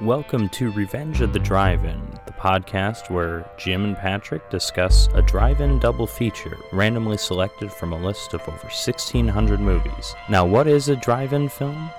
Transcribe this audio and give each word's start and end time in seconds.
Welcome 0.00 0.48
to 0.50 0.70
Revenge 0.70 1.20
of 1.20 1.34
the 1.34 1.38
Drive 1.38 1.84
In, 1.84 2.00
the 2.24 2.32
podcast 2.32 3.10
where 3.10 3.44
Jim 3.58 3.84
and 3.84 3.94
Patrick 3.94 4.48
discuss 4.48 5.08
a 5.12 5.20
drive 5.20 5.60
in 5.60 5.78
double 5.78 6.06
feature 6.06 6.56
randomly 6.72 7.18
selected 7.18 7.70
from 7.70 7.92
a 7.92 8.00
list 8.00 8.32
of 8.32 8.40
over 8.48 8.52
1,600 8.52 9.60
movies. 9.60 10.14
Now, 10.30 10.46
what 10.46 10.66
is 10.66 10.88
a 10.88 10.96
drive 10.96 11.34
in 11.34 11.50
film? 11.50 11.90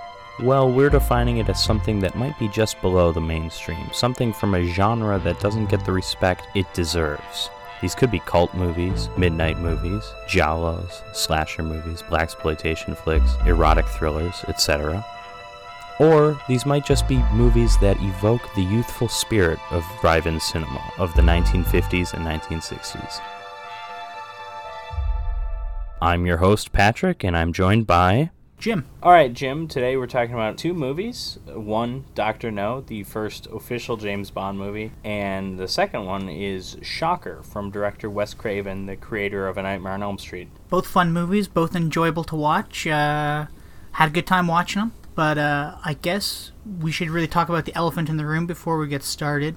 Well, 0.41 0.71
we're 0.71 0.89
defining 0.89 1.37
it 1.37 1.47
as 1.47 1.63
something 1.63 1.99
that 1.99 2.15
might 2.15 2.39
be 2.39 2.47
just 2.47 2.81
below 2.81 3.11
the 3.11 3.21
mainstream, 3.21 3.87
something 3.93 4.33
from 4.33 4.55
a 4.55 4.65
genre 4.65 5.19
that 5.19 5.39
doesn't 5.39 5.69
get 5.69 5.85
the 5.85 5.91
respect 5.91 6.47
it 6.55 6.65
deserves. 6.73 7.51
These 7.83 7.93
could 7.93 8.09
be 8.09 8.19
cult 8.21 8.51
movies, 8.55 9.09
midnight 9.15 9.59
movies, 9.59 10.11
giallos, 10.27 11.03
slasher 11.15 11.61
movies, 11.61 12.01
blaxploitation 12.01 12.97
flicks, 12.97 13.35
erotic 13.45 13.85
thrillers, 13.85 14.43
etc. 14.47 15.05
Or 16.01 16.41
these 16.47 16.65
might 16.65 16.83
just 16.83 17.07
be 17.07 17.23
movies 17.31 17.77
that 17.77 18.01
evoke 18.01 18.51
the 18.55 18.63
youthful 18.63 19.07
spirit 19.07 19.59
of 19.71 19.85
drive 20.01 20.25
in 20.25 20.39
cinema 20.39 20.81
of 20.97 21.13
the 21.13 21.21
1950s 21.21 22.15
and 22.15 22.25
1960s. 22.25 23.21
I'm 26.01 26.25
your 26.25 26.37
host, 26.37 26.71
Patrick, 26.71 27.23
and 27.23 27.37
I'm 27.37 27.53
joined 27.53 27.85
by. 27.85 28.31
Jim. 28.57 28.87
All 29.03 29.11
right, 29.11 29.31
Jim, 29.31 29.67
today 29.67 29.95
we're 29.95 30.07
talking 30.07 30.33
about 30.33 30.57
two 30.57 30.73
movies. 30.73 31.37
One, 31.45 32.05
Dr. 32.15 32.49
No, 32.49 32.81
the 32.81 33.03
first 33.03 33.45
official 33.53 33.95
James 33.95 34.31
Bond 34.31 34.57
movie, 34.57 34.93
and 35.03 35.59
the 35.59 35.67
second 35.67 36.05
one 36.05 36.29
is 36.29 36.77
Shocker 36.81 37.43
from 37.43 37.69
director 37.69 38.09
Wes 38.09 38.33
Craven, 38.33 38.87
the 38.87 38.95
creator 38.95 39.47
of 39.47 39.59
A 39.59 39.61
Nightmare 39.61 39.93
on 39.93 40.01
Elm 40.01 40.17
Street. 40.17 40.49
Both 40.67 40.87
fun 40.87 41.13
movies, 41.13 41.47
both 41.47 41.75
enjoyable 41.75 42.23
to 42.23 42.35
watch. 42.35 42.87
Uh, 42.87 43.45
had 43.91 44.09
a 44.09 44.11
good 44.11 44.25
time 44.25 44.47
watching 44.47 44.79
them, 44.79 44.93
but 45.15 45.37
uh, 45.37 45.75
I 45.83 45.93
guess 45.95 46.51
we 46.79 46.91
should 46.91 47.09
really 47.09 47.27
talk 47.27 47.49
about 47.49 47.65
the 47.65 47.75
elephant 47.75 48.09
in 48.09 48.17
the 48.17 48.25
room 48.25 48.45
before 48.45 48.77
we 48.77 48.87
get 48.87 49.03
started. 49.03 49.55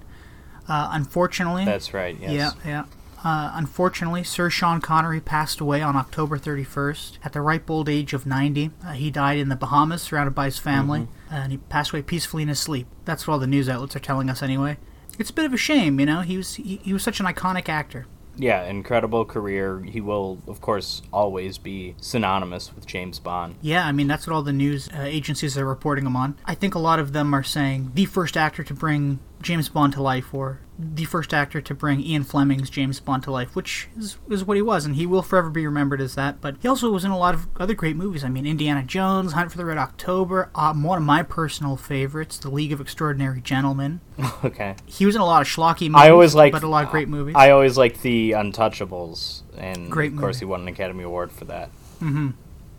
Uh, 0.68 0.88
unfortunately, 0.92 1.64
That's 1.64 1.92
right, 1.92 2.16
yes. 2.20 2.32
yeah, 2.32 2.50
yeah. 2.64 2.84
Uh, 3.22 3.52
unfortunately, 3.54 4.22
Sir 4.22 4.50
Sean 4.50 4.80
Connery 4.82 5.20
passed 5.20 5.58
away 5.60 5.80
on 5.80 5.96
October 5.96 6.38
31st 6.38 7.18
at 7.24 7.32
the 7.32 7.40
ripe 7.40 7.70
old 7.70 7.88
age 7.88 8.12
of 8.12 8.26
90. 8.26 8.70
Uh, 8.84 8.92
he 8.92 9.10
died 9.10 9.38
in 9.38 9.48
the 9.48 9.56
Bahamas, 9.56 10.02
surrounded 10.02 10.34
by 10.34 10.44
his 10.46 10.58
family, 10.58 11.00
Mm-hmm. 11.00 11.34
and 11.34 11.52
he 11.52 11.58
passed 11.58 11.92
away 11.92 12.02
peacefully 12.02 12.42
in 12.42 12.48
his 12.50 12.60
sleep. 12.60 12.86
That's 13.06 13.26
what 13.26 13.34
all 13.34 13.40
the 13.40 13.46
news 13.46 13.68
outlets 13.68 13.96
are 13.96 14.00
telling 14.00 14.28
us, 14.28 14.42
anyway. 14.42 14.76
It's 15.18 15.30
a 15.30 15.32
bit 15.32 15.46
of 15.46 15.54
a 15.54 15.56
shame, 15.56 15.98
you 16.00 16.06
know. 16.06 16.20
He 16.20 16.36
was 16.36 16.56
he, 16.56 16.76
he 16.82 16.92
was 16.92 17.02
such 17.02 17.18
an 17.20 17.24
iconic 17.26 17.68
actor. 17.68 18.06
Yeah, 18.36 18.64
incredible 18.64 19.24
career. 19.24 19.80
He 19.80 20.00
will, 20.00 20.38
of 20.46 20.60
course, 20.60 21.02
always 21.12 21.58
be 21.58 21.94
synonymous 22.00 22.74
with 22.74 22.86
James 22.86 23.18
Bond. 23.18 23.56
Yeah, 23.60 23.86
I 23.86 23.92
mean 23.92 24.08
that's 24.08 24.26
what 24.26 24.34
all 24.34 24.42
the 24.42 24.52
news 24.52 24.88
uh, 24.88 25.02
agencies 25.02 25.56
are 25.56 25.64
reporting 25.64 26.06
him 26.06 26.16
on. 26.16 26.36
I 26.44 26.54
think 26.54 26.74
a 26.74 26.78
lot 26.78 26.98
of 26.98 27.12
them 27.12 27.34
are 27.34 27.42
saying 27.42 27.92
the 27.94 28.04
first 28.06 28.36
actor 28.36 28.62
to 28.64 28.74
bring 28.74 29.20
James 29.42 29.68
Bond 29.68 29.92
to 29.94 30.02
life, 30.02 30.32
or 30.34 30.60
the 30.78 31.04
first 31.04 31.32
actor 31.32 31.60
to 31.60 31.74
bring 31.74 32.00
Ian 32.00 32.24
Fleming's 32.24 32.68
James 32.68 32.98
Bond 32.98 33.22
to 33.24 33.30
life, 33.30 33.54
which 33.54 33.88
is, 33.96 34.18
is 34.28 34.44
what 34.44 34.56
he 34.56 34.62
was, 34.62 34.84
and 34.84 34.96
he 34.96 35.06
will 35.06 35.22
forever 35.22 35.48
be 35.48 35.64
remembered 35.64 36.00
as 36.00 36.16
that. 36.16 36.40
But 36.40 36.56
he 36.60 36.66
also 36.68 36.90
was 36.90 37.04
in 37.04 37.12
a 37.12 37.18
lot 37.18 37.34
of 37.34 37.46
other 37.56 37.74
great 37.74 37.94
movies. 37.96 38.24
I 38.24 38.28
mean, 38.28 38.44
Indiana 38.44 38.82
Jones, 38.82 39.34
Hunt 39.34 39.52
for 39.52 39.58
the 39.58 39.64
Red 39.64 39.78
October, 39.78 40.50
um, 40.54 40.82
one 40.82 40.98
of 40.98 41.04
my 41.04 41.22
personal 41.22 41.76
favorites, 41.76 42.38
The 42.38 42.50
League 42.50 42.72
of 42.72 42.80
Extraordinary 42.80 43.40
Gentlemen. 43.40 44.00
okay. 44.44 44.74
He 44.84 45.06
was 45.06 45.14
in 45.14 45.20
a 45.20 45.26
lot 45.26 45.42
of 45.42 45.48
schlocky 45.48 45.88
movies, 45.88 46.06
I 46.06 46.10
always 46.10 46.34
liked, 46.34 46.52
but 46.52 46.64
a 46.64 46.68
lot 46.68 46.84
of 46.84 46.90
great 46.90 47.08
movies. 47.08 47.34
I 47.36 47.50
always 47.50 47.78
liked 47.78 48.02
the 48.02 48.32
Untouchables, 48.32 49.42
and 49.56 49.90
Great 49.90 50.12
of 50.12 50.18
course, 50.18 50.36
movie. 50.36 50.46
he 50.46 50.50
won 50.50 50.60
an 50.62 50.68
Academy 50.68 51.04
Award 51.04 51.30
for 51.30 51.44
that. 51.44 51.70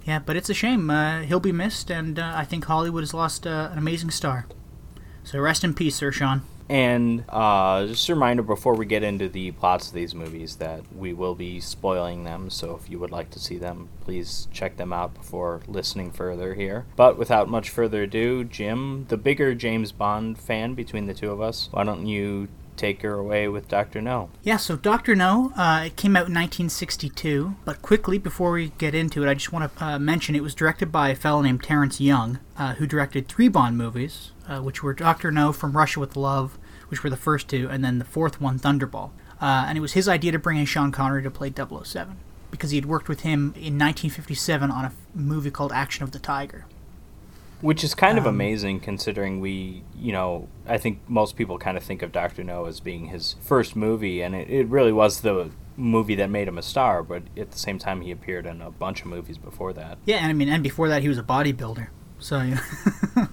yeah, 0.06 0.20
but 0.20 0.36
it's 0.36 0.50
a 0.50 0.54
shame. 0.54 0.90
Uh, 0.90 1.22
he'll 1.22 1.40
be 1.40 1.54
missed, 1.54 1.90
and 1.90 2.20
uh, 2.20 2.34
I 2.36 2.44
think 2.44 2.66
Hollywood 2.66 3.04
has 3.04 3.14
lost 3.14 3.48
uh, 3.48 3.70
an 3.72 3.78
amazing 3.78 4.12
star. 4.12 4.48
So 5.24 5.40
rest 5.40 5.64
in 5.64 5.74
peace, 5.74 5.96
Sir 5.96 6.12
Sean. 6.12 6.44
And 6.70 7.24
uh, 7.30 7.86
just 7.88 8.10
a 8.10 8.16
reminder 8.16 8.44
before 8.44 8.74
we 8.76 8.86
get 8.86 9.04
into 9.04 9.30
the 9.30 9.52
plots 9.52 9.88
of 9.88 9.94
these 9.94 10.16
movies 10.16 10.56
that 10.58 10.82
we 10.96 11.14
will 11.14 11.36
be 11.36 11.60
spoiling 11.60 12.24
them, 12.24 12.50
so 12.50 12.76
if 12.76 12.90
you 12.90 13.00
would 13.00 13.12
like 13.12 13.30
to 13.32 13.40
see 13.40 13.58
them, 13.58 13.90
please 14.04 14.48
check 14.52 14.78
them 14.78 14.92
out 14.92 15.14
before 15.14 15.62
listening 15.68 16.12
further 16.12 16.56
here. 16.56 16.86
But 16.96 17.18
without 17.18 17.50
much 17.50 17.70
further 17.70 18.04
ado, 18.04 18.44
Jim, 18.44 19.06
the 19.10 19.18
bigger 19.18 19.54
James 19.54 19.92
Bond 19.92 20.40
fan 20.40 20.74
between 20.74 21.06
the 21.06 21.14
two 21.14 21.32
of 21.32 21.42
us, 21.42 21.70
why 21.72 21.84
don't 21.84 22.08
you 22.08 22.48
take 22.78 23.02
her 23.02 23.14
away 23.14 23.48
with 23.48 23.68
Dr. 23.68 24.02
No? 24.02 24.30
Yeah, 24.44 24.58
so 24.58 24.76
Doctor 24.76 25.16
No, 25.16 25.54
uh, 25.56 25.84
it 25.86 25.96
came 25.96 26.16
out 26.16 26.28
in 26.28 26.34
1962. 26.34 27.56
But 27.64 27.82
quickly, 27.82 28.18
before 28.18 28.52
we 28.52 28.70
get 28.78 28.94
into 28.94 29.24
it, 29.24 29.30
I 29.30 29.34
just 29.34 29.52
want 29.52 29.76
to 29.76 29.84
uh, 29.84 30.00
mention 30.00 30.36
it 30.36 30.44
was 30.44 30.56
directed 30.56 30.92
by 30.92 31.10
a 31.10 31.16
fellow 31.16 31.42
named 31.42 31.64
Terrence 31.64 32.02
Young, 32.02 32.40
uh, 32.58 32.74
who 32.76 32.88
directed 32.88 33.28
three 33.28 33.48
Bond 33.48 33.78
movies, 33.78 34.32
uh, 34.48 34.60
which 34.62 34.84
were 34.84 34.94
Doctor 34.94 35.32
No 35.32 35.52
from 35.52 35.76
Russia 35.76 36.00
with 36.00 36.16
Love, 36.16 36.58
which 36.90 37.04
were 37.04 37.10
the 37.10 37.18
first 37.18 37.48
two, 37.48 37.68
and 37.70 37.84
then 37.84 38.00
the 38.00 38.06
fourth 38.06 38.40
one, 38.40 38.60
Thunderball. 38.60 39.12
Uh, 39.42 39.66
and 39.68 39.78
it 39.78 39.82
was 39.82 39.94
his 39.94 40.08
idea 40.08 40.32
to 40.32 40.40
bring 40.40 40.58
in 40.58 40.66
Sean 40.66 40.92
Connery 40.92 41.24
to 41.24 41.32
play 41.32 41.52
007 41.52 42.18
because 42.52 42.72
he 42.72 42.78
had 42.78 42.86
worked 42.86 43.10
with 43.10 43.22
him 43.22 43.54
in 43.56 43.78
1957 43.78 44.72
on 44.72 44.86
a 44.86 44.88
f- 44.88 44.94
movie 45.14 45.52
called 45.52 45.72
Action 45.74 46.04
of 46.04 46.12
the 46.12 46.20
Tiger. 46.20 46.66
Which 47.62 47.84
is 47.84 47.96
kind 47.96 48.18
of 48.18 48.26
Um, 48.26 48.36
amazing 48.36 48.80
considering 48.80 49.42
we, 49.42 49.84
you 49.98 50.14
know, 50.14 50.48
I 50.68 50.78
think 50.78 51.00
most 51.08 51.36
people 51.36 51.58
kind 51.58 51.76
of 51.76 51.84
think 51.84 52.02
of 52.02 52.12
Dr. 52.12 52.44
No 52.44 52.66
as 52.66 52.80
being 52.80 53.08
his 53.08 53.36
first 53.42 53.76
movie, 53.76 54.22
and 54.22 54.36
it, 54.36 54.50
it 54.50 54.68
really 54.68 54.94
was 54.94 55.22
the 55.22 55.50
movie 55.76 56.16
that 56.16 56.30
made 56.30 56.48
him 56.48 56.58
a 56.58 56.62
star, 56.62 57.04
but 57.04 57.24
at 57.36 57.52
the 57.52 57.58
same 57.58 57.80
time, 57.80 58.02
he 58.02 58.12
appeared 58.12 58.46
in 58.46 58.62
a 58.62 58.72
bunch 58.72 59.02
of 59.02 59.08
movies 59.08 59.38
before 59.38 59.74
that. 59.74 59.98
Yeah, 60.06 60.18
and 60.18 60.28
I 60.28 60.34
mean, 60.34 60.48
and 60.48 60.64
before 60.64 60.88
that, 60.90 61.02
he 61.02 61.10
was 61.10 61.18
a 61.18 61.24
bodybuilder. 61.24 61.88
So, 62.20 62.42
know. 62.42 62.58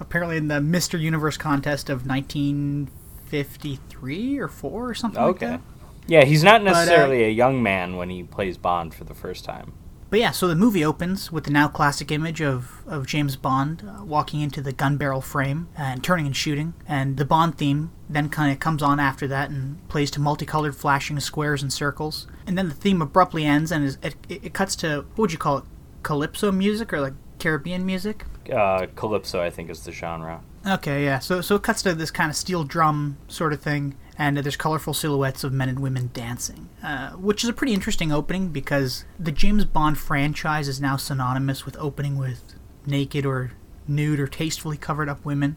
apparently, 0.00 0.36
in 0.36 0.48
the 0.48 0.60
Mr. 0.60 1.00
Universe 1.00 1.36
contest 1.36 1.90
of 1.90 2.06
1953 2.06 4.38
or 4.38 4.48
4 4.48 4.88
or 4.90 4.94
something 4.94 5.20
like 5.20 5.30
Okay. 5.36 5.46
that. 5.46 5.60
Yeah, 6.06 6.24
he's 6.24 6.42
not 6.42 6.62
uh, 6.62 6.64
necessarily 6.64 7.24
a 7.24 7.30
young 7.30 7.62
man 7.62 7.96
when 7.96 8.08
he 8.10 8.22
plays 8.22 8.56
Bond 8.56 8.94
for 8.94 9.04
the 9.04 9.14
first 9.14 9.44
time. 9.44 9.72
But 10.10 10.20
yeah, 10.20 10.30
so 10.30 10.48
the 10.48 10.56
movie 10.56 10.82
opens 10.82 11.30
with 11.30 11.44
the 11.44 11.50
now 11.50 11.68
classic 11.68 12.10
image 12.10 12.40
of, 12.40 12.80
of 12.86 13.06
James 13.06 13.36
Bond 13.36 13.82
uh, 13.86 14.02
walking 14.04 14.40
into 14.40 14.62
the 14.62 14.72
gun 14.72 14.96
barrel 14.96 15.20
frame 15.20 15.68
and 15.76 16.02
turning 16.02 16.24
and 16.24 16.34
shooting. 16.34 16.72
And 16.86 17.18
the 17.18 17.26
Bond 17.26 17.58
theme 17.58 17.90
then 18.08 18.30
kind 18.30 18.50
of 18.50 18.58
comes 18.58 18.82
on 18.82 18.98
after 18.98 19.28
that 19.28 19.50
and 19.50 19.86
plays 19.88 20.10
to 20.12 20.20
multicolored 20.20 20.74
flashing 20.74 21.20
squares 21.20 21.62
and 21.62 21.70
circles. 21.70 22.26
And 22.46 22.56
then 22.56 22.70
the 22.70 22.74
theme 22.74 23.02
abruptly 23.02 23.44
ends 23.44 23.70
and 23.70 23.84
is, 23.84 23.98
it 24.02 24.14
it 24.30 24.54
cuts 24.54 24.74
to, 24.76 25.04
what 25.10 25.18
would 25.18 25.32
you 25.32 25.38
call 25.38 25.58
it? 25.58 25.64
Calypso 26.02 26.50
music 26.52 26.90
or 26.94 27.02
like 27.02 27.12
Caribbean 27.38 27.84
music? 27.84 28.24
Uh, 28.50 28.86
Calypso, 28.94 29.40
I 29.40 29.50
think, 29.50 29.70
is 29.70 29.84
the 29.84 29.92
genre. 29.92 30.40
Okay, 30.66 31.04
yeah. 31.04 31.18
So 31.18 31.40
so 31.40 31.56
it 31.56 31.62
cuts 31.62 31.82
to 31.82 31.94
this 31.94 32.10
kind 32.10 32.30
of 32.30 32.36
steel 32.36 32.64
drum 32.64 33.18
sort 33.28 33.52
of 33.52 33.60
thing, 33.60 33.96
and 34.16 34.38
uh, 34.38 34.42
there's 34.42 34.56
colorful 34.56 34.94
silhouettes 34.94 35.44
of 35.44 35.52
men 35.52 35.68
and 35.68 35.80
women 35.80 36.10
dancing, 36.12 36.68
uh, 36.82 37.10
which 37.12 37.44
is 37.44 37.50
a 37.50 37.52
pretty 37.52 37.74
interesting 37.74 38.12
opening 38.12 38.48
because 38.48 39.04
the 39.18 39.32
James 39.32 39.64
Bond 39.64 39.98
franchise 39.98 40.68
is 40.68 40.80
now 40.80 40.96
synonymous 40.96 41.64
with 41.64 41.76
opening 41.78 42.18
with 42.18 42.54
naked 42.86 43.24
or 43.24 43.52
nude 43.86 44.20
or 44.20 44.26
tastefully 44.26 44.76
covered 44.76 45.08
up 45.08 45.24
women. 45.24 45.56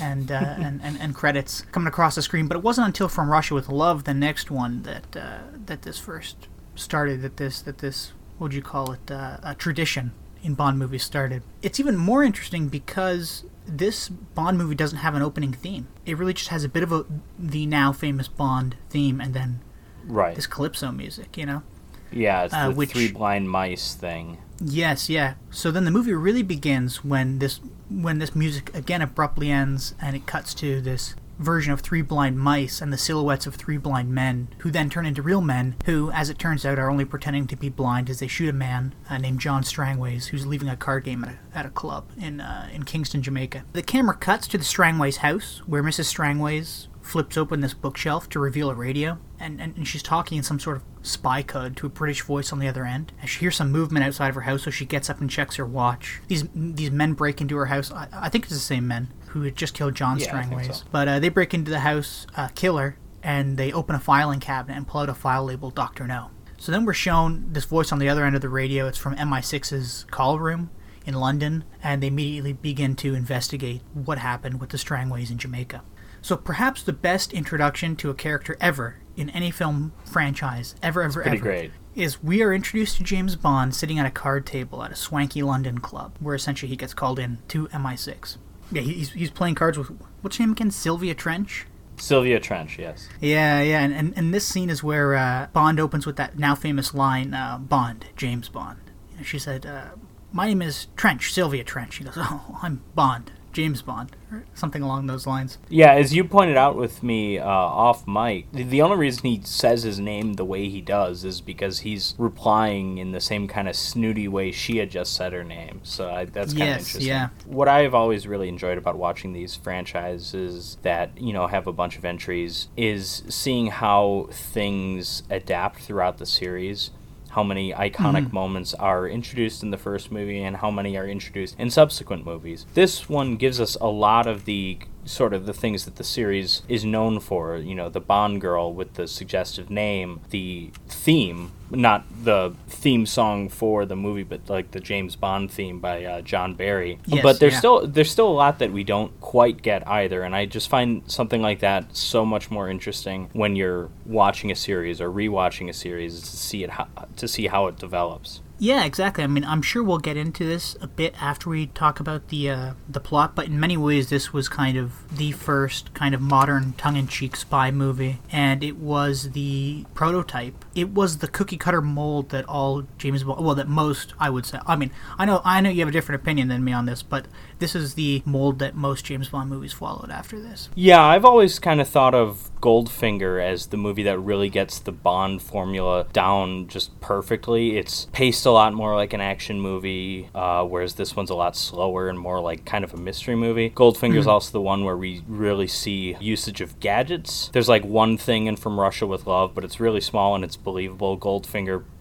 And, 0.00 0.30
uh, 0.30 0.34
and, 0.58 0.82
and 0.82 1.00
and 1.00 1.14
credits 1.14 1.62
coming 1.72 1.88
across 1.88 2.14
the 2.14 2.22
screen, 2.22 2.46
but 2.46 2.56
it 2.56 2.62
wasn't 2.62 2.86
until 2.86 3.08
From 3.08 3.30
Russia 3.30 3.54
with 3.54 3.68
Love, 3.68 4.04
the 4.04 4.14
next 4.14 4.50
one, 4.50 4.82
that 4.82 5.16
uh, 5.16 5.38
that 5.66 5.82
this 5.82 5.98
first 5.98 6.48
started. 6.74 7.22
That 7.22 7.38
this 7.38 7.62
that 7.62 7.78
this 7.78 8.12
what 8.36 8.46
would 8.46 8.54
you 8.54 8.62
call 8.62 8.92
it? 8.92 9.10
Uh, 9.10 9.38
a 9.42 9.54
tradition 9.54 10.12
in 10.42 10.54
Bond 10.54 10.78
movies 10.78 11.02
started. 11.04 11.42
It's 11.62 11.78
even 11.80 11.96
more 11.96 12.22
interesting 12.22 12.68
because 12.68 13.44
this 13.66 14.08
Bond 14.08 14.56
movie 14.58 14.74
doesn't 14.74 14.98
have 14.98 15.14
an 15.14 15.22
opening 15.22 15.52
theme. 15.52 15.88
It 16.06 16.16
really 16.18 16.32
just 16.34 16.48
has 16.48 16.64
a 16.64 16.68
bit 16.68 16.82
of 16.82 16.92
a 16.92 17.04
the 17.38 17.66
now 17.66 17.92
famous 17.92 18.28
Bond 18.28 18.76
theme 18.90 19.20
and 19.20 19.34
then 19.34 19.60
Right. 20.06 20.34
this 20.34 20.46
calypso 20.46 20.90
music, 20.92 21.36
you 21.36 21.44
know. 21.46 21.62
yeah, 22.10 22.44
it's 22.44 22.54
uh, 22.54 22.68
the 22.68 22.74
which- 22.74 22.90
Three 22.92 23.12
Blind 23.12 23.50
Mice 23.50 23.94
thing. 23.94 24.38
Yes, 24.60 25.08
yeah. 25.08 25.34
So 25.50 25.70
then 25.70 25.84
the 25.84 25.90
movie 25.92 26.12
really 26.14 26.42
begins 26.42 27.04
when 27.04 27.38
this 27.38 27.60
when 27.90 28.18
this 28.18 28.34
music 28.34 28.74
again 28.74 29.00
abruptly 29.02 29.50
ends 29.52 29.94
and 30.02 30.16
it 30.16 30.26
cuts 30.26 30.52
to 30.54 30.80
this 30.80 31.14
version 31.38 31.72
of 31.72 31.80
three 31.80 32.02
blind 32.02 32.38
mice 32.38 32.80
and 32.80 32.92
the 32.92 32.98
silhouettes 32.98 33.46
of 33.46 33.54
three 33.54 33.76
blind 33.76 34.10
men 34.10 34.48
who 34.58 34.70
then 34.70 34.90
turn 34.90 35.06
into 35.06 35.22
real 35.22 35.40
men 35.40 35.76
who 35.86 36.10
as 36.10 36.28
it 36.28 36.38
turns 36.38 36.66
out 36.66 36.78
are 36.78 36.90
only 36.90 37.04
pretending 37.04 37.46
to 37.46 37.56
be 37.56 37.68
blind 37.68 38.10
as 38.10 38.18
they 38.18 38.26
shoot 38.26 38.48
a 38.48 38.52
man 38.52 38.94
uh, 39.08 39.18
named 39.18 39.40
John 39.40 39.62
Strangways 39.62 40.28
who's 40.28 40.46
leaving 40.46 40.68
a 40.68 40.76
card 40.76 41.04
game 41.04 41.24
at 41.24 41.30
a, 41.30 41.58
at 41.58 41.66
a 41.66 41.70
club 41.70 42.10
in 42.20 42.40
uh, 42.40 42.68
in 42.72 42.84
Kingston, 42.84 43.22
Jamaica. 43.22 43.64
The 43.72 43.82
camera 43.82 44.16
cuts 44.16 44.48
to 44.48 44.58
the 44.58 44.64
Strangways 44.64 45.18
house 45.18 45.62
where 45.66 45.82
Mrs. 45.82 46.04
Strangways 46.04 46.88
flips 47.08 47.38
open 47.38 47.60
this 47.60 47.74
bookshelf 47.74 48.28
to 48.28 48.38
reveal 48.38 48.70
a 48.70 48.74
radio, 48.74 49.18
and, 49.40 49.60
and, 49.60 49.74
and 49.76 49.88
she's 49.88 50.02
talking 50.02 50.36
in 50.36 50.44
some 50.44 50.60
sort 50.60 50.76
of 50.76 50.82
spy 51.00 51.42
code 51.42 51.74
to 51.74 51.86
a 51.86 51.88
British 51.88 52.20
voice 52.20 52.52
on 52.52 52.58
the 52.58 52.68
other 52.68 52.84
end. 52.84 53.12
And 53.20 53.30
she 53.30 53.40
hears 53.40 53.56
some 53.56 53.72
movement 53.72 54.04
outside 54.04 54.28
of 54.28 54.34
her 54.34 54.42
house, 54.42 54.64
so 54.64 54.70
she 54.70 54.84
gets 54.84 55.08
up 55.08 55.20
and 55.20 55.30
checks 55.30 55.56
her 55.56 55.64
watch. 55.64 56.20
These 56.28 56.44
these 56.54 56.90
men 56.90 57.14
break 57.14 57.40
into 57.40 57.56
her 57.56 57.66
house. 57.66 57.90
I, 57.90 58.08
I 58.12 58.28
think 58.28 58.44
it's 58.44 58.52
the 58.52 58.60
same 58.60 58.86
men 58.86 59.08
who 59.30 59.42
had 59.42 59.56
just 59.56 59.74
killed 59.74 59.94
John 59.94 60.18
Yeah, 60.18 60.26
Strangways. 60.26 60.76
so. 60.78 60.84
But 60.90 61.08
uh, 61.08 61.18
they 61.20 61.28
break 61.28 61.54
into 61.54 61.70
the 61.70 61.80
house, 61.80 62.26
uh, 62.36 62.48
kill 62.54 62.76
her, 62.78 62.96
and 63.22 63.56
they 63.56 63.72
open 63.72 63.94
a 63.94 63.98
filing 64.00 64.40
cabinet 64.40 64.76
and 64.76 64.86
pull 64.86 65.00
out 65.02 65.08
a 65.08 65.14
file 65.14 65.44
labeled 65.44 65.74
Doctor 65.74 66.06
No. 66.06 66.30
So 66.56 66.72
then 66.72 66.84
we're 66.84 66.92
shown 66.94 67.52
this 67.52 67.64
voice 67.64 67.92
on 67.92 67.98
the 67.98 68.08
other 68.08 68.24
end 68.24 68.34
of 68.34 68.42
the 68.42 68.48
radio. 68.48 68.86
It's 68.88 68.98
from 68.98 69.14
MI6's 69.16 70.06
call 70.10 70.38
room 70.40 70.70
in 71.06 71.14
London, 71.14 71.64
and 71.82 72.02
they 72.02 72.08
immediately 72.08 72.52
begin 72.52 72.96
to 72.96 73.14
investigate 73.14 73.80
what 73.94 74.18
happened 74.18 74.60
with 74.60 74.70
the 74.70 74.78
Strangways 74.78 75.30
in 75.30 75.38
Jamaica. 75.38 75.82
So 76.20 76.36
perhaps 76.36 76.82
the 76.82 76.92
best 76.92 77.32
introduction 77.32 77.94
to 77.96 78.10
a 78.10 78.14
character 78.14 78.56
ever 78.60 78.96
in 79.16 79.30
any 79.30 79.50
film 79.52 79.92
franchise, 80.04 80.74
ever, 80.82 81.02
ever, 81.02 81.22
ever, 81.22 81.36
great. 81.36 81.70
is 81.94 82.22
we 82.22 82.42
are 82.42 82.52
introduced 82.52 82.96
to 82.96 83.04
James 83.04 83.36
Bond 83.36 83.74
sitting 83.74 83.98
at 84.00 84.06
a 84.06 84.10
card 84.10 84.44
table 84.44 84.82
at 84.82 84.90
a 84.90 84.96
swanky 84.96 85.42
London 85.42 85.78
club, 85.78 86.16
where 86.18 86.34
essentially 86.34 86.68
he 86.70 86.76
gets 86.76 86.92
called 86.92 87.18
in 87.20 87.38
to 87.48 87.68
MI6. 87.68 88.36
Yeah, 88.70 88.82
he's, 88.82 89.12
he's 89.12 89.30
playing 89.30 89.54
cards 89.54 89.78
with 89.78 89.88
what's 90.20 90.36
her 90.36 90.42
name 90.42 90.52
again? 90.52 90.70
Sylvia 90.70 91.14
Trench. 91.14 91.66
Sylvia 91.96 92.38
Trench, 92.38 92.78
yes. 92.78 93.08
Yeah, 93.20 93.60
yeah, 93.60 93.80
and, 93.80 93.92
and, 93.92 94.12
and 94.16 94.32
this 94.32 94.46
scene 94.46 94.70
is 94.70 94.82
where 94.82 95.14
uh, 95.14 95.48
Bond 95.52 95.80
opens 95.80 96.06
with 96.06 96.16
that 96.16 96.38
now 96.38 96.54
famous 96.54 96.94
line, 96.94 97.34
uh, 97.34 97.58
Bond, 97.58 98.06
James 98.16 98.48
Bond. 98.48 98.78
You 99.10 99.16
know, 99.18 99.22
she 99.24 99.38
said, 99.38 99.66
uh, 99.66 99.90
My 100.32 100.46
name 100.46 100.62
is 100.62 100.86
Trench, 100.96 101.32
Sylvia 101.32 101.64
Trench. 101.64 101.96
He 101.96 102.04
goes, 102.04 102.14
Oh, 102.16 102.58
I'm 102.62 102.82
Bond, 102.94 103.32
James 103.58 103.82
Bond, 103.82 104.14
or 104.30 104.44
something 104.54 104.82
along 104.82 105.08
those 105.08 105.26
lines. 105.26 105.58
Yeah, 105.68 105.92
as 105.92 106.14
you 106.14 106.22
pointed 106.22 106.56
out 106.56 106.76
with 106.76 107.02
me 107.02 107.40
uh, 107.40 107.44
off 107.44 108.06
mic, 108.06 108.46
the, 108.52 108.80
only 108.82 108.96
reason 108.96 109.24
he 109.24 109.40
says 109.42 109.82
his 109.82 109.98
name 109.98 110.34
the 110.34 110.44
way 110.44 110.68
he 110.68 110.80
does 110.80 111.24
is 111.24 111.40
because 111.40 111.80
he's 111.80 112.14
replying 112.18 112.98
in 112.98 113.10
the 113.10 113.20
same 113.20 113.48
kind 113.48 113.68
of 113.68 113.74
snooty 113.74 114.28
way 114.28 114.52
she 114.52 114.76
had 114.76 114.92
just 114.92 115.12
said 115.12 115.32
her 115.32 115.42
name. 115.42 115.80
So 115.82 116.08
I, 116.08 116.26
that's 116.26 116.52
kind 116.52 116.62
of 116.62 116.68
Yes, 116.68 116.80
interesting. 116.82 117.08
yeah. 117.08 117.28
What 117.46 117.66
I've 117.66 117.94
always 117.94 118.28
really 118.28 118.48
enjoyed 118.48 118.78
about 118.78 118.96
watching 118.96 119.32
these 119.32 119.56
franchises 119.56 120.78
that 120.82 121.20
you 121.20 121.32
know 121.32 121.48
have 121.48 121.66
a 121.66 121.72
bunch 121.72 121.98
of 121.98 122.04
entries 122.04 122.68
is 122.76 123.24
seeing 123.28 123.66
how 123.66 124.28
things 124.30 125.24
adapt 125.30 125.80
throughout 125.80 126.18
the 126.18 126.26
series. 126.26 126.92
How 127.38 127.44
many 127.44 127.72
iconic 127.72 128.24
Mm-hmm. 128.24 128.34
moments 128.34 128.74
are 128.74 129.06
introduced 129.06 129.62
in 129.62 129.70
the 129.70 129.76
first 129.78 130.10
movie 130.10 130.42
and 130.42 130.56
how 130.56 130.72
many 130.72 130.96
are 130.96 131.06
introduced 131.06 131.54
in 131.56 131.70
subsequent 131.70 132.26
movies. 132.26 132.66
This 132.74 133.08
one 133.08 133.36
gives 133.36 133.60
us 133.60 133.76
a 133.76 133.86
lot 133.86 134.26
of 134.26 134.44
the 134.44 134.78
sort 135.04 135.32
of 135.32 135.46
the 135.46 135.52
things 135.52 135.84
that 135.84 135.94
the 135.96 136.02
series 136.02 136.62
is 136.68 136.84
known 136.84 137.20
for. 137.20 137.56
You 137.56 137.76
know, 137.76 137.88
the 137.88 138.00
Bond 138.00 138.40
girl 138.40 138.72
with 138.72 138.94
the 138.94 139.06
suggestive 139.06 139.70
name, 139.70 140.20
the 140.30 140.72
theme, 140.88 141.52
not 141.70 142.04
the 142.24 142.54
theme 142.68 143.06
song 143.06 143.48
for 143.48 143.84
the 143.84 143.96
movie, 143.96 144.22
but 144.22 144.48
like 144.48 144.70
the 144.70 144.80
James 144.80 145.16
Bond 145.16 145.50
theme 145.50 145.80
by 145.80 146.04
uh, 146.04 146.20
John 146.20 146.54
Barry. 146.54 146.98
Yes, 147.06 147.22
but 147.22 147.40
there's 147.40 147.54
yeah. 147.54 147.58
still 147.58 147.86
there's 147.86 148.10
still 148.10 148.28
a 148.28 148.32
lot 148.32 148.58
that 148.58 148.72
we 148.72 148.84
don't 148.84 149.18
quite 149.20 149.62
get 149.62 149.86
either, 149.86 150.22
and 150.22 150.34
I 150.34 150.46
just 150.46 150.68
find 150.68 151.02
something 151.10 151.42
like 151.42 151.60
that 151.60 151.96
so 151.96 152.24
much 152.24 152.50
more 152.50 152.68
interesting 152.68 153.30
when 153.32 153.56
you're 153.56 153.90
watching 154.06 154.50
a 154.50 154.56
series 154.56 155.00
or 155.00 155.10
rewatching 155.10 155.68
a 155.68 155.72
series 155.72 156.20
to 156.20 156.36
see 156.36 156.64
it 156.64 156.70
ho- 156.70 156.88
to 157.16 157.28
see 157.28 157.46
how 157.46 157.66
it 157.66 157.76
develops. 157.76 158.40
Yeah, 158.60 158.84
exactly. 158.84 159.22
I 159.22 159.28
mean, 159.28 159.44
I'm 159.44 159.62
sure 159.62 159.84
we'll 159.84 159.98
get 159.98 160.16
into 160.16 160.44
this 160.44 160.76
a 160.80 160.88
bit 160.88 161.14
after 161.22 161.48
we 161.48 161.66
talk 161.68 162.00
about 162.00 162.28
the 162.28 162.50
uh, 162.50 162.72
the 162.88 162.98
plot, 162.98 163.36
but 163.36 163.46
in 163.46 163.60
many 163.60 163.76
ways, 163.76 164.08
this 164.08 164.32
was 164.32 164.48
kind 164.48 164.76
of 164.76 165.16
the 165.16 165.30
first 165.30 165.94
kind 165.94 166.12
of 166.12 166.20
modern 166.20 166.72
tongue-in-cheek 166.72 167.36
spy 167.36 167.70
movie, 167.70 168.18
and 168.32 168.64
it 168.64 168.76
was 168.76 169.30
the 169.30 169.86
prototype. 169.94 170.64
It 170.74 170.90
was 170.90 171.18
the 171.18 171.28
cookie 171.28 171.56
cutter 171.58 171.82
mold 171.82 172.30
that 172.30 172.44
all 172.48 172.84
James 172.98 173.24
Bond, 173.24 173.44
well, 173.44 173.54
that 173.54 173.68
most 173.68 174.14
I 174.18 174.30
would 174.30 174.46
say. 174.46 174.58
I 174.66 174.76
mean, 174.76 174.90
I 175.18 175.24
know 175.24 175.40
I 175.44 175.60
know 175.60 175.70
you 175.70 175.80
have 175.80 175.88
a 175.88 175.92
different 175.92 176.22
opinion 176.22 176.48
than 176.48 176.64
me 176.64 176.72
on 176.72 176.86
this, 176.86 177.02
but 177.02 177.26
this 177.58 177.74
is 177.74 177.94
the 177.94 178.22
mold 178.24 178.58
that 178.60 178.74
most 178.74 179.04
James 179.04 179.28
Bond 179.28 179.50
movies 179.50 179.72
followed 179.72 180.10
after 180.10 180.40
this. 180.40 180.68
Yeah, 180.74 181.02
I've 181.02 181.24
always 181.24 181.58
kind 181.58 181.80
of 181.80 181.88
thought 181.88 182.14
of 182.14 182.50
Goldfinger 182.60 183.42
as 183.42 183.66
the 183.66 183.76
movie 183.76 184.02
that 184.04 184.18
really 184.18 184.48
gets 184.48 184.78
the 184.78 184.92
Bond 184.92 185.42
formula 185.42 186.06
down 186.12 186.68
just 186.68 186.98
perfectly. 187.00 187.76
It's 187.76 188.06
paced 188.12 188.46
a 188.46 188.50
lot 188.50 188.74
more 188.74 188.94
like 188.94 189.12
an 189.12 189.20
action 189.20 189.60
movie, 189.60 190.28
uh, 190.34 190.64
whereas 190.64 190.94
this 190.94 191.16
one's 191.16 191.30
a 191.30 191.34
lot 191.34 191.56
slower 191.56 192.08
and 192.08 192.18
more 192.18 192.40
like 192.40 192.64
kind 192.64 192.84
of 192.84 192.94
a 192.94 192.96
mystery 192.96 193.36
movie. 193.36 193.70
Goldfinger's 193.70 194.26
also 194.26 194.52
the 194.52 194.60
one 194.60 194.84
where 194.84 194.96
we 194.96 195.22
really 195.26 195.66
see 195.66 196.16
usage 196.20 196.60
of 196.60 196.78
gadgets. 196.80 197.48
There's 197.52 197.68
like 197.68 197.84
one 197.84 198.16
thing 198.16 198.46
in 198.46 198.56
From 198.56 198.78
Russia 198.78 199.06
with 199.06 199.26
Love, 199.26 199.54
but 199.54 199.64
it's 199.64 199.80
really 199.80 200.00
small 200.00 200.34
and 200.34 200.44
it's 200.44 200.56
believable. 200.56 201.18
Goldfinger 201.18 201.47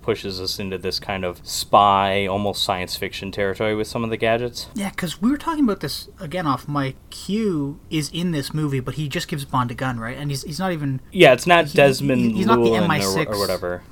pushes 0.01 0.39
us 0.39 0.59
into 0.59 0.77
this 0.77 0.99
kind 0.99 1.25
of 1.25 1.39
spy, 1.45 2.25
almost 2.27 2.63
science 2.63 2.95
fiction 2.95 3.31
territory 3.31 3.75
with 3.75 3.87
some 3.87 4.03
of 4.03 4.09
the 4.09 4.17
gadgets. 4.17 4.67
Yeah, 4.73 4.89
because 4.89 5.21
we 5.21 5.29
were 5.29 5.37
talking 5.37 5.63
about 5.63 5.79
this 5.81 6.07
again 6.19 6.47
off 6.47 6.67
mic. 6.67 6.95
Q 7.09 7.79
is 7.89 8.09
in 8.13 8.31
this 8.31 8.53
movie, 8.53 8.79
but 8.79 8.95
he 8.95 9.07
just 9.09 9.27
gives 9.27 9.43
Bond 9.45 9.71
a 9.71 9.73
gun, 9.73 9.99
right? 9.99 10.17
And 10.17 10.29
he's 10.31 10.43
he's 10.43 10.59
not 10.59 10.71
even 10.71 11.01
Yeah, 11.11 11.33
it's 11.33 11.47
not 11.47 11.65
He- 11.65 11.75
Desmond 11.75 12.35
he's 12.35 12.45
not 12.45 12.57
the 12.63 12.71
or, 12.71 12.81
MI6. 12.81 13.27
or 13.27 13.39
whatever. 13.39 13.83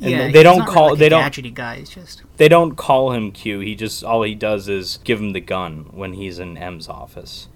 And 0.00 0.10
yeah. 0.10 0.30
they- 0.30 0.42
don't 0.42 0.66
call- 0.66 0.90
like 0.90 0.98
they 0.98 1.06
a 1.06 1.10
don't- 1.10 1.22
gadgety 1.22 1.54
guy. 1.54 1.76
He's 1.78 1.90
just 1.90 2.22
They 2.36 2.48
don't 2.48 2.74
call 2.76 3.12
him 3.12 3.30
Q. 3.32 3.60
He 3.60 3.74
just 3.74 4.02
all 4.04 4.22
he 4.22 4.34
does 4.34 4.68
is 4.68 4.98
give 5.04 5.20
him 5.20 5.32
the 5.32 5.40
gun 5.40 5.86
when 5.92 6.14
he's 6.14 6.38
in 6.38 6.56
M's 6.58 6.88
office. 6.88 7.48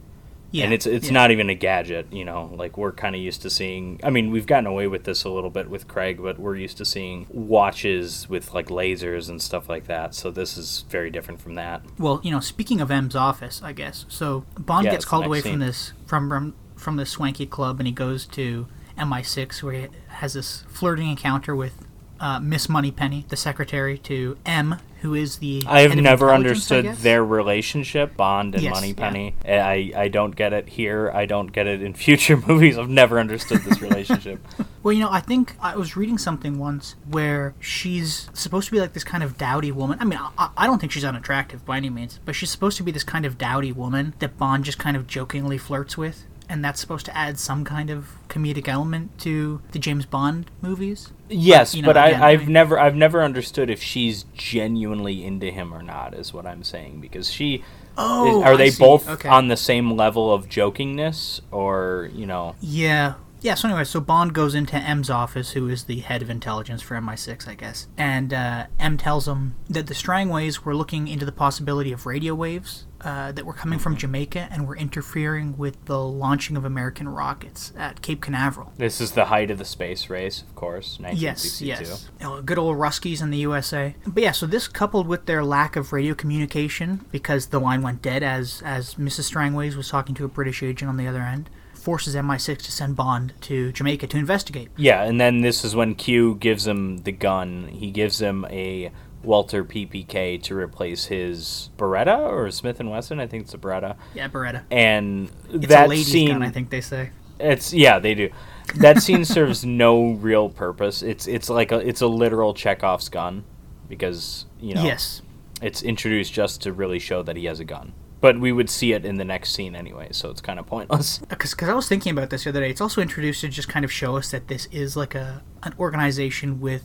Yeah, 0.50 0.64
and 0.64 0.72
it's 0.72 0.86
it's 0.86 1.06
yeah. 1.08 1.12
not 1.12 1.30
even 1.30 1.50
a 1.50 1.54
gadget, 1.54 2.12
you 2.12 2.24
know. 2.24 2.50
Like 2.54 2.78
we're 2.78 2.92
kind 2.92 3.14
of 3.14 3.20
used 3.20 3.42
to 3.42 3.50
seeing. 3.50 4.00
I 4.02 4.10
mean, 4.10 4.30
we've 4.30 4.46
gotten 4.46 4.66
away 4.66 4.86
with 4.86 5.04
this 5.04 5.24
a 5.24 5.28
little 5.28 5.50
bit 5.50 5.68
with 5.68 5.88
Craig, 5.88 6.20
but 6.22 6.38
we're 6.38 6.56
used 6.56 6.78
to 6.78 6.84
seeing 6.84 7.26
watches 7.30 8.28
with 8.28 8.54
like 8.54 8.68
lasers 8.68 9.28
and 9.28 9.42
stuff 9.42 9.68
like 9.68 9.86
that. 9.86 10.14
So 10.14 10.30
this 10.30 10.56
is 10.56 10.84
very 10.88 11.10
different 11.10 11.40
from 11.40 11.54
that. 11.54 11.82
Well, 11.98 12.20
you 12.22 12.30
know, 12.30 12.40
speaking 12.40 12.80
of 12.80 12.90
M's 12.90 13.14
office, 13.14 13.60
I 13.62 13.72
guess. 13.72 14.06
So 14.08 14.44
Bond 14.58 14.86
Yeah, 14.86 14.92
gets 14.92 15.04
called 15.04 15.26
away 15.26 15.40
scene. 15.40 15.54
from 15.54 15.60
this 15.60 15.92
from 16.06 16.28
from 16.28 16.54
from 16.76 16.96
this 16.96 17.10
swanky 17.10 17.46
club, 17.46 17.80
and 17.80 17.86
he 17.86 17.92
goes 17.92 18.24
to 18.26 18.66
MI6, 18.98 19.62
where 19.62 19.74
he 19.74 19.86
has 20.08 20.32
this 20.32 20.64
flirting 20.68 21.10
encounter 21.10 21.54
with 21.54 21.86
uh, 22.20 22.40
Miss 22.40 22.68
Moneypenny, 22.68 23.26
the 23.28 23.36
secretary 23.36 23.98
to 23.98 24.36
M, 24.46 24.76
who 25.00 25.14
is 25.14 25.38
the. 25.38 25.62
I 25.66 25.82
have 25.82 25.96
never 25.96 26.32
understood 26.32 26.86
their 26.96 27.24
relationship, 27.24 28.16
Bond 28.16 28.54
and 28.54 28.64
Yes, 28.64 28.74
Moneypenny. 28.74 29.34
I 29.44 29.92
I 29.96 30.08
don't 30.08 30.34
get 30.34 30.52
it 30.52 30.68
here. 30.68 31.10
I 31.12 31.26
don't 31.26 31.52
get 31.52 31.66
it 31.66 31.82
in 31.82 31.94
future 32.06 32.36
movies. 32.36 32.78
I've 32.78 32.88
never 32.88 33.18
understood 33.18 33.62
this 33.62 33.80
relationship. 33.80 34.40
Well, 34.80 34.92
you 34.92 35.00
know, 35.00 35.10
I 35.10 35.20
think 35.20 35.54
I 35.60 35.74
was 35.76 35.96
reading 35.96 36.18
something 36.18 36.56
once 36.56 36.94
where 37.10 37.52
she's 37.58 38.30
supposed 38.32 38.66
to 38.66 38.72
be 38.72 38.80
like 38.80 38.92
this 38.92 39.02
kind 39.04 39.24
of 39.24 39.36
dowdy 39.36 39.72
woman. 39.72 39.98
I 40.00 40.04
mean, 40.04 40.18
I, 40.38 40.50
I 40.56 40.66
don't 40.66 40.78
think 40.78 40.92
she's 40.92 41.04
unattractive 41.04 41.66
by 41.66 41.76
any 41.76 41.90
means, 41.90 42.20
but 42.24 42.36
she's 42.36 42.50
supposed 42.50 42.76
to 42.78 42.84
be 42.84 42.92
this 42.92 43.02
kind 43.02 43.26
of 43.26 43.36
dowdy 43.36 43.72
woman 43.72 44.14
that 44.20 44.38
Bond 44.38 44.64
just 44.64 44.78
kind 44.78 44.96
of 44.96 45.06
jokingly 45.08 45.58
flirts 45.58 45.98
with. 45.98 46.24
And 46.48 46.64
that's 46.64 46.80
supposed 46.80 47.04
to 47.06 47.14
add 47.16 47.38
some 47.38 47.64
kind 47.64 47.90
of 47.90 48.16
comedic 48.28 48.68
element 48.68 49.18
to 49.18 49.60
the 49.72 49.78
James 49.78 50.06
Bond 50.06 50.50
movies. 50.62 51.12
Yes, 51.28 51.74
you 51.74 51.82
but, 51.82 51.94
know, 51.96 52.00
I, 52.02 52.08
again, 52.08 52.22
I 52.22 52.28
I've 52.30 52.40
mean- 52.40 52.52
never 52.52 52.78
I've 52.78 52.94
never 52.96 53.22
understood 53.22 53.70
if 53.70 53.82
she's 53.82 54.24
genuinely 54.34 55.24
into 55.24 55.50
him 55.50 55.72
or 55.74 55.82
not. 55.82 56.14
Is 56.14 56.32
what 56.32 56.46
I'm 56.46 56.62
saying 56.64 57.00
because 57.00 57.30
she. 57.30 57.62
Oh, 58.00 58.42
are 58.44 58.52
I 58.52 58.56
they 58.56 58.70
see. 58.70 58.78
both 58.82 59.08
Okay. 59.08 59.28
on 59.28 59.48
the 59.48 59.56
same 59.56 59.96
level 59.96 60.32
of 60.32 60.48
jokingness, 60.48 61.40
or 61.50 62.10
you 62.14 62.26
know? 62.26 62.54
Yeah. 62.60 63.14
Yeah, 63.40 63.54
so 63.54 63.68
anyway, 63.68 63.84
so 63.84 64.00
Bond 64.00 64.34
goes 64.34 64.54
into 64.54 64.76
M's 64.76 65.10
office, 65.10 65.52
who 65.52 65.68
is 65.68 65.84
the 65.84 66.00
head 66.00 66.22
of 66.22 66.30
intelligence 66.30 66.82
for 66.82 66.96
MI6, 66.96 67.46
I 67.46 67.54
guess. 67.54 67.86
And 67.96 68.34
uh, 68.34 68.66
M 68.80 68.96
tells 68.96 69.28
him 69.28 69.54
that 69.68 69.86
the 69.86 69.94
Strangways 69.94 70.64
were 70.64 70.74
looking 70.74 71.08
into 71.08 71.24
the 71.24 71.32
possibility 71.32 71.92
of 71.92 72.06
radio 72.06 72.34
waves 72.34 72.86
uh, 73.00 73.30
that 73.32 73.46
were 73.46 73.52
coming 73.52 73.78
from 73.78 73.96
Jamaica 73.96 74.48
and 74.50 74.66
were 74.66 74.76
interfering 74.76 75.56
with 75.56 75.84
the 75.84 76.00
launching 76.00 76.56
of 76.56 76.64
American 76.64 77.08
rockets 77.08 77.72
at 77.76 78.02
Cape 78.02 78.20
Canaveral. 78.20 78.72
This 78.76 79.00
is 79.00 79.12
the 79.12 79.26
height 79.26 79.50
of 79.50 79.58
the 79.58 79.64
space 79.64 80.10
race, 80.10 80.42
of 80.42 80.54
course. 80.56 80.98
Yes, 81.00 81.60
1962. 81.60 81.68
yes. 81.68 82.10
Oh, 82.22 82.42
good 82.42 82.58
old 82.58 82.76
Ruskies 82.76 83.22
in 83.22 83.30
the 83.30 83.38
USA. 83.38 83.94
But 84.06 84.22
yeah, 84.22 84.32
so 84.32 84.46
this 84.46 84.66
coupled 84.66 85.06
with 85.06 85.26
their 85.26 85.44
lack 85.44 85.76
of 85.76 85.92
radio 85.92 86.14
communication, 86.14 87.04
because 87.12 87.46
the 87.46 87.60
line 87.60 87.82
went 87.82 88.02
dead 88.02 88.22
as 88.22 88.62
as 88.64 88.94
Mrs. 88.96 89.24
Strangways 89.24 89.76
was 89.76 89.88
talking 89.88 90.14
to 90.16 90.24
a 90.24 90.28
British 90.28 90.62
agent 90.62 90.88
on 90.88 90.96
the 90.96 91.06
other 91.06 91.22
end, 91.22 91.48
forces 91.88 92.14
MI6 92.14 92.58
to 92.58 92.70
send 92.70 92.96
Bond 92.96 93.32
to 93.40 93.72
Jamaica 93.72 94.06
to 94.08 94.18
investigate. 94.18 94.68
Yeah, 94.76 95.04
and 95.04 95.18
then 95.18 95.40
this 95.40 95.64
is 95.64 95.74
when 95.74 95.94
Q 95.94 96.34
gives 96.34 96.66
him 96.66 96.98
the 96.98 97.12
gun. 97.12 97.68
He 97.68 97.90
gives 97.90 98.20
him 98.20 98.44
a 98.50 98.92
Walther 99.22 99.64
PPK 99.64 100.42
to 100.42 100.54
replace 100.54 101.06
his 101.06 101.70
Beretta 101.78 102.18
or 102.18 102.50
Smith 102.50 102.78
and 102.78 102.90
Wesson. 102.90 103.18
I 103.20 103.26
think 103.26 103.44
it's 103.44 103.54
a 103.54 103.56
Beretta. 103.58 103.96
Yeah, 104.14 104.28
Beretta. 104.28 104.64
And 104.70 105.30
It's 105.50 105.68
that 105.68 105.90
scene, 105.92 106.28
gun, 106.28 106.42
I 106.42 106.50
think 106.50 106.68
they 106.68 106.82
say. 106.82 107.08
It's 107.40 107.72
yeah, 107.72 107.98
they 107.98 108.14
do. 108.14 108.28
That 108.76 109.00
scene 109.02 109.24
serves 109.36 109.64
no 109.64 110.10
real 110.12 110.50
purpose. 110.50 111.00
It's 111.02 111.26
it's 111.26 111.48
like 111.48 111.72
a 111.72 111.78
it's 111.78 112.02
a 112.02 112.06
literal 112.06 112.52
Chekhov's 112.52 113.08
gun 113.08 113.44
because 113.88 114.44
you 114.60 114.74
know 114.74 114.84
Yes. 114.84 115.22
it's 115.62 115.82
introduced 115.82 116.34
just 116.34 116.60
to 116.64 116.72
really 116.74 116.98
show 116.98 117.22
that 117.22 117.36
he 117.36 117.46
has 117.46 117.60
a 117.60 117.64
gun. 117.64 117.94
But 118.20 118.40
we 118.40 118.50
would 118.50 118.68
see 118.68 118.92
it 118.92 119.04
in 119.04 119.16
the 119.16 119.24
next 119.24 119.52
scene 119.52 119.76
anyway, 119.76 120.08
so 120.10 120.28
it's 120.30 120.40
kind 120.40 120.58
of 120.58 120.66
pointless. 120.66 121.18
Because 121.28 121.54
I 121.62 121.72
was 121.72 121.88
thinking 121.88 122.12
about 122.12 122.30
this 122.30 122.44
the 122.44 122.50
other 122.50 122.60
day. 122.60 122.70
It's 122.70 122.80
also 122.80 123.00
introduced 123.00 123.42
to 123.42 123.48
just 123.48 123.68
kind 123.68 123.84
of 123.84 123.92
show 123.92 124.16
us 124.16 124.30
that 124.32 124.48
this 124.48 124.66
is 124.72 124.96
like 124.96 125.14
a 125.14 125.42
an 125.62 125.74
organization 125.78 126.60
with 126.60 126.84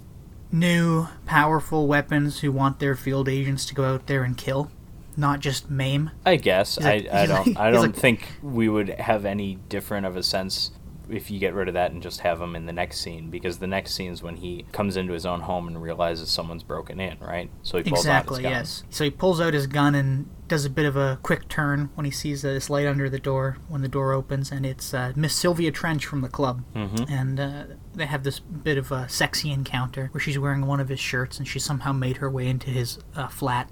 new, 0.51 1.07
powerful 1.25 1.87
weapons 1.87 2.41
who 2.41 2.51
want 2.51 2.79
their 2.79 2.95
field 2.95 3.27
agents 3.27 3.65
to 3.65 3.73
go 3.73 3.83
out 3.85 4.05
there 4.07 4.23
and 4.23 4.37
kill, 4.37 4.69
not 5.17 5.39
just 5.39 5.69
maim. 5.71 6.11
I 6.25 6.35
guess 6.35 6.75
He's 6.75 6.85
I, 6.85 7.07
I 7.11 7.25
don't 7.25 7.47
like- 7.47 7.57
I 7.57 7.71
don't 7.71 7.81
like- 7.81 7.95
think 7.95 8.33
we 8.43 8.69
would 8.69 8.89
have 8.89 9.25
any 9.25 9.55
different 9.69 10.05
of 10.05 10.15
a 10.15 10.21
sense 10.23 10.71
if 11.09 11.29
you 11.29 11.39
get 11.39 11.53
rid 11.53 11.67
of 11.67 11.73
that 11.73 11.91
and 11.91 12.01
just 12.01 12.21
have 12.21 12.41
him 12.41 12.55
in 12.55 12.65
the 12.65 12.73
next 12.73 12.99
scene 12.99 13.29
because 13.29 13.59
the 13.59 13.67
next 13.67 13.93
scene 13.93 14.11
is 14.11 14.23
when 14.23 14.37
he 14.37 14.65
comes 14.71 14.95
into 14.97 15.13
his 15.13 15.25
own 15.25 15.41
home 15.41 15.67
and 15.67 15.81
realizes 15.81 16.29
someone's 16.29 16.63
broken 16.63 16.99
in, 16.99 17.17
right? 17.19 17.49
So 17.61 17.77
he 17.77 17.83
pulls 17.83 18.01
exactly, 18.01 18.35
out 18.35 18.37
his 18.37 18.43
gun. 18.43 18.51
yes. 18.51 18.83
So 18.89 19.03
he 19.03 19.09
pulls 19.11 19.41
out 19.41 19.53
his 19.53 19.67
gun 19.67 19.95
and 19.95 20.29
does 20.47 20.65
a 20.65 20.69
bit 20.69 20.85
of 20.85 20.95
a 20.95 21.19
quick 21.23 21.47
turn 21.49 21.89
when 21.95 22.05
he 22.05 22.11
sees 22.11 22.41
this 22.41 22.69
light 22.69 22.85
under 22.87 23.09
the 23.09 23.19
door 23.19 23.57
when 23.67 23.81
the 23.81 23.87
door 23.87 24.13
opens, 24.13 24.51
and 24.51 24.65
it's 24.65 24.93
uh, 24.93 25.11
Miss 25.15 25.33
Sylvia 25.35 25.71
Trench 25.71 26.05
from 26.05 26.21
the 26.21 26.29
club. 26.29 26.63
Mhm. 26.75 27.09
And 27.09 27.39
uh, 27.39 27.63
they 27.93 28.05
have 28.05 28.23
this 28.23 28.39
bit 28.39 28.77
of 28.77 28.91
a 28.91 29.07
sexy 29.07 29.51
encounter 29.51 30.09
where 30.11 30.21
she's 30.21 30.39
wearing 30.39 30.65
one 30.65 30.79
of 30.79 30.89
his 30.89 30.99
shirts 30.99 31.37
and 31.37 31.47
she 31.47 31.59
somehow 31.59 31.91
made 31.91 32.17
her 32.17 32.29
way 32.29 32.47
into 32.47 32.69
his 32.69 32.99
uh, 33.15 33.27
flat. 33.27 33.69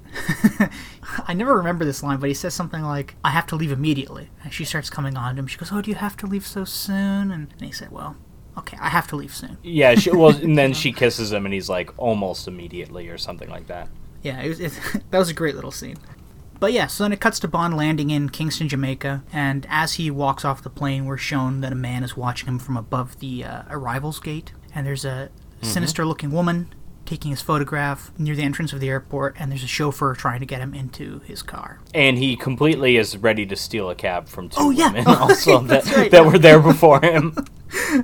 I 1.28 1.34
never 1.34 1.56
remember 1.56 1.86
this 1.86 2.04
line, 2.04 2.20
but 2.20 2.30
he 2.30 2.34
says 2.34 2.54
something 2.54 2.82
like, 2.82 3.16
I 3.24 3.32
have 3.32 3.48
to 3.48 3.56
leave 3.56 3.72
immediately. 3.72 4.30
And 4.44 4.54
she 4.54 4.66
starts 4.66 4.90
coming 4.90 5.18
on 5.18 5.36
to 5.36 5.40
him. 5.40 5.48
She 5.48 5.58
goes, 5.58 5.72
Oh, 5.72 5.82
do 5.82 5.90
you 5.90 5.96
have 5.96 6.18
to 6.18 6.28
leave 6.28 6.46
so 6.46 6.66
soon? 6.66 7.32
And, 7.32 7.52
and 7.52 7.62
he 7.62 7.72
said, 7.72 7.92
Well, 7.92 8.16
okay, 8.58 8.78
I 8.80 8.90
have 8.90 9.08
to 9.08 9.16
leave 9.16 9.36
soon. 9.36 9.58
Yeah, 9.64 9.96
she, 9.96 10.12
well, 10.12 10.36
and 10.36 10.58
then 10.58 10.74
she 10.82 10.92
kisses 10.92 11.32
him, 11.32 11.46
and 11.46 11.54
he's 11.54 11.70
like 11.70 11.92
almost 11.98 12.48
immediately 12.48 13.10
or 13.10 13.18
something 13.18 13.50
like 13.50 13.68
that. 13.68 13.90
Yeah, 14.22 14.42
it 14.42 14.50
was, 14.50 14.60
it, 14.60 14.80
that 15.12 15.18
was 15.18 15.30
a 15.30 15.34
great 15.34 15.56
little 15.56 15.72
scene. 15.72 15.98
But 16.62 16.74
yeah, 16.74 16.86
so 16.86 17.04
then 17.04 17.12
it 17.12 17.20
cuts 17.20 17.40
to 17.40 17.48
Bond 17.48 17.76
landing 17.76 18.12
in 18.12 18.30
Kingston, 18.30 18.70
Jamaica, 18.70 19.24
and 19.34 19.66
as 19.68 19.94
he 19.94 20.12
walks 20.12 20.46
off 20.46 20.62
the 20.62 20.70
plane, 20.70 21.06
we're 21.06 21.18
shown 21.18 21.62
that 21.62 21.72
a 21.72 21.76
man 21.76 22.04
is 22.04 22.16
watching 22.16 22.48
him 22.48 22.60
from 22.60 22.78
above 22.78 23.20
the 23.20 23.44
uh, 23.44 23.64
arrivals 23.72 24.20
gate, 24.20 24.54
and 24.76 24.86
there's 24.86 25.04
a 25.04 25.32
sinister-looking 25.64 26.30
woman 26.30 26.72
taking 27.06 27.32
his 27.32 27.42
photograph 27.42 28.12
near 28.18 28.36
the 28.36 28.44
entrance 28.44 28.74
of 28.74 28.80
the 28.80 28.90
airport, 28.90 29.36
and 29.40 29.52
there's 29.52 29.64
a 29.64 29.68
chauffeur 29.68 30.14
trying 30.16 30.40
to 30.40 30.46
get 30.46 30.62
him 30.62 30.74
into 30.74 31.20
his 31.26 31.42
car. 31.42 31.80
And 31.94 32.18
he 32.18 32.36
completely 32.36 32.98
is 32.98 33.18
ready 33.18 33.46
to 33.48 33.56
steal 33.56 33.90
a 33.90 33.96
cab 33.96 34.28
from 34.28 34.50
two 34.50 34.56
Oh, 34.60 34.70
yeah. 34.70 34.88
women 34.92 35.08
also 35.08 35.60
that, 35.64 35.86
right, 35.96 36.10
that 36.12 36.24
yeah. 36.24 36.32
were 36.32 36.38
there 36.40 36.60
before 36.60 37.02
him. 37.02 37.36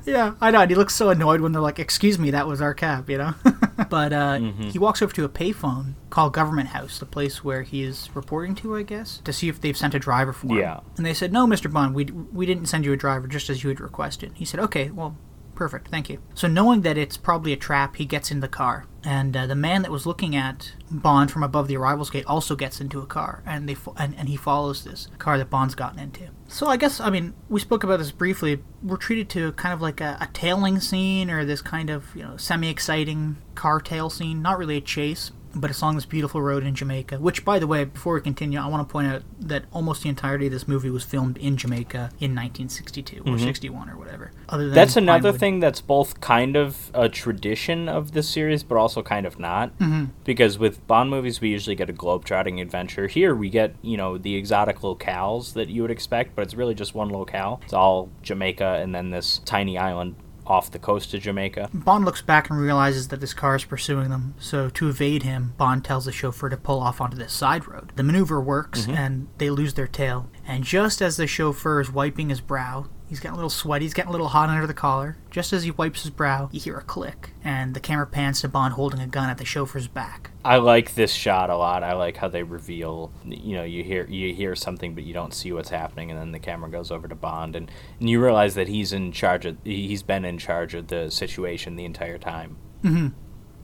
Yeah, 0.06 0.36
I 0.40 0.52
know. 0.52 0.62
And 0.62 0.72
he 0.72 0.76
looks 0.76 0.96
so 0.96 1.10
annoyed 1.10 1.42
when 1.42 1.52
they're 1.52 1.62
like, 1.62 1.78
"Excuse 1.78 2.18
me, 2.18 2.32
that 2.32 2.48
was 2.48 2.62
our 2.62 2.74
cab," 2.74 3.10
you 3.10 3.18
know. 3.18 3.34
but 3.90 4.14
uh, 4.14 4.40
he 4.40 4.80
walks 4.80 5.02
over 5.02 5.14
to 5.14 5.26
a 5.26 5.30
payphone 5.30 5.94
called 6.10 6.32
Government 6.34 6.70
House, 6.70 7.00
the 7.00 7.06
place 7.06 7.44
where 7.44 7.64
he 7.64 7.84
is 7.84 8.10
reporting 8.14 8.56
to, 8.56 8.78
I 8.78 8.84
guess, 8.84 9.18
to 9.26 9.34
see 9.34 9.50
if 9.50 9.60
they've 9.60 9.76
sent 9.76 9.94
a 9.94 10.00
driver 10.00 10.32
for 10.32 10.48
him. 10.48 10.58
Yeah. 10.60 10.80
And 10.96 11.06
they 11.06 11.14
said, 11.14 11.34
"No, 11.34 11.46
Mr. 11.46 11.72
Bond, 11.72 11.96
we 11.96 12.06
we 12.06 12.46
didn't 12.46 12.68
send 12.68 12.86
you 12.86 12.94
a 12.94 12.98
driver, 12.98 13.28
just 13.28 13.50
as 13.50 13.62
you 13.62 13.68
had 13.70 13.82
requested." 13.82 14.32
He 14.36 14.46
said, 14.46 14.62
"Okay, 14.62 14.90
well." 14.90 15.18
Perfect, 15.58 15.88
thank 15.88 16.08
you. 16.08 16.20
So, 16.36 16.48
knowing 16.48 16.82
that 16.82 17.00
it's 17.00 17.18
probably 17.18 17.52
a 17.52 17.58
trap, 17.58 17.96
he 17.96 18.06
gets 18.06 18.30
in 18.30 18.42
the 18.42 18.48
car, 18.48 18.86
and 19.04 19.36
uh, 19.36 19.48
the 19.48 19.56
man 19.56 19.82
that 19.82 19.90
was 19.90 20.06
looking 20.06 20.36
at 20.36 20.74
Bond 20.92 21.32
from 21.32 21.42
above 21.42 21.68
the 21.68 21.76
arrivals 21.78 22.12
gate 22.12 22.28
also 22.28 22.56
gets 22.56 22.80
into 22.80 23.00
a 23.02 23.08
car, 23.08 23.42
and 23.44 23.68
they 23.68 23.74
fo- 23.74 23.96
and, 23.98 24.14
and 24.20 24.30
he 24.30 24.36
follows 24.36 24.84
this 24.84 25.08
car 25.18 25.40
that 25.40 25.50
Bond's 25.50 25.74
gotten 25.74 25.98
into. 25.98 26.30
So, 26.48 26.68
I 26.68 26.78
guess 26.78 27.00
I 27.00 27.10
mean 27.10 27.34
we 27.50 27.60
spoke 27.60 27.84
about 27.84 27.98
this 27.98 28.12
briefly. 28.12 28.62
We're 28.84 28.98
treated 28.98 29.30
to 29.30 29.52
kind 29.54 29.74
of 29.74 29.82
like 29.82 30.00
a, 30.00 30.20
a 30.22 30.30
tailing 30.32 30.80
scene 30.80 31.32
or 31.32 31.44
this 31.44 31.64
kind 31.64 31.90
of 31.90 32.16
you 32.16 32.22
know 32.22 32.38
semi-exciting 32.38 33.38
car 33.56 33.82
tail 33.82 34.12
scene. 34.12 34.44
Not 34.44 34.60
really 34.60 34.78
a 34.78 34.82
chase, 34.82 35.32
but 35.60 35.70
it's 35.70 35.82
along 35.82 35.96
this 35.96 36.06
beautiful 36.06 36.42
road 36.42 36.64
in 36.64 36.76
Jamaica. 36.76 37.20
Which, 37.20 37.44
by 37.44 37.60
the 37.60 37.68
way, 37.68 37.84
before 37.86 38.14
we 38.14 38.22
continue, 38.22 38.60
I 38.60 38.68
want 38.68 38.88
to 38.88 38.92
point 38.92 39.08
out 39.08 39.24
that 39.40 39.66
almost 39.72 40.04
the 40.04 40.10
entirety 40.10 40.48
of 40.48 40.52
this 40.52 40.68
movie 40.68 40.90
was 40.90 41.04
filmed 41.04 41.38
in 41.38 41.58
Jamaica 41.58 42.12
in 42.20 42.36
1962 42.36 43.24
or 43.26 43.38
61 43.38 43.90
or 43.90 43.98
whatever. 43.98 44.32
Other 44.50 44.64
than 44.64 44.68
Mm-hmm. 44.68 44.76
That's 44.76 44.96
another 44.96 45.22
Pinewood. 45.24 45.40
thing 45.40 45.60
that's 45.60 45.82
both 45.82 46.22
kind 46.22 46.56
of 46.56 46.92
a 46.94 47.10
tradition 47.10 47.90
of 47.90 48.12
the 48.12 48.22
series, 48.24 48.64
but 48.64 48.78
also 48.78 49.02
kind 49.02 49.26
of 49.26 49.40
not. 49.40 49.78
Mm-hmm. 49.80 50.06
Because 50.24 50.60
with 50.60 50.86
Bond 50.88 51.10
movies, 51.10 51.42
we 51.42 51.50
usually 51.50 51.76
get 51.76 51.90
a 51.90 51.94
globe-trotting 51.94 52.62
adventure. 52.62 53.08
Here, 53.08 53.34
we 53.36 53.50
get 53.50 53.76
you 53.82 53.98
know 53.98 54.18
the 54.18 54.36
exotic 54.36 54.80
locales 54.80 55.54
that 55.54 55.70
you 55.70 55.82
would 55.82 55.92
expect, 55.92 56.36
but 56.36 56.44
it's 56.44 56.54
really 56.54 56.76
just 56.76 56.94
one 56.94 57.10
locale. 57.10 57.60
It's 57.64 57.74
all 57.74 58.10
Jamaica, 58.22 58.80
and 58.82 58.94
then 58.94 59.10
this 59.10 59.40
tiny 59.46 59.78
island 59.78 60.16
off 60.50 60.72
the 60.72 60.80
coast 60.80 61.14
of 61.14 61.22
Jamaica. 61.22 61.70
Bond 61.74 62.06
looks 62.06 62.22
back 62.22 62.50
and 62.50 62.60
realizes 62.60 63.08
that 63.10 63.20
this 63.22 63.34
car 63.34 63.56
is 63.56 63.66
pursuing 63.66 64.10
them, 64.10 64.36
so 64.40 64.70
to 64.70 64.90
evade 64.90 65.24
him, 65.24 65.54
Bond 65.58 65.84
tells 65.86 66.06
the 66.06 66.12
chauffeur 66.12 66.50
to 66.50 66.58
pull 66.58 66.80
off 66.80 67.02
onto 67.02 67.18
this 67.18 67.34
side 67.34 67.68
road. 67.68 67.92
The 67.96 68.04
maneuver 68.04 68.42
works, 68.42 68.82
Mm-hmm. 68.82 68.92
and 68.98 69.28
they 69.38 69.50
lose 69.50 69.74
their 69.74 69.88
tail. 69.88 70.30
And 70.48 70.64
just 70.64 71.02
as 71.02 71.18
the 71.18 71.28
chauffeur 71.28 71.82
is 71.82 71.92
wiping 71.92 72.30
his 72.30 72.42
brow, 72.42 72.88
he's 73.08 73.20
getting 73.20 73.34
a 73.34 73.36
little 73.36 73.50
sweaty, 73.50 73.86
he's 73.86 73.94
getting 73.94 74.10
a 74.10 74.12
little 74.12 74.30
hot 74.30 74.50
under 74.50 74.68
the 74.68 74.74
collar. 74.74 75.18
Just 75.32 75.54
as 75.54 75.64
he 75.64 75.72
wipes 75.72 76.04
his 76.04 76.12
brow, 76.12 76.50
you 76.52 76.60
hear 76.60 76.78
a 76.78 76.84
click, 76.84 77.32
and 77.44 77.74
the 77.74 77.80
camera 77.80 78.08
pans 78.08 78.42
to 78.42 78.48
Bond 78.48 78.74
holding 78.74 79.00
a 79.00 79.08
gun 79.08 79.30
at 79.30 79.38
the 79.38 79.46
chauffeur's 79.46 79.88
back. 79.88 80.32
I 80.44 80.58
like 80.58 80.96
this 80.96 81.12
shot 81.12 81.50
a 81.50 81.58
lot. 81.58 81.84
I 81.84 81.94
like 81.94 82.18
how 82.18 82.28
they 82.28 82.44
reveal, 82.44 83.12
you 83.26 83.56
know, 83.56 83.64
you 83.64 83.84
hear 83.84 84.06
you 84.08 84.34
hear 84.34 84.56
something 84.56 84.96
but 84.96 85.04
you 85.04 85.14
don't 85.14 85.34
see 85.34 85.52
what's 85.52 85.70
happening, 85.70 86.12
and 86.12 86.20
then 86.20 86.32
the 86.32 86.40
camera 86.40 86.70
goes 86.70 86.92
over 86.92 87.08
to 87.08 87.16
Bond, 87.16 87.56
and, 87.56 87.72
and 88.00 88.10
you 88.10 88.24
realize 88.24 88.56
that 88.56 88.68
he's 88.68 88.94
in 88.94 89.12
charge 89.12 89.46
of. 89.46 89.58
He's 89.64 90.04
been 90.04 90.26
in 90.26 90.38
charge 90.38 90.74
of 90.74 90.88
the 90.88 91.10
situation 91.10 91.76
the 91.76 91.86
entire 91.86 92.18
time. 92.18 92.58
Mm-hmm. 92.84 93.08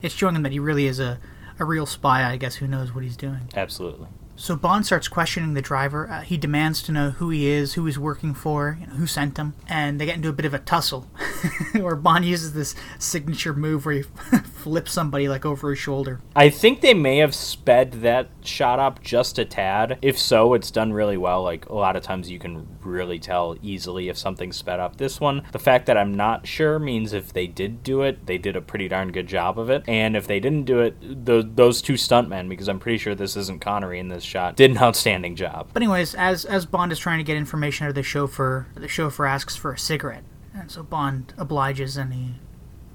It's 0.02 0.14
showing 0.14 0.36
him 0.36 0.42
that 0.42 0.52
he 0.52 0.58
really 0.58 0.86
is 0.86 1.00
a, 1.00 1.18
a 1.58 1.64
real 1.64 1.86
spy, 1.86 2.30
I 2.30 2.36
guess, 2.36 2.56
who 2.56 2.66
knows 2.66 2.94
what 2.94 3.04
he's 3.04 3.16
doing. 3.16 3.48
Absolutely. 3.54 4.08
So 4.36 4.56
Bond 4.56 4.84
starts 4.84 5.06
questioning 5.06 5.54
the 5.54 5.62
driver. 5.62 6.10
Uh, 6.10 6.20
he 6.22 6.36
demands 6.36 6.82
to 6.82 6.92
know 6.92 7.10
who 7.10 7.30
he 7.30 7.46
is, 7.46 7.74
who 7.74 7.86
he's 7.86 7.98
working 7.98 8.34
for, 8.34 8.76
you 8.80 8.86
know, 8.86 8.94
who 8.94 9.06
sent 9.06 9.36
him, 9.36 9.54
and 9.68 10.00
they 10.00 10.06
get 10.06 10.16
into 10.16 10.28
a 10.28 10.32
bit 10.32 10.44
of 10.44 10.54
a 10.54 10.58
tussle, 10.58 11.02
where 11.72 11.94
Bond 11.94 12.24
uses 12.24 12.52
this 12.52 12.74
signature 12.98 13.54
move 13.54 13.86
where 13.86 13.94
he 13.94 14.02
flips 14.54 14.92
somebody 14.92 15.28
like 15.28 15.46
over 15.46 15.70
his 15.70 15.78
shoulder. 15.78 16.20
I 16.34 16.50
think 16.50 16.80
they 16.80 16.94
may 16.94 17.18
have 17.18 17.34
sped 17.34 17.92
that 18.02 18.28
shot 18.46 18.78
up 18.78 19.02
just 19.02 19.38
a 19.38 19.44
tad. 19.44 19.98
If 20.02 20.18
so, 20.18 20.54
it's 20.54 20.70
done 20.70 20.92
really 20.92 21.16
well. 21.16 21.42
Like 21.42 21.66
a 21.66 21.74
lot 21.74 21.96
of 21.96 22.02
times, 22.02 22.30
you 22.30 22.38
can 22.38 22.66
really 22.82 23.18
tell 23.18 23.56
easily 23.62 24.08
if 24.08 24.18
something's 24.18 24.56
sped 24.56 24.80
up. 24.80 24.96
This 24.96 25.20
one, 25.20 25.42
the 25.52 25.58
fact 25.58 25.86
that 25.86 25.96
I'm 25.96 26.14
not 26.14 26.46
sure 26.46 26.78
means 26.78 27.12
if 27.12 27.32
they 27.32 27.46
did 27.46 27.82
do 27.82 28.02
it, 28.02 28.26
they 28.26 28.38
did 28.38 28.56
a 28.56 28.60
pretty 28.60 28.88
darn 28.88 29.12
good 29.12 29.26
job 29.26 29.58
of 29.58 29.70
it. 29.70 29.84
And 29.88 30.16
if 30.16 30.26
they 30.26 30.40
didn't 30.40 30.64
do 30.64 30.80
it, 30.80 31.24
those 31.24 31.44
those 31.54 31.82
two 31.82 31.94
stuntmen, 31.94 32.48
because 32.48 32.68
I'm 32.68 32.78
pretty 32.78 32.98
sure 32.98 33.14
this 33.14 33.36
isn't 33.36 33.60
Connery 33.60 33.98
in 33.98 34.08
this 34.08 34.22
shot, 34.22 34.56
did 34.56 34.70
an 34.70 34.78
outstanding 34.78 35.34
job. 35.36 35.70
But 35.72 35.82
anyways, 35.82 36.14
as 36.14 36.44
as 36.44 36.66
Bond 36.66 36.92
is 36.92 36.98
trying 36.98 37.18
to 37.18 37.24
get 37.24 37.36
information 37.36 37.84
out 37.86 37.90
of 37.90 37.94
the 37.94 38.02
chauffeur, 38.02 38.66
the 38.74 38.88
chauffeur 38.88 39.26
asks 39.26 39.56
for 39.56 39.72
a 39.72 39.78
cigarette, 39.78 40.24
and 40.54 40.70
so 40.70 40.82
Bond 40.82 41.32
obliges 41.38 41.96
and 41.96 42.12
he 42.12 42.34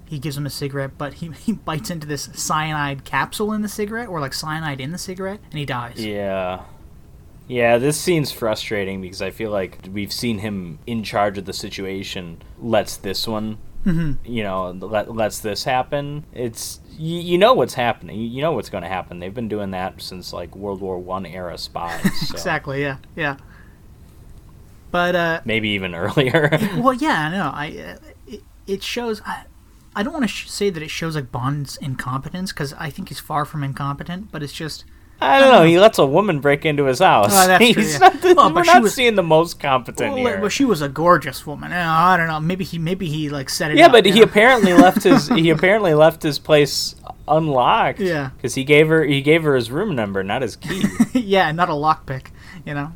he 0.10 0.18
gives 0.18 0.36
him 0.36 0.46
a 0.48 0.50
cigarette, 0.50 0.98
but 0.98 1.16
he, 1.16 1.28
he 1.32 1.54
bites 1.54 1.92
into 1.92 2.08
this 2.08 2.30
cyanide 2.34 3.06
capsule 3.06 3.54
in 3.54 3.62
the 3.62 3.70
cigarette, 3.70 4.10
or 4.10 4.20
like 4.20 4.34
cyanide 4.34 4.82
in 4.82 4.92
the 4.92 4.98
cigarette, 4.98 5.40
and 5.52 5.60
he 5.60 5.66
dies. 5.66 6.04
Yeah. 6.04 6.64
Yeah, 7.48 7.78
this 7.78 8.00
scene's 8.00 8.32
frustrating 8.32 9.02
because 9.02 9.22
I 9.22 9.30
feel 9.30 9.52
like 9.52 9.88
we've 9.92 10.12
seen 10.12 10.40
him 10.40 10.80
in 10.88 11.04
charge 11.04 11.38
of 11.38 11.46
the 11.46 11.54
situation. 11.54 12.42
Lets 12.60 12.98
this 12.98 13.28
one, 13.28 13.58
you 13.86 14.44
know, 14.44 14.72
let, 14.72 15.14
lets 15.14 15.40
this 15.40 15.64
happen. 15.64 16.26
It's 16.34 16.80
you, 16.98 17.20
you 17.20 17.38
know 17.38 17.54
what's 17.54 17.76
happening. 17.76 18.20
You, 18.20 18.42
know 18.42 18.52
what's 18.52 18.70
going 18.70 18.84
to 18.84 18.90
happen. 18.90 19.20
They've 19.20 19.34
been 19.34 19.48
doing 19.48 19.72
that 19.72 20.02
since 20.02 20.34
like 20.34 20.56
World 20.56 20.82
War 20.82 20.98
One 20.98 21.26
era 21.26 21.58
spies. 21.58 22.02
So 22.28 22.34
Exactly. 22.34 22.82
Yeah. 22.82 22.98
Yeah. 23.16 23.38
But 24.92 25.16
uh, 25.16 25.42
Maybe 25.46 25.70
even 25.70 25.94
earlier. 26.06 26.50
well, 26.78 26.94
yeah, 26.94 27.28
I 27.28 27.30
know. 27.32 27.52
I 27.54 27.94
uh, 27.94 27.98
it, 28.28 28.44
it 28.68 28.84
shows. 28.84 29.22
I, 29.26 29.46
I 29.96 30.04
don't 30.04 30.14
want 30.14 30.24
to 30.24 30.28
sh- 30.30 30.50
say 30.50 30.70
that 30.70 30.82
it 30.84 30.90
shows 30.90 31.16
like 31.16 31.32
Bond's 31.32 31.78
incompetence 31.78 32.52
because 32.54 32.74
I 32.74 32.90
think 32.90 33.10
he's 33.10 33.20
far 33.20 33.46
from 33.46 33.64
incompetent. 33.64 34.32
But 34.32 34.44
it's 34.44 34.54
just 34.54 34.86
I 35.22 35.40
don't 35.40 35.52
know. 35.52 35.64
He 35.64 35.78
lets 35.80 35.98
a 36.00 36.06
woman 36.06 36.40
break 36.40 36.66
into 36.66 36.86
his 36.86 37.00
house. 37.00 37.32
Oh, 37.34 37.48
that's 37.48 37.64
He's 37.66 37.74
true, 37.76 37.84
yeah. 37.84 37.98
not, 37.98 38.22
the- 38.22 38.34
Well, 38.36 38.54
we're 38.54 38.64
not 38.64 38.82
was- 38.84 38.94
seeing 38.94 39.16
the 39.16 39.24
most 39.24 39.60
competent 39.60 40.14
well, 40.14 40.26
here. 40.26 40.40
well, 40.40 40.50
she 40.50 40.64
was 40.64 40.82
a 40.82 40.88
gorgeous 40.90 41.46
woman. 41.46 41.74
I 41.74 42.16
don't 42.18 42.28
know. 42.28 42.40
Maybe 42.40 42.64
he 42.64 42.78
maybe 42.78 43.08
he 43.10 43.30
like 43.30 43.50
set 43.50 43.72
it. 43.72 43.78
yeah, 43.78 43.88
up, 43.88 43.92
but 43.92 44.06
he 44.06 44.14
know? 44.20 44.24
apparently 44.24 44.74
left 44.86 45.04
his 45.04 45.28
he 45.28 45.50
apparently 45.50 45.94
left 45.94 46.24
his 46.24 46.40
place 46.40 46.96
unlocked. 47.28 48.00
Yeah. 48.00 48.30
because 48.38 48.56
he 48.56 48.64
gave 48.64 48.88
her 48.88 49.04
he 49.04 49.22
gave 49.22 49.44
her 49.44 49.56
his 49.56 49.70
room 49.72 49.96
number, 49.96 50.24
not 50.24 50.42
his 50.42 50.56
key. 50.56 50.84
yeah, 51.14 51.52
not 51.52 51.70
a 51.70 51.74
lockpick, 51.74 52.28
you 52.66 52.74
know. 52.74 52.94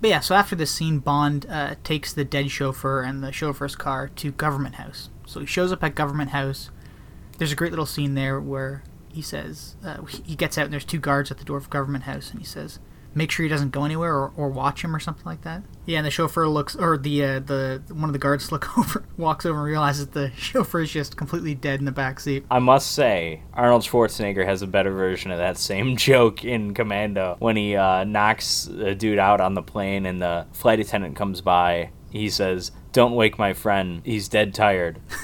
But 0.00 0.10
yeah, 0.10 0.20
so 0.20 0.34
after 0.34 0.54
this 0.54 0.70
scene, 0.70 0.98
Bond 0.98 1.46
uh, 1.48 1.74
takes 1.82 2.12
the 2.12 2.24
dead 2.24 2.50
chauffeur 2.50 3.02
and 3.02 3.24
the 3.24 3.32
chauffeur's 3.32 3.74
car 3.74 4.08
to 4.16 4.30
Government 4.30 4.74
House. 4.76 5.08
So 5.26 5.40
he 5.40 5.46
shows 5.46 5.72
up 5.72 5.84
at 5.84 5.94
Government 5.94 6.30
House. 6.30 6.70
There's 7.38 7.52
a 7.52 7.56
great 7.56 7.72
little 7.72 7.86
scene 7.86 8.14
there 8.14 8.40
where 8.40 8.82
he 9.12 9.22
says 9.22 9.76
uh, 9.84 10.04
he 10.04 10.36
gets 10.36 10.56
out 10.56 10.64
and 10.64 10.72
there's 10.72 10.84
two 10.84 11.00
guards 11.00 11.30
at 11.30 11.38
the 11.38 11.44
door 11.44 11.56
of 11.56 11.68
Government 11.68 12.04
House, 12.04 12.30
and 12.30 12.38
he 12.38 12.46
says, 12.46 12.78
"Make 13.14 13.30
sure 13.30 13.44
he 13.44 13.48
doesn't 13.48 13.70
go 13.70 13.84
anywhere 13.84 14.14
or, 14.14 14.32
or 14.36 14.48
watch 14.48 14.82
him 14.84 14.94
or 14.94 15.00
something 15.00 15.24
like 15.24 15.42
that." 15.42 15.62
Yeah, 15.86 15.98
and 15.98 16.06
the 16.06 16.10
chauffeur 16.10 16.46
looks, 16.48 16.76
or 16.76 16.98
the 16.98 17.24
uh, 17.24 17.40
the 17.40 17.82
one 17.88 18.04
of 18.04 18.12
the 18.12 18.18
guards 18.18 18.52
look 18.52 18.76
over, 18.78 19.04
walks 19.16 19.46
over 19.46 19.58
and 19.58 19.66
realizes 19.66 20.08
the 20.08 20.30
chauffeur 20.36 20.80
is 20.80 20.90
just 20.90 21.16
completely 21.16 21.54
dead 21.54 21.78
in 21.78 21.86
the 21.86 21.92
back 21.92 22.20
seat. 22.20 22.44
I 22.50 22.58
must 22.58 22.92
say, 22.92 23.42
Arnold 23.54 23.82
Schwarzenegger 23.82 24.44
has 24.44 24.62
a 24.62 24.66
better 24.66 24.92
version 24.92 25.30
of 25.30 25.38
that 25.38 25.56
same 25.56 25.96
joke 25.96 26.44
in 26.44 26.74
Commando 26.74 27.36
when 27.38 27.56
he 27.56 27.74
uh, 27.74 28.04
knocks 28.04 28.66
a 28.66 28.94
dude 28.94 29.18
out 29.18 29.40
on 29.40 29.54
the 29.54 29.62
plane 29.62 30.06
and 30.06 30.20
the 30.20 30.46
flight 30.52 30.78
attendant 30.80 31.16
comes 31.16 31.40
by. 31.40 31.90
He 32.10 32.30
says, 32.30 32.70
"Don't 32.92 33.14
wake 33.14 33.38
my 33.38 33.52
friend. 33.52 34.00
He's 34.04 34.28
dead 34.28 34.54
tired." 34.54 35.00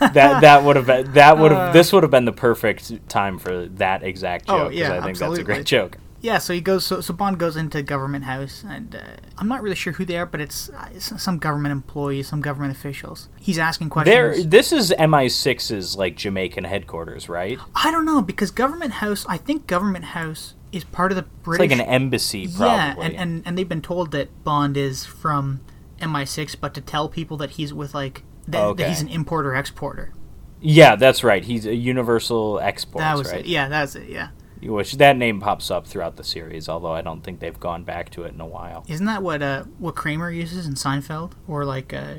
that 0.00 0.40
that 0.40 0.64
would 0.64 0.76
have 0.76 0.86
been 0.86 1.12
that 1.12 1.38
would 1.38 1.52
have 1.52 1.72
this 1.72 1.92
would 1.92 2.02
have 2.02 2.10
been 2.10 2.24
the 2.24 2.32
perfect 2.32 3.08
time 3.08 3.38
for 3.38 3.66
that 3.66 4.02
exact 4.02 4.48
Uh. 4.48 4.64
Oh, 4.66 4.68
yeah, 4.68 4.92
I 4.92 5.00
think 5.02 5.18
that's 5.18 5.20
a 5.20 5.24
absolutely. 5.24 5.44
great 5.44 5.66
joke. 5.66 5.98
yeah, 6.20 6.38
so 6.38 6.52
he 6.52 6.60
goes. 6.60 6.84
So, 6.86 7.00
so 7.00 7.14
Bond 7.14 7.38
goes 7.38 7.56
into 7.56 7.82
government 7.82 8.24
house, 8.24 8.64
and 8.68 8.94
uh, 8.94 9.00
I'm 9.36 9.48
not 9.48 9.62
really 9.62 9.76
sure 9.76 9.92
who 9.92 10.04
they 10.04 10.16
are, 10.18 10.26
but 10.26 10.40
it's, 10.40 10.68
uh, 10.70 10.88
it's 10.92 11.22
some 11.22 11.38
government 11.38 11.72
employees, 11.72 12.26
some 12.28 12.40
government 12.40 12.76
officials. 12.76 13.28
He's 13.38 13.58
asking 13.58 13.90
questions. 13.90 14.14
There, 14.14 14.42
this 14.42 14.72
is 14.72 14.92
MI6's 14.98 15.96
like 15.96 16.16
Jamaican 16.16 16.64
headquarters, 16.64 17.28
right? 17.28 17.58
I 17.74 17.90
don't 17.90 18.04
know 18.04 18.20
because 18.22 18.50
government 18.50 18.94
house. 18.94 19.26
I 19.28 19.36
think 19.36 19.66
government 19.66 20.06
house 20.06 20.54
is 20.72 20.84
part 20.84 21.12
of 21.12 21.16
the 21.16 21.22
It's 21.22 21.42
British. 21.42 21.70
like 21.70 21.78
an 21.80 21.84
embassy, 21.86 22.40
yeah, 22.40 22.94
and, 23.00 23.14
and 23.14 23.42
and 23.46 23.56
they've 23.58 23.68
been 23.68 23.82
told 23.82 24.12
that 24.12 24.44
Bond 24.44 24.76
is 24.76 25.04
from 25.04 25.60
MI6, 26.00 26.56
but 26.60 26.74
to 26.74 26.80
tell 26.80 27.08
people 27.08 27.36
that 27.38 27.50
he's 27.52 27.72
with 27.74 27.94
like 27.94 28.22
that, 28.46 28.62
Okay. 28.62 28.82
that 28.84 28.88
he's 28.90 29.00
an 29.02 29.08
importer 29.08 29.54
exporter. 29.54 30.12
yeah, 30.60 30.96
that's 30.96 31.22
right. 31.24 31.44
He's 31.44 31.66
a 31.66 31.74
Universal 31.74 32.60
Exports, 32.60 33.02
That 33.02 33.16
was 33.18 33.30
right? 33.32 33.40
it. 33.40 33.46
Yeah, 33.46 33.68
that's 33.68 33.94
it. 33.94 34.08
Yeah, 34.08 34.28
Which 34.62 34.94
that 34.98 35.16
name 35.16 35.40
pops 35.40 35.70
up 35.70 35.86
throughout 35.86 36.16
the 36.16 36.24
series, 36.24 36.68
although 36.68 36.92
I 36.92 37.00
don't 37.00 37.22
think 37.22 37.40
they've 37.40 37.58
gone 37.60 37.84
back 37.84 38.10
to 38.10 38.24
it 38.24 38.34
in 38.34 38.40
a 38.40 38.46
while. 38.46 38.84
isn't 38.88 39.06
that 39.06 39.22
what 39.22 39.42
uh 39.42 39.64
what 39.78 39.94
Kramer 39.94 40.30
uses 40.30 40.66
in 40.66 40.74
Seinfeld, 40.74 41.32
or 41.46 41.64
like 41.64 41.92
uh 41.92 42.14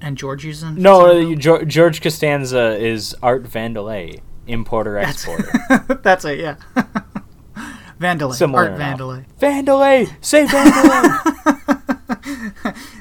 and 0.00 0.18
George 0.18 0.44
uses 0.44 0.62
in 0.64 0.74
No, 0.82 1.04
Seinfeld? 1.04 1.36
uh, 1.36 1.40
Geor- 1.40 1.66
George 1.68 2.00
Costanza 2.02 2.76
is 2.76 3.14
Art 3.22 3.44
Vandelay, 3.44 4.20
importer 4.46 4.94
That's- 4.94 5.14
exporter. 5.14 5.98
That's 6.02 6.24
it, 6.24 6.40
yeah. 6.40 6.56
Vandalay. 8.00 8.34
Similar 8.34 8.70
Art 8.70 8.72
enough. 8.74 8.98
Vandalay. 8.98 9.24
Vandelay, 9.40 10.24
say 10.24 10.46
Vandelay. 10.46 11.20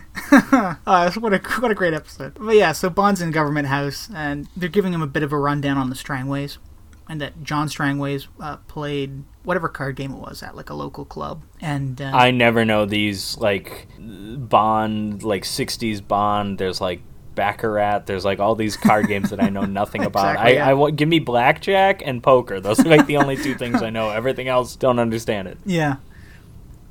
Uh, 0.88 1.12
what 1.20 1.32
a 1.34 1.38
what 1.60 1.70
a 1.70 1.76
great 1.76 1.94
episode. 1.94 2.34
But 2.40 2.56
yeah, 2.56 2.72
so 2.72 2.90
Bond's 2.90 3.22
in 3.22 3.30
government 3.30 3.68
house, 3.68 4.10
and 4.16 4.48
they're 4.58 4.68
giving 4.70 4.92
him 4.94 5.02
a 5.04 5.08
bit 5.08 5.22
of 5.22 5.32
a 5.32 5.38
rundown 5.38 5.78
on 5.78 5.90
the 5.92 5.96
Strangways, 5.96 6.58
and 7.08 7.22
that 7.22 7.44
John 7.44 7.68
Strangways 7.68 8.28
uh, 8.40 8.58
played 8.68 9.24
whatever 9.44 9.70
card 9.70 9.96
game 9.96 10.12
it 10.12 10.18
was 10.18 10.42
at 10.42 10.56
like 10.56 10.72
a 10.72 10.74
local 10.74 11.06
club, 11.06 11.44
and 11.62 12.02
uh, 12.02 12.12
I 12.14 12.32
never 12.32 12.66
know 12.66 12.86
these 12.86 13.38
like 13.38 13.88
Bond, 14.00 15.22
like 15.24 15.44
'60s 15.44 16.06
Bond. 16.08 16.58
There's 16.58 16.82
like 16.82 17.02
Baccarat. 17.36 18.06
There's 18.06 18.26
like 18.26 18.40
all 18.40 18.56
these 18.56 18.78
card 18.78 19.08
games 19.08 19.30
that 19.30 19.42
I 19.42 19.50
know 19.50 19.62
nothing 19.66 20.04
about. 20.04 20.32
Exactly, 20.32 20.52
I, 20.52 20.56
yeah. 20.56 20.70
I 20.70 20.74
want 20.74 20.96
give 20.96 21.10
me 21.10 21.20
blackjack 21.20 22.02
and 22.06 22.22
poker. 22.22 22.60
Those 22.60 22.80
are 22.80 22.90
like 22.90 23.06
the 23.08 23.18
only 23.18 23.36
two 23.38 23.56
things 23.56 23.82
I 23.82 23.90
know. 23.90 24.10
Everything 24.10 24.48
else 24.48 24.76
don't 24.76 25.00
understand 25.00 25.48
it. 25.48 25.58
yeah. 25.66 25.98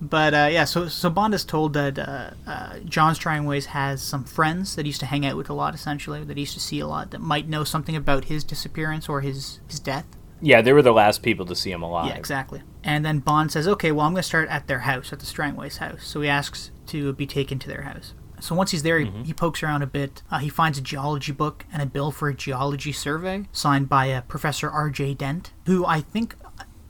But 0.05 0.35
uh, 0.35 0.49
yeah, 0.51 0.65
so 0.65 0.89
so 0.89 1.09
Bond 1.11 1.33
is 1.33 1.45
told 1.45 1.75
that 1.75 1.97
uh, 1.97 2.31
uh, 2.45 2.79
John 2.81 3.15
Strangways 3.15 3.67
has 3.67 4.03
some 4.03 4.25
friends 4.25 4.75
that 4.75 4.85
he 4.85 4.89
used 4.89 4.99
to 4.99 5.07
hang 5.07 5.25
out 5.25 5.37
with 5.37 5.49
a 5.49 5.53
lot, 5.53 5.77
essentially 5.77 6.25
that 6.25 6.37
he 6.37 6.41
used 6.41 6.55
to 6.55 6.61
see 6.61 6.81
a 6.81 6.89
lot, 6.89 7.13
that 7.13 7.21
might 7.21 7.49
know 7.49 7.63
something 7.63 7.95
about 7.95 8.25
his 8.25 8.43
disappearance 8.43 9.09
or 9.09 9.21
his 9.21 9.61
his 9.69 9.79
death. 9.79 10.07
Yeah, 10.41 10.61
they 10.61 10.73
were 10.73 10.83
the 10.83 10.93
last 10.93 11.23
people 11.23 11.47
to 11.47 11.55
see 11.55 11.71
him 11.71 11.83
alive. 11.85 12.09
Yeah, 12.09 12.17
exactly. 12.17 12.63
And 12.83 13.05
then 13.05 13.21
Bond 13.21 13.53
says, 13.53 13.69
"Okay, 13.69 13.93
well, 13.93 14.05
I'm 14.05 14.13
going 14.13 14.23
to 14.23 14.27
start 14.27 14.49
at 14.49 14.67
their 14.67 14.81
house, 14.81 15.13
at 15.13 15.21
the 15.21 15.27
Strangways' 15.27 15.77
house." 15.77 16.05
So 16.05 16.21
he 16.21 16.29
asks 16.29 16.73
to 16.89 17.13
be 17.13 17.25
taken 17.25 17.61
to 17.61 17.69
their 17.69 17.83
house. 17.83 18.13
So 18.43 18.55
once 18.57 18.73
he's 18.73 18.83
there, 18.83 18.99
he, 18.99 19.11
he 19.25 19.33
pokes 19.33 19.63
around 19.63 19.83
a 19.83 19.87
bit. 19.87 20.23
Uh, 20.31 20.39
he 20.39 20.49
finds 20.49 20.77
a 20.77 20.81
geology 20.81 21.31
book 21.33 21.65
and 21.73 21.81
a 21.81 21.87
bill 21.87 22.11
for 22.11 22.29
a 22.29 22.35
geology 22.35 22.91
survey 22.93 23.45
signed 23.53 23.89
by 23.89 24.11
uh, 24.13 24.21
Professor 24.23 24.69
R.J. 24.69 25.15
Dent, 25.15 25.53
who 25.67 25.87
I 25.87 26.01
think, 26.01 26.35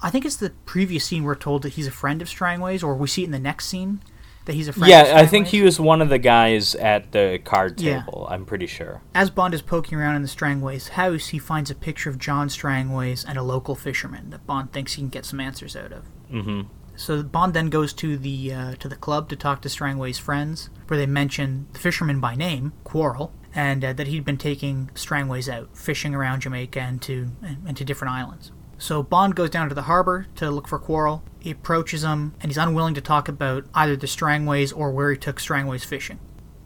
I 0.01 0.09
think 0.09 0.25
it's 0.25 0.37
the 0.37 0.51
previous 0.65 1.05
scene 1.05 1.25
we're 1.25 1.35
told 1.35 1.63
that 1.63 1.75
he's 1.75 1.87
a 1.87 1.91
friend 1.93 2.23
of 2.23 2.29
Strangways, 2.29 2.83
or 2.83 2.95
we 2.97 3.07
see 3.07 3.23
it 3.23 3.27
in 3.27 3.33
the 3.33 3.39
next 3.39 3.67
scene 3.67 4.03
that 4.47 4.55
he's 4.55 4.67
a 4.67 4.73
friend. 4.73 4.85
of 4.93 5.07
Yeah, 5.09 5.19
I 5.19 5.27
think 5.27 5.49
he 5.49 5.63
was 5.63 5.79
one 5.79 6.01
of 6.03 6.09
the 6.09 6.19
guys 6.19 6.75
at 6.75 7.13
the 7.13 7.39
card 7.45 7.81
Yeah. 7.81 8.01
table. 8.01 8.27
I'm 8.31 8.45
pretty 8.45 8.67
sure. 8.67 9.03
As 9.15 9.31
Bond 9.31 9.53
is 9.55 9.63
poking 9.63 9.99
around 9.99 10.17
in 10.17 10.23
the 10.23 10.29
Strangways' 10.29 10.89
house, 10.89 11.29
he 11.29 11.39
finds 11.39 11.71
a 11.71 11.75
picture 11.75 12.11
of 12.11 12.19
John 12.19 12.49
Strangways 12.49 13.25
and 13.25 13.37
a 13.39 13.43
local 13.43 13.75
fisherman 13.77 14.31
that 14.31 14.47
Bond 14.47 14.73
thinks 14.73 14.95
he 14.95 15.03
can 15.03 15.11
get 15.11 15.25
some 15.27 15.39
answers 15.39 15.77
out 15.77 15.93
of. 15.93 16.05
hmm 16.31 16.63
So 17.03 17.21
Bond 17.25 17.53
then 17.53 17.69
goes 17.69 17.93
to 17.95 18.17
the 18.17 18.55
uh, 18.55 18.75
to 18.77 18.89
the 18.89 18.95
club 18.95 19.29
to 19.31 19.37
talk 19.37 19.61
to 19.63 19.69
Strangway's 19.69 20.19
friends, 20.19 20.71
where 20.87 20.97
they 20.97 21.05
mention 21.05 21.67
the 21.73 21.81
fisherman 21.81 22.21
by 22.21 22.37
name, 22.37 22.75
Quarrel, 22.85 23.33
and 23.53 23.85
uh, 23.85 23.93
that 23.95 24.07
he'd 24.07 24.25
been 24.25 24.39
taking 24.39 24.89
Strangways 24.95 25.49
out 25.49 25.77
fishing 25.77 26.15
around 26.15 26.43
Jamaica 26.43 26.79
and 26.79 27.03
to 27.03 27.33
and, 27.43 27.77
to 27.77 27.85
different 27.85 28.15
islands. 28.15 28.53
So 28.79 29.03
Bond 29.03 29.35
goes 29.35 29.51
down 29.51 29.69
to 29.69 29.75
the 29.75 29.83
harbor 29.83 30.29
to 30.37 30.49
look 30.53 30.69
for 30.69 30.79
Quarrel. 30.79 31.25
He 31.41 31.51
approaches 31.51 32.05
him, 32.05 32.35
and 32.41 32.53
he's 32.53 32.57
unwilling 32.57 32.95
to 32.95 33.01
talk 33.01 33.29
about 33.29 33.65
either 33.75 33.97
the 33.97 34.07
Strangways 34.07 34.73
or 34.73 34.93
where 34.93 35.11
he 35.11 35.17
took 35.17 35.41
Strangways 35.41 35.85
fishing. 35.85 36.21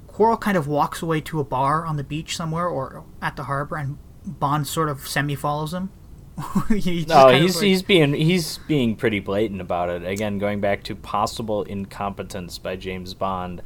Quarrel 0.07 0.37
kind 0.37 0.59
of 0.59 0.68
walks 0.68 1.01
away 1.01 1.22
to 1.22 1.40
a 1.40 1.44
bar 1.44 1.87
on 1.87 1.96
the 1.96 2.05
beach 2.05 2.37
somewhere 2.37 2.68
or 2.68 3.07
at 3.22 3.37
the 3.37 3.44
harbor, 3.44 3.77
and 3.77 3.96
Bond 4.27 4.66
sort 4.66 4.90
of 4.90 5.09
semi 5.09 5.35
follows 5.35 5.72
him. 5.72 5.92
No, 6.70 7.29
he's 7.29 7.57
like- 7.57 7.64
he's 7.64 7.83
being 7.83 8.12
he's 8.14 8.59
being 8.68 8.94
pretty 8.96 9.20
blatant 9.20 9.61
about 9.61 9.88
it. 9.88 10.05
Again, 10.05 10.38
going 10.38 10.61
back 10.61 10.83
to 10.85 10.94
possible 10.94 11.62
incompetence 11.62 12.59
by 12.59 12.77
James 12.77 13.14
Bond. 13.14 13.62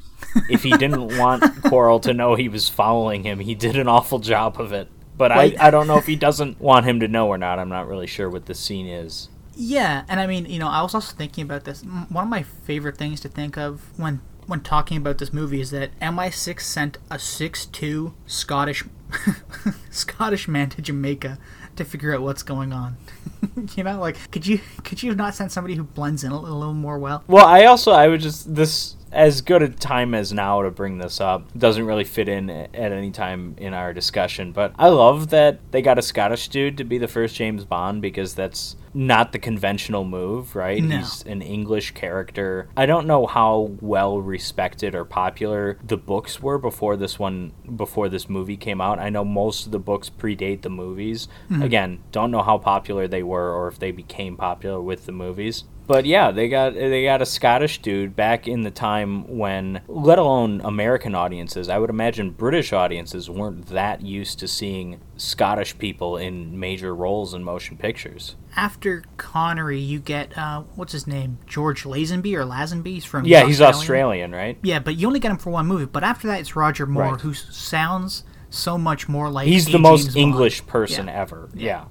If 0.48 0.62
he 0.62 0.70
didn't 0.76 1.18
want 1.18 1.62
Quarrel 1.62 1.98
to 2.00 2.14
know 2.14 2.36
he 2.36 2.48
was 2.48 2.68
following 2.68 3.24
him, 3.24 3.40
he 3.40 3.54
did 3.54 3.76
an 3.76 3.88
awful 3.88 4.20
job 4.20 4.60
of 4.60 4.72
it. 4.72 4.88
But 5.16 5.32
I, 5.32 5.54
I 5.60 5.70
don't 5.70 5.86
know 5.86 5.98
if 5.98 6.06
he 6.06 6.16
doesn't 6.16 6.60
want 6.60 6.86
him 6.86 7.00
to 7.00 7.08
know 7.08 7.28
or 7.28 7.36
not. 7.36 7.58
I'm 7.58 7.68
not 7.68 7.86
really 7.88 8.06
sure 8.06 8.30
what 8.30 8.46
the 8.46 8.54
scene 8.54 8.86
is. 8.86 9.28
Yeah, 9.54 10.04
and 10.08 10.18
I 10.20 10.26
mean, 10.26 10.46
you 10.46 10.58
know, 10.58 10.68
I 10.68 10.80
was 10.82 10.94
also 10.94 11.14
thinking 11.14 11.44
about 11.44 11.64
this. 11.64 11.82
One 11.82 12.24
of 12.24 12.30
my 12.30 12.42
favorite 12.42 12.96
things 12.96 13.20
to 13.20 13.28
think 13.28 13.58
of 13.58 13.90
when 13.98 14.20
when 14.46 14.60
talking 14.60 14.96
about 14.96 15.18
this 15.18 15.32
movie 15.32 15.60
is 15.60 15.70
that 15.70 15.90
MI6 16.00 16.60
sent 16.60 16.98
a 17.10 17.16
6'2 17.16 18.12
Scottish 18.26 18.84
Scottish 19.90 20.48
man 20.48 20.70
to 20.70 20.82
Jamaica 20.82 21.38
to 21.80 21.84
figure 21.84 22.14
out 22.14 22.22
what's 22.22 22.42
going 22.42 22.72
on. 22.72 22.96
you 23.76 23.84
know, 23.84 23.98
like 23.98 24.30
could 24.30 24.46
you 24.46 24.60
could 24.84 25.02
you 25.02 25.14
not 25.14 25.34
sent 25.34 25.52
somebody 25.52 25.74
who 25.74 25.82
blends 25.82 26.24
in 26.24 26.32
a, 26.32 26.36
a 26.36 26.38
little 26.38 26.74
more 26.74 26.98
well? 26.98 27.24
Well, 27.26 27.46
I 27.46 27.64
also 27.64 27.92
I 27.92 28.08
would 28.08 28.20
just 28.20 28.54
this 28.54 28.96
as 29.12 29.40
good 29.40 29.62
a 29.62 29.68
time 29.68 30.14
as 30.14 30.32
now 30.32 30.62
to 30.62 30.70
bring 30.70 30.98
this 30.98 31.20
up 31.20 31.46
doesn't 31.56 31.84
really 31.84 32.04
fit 32.04 32.28
in 32.28 32.48
at 32.48 32.92
any 32.92 33.10
time 33.10 33.54
in 33.58 33.74
our 33.74 33.92
discussion. 33.92 34.52
But 34.52 34.72
I 34.78 34.88
love 34.88 35.30
that 35.30 35.58
they 35.72 35.82
got 35.82 35.98
a 35.98 36.02
Scottish 36.02 36.48
dude 36.48 36.78
to 36.78 36.84
be 36.84 36.98
the 36.98 37.08
first 37.08 37.34
James 37.34 37.64
Bond 37.64 38.02
because 38.02 38.34
that's 38.34 38.76
not 38.92 39.32
the 39.32 39.38
conventional 39.38 40.04
move, 40.04 40.56
right? 40.56 40.82
No. 40.82 40.98
He's 40.98 41.22
an 41.22 41.42
English 41.42 41.92
character. 41.92 42.68
I 42.76 42.86
don't 42.86 43.06
know 43.06 43.26
how 43.26 43.72
well 43.80 44.20
respected 44.20 44.94
or 44.94 45.04
popular 45.04 45.78
the 45.84 45.96
books 45.96 46.42
were 46.42 46.58
before 46.58 46.96
this 46.96 47.18
one 47.18 47.52
before 47.76 48.08
this 48.08 48.28
movie 48.28 48.56
came 48.56 48.80
out. 48.80 48.98
I 48.98 49.10
know 49.10 49.24
most 49.24 49.66
of 49.66 49.72
the 49.72 49.78
books 49.78 50.10
predate 50.10 50.62
the 50.62 50.70
movies. 50.70 51.28
Mm-hmm. 51.50 51.62
Again, 51.62 52.02
don't 52.12 52.30
know 52.30 52.42
how 52.42 52.58
popular 52.58 53.06
they 53.06 53.22
were 53.22 53.52
or 53.52 53.68
if 53.68 53.78
they 53.78 53.90
became 53.90 54.36
popular 54.36 54.80
with 54.80 55.06
the 55.06 55.12
movies. 55.12 55.64
But 55.90 56.06
yeah, 56.06 56.30
they 56.30 56.48
got 56.48 56.74
they 56.74 57.02
got 57.02 57.20
a 57.20 57.26
Scottish 57.26 57.82
dude 57.82 58.14
back 58.14 58.46
in 58.46 58.62
the 58.62 58.70
time 58.70 59.26
when, 59.38 59.80
let 59.88 60.20
alone 60.20 60.60
American 60.62 61.16
audiences, 61.16 61.68
I 61.68 61.78
would 61.78 61.90
imagine 61.90 62.30
British 62.30 62.72
audiences 62.72 63.28
weren't 63.28 63.66
that 63.70 64.00
used 64.00 64.38
to 64.38 64.46
seeing 64.46 65.00
Scottish 65.16 65.76
people 65.78 66.16
in 66.16 66.60
major 66.60 66.94
roles 66.94 67.34
in 67.34 67.42
motion 67.42 67.76
pictures. 67.76 68.36
After 68.54 69.02
Connery, 69.16 69.80
you 69.80 69.98
get 69.98 70.38
uh, 70.38 70.62
what's 70.76 70.92
his 70.92 71.08
name, 71.08 71.38
George 71.48 71.82
Lazenby 71.82 72.34
or 72.36 72.44
Lazenby? 72.44 73.02
From 73.02 73.24
Yeah, 73.26 73.44
he's 73.44 73.60
Australian, 73.60 74.30
right? 74.30 74.58
Yeah, 74.62 74.78
but 74.78 74.94
you 74.94 75.08
only 75.08 75.18
get 75.18 75.32
him 75.32 75.38
for 75.38 75.50
one 75.50 75.66
movie. 75.66 75.86
But 75.86 76.04
after 76.04 76.28
that, 76.28 76.38
it's 76.38 76.54
Roger 76.54 76.86
Moore, 76.86 77.14
Right. 77.14 77.20
who 77.20 77.34
sounds 77.34 78.22
so 78.48 78.78
much 78.78 79.08
more 79.08 79.28
like 79.28 79.48
He's 79.48 79.66
the 79.66 79.80
most 79.80 80.02
James 80.02 80.14
Bond. 80.14 80.22
English 80.22 80.66
person 80.68 81.08
Yeah. 81.08 81.20
ever. 81.20 81.48
Yeah. 81.52 81.84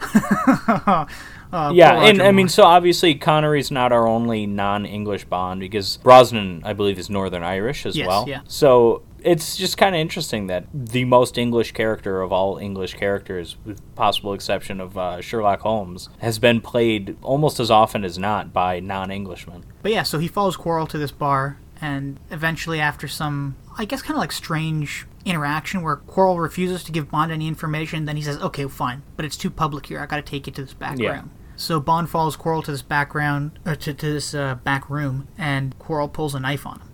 Uh, 1.52 1.72
Yeah, 1.74 1.92
and 1.94 2.18
Roger 2.18 2.28
I 2.28 2.32
mean, 2.32 2.48
so 2.48 2.62
obviously 2.64 3.14
Connery's 3.14 3.70
not 3.70 3.92
our 3.92 4.06
only 4.06 4.46
non-English 4.46 5.24
Bond 5.26 5.60
because 5.60 5.98
Brosnan, 5.98 6.62
I 6.64 6.72
believe, 6.72 6.98
is 6.98 7.08
Northern 7.08 7.42
Irish 7.42 7.86
as 7.86 7.96
Yes, 7.96 8.06
well. 8.06 8.24
yeah. 8.28 8.40
So 8.46 9.02
it's 9.22 9.56
just 9.56 9.76
kind 9.76 9.94
of 9.94 10.00
interesting 10.00 10.46
that 10.46 10.66
the 10.72 11.04
most 11.04 11.38
English 11.38 11.72
character 11.72 12.20
of 12.22 12.32
all 12.32 12.58
English 12.58 12.94
characters, 12.94 13.56
with 13.64 13.80
possible 13.94 14.32
exception 14.32 14.80
of 14.80 14.96
uh, 14.96 15.20
Sherlock 15.20 15.60
Holmes, 15.60 16.08
has 16.18 16.38
been 16.38 16.60
played 16.60 17.16
almost 17.22 17.58
as 17.58 17.70
often 17.70 18.04
as 18.04 18.18
not 18.18 18.52
by 18.52 18.78
non-Englishmen. 18.80 19.64
But 19.82 19.92
yeah, 19.92 20.02
so 20.02 20.18
he 20.18 20.28
follows 20.28 20.56
Quarrel 20.56 20.86
to 20.88 20.98
this 20.98 21.10
bar, 21.10 21.58
and 21.80 22.18
eventually, 22.30 22.80
after 22.80 23.08
some, 23.08 23.56
I 23.76 23.84
guess, 23.86 24.02
kind 24.02 24.16
of 24.16 24.20
like 24.20 24.32
strange 24.32 25.06
interaction 25.24 25.82
where 25.82 25.96
Quarrel 25.96 26.38
refuses 26.38 26.84
to 26.84 26.92
give 26.92 27.10
Bond 27.10 27.32
any 27.32 27.48
information, 27.48 28.04
then 28.04 28.16
he 28.16 28.22
says, 28.22 28.38
"Okay, 28.38 28.66
fine, 28.68 29.02
but 29.16 29.24
it's 29.24 29.36
too 29.36 29.50
public 29.50 29.86
here. 29.86 30.00
I 30.00 30.06
got 30.06 30.16
to 30.16 30.22
take 30.22 30.46
you 30.46 30.52
to 30.52 30.62
this 30.62 30.74
background." 30.74 31.30
So 31.58 31.80
Bond 31.80 32.08
follows 32.08 32.36
Quarrel 32.36 32.62
to 32.62 32.70
this 32.70 32.82
background, 32.82 33.58
to, 33.64 33.76
to 33.76 33.92
this 33.92 34.32
uh, 34.32 34.54
back 34.54 34.88
room, 34.88 35.26
and 35.36 35.76
Quarrel 35.80 36.08
pulls 36.08 36.34
a 36.34 36.40
knife 36.40 36.64
on 36.64 36.78
him. 36.78 36.88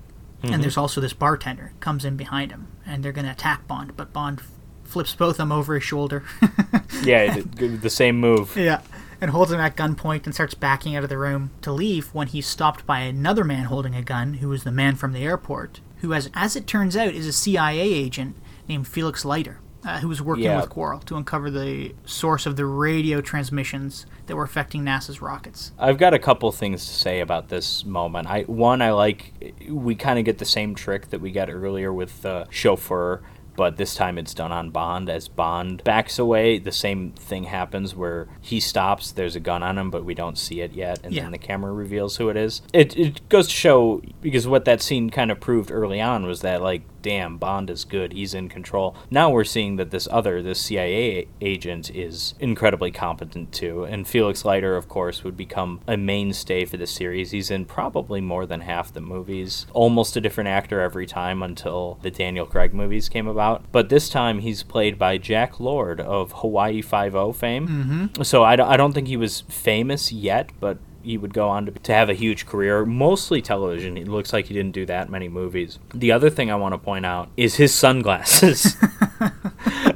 And 0.54 0.62
there's 0.62 0.76
also 0.78 1.00
this 1.00 1.12
bartender 1.12 1.72
comes 1.80 2.04
in 2.04 2.16
behind 2.16 2.50
him, 2.50 2.68
and 2.86 3.02
they're 3.02 3.12
gonna 3.12 3.30
attack 3.30 3.66
Bond, 3.68 3.96
but 3.96 4.12
Bond 4.12 4.40
flips 4.82 5.14
both 5.14 5.32
of 5.34 5.36
them 5.36 5.52
over 5.52 5.74
his 5.74 5.84
shoulder. 5.84 6.24
Yeah, 7.02 7.40
the, 7.40 7.66
the 7.66 7.90
same 7.90 8.18
move. 8.18 8.56
Yeah, 8.56 8.80
and 9.20 9.30
holds 9.30 9.52
him 9.52 9.60
at 9.60 9.76
gunpoint 9.76 10.24
and 10.24 10.34
starts 10.34 10.54
backing 10.54 10.96
out 10.96 11.02
of 11.02 11.10
the 11.10 11.18
room 11.18 11.50
to 11.60 11.70
leave 11.70 12.06
when 12.14 12.28
he's 12.28 12.46
stopped 12.46 12.86
by 12.86 13.00
another 13.00 13.44
man 13.44 13.64
holding 13.64 13.94
a 13.94 14.00
gun, 14.00 14.34
who 14.34 14.50
is 14.52 14.64
the 14.64 14.70
man 14.70 14.96
from 14.96 15.12
the 15.12 15.22
airport, 15.24 15.80
who, 15.98 16.14
as, 16.14 16.30
as 16.32 16.56
it 16.56 16.66
turns 16.66 16.96
out, 16.96 17.12
is 17.12 17.26
a 17.26 17.32
CIA 17.32 17.80
agent 17.80 18.36
named 18.68 18.88
Felix 18.88 19.22
Leiter. 19.24 19.58
Uh, 19.84 19.98
who 20.00 20.08
was 20.08 20.22
working 20.22 20.44
Yeah. 20.44 20.60
with 20.60 20.70
Quarrel 20.70 21.00
to 21.00 21.16
uncover 21.16 21.50
the 21.50 21.94
source 22.06 22.46
of 22.46 22.56
the 22.56 22.66
radio 22.66 23.20
transmissions 23.20 24.06
that 24.26 24.36
were 24.36 24.44
affecting 24.44 24.82
NASA's 24.82 25.20
rockets. 25.20 25.72
I've 25.78 25.98
got 25.98 26.14
a 26.14 26.18
couple 26.18 26.50
things 26.52 26.84
to 26.86 26.92
say 26.94 27.20
about 27.20 27.48
this 27.48 27.84
moment. 27.84 28.28
I 28.28 28.42
one, 28.42 28.80
I 28.82 28.92
like 28.92 29.32
we 29.68 29.94
kind 29.94 30.18
of 30.18 30.24
get 30.24 30.38
the 30.38 30.44
same 30.44 30.74
trick 30.74 31.10
that 31.10 31.20
we 31.20 31.30
got 31.30 31.50
earlier 31.50 31.92
with 31.92 32.22
the 32.22 32.46
chauffeur, 32.50 33.20
but 33.56 33.76
this 33.76 33.94
time 33.94 34.18
it's 34.18 34.34
done 34.34 34.50
on 34.50 34.70
Bond. 34.70 35.08
As 35.08 35.28
Bond 35.28 35.84
backs 35.84 36.18
away, 36.18 36.58
the 36.58 36.72
same 36.72 37.12
thing 37.12 37.44
happens 37.44 37.94
where 37.94 38.26
he 38.40 38.58
stops. 38.60 39.12
There's 39.12 39.36
a 39.36 39.40
gun 39.40 39.62
on 39.62 39.78
him, 39.78 39.90
but 39.90 40.04
we 40.04 40.14
don't 40.14 40.36
see 40.38 40.60
it 40.60 40.72
yet, 40.72 41.00
and 41.04 41.12
Yeah. 41.12 41.22
then 41.22 41.32
the 41.32 41.38
camera 41.38 41.72
reveals 41.72 42.16
who 42.16 42.28
it 42.30 42.36
is. 42.36 42.62
It 42.72 42.96
it 42.98 43.28
goes 43.28 43.46
to 43.48 43.54
show 43.54 44.02
because 44.20 44.48
what 44.48 44.64
that 44.64 44.80
scene 44.82 45.10
kind 45.10 45.30
of 45.30 45.38
proved 45.40 45.70
early 45.70 46.00
on 46.00 46.26
was 46.26 46.40
that 46.40 46.62
like 46.62 46.82
damn, 47.04 47.36
Bond 47.36 47.70
is 47.70 47.84
good. 47.84 48.12
He's 48.12 48.34
in 48.34 48.48
control. 48.48 48.96
Now 49.10 49.30
we're 49.30 49.44
seeing 49.44 49.76
that 49.76 49.92
this 49.92 50.08
other, 50.10 50.42
this 50.42 50.58
CIA 50.60 51.28
agent, 51.40 51.94
is 51.94 52.34
incredibly 52.40 52.90
competent 52.90 53.52
too. 53.52 53.84
And 53.84 54.08
Felix 54.08 54.44
Leiter, 54.44 54.74
of 54.76 54.88
course, 54.88 55.22
would 55.22 55.36
become 55.36 55.80
a 55.86 55.96
mainstay 55.96 56.64
for 56.64 56.76
the 56.78 56.86
series. 56.86 57.30
He's 57.30 57.50
in 57.50 57.66
probably 57.66 58.20
more 58.20 58.46
than 58.46 58.62
half 58.62 58.92
the 58.92 59.00
movies. 59.02 59.66
Almost 59.72 60.16
a 60.16 60.20
different 60.20 60.48
actor 60.48 60.80
every 60.80 61.06
time 61.06 61.42
until 61.42 61.98
the 62.02 62.10
Daniel 62.10 62.46
Craig 62.46 62.72
movies 62.74 63.08
came 63.08 63.28
about. 63.28 63.62
But 63.70 63.90
this 63.90 64.08
time 64.08 64.38
he's 64.40 64.62
played 64.62 64.98
by 64.98 65.18
Jack 65.18 65.60
Lord 65.60 66.00
of 66.00 66.32
Hawaii 66.32 66.80
Five-O 66.80 67.32
fame. 67.34 67.68
Mm-hmm. 67.68 68.22
So 68.22 68.42
I, 68.42 68.56
don't- 68.56 68.68
I 68.70 68.76
don't 68.78 68.94
think 68.94 69.08
he 69.08 69.18
was 69.18 69.42
famous 69.42 70.10
yet, 70.10 70.50
but 70.58 70.78
he 71.04 71.18
would 71.18 71.34
go 71.34 71.48
on 71.48 71.66
to, 71.66 71.72
to 71.72 71.92
have 71.92 72.08
a 72.08 72.14
huge 72.14 72.46
career, 72.46 72.84
mostly 72.84 73.42
television. 73.42 73.96
It 73.96 74.08
looks 74.08 74.32
like 74.32 74.46
he 74.46 74.54
didn't 74.54 74.72
do 74.72 74.86
that 74.86 75.10
many 75.10 75.28
movies. 75.28 75.78
The 75.94 76.12
other 76.12 76.30
thing 76.30 76.50
I 76.50 76.54
want 76.56 76.72
to 76.72 76.78
point 76.78 77.06
out 77.06 77.30
is 77.36 77.56
his 77.56 77.74
sunglasses. 77.74 78.76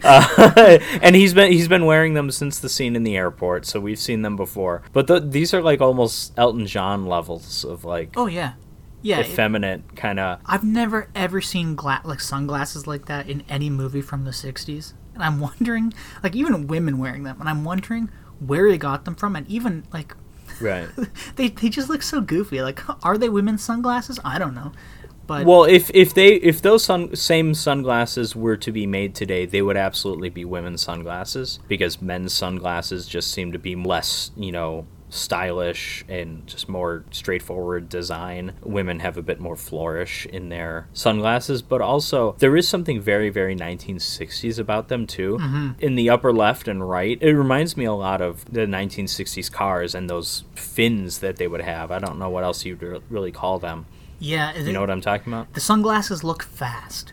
uh, 0.05 0.79
and 1.03 1.17
he's 1.17 1.35
been 1.35 1.53
he's 1.53 1.69
been 1.69 1.87
wearing 1.87 2.15
them 2.15 2.31
since 2.31 2.59
the 2.59 2.69
scene 2.69 2.97
in 2.97 3.03
the 3.05 3.17
airport, 3.17 3.67
so 3.67 3.81
we've 3.81 3.99
seen 3.99 4.23
them 4.23 4.37
before. 4.37 4.83
But 4.93 5.07
the, 5.07 5.21
these 5.21 5.53
are 5.55 5.63
like 5.63 5.81
almost 5.81 6.33
Elton 6.37 6.67
John 6.67 7.07
levels 7.07 7.65
of 7.65 7.85
like 7.85 8.13
Oh 8.17 8.27
yeah, 8.27 8.55
yeah. 9.03 9.21
effeminate 9.21 9.97
kind 9.97 10.21
of. 10.21 10.41
I've 10.47 10.65
never 10.65 11.09
ever 11.15 11.41
seen 11.41 11.75
gla- 11.75 12.03
like 12.05 12.21
sunglasses 12.21 12.87
like 12.87 13.07
that 13.07 13.29
in 13.29 13.43
any 13.49 13.71
movie 13.71 14.03
from 14.03 14.25
the 14.25 14.31
'60s, 14.31 14.93
and 15.15 15.23
I'm 15.23 15.41
wondering, 15.41 15.93
like 16.23 16.37
even 16.37 16.67
women 16.67 16.99
wearing 16.99 17.25
them, 17.25 17.41
and 17.41 17.49
I'm 17.49 17.65
wondering 17.65 18.11
where 18.41 18.69
they 18.71 18.79
got 18.79 19.05
them 19.05 19.15
from, 19.15 19.35
and 19.37 19.49
even 19.49 19.85
like 19.93 20.15
Right. 20.61 20.89
they 21.37 21.49
they 21.49 21.69
just 21.69 21.89
look 21.89 22.03
so 22.03 22.21
goofy. 22.21 22.63
Like, 22.63 22.81
are 23.05 23.19
they 23.19 23.29
women's 23.29 23.63
sunglasses? 23.63 24.19
I 24.25 24.39
don't 24.39 24.55
know, 24.55 24.73
but 25.27 25.47
Well, 25.47 25.65
if 25.65 25.91
if 25.95 26.15
they 26.15 26.35
if 26.35 26.63
those 26.63 26.85
sun, 26.85 27.15
same 27.15 27.55
sunglasses 27.55 28.35
were 28.35 28.57
to 28.57 28.73
be 28.73 28.87
made 28.87 29.15
today, 29.15 29.47
they 29.47 29.63
would 29.63 29.77
absolutely 29.77 30.31
be 30.31 30.45
women's 30.45 30.83
sunglasses 30.83 31.61
because 31.69 32.01
men's 32.03 32.33
sunglasses 32.33 33.07
just 33.07 33.31
seem 33.31 33.53
to 33.53 33.59
be 33.59 33.77
less, 33.77 34.31
you 34.37 34.53
know, 34.53 34.87
stylish 35.11 36.05
and 36.09 36.47
just 36.47 36.69
more 36.69 37.05
straightforward 37.11 37.89
design. 37.89 38.53
Women 38.63 39.01
have 39.01 39.17
a 39.17 39.23
bit 39.23 39.41
more 39.41 39.57
flourish 39.57 40.27
in 40.27 40.49
their 40.49 40.87
sunglasses, 40.93 41.63
but 41.63 41.81
also 41.81 42.35
there 42.39 42.57
is 42.57 42.69
something 42.69 43.01
very 43.01 43.31
very 43.31 43.57
1960s 43.57 44.59
about 44.59 44.89
them 44.89 45.07
too. 45.07 45.39
Mm-hmm. 45.41 45.71
In 45.81 45.95
the 45.95 46.11
upper 46.11 46.33
left 46.33 46.69
and 46.69 46.89
right, 46.89 47.19
it 47.23 47.33
reminds 47.35 47.77
me 47.77 47.85
a 47.85 47.93
lot 47.93 48.21
of 48.21 48.45
the 48.53 48.67
1960s 48.67 49.51
cars 49.51 49.95
and 49.95 50.09
those 50.11 50.45
fins 50.55 51.19
that 51.19 51.37
they 51.37 51.49
would 51.49 51.63
have. 51.63 51.91
I 51.91 51.99
don't 51.99 52.19
know 52.19 52.31
what 52.31 52.45
else 52.45 52.65
you'd 52.65 52.83
re- 52.83 53.01
really 53.09 53.33
call 53.33 53.59
them. 53.59 53.87
yeah, 54.19 54.57
You 54.57 54.73
know 54.73 54.81
what 54.81 54.91
I'm 54.91 55.01
talking 55.01 55.33
about? 55.33 55.53
the 55.55 55.61
sunglasses 55.61 56.23
look 56.25 56.43
fast. 56.43 57.13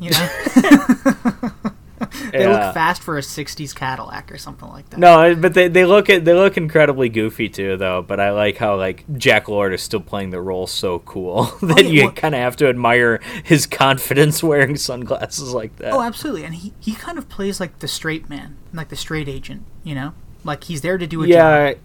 You 0.00 0.10
know, 0.10 0.28
they 2.32 2.40
Yeah. 2.40 2.48
look 2.66 2.74
fast 2.74 3.02
for 3.02 3.16
a 3.16 3.20
'60s 3.22 3.74
Cadillac 3.74 4.30
or 4.32 4.38
something 4.38 4.68
like 4.68 4.90
that. 4.90 4.98
No, 4.98 5.34
but 5.34 5.54
they, 5.54 5.68
they 5.68 5.84
look 5.84 6.10
at 6.10 6.24
they 6.24 6.34
look 6.34 6.56
incredibly 6.56 7.08
goofy 7.08 7.48
too, 7.48 7.76
though. 7.76 8.02
But 8.02 8.20
I 8.20 8.32
like 8.32 8.56
how 8.58 8.76
like 8.76 9.04
Jack 9.16 9.48
Lord 9.48 9.72
is 9.72 9.82
still 9.82 10.00
playing 10.00 10.30
the 10.30 10.40
role 10.40 10.66
so 10.66 10.98
cool 11.00 11.44
that 11.62 11.78
Oh, 11.78 11.80
yeah, 11.82 11.88
you 11.88 12.02
well- 12.04 12.12
kind 12.12 12.34
of 12.34 12.40
have 12.40 12.56
to 12.56 12.68
admire 12.68 13.20
his 13.44 13.66
confidence 13.66 14.42
wearing 14.42 14.76
sunglasses 14.76 15.52
like 15.54 15.76
that. 15.76 15.92
Oh, 15.92 16.02
absolutely. 16.02 16.44
And 16.44 16.54
he, 16.54 16.72
he 16.80 16.94
kind 16.94 17.18
of 17.18 17.28
plays 17.28 17.60
like 17.60 17.78
the 17.78 17.88
straight 17.88 18.28
man, 18.28 18.56
like 18.72 18.88
the 18.88 18.96
straight 18.96 19.28
agent, 19.28 19.64
you 19.82 19.94
know? 19.94 20.14
Like 20.42 20.64
he's 20.64 20.80
there 20.82 20.98
to 20.98 21.06
do 21.06 21.22
a 21.22 21.26
job. 21.28 21.78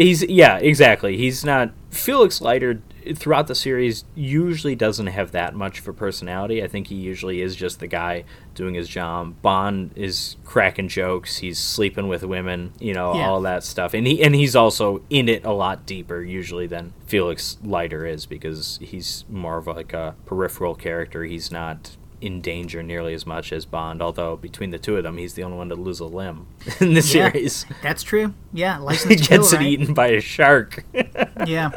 Yeah, 0.00 0.04
he's 0.06 0.22
yeah 0.28 0.56
exactly. 0.58 1.16
He's 1.16 1.44
not 1.44 1.70
Felix 1.90 2.40
Leiter 2.40 2.80
throughout 3.16 3.46
the 3.46 3.54
series 3.54 4.04
usually 4.14 4.74
doesn't 4.74 5.06
have 5.06 5.32
that 5.32 5.54
much 5.54 5.78
of 5.80 5.88
a 5.88 5.92
personality. 5.92 6.62
I 6.62 6.68
think 6.68 6.88
he 6.88 6.94
usually 6.96 7.40
is 7.40 7.56
just 7.56 7.80
the 7.80 7.86
guy 7.86 8.24
doing 8.54 8.74
his 8.74 8.88
job. 8.88 9.40
Bond 9.40 9.92
is 9.96 10.36
cracking 10.44 10.88
jokes. 10.88 11.38
He's 11.38 11.58
sleeping 11.58 12.08
with 12.08 12.22
women, 12.24 12.72
you 12.78 12.92
know, 12.92 13.14
Yeah. 13.14 13.28
all 13.28 13.40
that 13.40 13.64
stuff. 13.64 13.94
And 13.94 14.06
he 14.06 14.22
and 14.22 14.34
he's 14.34 14.54
also 14.54 15.02
in 15.10 15.28
it 15.28 15.44
a 15.44 15.52
lot 15.52 15.86
deeper 15.86 16.22
usually 16.22 16.66
than 16.66 16.92
Felix 17.06 17.56
Leiter 17.64 18.04
is 18.06 18.26
because 18.26 18.78
he's 18.82 19.24
more 19.30 19.56
of 19.56 19.66
like 19.66 19.92
a 19.94 20.14
peripheral 20.26 20.74
character. 20.74 21.24
He's 21.24 21.50
not 21.50 21.96
in 22.20 22.40
danger 22.40 22.82
nearly 22.82 23.14
as 23.14 23.26
much 23.26 23.52
as 23.52 23.64
Bond, 23.64 24.02
although 24.02 24.36
between 24.36 24.70
the 24.70 24.78
two 24.78 24.96
of 24.96 25.02
them, 25.04 25.16
he's 25.16 25.34
the 25.34 25.42
only 25.42 25.56
one 25.56 25.68
to 25.70 25.74
lose 25.74 26.00
a 26.00 26.04
limb 26.04 26.46
in 26.80 26.88
the 26.88 26.94
Yeah, 26.96 27.00
series. 27.00 27.66
That's 27.82 28.02
true. 28.02 28.34
Yeah, 28.52 28.76
He 28.78 28.84
license 28.84 29.20
to 29.22 29.26
kill, 29.28 29.38
gets 29.38 29.52
it 29.52 29.56
right? 29.56 29.66
eaten 29.66 29.94
by 29.94 30.08
a 30.08 30.20
shark. 30.20 30.84
Yeah. 31.46 31.70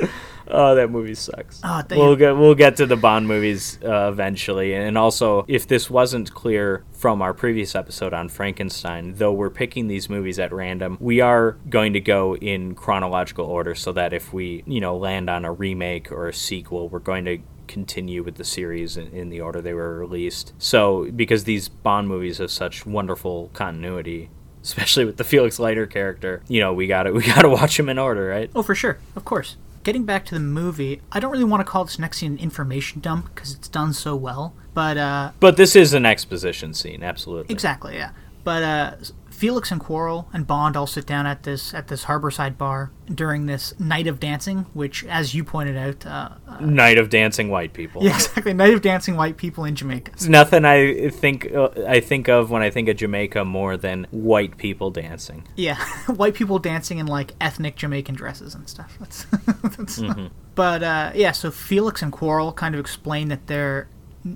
Oh, 0.45 0.75
that 0.75 0.89
movie 0.91 1.15
sucks. 1.15 1.61
Oh, 1.63 1.81
we'll 1.91 2.17
get 2.17 2.35
we'll 2.35 2.53
get 2.53 2.75
to 2.75 2.85
the 2.85 2.97
Bond 2.97 3.29
movies 3.29 3.79
uh, 3.81 4.09
eventually, 4.11 4.73
and 4.75 4.97
also 4.97 5.45
if 5.47 5.65
this 5.67 5.89
wasn't 5.89 6.33
clear 6.33 6.83
from 6.91 7.21
our 7.21 7.33
previous 7.33 7.75
episode 7.75 8.13
on 8.13 8.27
Frankenstein, 8.27 9.13
though 9.15 9.31
we're 9.31 9.49
picking 9.49 9.87
these 9.87 10.09
movies 10.09 10.39
at 10.39 10.51
random, 10.51 10.97
we 10.99 11.21
are 11.21 11.53
going 11.69 11.93
to 11.93 12.01
go 12.01 12.35
in 12.35 12.75
chronological 12.75 13.45
order 13.45 13.73
so 13.73 13.93
that 13.93 14.11
if 14.11 14.33
we 14.33 14.63
you 14.67 14.81
know 14.81 14.97
land 14.97 15.29
on 15.29 15.45
a 15.45 15.51
remake 15.51 16.11
or 16.11 16.27
a 16.27 16.33
sequel, 16.33 16.89
we're 16.89 16.99
going 16.99 17.23
to 17.23 17.37
continue 17.67 18.23
with 18.23 18.35
the 18.35 18.43
series 18.43 18.97
in, 18.97 19.07
in 19.07 19.29
the 19.29 19.41
order 19.41 19.61
they 19.61 19.73
were 19.73 19.97
released. 19.97 20.53
So 20.57 21.09
because 21.11 21.43
these 21.45 21.69
Bond 21.69 22.07
movies 22.07 22.37
have 22.39 22.51
such 22.51 22.85
wonderful 22.85 23.49
continuity. 23.53 24.29
Especially 24.63 25.03
with 25.03 25.17
the 25.17 25.25
Felix 25.25 25.59
Leiter 25.59 25.85
character, 25.85 26.41
you 26.47 26.61
know 26.61 26.71
we 26.73 26.87
got 26.87 27.03
to 27.03 27.11
we 27.19 27.23
got 27.25 27.41
to 27.41 27.49
watch 27.49 27.75
them 27.75 27.89
in 27.89 27.99
order, 27.99 28.27
right? 28.27 28.49
Oh, 28.55 28.63
for 28.63 28.73
sure. 28.73 28.97
Of 29.15 29.25
course. 29.25 29.57
Getting 29.83 30.05
back 30.05 30.23
to 30.27 30.35
the 30.35 30.39
movie, 30.39 31.01
I 31.11 31.19
don't 31.19 31.31
really 31.33 31.43
want 31.43 31.59
to 31.59 31.65
call 31.65 31.83
this 31.83 31.99
next 31.99 32.19
scene 32.19 32.31
an 32.31 32.37
information 32.39 33.01
dump 33.01 33.35
because 33.35 33.53
it's 33.53 33.67
done 33.67 33.91
so 33.91 34.15
well. 34.15 34.53
But, 34.73 34.97
uh, 34.97 35.31
But 35.41 35.57
this 35.57 35.75
is 35.75 35.93
an 35.93 36.05
exposition 36.05 36.73
scene, 36.73 37.03
absolutely. 37.03 37.53
exactly, 37.53 37.95
yeah. 37.95 38.11
But, 38.45 38.63
uh, 38.63 38.95
Felix 39.43 39.73
and 39.73 39.81
Quarrel 39.81 40.29
and 40.31 40.47
Bond 40.47 40.77
all 40.77 40.87
sit 40.87 41.05
down 41.05 41.27
at 41.27 41.43
this 41.43 41.73
at 41.73 41.89
this 41.89 42.05
harborside 42.05 42.57
bar 42.57 42.91
during 43.13 43.45
this 43.45 43.77
night 43.77 44.07
of 44.07 44.17
dancing, 44.17 44.59
which, 44.73 45.03
as 45.03 45.35
you 45.35 45.43
pointed 45.43 45.75
out, 45.75 46.05
uh, 46.05 46.29
uh, 46.47 46.61
Night 46.61 46.97
of 46.97 47.09
dancing 47.09 47.49
white 47.49 47.73
people. 47.73 48.01
yeah, 48.01 48.15
exactly, 48.15 48.53
night 48.53 48.73
of 48.73 48.81
dancing 48.81 49.17
white 49.17 49.35
people 49.35 49.65
in 49.65 49.75
Jamaica. 49.75 50.11
It's 50.13 50.29
nothing 50.29 50.63
I 50.63 51.09
think 51.09 51.53
uh, 51.53 51.71
I 51.85 51.99
think 51.99 52.29
of 52.29 52.51
when 52.51 52.61
I 52.61 52.69
think 52.69 52.87
of 52.87 52.95
Jamaica 52.95 53.43
more 53.43 53.75
than 53.75 54.07
white 54.11 54.55
people 54.55 54.91
dancing. 54.91 55.45
Yeah, 55.57 55.75
white 56.07 56.35
people 56.35 56.57
dancing 56.57 56.99
in 56.99 57.07
like 57.07 57.33
ethnic 57.41 57.75
Jamaican 57.75 58.15
dresses 58.15 58.55
and 58.55 58.69
stuff. 58.69 58.95
That's, 59.01 59.25
that's 59.25 59.99
Mm-hmm. 59.99 60.27
But 60.55 60.83
uh, 60.83 61.11
yeah, 61.15 61.33
so 61.33 61.51
Felix 61.51 62.01
and 62.01 62.13
Quarrel 62.13 62.53
kind 62.53 62.75
of 62.75 62.79
explain 62.79 63.27
that 63.27 63.47
they're 63.47 63.89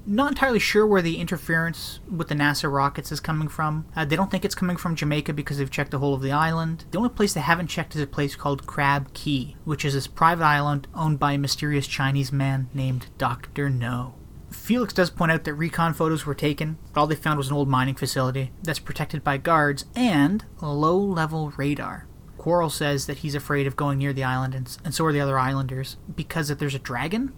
not 0.05 0.31
entirely 0.31 0.59
sure 0.59 0.85
where 0.85 1.01
the 1.01 1.17
interference 1.17 1.99
with 2.09 2.27
the 2.27 2.35
NASA 2.35 2.71
rockets 2.71 3.11
is 3.11 3.19
coming 3.19 3.47
from. 3.47 3.85
Uh, 3.95 4.05
they 4.05 4.15
don't 4.15 4.29
think 4.29 4.43
it's 4.43 4.55
coming 4.55 4.77
from 4.77 4.95
Jamaica 4.95 5.33
because 5.33 5.57
they've 5.57 5.71
checked 5.71 5.91
the 5.91 5.99
whole 5.99 6.13
of 6.13 6.21
the 6.21 6.31
island. 6.31 6.85
The 6.91 6.97
only 6.97 7.09
place 7.09 7.33
they 7.33 7.41
haven't 7.41 7.67
checked 7.67 7.95
is 7.95 8.01
a 8.01 8.07
place 8.07 8.35
called 8.35 8.67
Crab 8.67 9.13
Key, 9.13 9.55
which 9.63 9.85
is 9.85 9.93
this 9.93 10.07
private 10.07 10.43
island 10.43 10.87
owned 10.93 11.19
by 11.19 11.33
a 11.33 11.37
mysterious 11.37 11.87
Chinese 11.87 12.31
man 12.31 12.69
named 12.73 13.07
Dr. 13.17 13.69
No. 13.69 14.15
Felix 14.49 14.93
does 14.93 15.09
point 15.09 15.31
out 15.31 15.43
that 15.43 15.53
recon 15.53 15.93
photos 15.93 16.25
were 16.25 16.35
taken, 16.35 16.77
but 16.93 17.01
all 17.01 17.07
they 17.07 17.15
found 17.15 17.37
was 17.37 17.49
an 17.49 17.55
old 17.55 17.67
mining 17.67 17.95
facility 17.95 18.51
that's 18.63 18.79
protected 18.79 19.23
by 19.23 19.37
guards 19.37 19.85
and 19.95 20.45
low 20.61 20.97
level 20.97 21.51
radar. 21.57 22.07
Quarrel 22.37 22.69
says 22.69 23.07
that 23.07 23.19
he's 23.19 23.35
afraid 23.35 23.67
of 23.67 23.75
going 23.75 23.97
near 23.97 24.13
the 24.13 24.23
island, 24.23 24.55
and, 24.55 24.77
and 24.85 24.93
so 24.93 25.03
are 25.05 25.11
the 25.11 25.19
other 25.19 25.39
islanders, 25.39 25.97
because 26.15 26.47
that 26.47 26.59
there's 26.59 26.75
a 26.75 26.79
dragon 26.79 27.33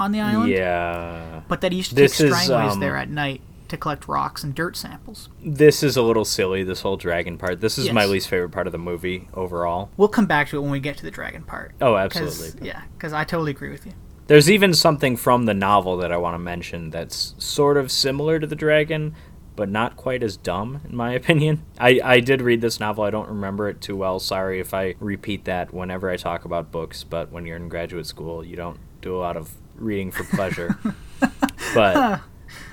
on 0.00 0.12
the 0.12 0.20
island, 0.20 0.50
Yeah. 0.50 1.42
but 1.46 1.60
that 1.60 1.72
he 1.72 1.78
used 1.78 1.90
to 1.90 1.94
This 1.94 2.16
take 2.18 2.32
strangways 2.32 2.72
um, 2.72 2.80
there 2.80 2.96
at 2.96 3.10
night 3.10 3.42
to 3.68 3.76
collect 3.76 4.08
rocks 4.08 4.42
and 4.42 4.52
dirt 4.54 4.76
samples. 4.76 5.28
This 5.44 5.82
is 5.84 5.96
a 5.96 6.02
little 6.02 6.24
silly 6.24 6.64
this 6.64 6.80
whole 6.80 6.96
dragon 6.96 7.38
part. 7.38 7.60
This 7.60 7.78
is 7.78 7.92
my 7.92 8.04
least 8.04 8.28
favorite 8.28 8.50
part 8.50 8.66
of 8.66 8.72
the 8.72 8.78
movie 8.78 9.28
overall. 9.34 9.90
We'll 9.96 10.08
come 10.08 10.26
back 10.26 10.48
to 10.48 10.56
it 10.56 10.60
when 10.62 10.72
we 10.72 10.80
get 10.80 10.96
to 10.96 11.04
the 11.04 11.10
dragon 11.12 11.44
part. 11.44 11.72
Oh, 11.80 11.96
absolutely. 11.96 12.66
Yeah, 12.66 12.82
because 12.96 13.12
I 13.12 13.22
totally 13.22 13.52
agree 13.52 13.70
with 13.70 13.86
you. 13.86 13.92
There's 14.26 14.50
even 14.50 14.74
something 14.74 15.16
from 15.16 15.44
the 15.46 15.54
novel 15.54 15.96
that 15.98 16.10
I 16.10 16.16
want 16.16 16.34
to 16.34 16.38
mention 16.38 16.90
that's 16.90 17.34
sort 17.38 17.76
of 17.76 17.92
similar 17.92 18.38
to 18.40 18.46
the 18.46 18.56
dragon, 18.56 19.14
but 19.56 19.68
not 19.68 19.96
quite 19.96 20.22
as 20.22 20.36
dumb, 20.36 20.80
in 20.88 20.96
my 20.96 21.12
opinion. 21.20 21.62
I, 21.78 22.00
I 22.02 22.20
did 22.20 22.40
read 22.42 22.60
this 22.60 22.80
novel. 22.80 23.04
I 23.04 23.10
don't 23.10 23.28
remember 23.28 23.68
it 23.68 23.80
too 23.80 23.96
well. 23.96 24.18
Sorry 24.18 24.58
if 24.58 24.72
I 24.74 24.94
repeat 24.98 25.44
that 25.44 25.72
whenever 25.74 26.10
I 26.10 26.16
talk 26.16 26.44
about 26.44 26.72
books, 26.72 27.04
but 27.04 27.30
when 27.30 27.46
you're 27.46 27.56
in 27.56 27.68
graduate 27.68 28.06
school, 28.06 28.44
you 28.44 28.56
don't 28.56 28.78
do 29.00 29.16
a 29.16 29.18
lot 29.18 29.36
of 29.36 29.50
reading 29.80 30.10
for 30.10 30.24
pleasure. 30.24 30.78
but 31.74 32.20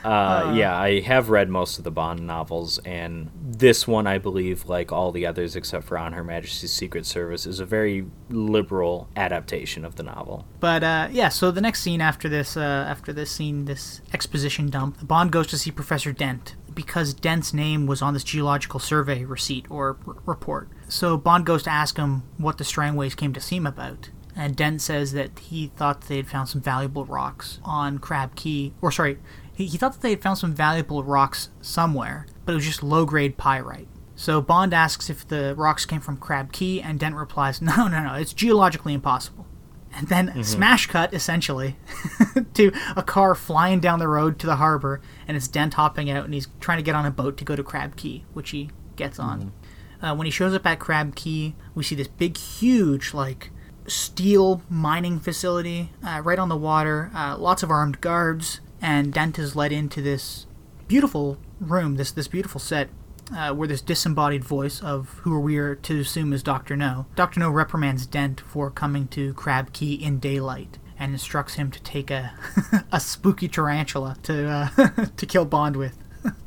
Uh, 0.04 0.54
yeah, 0.56 0.78
I 0.78 1.02
have 1.02 1.30
read 1.30 1.50
most 1.50 1.78
of 1.78 1.84
the 1.84 1.92
Bond 1.92 2.26
novels, 2.26 2.78
and 2.80 3.30
this 3.36 3.86
one, 3.86 4.08
I 4.08 4.18
believe, 4.20 4.66
like 4.70 4.92
all 4.92 5.12
the 5.12 5.26
others 5.26 5.56
except 5.56 5.86
for 5.86 5.98
On 5.98 6.14
Her 6.14 6.24
Majesty's 6.24 6.72
Secret 6.72 7.06
Service, 7.06 7.46
is 7.46 7.60
a 7.60 7.66
very 7.66 8.06
liberal 8.30 9.10
adaptation 9.18 9.84
of 9.84 9.96
the 9.96 10.04
novel. 10.04 10.46
But 10.62 10.84
uh, 10.84 11.10
yeah, 11.12 11.28
so 11.30 11.52
the 11.52 11.60
next 11.62 11.82
scene 11.82 12.00
after 12.00 12.30
this, 12.30 12.56
uh, 12.56 12.86
after 12.88 13.12
this 13.12 13.32
scene, 13.32 13.66
this 13.66 14.02
exposition 14.14 14.70
dump, 14.70 15.06
Bond 15.06 15.32
goes 15.32 15.48
to 15.48 15.58
see 15.58 15.72
Professor 15.72 16.14
Dent 16.14 16.56
because 16.74 17.14
Dent's 17.14 17.54
name 17.54 17.86
was 17.86 18.02
on 18.02 18.14
this 18.14 18.24
geological 18.24 18.80
survey 18.80 19.26
receipt 19.26 19.66
or 19.70 19.98
r- 20.08 20.16
report. 20.26 20.70
So 20.88 21.18
Bond 21.18 21.46
goes 21.46 21.64
to 21.64 21.70
ask 21.72 21.98
him 21.98 22.24
what 22.38 22.60
the 22.60 22.64
Strangways 22.64 23.16
came 23.16 23.34
to 23.34 23.42
see 23.42 23.58
him 23.58 23.68
about. 23.68 24.10
And 24.38 24.56
Dent 24.56 24.82
says 24.82 25.14
that 25.14 25.40
he 25.40 25.72
thought 25.76 26.02
they 26.02 26.18
had 26.18 26.28
found 26.28 26.48
some 26.48 26.62
valuable 26.62 27.06
rocks 27.06 27.60
on 27.64 27.98
Crab 27.98 28.36
Key, 28.36 28.72
or 28.82 28.92
sorry, 28.92 29.18
he, 29.52 29.66
he 29.66 29.78
thought 29.80 29.94
that 29.94 30.02
they 30.02 30.12
had 30.12 30.22
found 30.22 30.38
some 30.38 30.54
valuable 30.54 31.04
rocks 31.04 31.50
somewhere, 31.60 32.28
but 32.46 32.52
it 32.52 32.56
was 32.56 32.66
just 32.66 32.84
low 32.84 33.04
grade 33.04 33.36
pyrite. 33.38 33.88
So 34.16 34.40
Bond 34.40 34.76
asks 34.76 35.10
if 35.10 35.28
the 35.28 35.56
rocks 35.56 35.86
came 35.86 36.02
from 36.02 36.18
Crab 36.18 36.52
Key, 36.52 36.80
and 36.82 37.00
Dent 37.00 37.16
replies, 37.16 37.62
No, 37.64 37.88
no, 37.88 38.04
no, 38.04 38.14
it's 38.14 38.34
geologically 38.34 38.94
impossible. 38.94 39.48
And 39.96 40.08
then 40.08 40.28
mm-hmm. 40.28 40.42
smash 40.44 40.86
cut, 40.86 41.16
essentially, 41.16 41.78
to 42.54 42.72
a 42.96 43.02
car 43.02 43.34
flying 43.34 43.80
down 43.80 43.98
the 43.98 44.08
road 44.08 44.38
to 44.40 44.46
the 44.46 44.58
harbor, 44.58 45.02
and 45.28 45.36
it's 45.36 45.48
Dent 45.48 45.74
hopping 45.74 46.12
out, 46.12 46.26
and 46.26 46.34
he's 46.36 46.48
trying 46.60 46.78
to 46.78 46.84
get 46.84 46.94
on 46.94 47.08
a 47.08 47.12
boat 47.12 47.38
to 47.38 47.44
go 47.44 47.56
to 47.56 47.64
Crab 47.64 47.96
Key, 47.96 48.24
which 48.34 48.52
he 48.52 48.70
gets 48.96 49.18
on. 49.18 49.40
Mm-hmm. 49.40 50.06
Uh, 50.06 50.14
when 50.14 50.26
he 50.26 50.32
shows 50.32 50.54
up 50.54 50.68
at 50.68 50.78
Crab 50.78 51.16
Key, 51.16 51.56
we 51.74 51.84
see 51.84 51.96
this 51.96 52.08
big, 52.08 52.38
huge, 52.38 53.16
like, 53.16 53.50
steel 53.88 54.62
mining 54.70 55.20
facility 55.20 55.92
uh, 56.06 56.22
right 56.24 56.40
on 56.40 56.50
the 56.50 56.58
water, 56.58 57.12
uh, 57.16 57.38
lots 57.38 57.64
of 57.64 57.72
armed 57.72 58.02
guards, 58.02 58.60
and 58.82 59.14
Dent 59.14 59.40
is 59.40 59.56
led 59.56 59.72
into 59.72 60.02
this 60.02 60.46
beautiful 60.88 61.38
room, 61.60 61.96
this 61.96 62.12
this 62.12 62.28
beautiful 62.28 62.60
set, 62.60 62.90
uh, 63.36 63.54
where 63.54 63.68
this 63.68 63.82
disembodied 63.82 64.44
voice 64.44 64.82
of 64.82 65.20
who 65.24 65.40
we 65.40 65.58
are 65.58 65.76
to 65.76 66.00
assume 66.00 66.34
is 66.34 66.44
Doctor 66.44 66.76
No. 66.76 67.06
Doctor 67.16 67.40
No 67.40 67.50
reprimands 67.50 68.06
Dent 68.06 68.42
for 68.42 68.70
coming 68.70 69.08
to 69.10 69.34
Crab 69.34 69.74
Key 69.74 69.96
in 69.96 70.20
daylight 70.20 70.78
and 71.00 71.12
instructs 71.12 71.56
him 71.56 71.72
to 71.72 71.82
take 71.82 72.10
a 72.12 72.34
a 72.92 73.00
spooky 73.00 73.48
tarantula 73.48 74.18
to 74.24 74.48
uh, 74.48 75.06
to 75.18 75.26
kill 75.26 75.46
Bond 75.46 75.76
with 75.76 75.98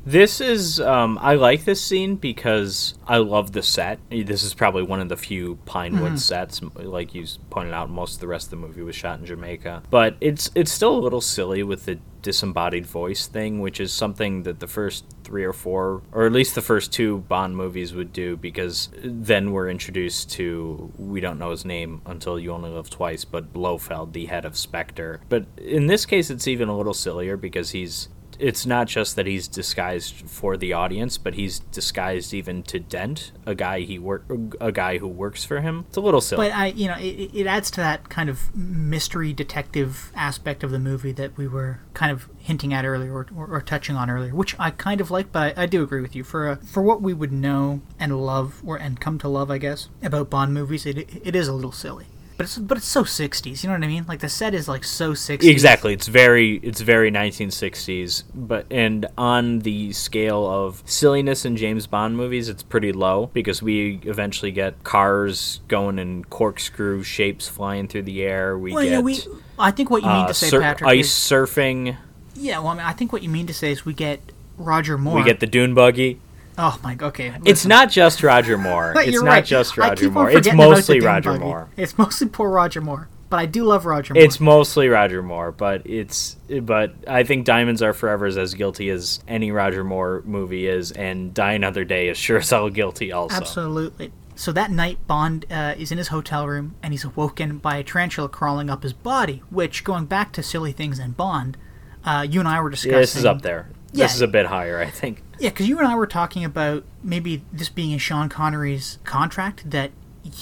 this 0.05 0.41
is 0.41 0.81
um, 0.81 1.19
I 1.21 1.35
like 1.35 1.65
this 1.65 1.83
scene 1.83 2.17
because 2.17 2.95
I 3.07 3.19
love 3.19 3.53
the 3.53 3.63
set. 3.63 3.99
This 4.11 4.43
is 4.43 4.55
probably 4.55 4.83
one 4.83 5.01
of 5.01 5.09
the 5.09 5.17
few 5.17 5.57
Pinewood 5.67 6.13
mm-hmm. 6.13 6.17
sets, 6.17 6.61
like 6.75 7.15
you 7.15 7.27
pointed 7.51 7.75
out. 7.75 7.91
Most 7.91 8.15
of 8.15 8.21
the 8.21 8.27
rest 8.27 8.47
of 8.47 8.51
the 8.51 8.57
movie 8.57 8.83
was 8.83 8.97
shot 8.97 9.19
in 9.19 9.27
Jamaica, 9.27 9.83
but 9.91 10.17
it's 10.21 10.51
it's 10.55 10.73
still 10.73 10.97
a 10.97 11.01
little 11.01 11.21
silly 11.21 11.63
with 11.63 11.85
the 11.85 11.99
disembodied 12.23 12.87
voice 12.87 13.27
thing, 13.27 13.61
which 13.61 13.81
is 13.81 13.93
something 13.93 14.43
that 14.43 14.61
the 14.61 14.67
first 14.67 15.05
three 15.25 15.45
or 15.45 15.53
four, 15.53 16.03
or 16.13 16.27
at 16.27 16.33
least 16.33 16.55
the 16.55 16.63
first 16.63 16.93
two 16.93 17.19
Bond 17.19 17.57
movies 17.57 17.95
would 17.95 18.13
do, 18.13 18.37
because 18.37 18.89
then 19.03 19.53
we're 19.53 19.71
introduced 19.71 20.31
to 20.33 20.93
we 20.99 21.21
don't 21.21 21.39
know 21.39 21.51
his 21.51 21.65
name 21.65 22.03
until 22.07 22.39
You 22.39 22.53
Only 22.53 22.71
Live 22.71 22.91
Twice, 22.91 23.25
but 23.25 23.53
Blofeld, 23.53 24.13
the 24.13 24.27
head 24.27 24.45
of 24.45 24.57
Spectre. 24.57 25.21
But 25.29 25.47
in 25.57 25.87
this 25.87 26.07
case, 26.07 26.31
it's 26.31 26.49
even 26.49 26.69
a 26.69 26.77
little 26.77 26.95
sillier 26.95 27.37
because 27.37 27.71
he's 27.71 28.09
it's 28.41 28.67
not 28.67 28.89
just 28.89 29.17
that 29.17 29.27
he's 29.27 29.47
disguised 29.47 30.29
for 30.29 30.57
the 30.57 30.73
audience, 30.73 31.19
but 31.19 31.35
he's 31.35 31.61
disguised 31.61 32.33
even 32.35 32.63
to 32.65 32.79
Dent, 32.79 33.33
a 33.47 33.55
guy 33.55 33.81
he 33.81 33.99
work, 33.99 34.25
a 34.61 34.73
guy 34.73 34.99
who 34.99 35.09
works 35.09 35.45
for 35.45 35.61
him. 35.61 35.85
It's 35.89 35.97
a 35.97 36.01
little 36.01 36.21
silly. 36.21 36.49
But 36.49 36.57
I, 36.57 36.67
you 36.69 36.89
know, 36.89 36.97
it, 36.99 37.31
it 37.35 37.47
adds 37.47 37.71
to 37.73 37.81
that 37.81 38.09
kind 38.09 38.29
of 38.29 38.55
mystery 38.55 39.33
detective 39.33 40.11
aspect 40.15 40.65
of 40.65 40.71
the 40.71 40.79
movie 40.79 41.13
that 41.13 41.37
we 41.37 41.47
were 41.47 41.81
kind 41.95 42.11
of 42.11 42.29
hinting 42.39 42.73
at 42.73 42.85
earlier 42.85 43.13
or, 43.13 43.27
or, 43.37 43.47
or 43.47 43.61
touching 43.61 43.97
on 43.97 44.11
earlier, 44.11 44.35
which 44.35 44.59
I 44.59 44.71
kind 44.71 45.01
of 45.01 45.11
like. 45.11 45.33
But 45.33 45.57
I, 45.59 45.63
I 45.63 45.67
do 45.67 45.83
agree 45.83 46.01
with 46.01 46.17
you 46.17 46.25
for 46.25 46.51
a, 46.51 46.57
for 46.57 46.83
what 46.83 47.03
we 47.03 47.15
would 47.15 47.33
know 47.33 47.83
and 47.99 48.19
love 48.21 48.63
or 48.65 48.77
and 48.77 49.01
come 49.01 49.19
to 49.19 49.29
love, 49.29 49.51
I 49.51 49.59
guess, 49.59 49.89
about 50.03 50.31
Bond 50.31 50.55
movies. 50.55 50.87
It 50.87 50.99
it 51.25 51.37
is 51.37 51.49
a 51.49 51.53
little 51.53 51.73
silly 51.73 52.07
but 52.41 52.47
it's 52.47 52.57
but 52.57 52.79
it's 52.79 52.87
so 52.87 53.05
60s 53.05 53.63
you 53.63 53.69
know 53.69 53.75
what 53.75 53.85
i 53.85 53.87
mean? 53.87 54.07
Like 54.09 54.21
the 54.21 54.29
set 54.31 54.55
is 54.55 54.67
like 54.67 54.83
so 54.83 55.13
60s 55.13 55.47
exactly. 55.47 55.93
It's 55.93 56.09
very 56.09 56.57
it's 56.63 56.81
very 56.81 57.13
1960s 57.13 58.23
but 58.35 58.65
and 58.71 59.05
on 59.19 59.59
the 59.59 59.93
scale 59.93 60.47
of 60.47 60.83
silliness 60.87 61.45
in 61.45 61.59
james 61.59 61.87
bond 61.87 62.17
movies 62.17 62.49
it's 62.49 62.63
pretty 62.63 62.93
low 62.93 63.27
because 63.35 63.63
we 63.63 64.01
eventually 64.05 64.53
get 64.53 64.83
cars 64.85 65.61
going 65.69 65.99
in 65.99 66.25
corkscrew 66.25 67.03
shapes 67.03 67.47
flying 67.47 67.87
through 67.89 68.05
the 68.05 68.23
air. 68.23 68.57
We 68.57 68.73
well, 68.73 68.85
get 68.85 68.91
yeah, 68.91 69.01
we, 69.01 69.21
i 69.59 69.71
think 69.71 69.91
what 69.91 70.03
you 70.03 70.09
mean 70.09 70.25
uh, 70.25 70.29
to 70.29 70.35
say 70.35 70.49
sur- 70.49 70.63
patrick 70.63 70.89
ice 70.89 71.09
is, 71.09 71.11
surfing. 71.11 71.99
Yeah 72.35 72.61
well 72.61 72.69
I, 72.69 72.75
mean, 72.75 72.87
I 72.87 72.95
think 72.95 73.13
what 73.13 73.23
you 73.23 73.29
mean 73.29 73.49
to 73.49 73.55
say 73.55 73.71
is 73.71 73.85
we 73.85 73.93
get 73.93 74.21
roger 74.57 74.97
moore 74.97 75.17
we 75.17 75.25
get 75.25 75.41
the 75.41 75.47
dune 75.47 75.75
buggy 75.75 76.19
Oh 76.61 76.79
my. 76.83 76.95
God. 76.95 77.07
Okay. 77.09 77.31
Listen. 77.31 77.47
It's 77.47 77.67
not 77.67 77.91
just 77.91 78.23
Roger 78.23 78.59
Moore. 78.69 78.93
it's 78.97 79.17
not 79.23 79.25
right. 79.25 79.45
just 79.45 79.77
Roger 79.79 80.11
Moore. 80.11 80.31
It's 80.31 80.53
mostly 80.53 81.01
Roger 81.01 81.33
buggy. 81.33 81.45
Moore. 81.45 81.71
It's 81.77 81.97
mostly 81.97 82.29
poor 82.29 82.51
Roger 82.51 82.81
Moore. 82.81 83.09
But 83.31 83.39
I 83.39 83.47
do 83.47 83.65
love 83.65 83.87
Roger 83.87 84.13
Moore. 84.13 84.23
It's 84.23 84.41
mostly 84.41 84.89
Roger 84.89 85.23
Moore, 85.23 85.53
but 85.53 85.87
it's 85.87 86.37
but 86.63 86.95
I 87.07 87.23
think 87.23 87.47
Diamonds 87.47 87.81
Are 87.81 87.93
Forever 87.93 88.27
is 88.27 88.37
as 88.37 88.55
guilty 88.55 88.91
as 88.91 89.21
any 89.29 89.53
Roger 89.53 89.85
Moore 89.85 90.23
movie 90.27 90.67
is, 90.67 90.91
and 90.93 91.33
Die 91.33 91.53
Another 91.53 91.85
Day 91.85 92.09
is 92.09 92.19
sure 92.19 92.39
as 92.39 92.51
hell 92.51 92.69
guilty 92.69 93.13
also. 93.13 93.37
Absolutely. 93.37 94.13
So 94.35 94.53
that 94.53 94.71
night, 94.71 95.07
Bond 95.07 95.47
uh, 95.51 95.75
is 95.79 95.93
in 95.93 95.99
his 95.99 96.09
hotel 96.09 96.49
room 96.49 96.75
and 96.83 96.93
he's 96.93 97.05
awoken 97.05 97.59
by 97.59 97.77
a 97.77 97.85
tarantula 97.85 98.29
crawling 98.29 98.69
up 98.69 98.83
his 98.83 98.93
body. 98.93 99.43
Which, 99.51 99.85
going 99.85 100.07
back 100.07 100.33
to 100.33 100.43
silly 100.43 100.73
things 100.73 100.99
in 100.99 101.13
Bond, 101.13 101.57
uh, 102.05 102.27
you 102.29 102.41
and 102.41 102.49
I 102.49 102.61
were 102.61 102.71
discussing. 102.71 102.93
Yeah, 102.93 103.01
this 103.01 103.17
is 103.17 103.25
up 103.25 103.43
there. 103.43 103.69
Yeah. 103.93 104.05
This 104.05 104.15
is 104.15 104.21
a 104.21 104.29
bit 104.29 104.47
higher, 104.47 104.81
I 104.81 104.91
think. 104.91 105.23
Yeah, 105.39 105.51
because 105.51 105.69
you 105.69 105.79
and 105.79 105.89
I 105.89 105.95
were 105.95 106.07
talking 106.07 106.45
about 106.45 106.85
maybe 107.03 107.43
this 107.53 107.69
being 107.69 107.91
in 107.91 107.99
Sean 107.99 108.29
Connery's 108.29 108.99
contract 109.05 109.71
that 109.71 109.91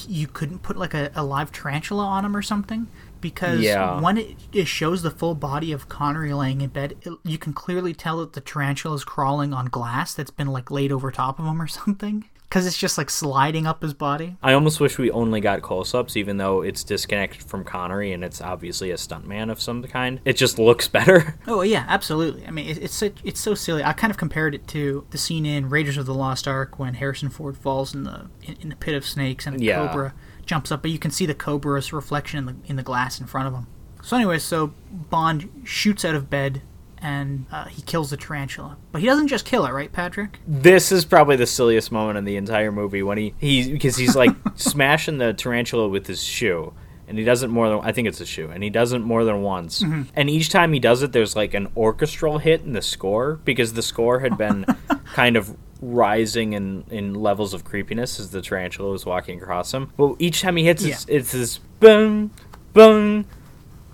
you 0.06 0.26
couldn't 0.26 0.61
put 0.62 0.76
like 0.76 0.92
a, 0.92 1.11
a 1.14 1.22
live 1.22 1.52
tarantula 1.52 2.04
on 2.04 2.24
him 2.24 2.37
or 2.37 2.42
something 2.42 2.88
because 3.20 3.61
yeah. 3.61 4.00
when 4.00 4.18
it, 4.18 4.37
it, 4.52 4.66
shows 4.66 5.02
the 5.02 5.11
full 5.11 5.34
body 5.34 5.72
of 5.72 5.88
Connery 5.88 6.32
laying 6.34 6.61
in 6.61 6.70
bed, 6.70 6.96
it, 7.02 7.12
you 7.24 7.38
can 7.38 7.52
clearly 7.52 7.94
tell 7.94 8.18
that 8.18 8.32
the 8.32 8.40
tarantula 8.40 8.96
is 8.96 9.04
crawling 9.04 9.52
on 9.52 9.66
glass 9.66 10.14
that's 10.14 10.30
been 10.30 10.48
like 10.48 10.70
laid 10.70 10.92
over 10.92 11.11
top 11.11 11.38
of 11.38 11.46
him 11.46 11.61
or 11.62 11.66
something 11.66 12.28
because 12.48 12.66
it's 12.66 12.78
just 12.78 12.96
like 12.96 13.11
sliding 13.11 13.66
up 13.66 13.82
his 13.82 13.92
body. 13.92 14.37
I 14.42 14.54
almost 14.54 14.80
wish 14.80 14.98
we 14.98 15.11
only 15.11 15.40
got 15.40 15.61
close-ups, 15.61 16.16
even 16.16 16.38
though 16.38 16.62
it's 16.62 16.82
disconnected 16.82 17.42
from 17.42 17.62
Connery 17.62 18.12
and 18.12 18.24
it's 18.24 18.40
obviously 18.40 18.90
a 18.90 18.94
stuntman 18.94 19.50
of 19.50 19.61
some 19.61 19.82
kind. 19.84 20.20
It 20.24 20.34
just 20.34 20.58
looks 20.58 20.88
better. 20.88 21.38
Oh 21.46 21.62
yeah, 21.62 21.84
absolutely. 21.88 22.46
I 22.46 22.50
mean, 22.50 22.68
it, 22.68 22.78
it's 22.78 22.94
so, 22.94 23.11
it's 23.22 23.40
so 23.40 23.54
silly. 23.54 23.84
I 23.84 23.92
kind 23.92 24.11
of 24.11 24.16
compared 24.16 24.54
it 24.54 24.66
to 24.68 25.06
the 25.11 25.18
scene 25.18 25.44
in 25.44 25.68
Raiders 25.68 25.96
of 25.96 26.06
the 26.06 26.14
Lost 26.14 26.48
Ark 26.48 26.78
when 26.78 26.94
Harrison 26.94 27.28
Ford 27.28 27.56
falls 27.56 27.94
in 27.94 28.04
the 28.04 28.28
in, 28.42 28.56
in 28.61 28.68
the 28.70 28.76
pit 28.76 28.94
of 28.94 29.04
snakes 29.04 29.46
and 29.46 29.61
a 29.61 29.64
yeah. 29.64 29.87
cobra 29.87 30.14
jumps 30.46 30.72
up, 30.72 30.82
but 30.82 30.90
you 30.90 30.98
can 30.98 31.11
see 31.11 31.26
the 31.26 31.34
cobra's 31.34 31.92
reflection 31.92 32.38
in 32.38 32.46
the 32.46 32.56
in 32.64 32.76
the 32.76 32.82
glass 32.82 33.20
in 33.20 33.26
front 33.26 33.46
of 33.46 33.54
him. 33.54 33.66
So 34.02 34.16
anyway, 34.16 34.38
so 34.38 34.72
Bond 34.90 35.50
shoots 35.64 36.04
out 36.04 36.14
of 36.14 36.30
bed 36.30 36.62
and 37.02 37.46
uh, 37.50 37.66
he 37.66 37.82
kills 37.82 38.11
the 38.11 38.16
tarantula. 38.16 38.76
But 38.92 39.00
he 39.00 39.06
doesn't 39.06 39.28
just 39.28 39.44
kill 39.44 39.66
it, 39.66 39.72
right, 39.72 39.92
Patrick? 39.92 40.40
This 40.46 40.92
is 40.92 41.04
probably 41.04 41.37
the 41.37 41.46
silliest 41.46 41.92
moment 41.92 42.18
in 42.18 42.24
the 42.24 42.37
entire 42.37 42.72
movie 42.72 43.02
when 43.02 43.18
he 43.18 43.34
he 43.38 43.72
because 43.72 43.96
he's 43.96 44.16
like 44.16 44.30
smashing 44.54 45.18
the 45.18 45.32
tarantula 45.32 45.88
with 45.88 46.06
his 46.06 46.22
shoe. 46.22 46.74
And 47.06 47.16
he 47.16 47.24
does 47.24 47.42
it 47.42 47.48
more 47.48 47.70
than 47.70 47.80
I 47.80 47.92
think 47.92 48.06
it's 48.06 48.20
a 48.20 48.26
shoe, 48.26 48.50
and 48.50 48.62
he 48.62 48.68
does 48.68 48.92
it 48.92 48.98
more 48.98 49.24
than 49.24 49.40
once. 49.40 49.82
Mm-hmm. 49.82 50.02
And 50.14 50.28
each 50.28 50.50
time 50.50 50.74
he 50.74 50.78
does 50.78 51.02
it, 51.02 51.12
there's 51.12 51.34
like 51.34 51.54
an 51.54 51.68
orchestral 51.74 52.37
hit 52.37 52.61
in 52.61 52.74
the 52.74 52.82
score 52.82 53.37
because 53.44 53.72
the 53.72 53.80
score 53.80 54.20
had 54.20 54.37
been 54.37 54.66
kind 55.14 55.38
of 55.38 55.56
rising 55.80 56.52
in, 56.52 56.84
in 56.90 57.14
levels 57.14 57.54
of 57.54 57.64
creepiness 57.64 58.20
as 58.20 58.30
the 58.30 58.42
tarantula 58.42 58.90
was 58.90 59.06
walking 59.06 59.40
across 59.40 59.72
him. 59.72 59.92
But 59.96 60.16
each 60.18 60.42
time 60.42 60.56
he 60.56 60.64
hits, 60.64 60.84
yeah. 60.84 60.92
it's, 60.92 61.06
it's 61.08 61.32
this 61.32 61.58
boom, 61.80 62.30
boom, 62.72 63.26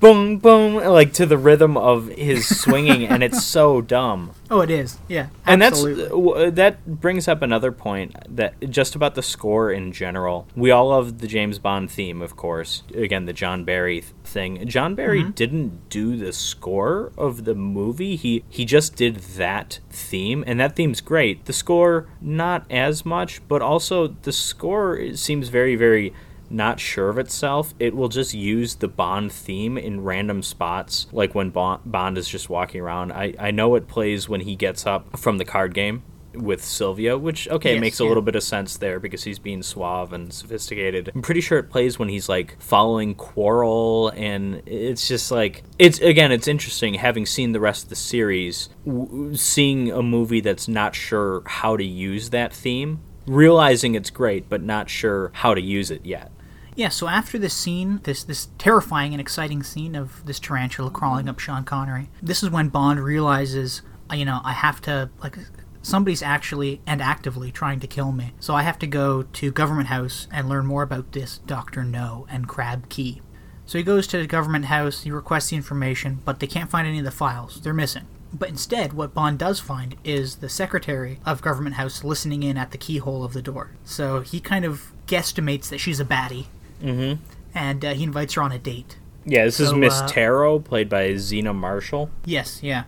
boom, 0.04 0.36
boom, 0.36 0.74
like 0.74 1.14
to 1.14 1.24
the 1.24 1.38
rhythm 1.38 1.78
of 1.78 2.08
his 2.08 2.60
swinging, 2.60 3.06
and 3.06 3.22
it's 3.22 3.42
so 3.42 3.80
dumb. 3.80 4.32
Oh, 4.50 4.60
it 4.60 4.70
is. 4.70 4.98
Yeah, 5.08 5.28
and 5.46 5.62
that's 5.62 5.82
uh, 5.82 6.50
that 6.52 6.86
brings 6.86 7.26
up 7.26 7.40
another 7.40 7.72
point 7.72 8.14
that 8.28 8.70
just 8.70 8.94
about 8.94 9.14
the 9.14 9.22
score 9.22 9.72
in 9.72 9.92
general. 9.92 10.46
We 10.54 10.70
all 10.70 10.88
love 10.88 11.18
the 11.18 11.26
James 11.26 11.58
Bond 11.58 11.90
theme, 11.90 12.20
of 12.20 12.36
course. 12.36 12.82
Again, 12.94 13.24
the 13.24 13.32
John 13.32 13.64
Barry 13.64 14.02
thing. 14.24 14.68
John 14.68 14.94
Barry 14.94 15.22
mm-hmm. 15.22 15.30
didn't 15.30 15.88
do 15.88 16.16
the 16.16 16.32
score 16.32 17.12
of 17.16 17.44
the 17.44 17.54
movie. 17.54 18.16
He 18.16 18.44
he 18.50 18.66
just 18.66 18.96
did 18.96 19.16
that 19.16 19.80
theme, 19.88 20.44
and 20.46 20.60
that 20.60 20.76
theme's 20.76 21.00
great. 21.00 21.46
The 21.46 21.54
score, 21.54 22.06
not 22.20 22.66
as 22.70 23.06
much, 23.06 23.40
but 23.48 23.62
also 23.62 24.08
the 24.08 24.32
score 24.32 25.14
seems 25.14 25.48
very 25.48 25.76
very 25.76 26.12
not 26.54 26.80
sure 26.80 27.08
of 27.08 27.18
itself, 27.18 27.74
it 27.78 27.94
will 27.94 28.08
just 28.08 28.32
use 28.32 28.76
the 28.76 28.88
Bond 28.88 29.32
theme 29.32 29.76
in 29.76 30.02
random 30.02 30.42
spots, 30.42 31.06
like 31.12 31.34
when 31.34 31.50
Bond 31.50 32.16
is 32.16 32.28
just 32.28 32.48
walking 32.48 32.80
around. 32.80 33.12
I, 33.12 33.34
I 33.38 33.50
know 33.50 33.74
it 33.74 33.88
plays 33.88 34.28
when 34.28 34.40
he 34.40 34.56
gets 34.56 34.86
up 34.86 35.18
from 35.18 35.38
the 35.38 35.44
card 35.44 35.74
game 35.74 36.02
with 36.34 36.64
Sylvia, 36.64 37.16
which 37.16 37.48
okay 37.48 37.74
Yes, 37.74 37.80
makes 37.80 38.00
a 38.00 38.04
little 38.04 38.22
bit 38.22 38.34
of 38.34 38.42
sense 38.42 38.76
there 38.76 38.98
because 38.98 39.24
he's 39.24 39.38
being 39.38 39.62
suave 39.62 40.12
and 40.12 40.32
sophisticated. 40.32 41.12
I'm 41.14 41.22
pretty 41.22 41.40
sure 41.40 41.58
it 41.58 41.70
plays 41.70 41.98
when 41.98 42.08
he's 42.08 42.28
like 42.28 42.60
following 42.60 43.14
Quarrel, 43.14 44.08
and 44.16 44.62
it's 44.66 45.06
just 45.06 45.30
like 45.30 45.62
it's 45.78 46.00
again 46.00 46.32
it's 46.32 46.48
interesting 46.48 46.94
having 46.94 47.26
seen 47.26 47.52
the 47.52 47.60
rest 47.60 47.84
of 47.84 47.88
the 47.90 47.96
series, 47.96 48.68
w- 48.84 49.34
seeing 49.36 49.92
a 49.92 50.02
movie 50.02 50.40
that's 50.40 50.68
not 50.68 50.94
sure 50.94 51.42
how 51.46 51.76
to 51.76 51.84
use 51.84 52.30
that 52.30 52.52
theme, 52.52 53.00
realizing 53.26 53.94
it's 53.94 54.10
great 54.10 54.48
but 54.48 54.62
not 54.62 54.90
sure 54.90 55.30
how 55.34 55.54
to 55.54 55.60
use 55.60 55.90
it 55.90 56.04
yet. 56.04 56.30
Yeah, 56.76 56.88
so 56.88 57.06
after 57.06 57.38
this 57.38 57.54
scene, 57.54 58.00
this 58.02 58.24
this 58.24 58.48
terrifying 58.58 59.12
and 59.14 59.20
exciting 59.20 59.62
scene 59.62 59.94
of 59.94 60.24
this 60.26 60.40
tarantula 60.40 60.90
crawling 60.90 61.28
up 61.28 61.38
Sean 61.38 61.64
Connery, 61.64 62.10
this 62.20 62.42
is 62.42 62.50
when 62.50 62.68
Bond 62.68 63.02
realizes, 63.02 63.82
you 64.12 64.24
know, 64.24 64.40
I 64.42 64.52
have 64.52 64.80
to 64.82 65.10
like 65.22 65.38
somebody's 65.82 66.22
actually 66.22 66.80
and 66.86 67.00
actively 67.00 67.52
trying 67.52 67.78
to 67.80 67.86
kill 67.86 68.10
me. 68.10 68.32
So 68.40 68.54
I 68.54 68.62
have 68.62 68.78
to 68.80 68.88
go 68.88 69.22
to 69.22 69.52
Government 69.52 69.88
House 69.88 70.26
and 70.32 70.48
learn 70.48 70.66
more 70.66 70.82
about 70.82 71.12
this 71.12 71.38
Doctor 71.38 71.84
No 71.84 72.26
and 72.28 72.48
Crab 72.48 72.88
Key. 72.88 73.22
So 73.66 73.78
he 73.78 73.84
goes 73.84 74.06
to 74.08 74.18
the 74.18 74.26
Government 74.26 74.66
House, 74.66 75.02
he 75.02 75.10
requests 75.10 75.50
the 75.50 75.56
information, 75.56 76.22
but 76.24 76.40
they 76.40 76.46
can't 76.46 76.70
find 76.70 76.88
any 76.88 76.98
of 76.98 77.04
the 77.04 77.10
files. 77.10 77.60
They're 77.60 77.72
missing. 77.72 78.06
But 78.32 78.48
instead, 78.48 78.94
what 78.94 79.14
Bond 79.14 79.38
does 79.38 79.60
find 79.60 79.96
is 80.02 80.36
the 80.36 80.48
secretary 80.48 81.20
of 81.24 81.40
Government 81.40 81.76
House 81.76 82.02
listening 82.02 82.42
in 82.42 82.58
at 82.58 82.72
the 82.72 82.78
keyhole 82.78 83.22
of 83.22 83.32
the 83.32 83.40
door. 83.40 83.70
So 83.84 84.20
he 84.20 84.40
kind 84.40 84.64
of 84.64 84.92
guesstimates 85.06 85.68
that 85.68 85.78
she's 85.78 86.00
a 86.00 86.04
baddie 86.04 86.46
Mm-hmm. 86.82 87.22
and 87.54 87.84
uh, 87.84 87.94
he 87.94 88.02
invites 88.04 88.34
her 88.34 88.42
on 88.42 88.52
a 88.52 88.58
date. 88.58 88.98
Yeah, 89.24 89.44
this 89.44 89.58
is 89.58 89.72
Miss 89.72 90.00
uh, 90.00 90.06
Taro, 90.08 90.58
played 90.58 90.88
by 90.88 91.16
Zena 91.16 91.54
Marshall. 91.54 92.10
Yes, 92.26 92.62
yeah, 92.62 92.84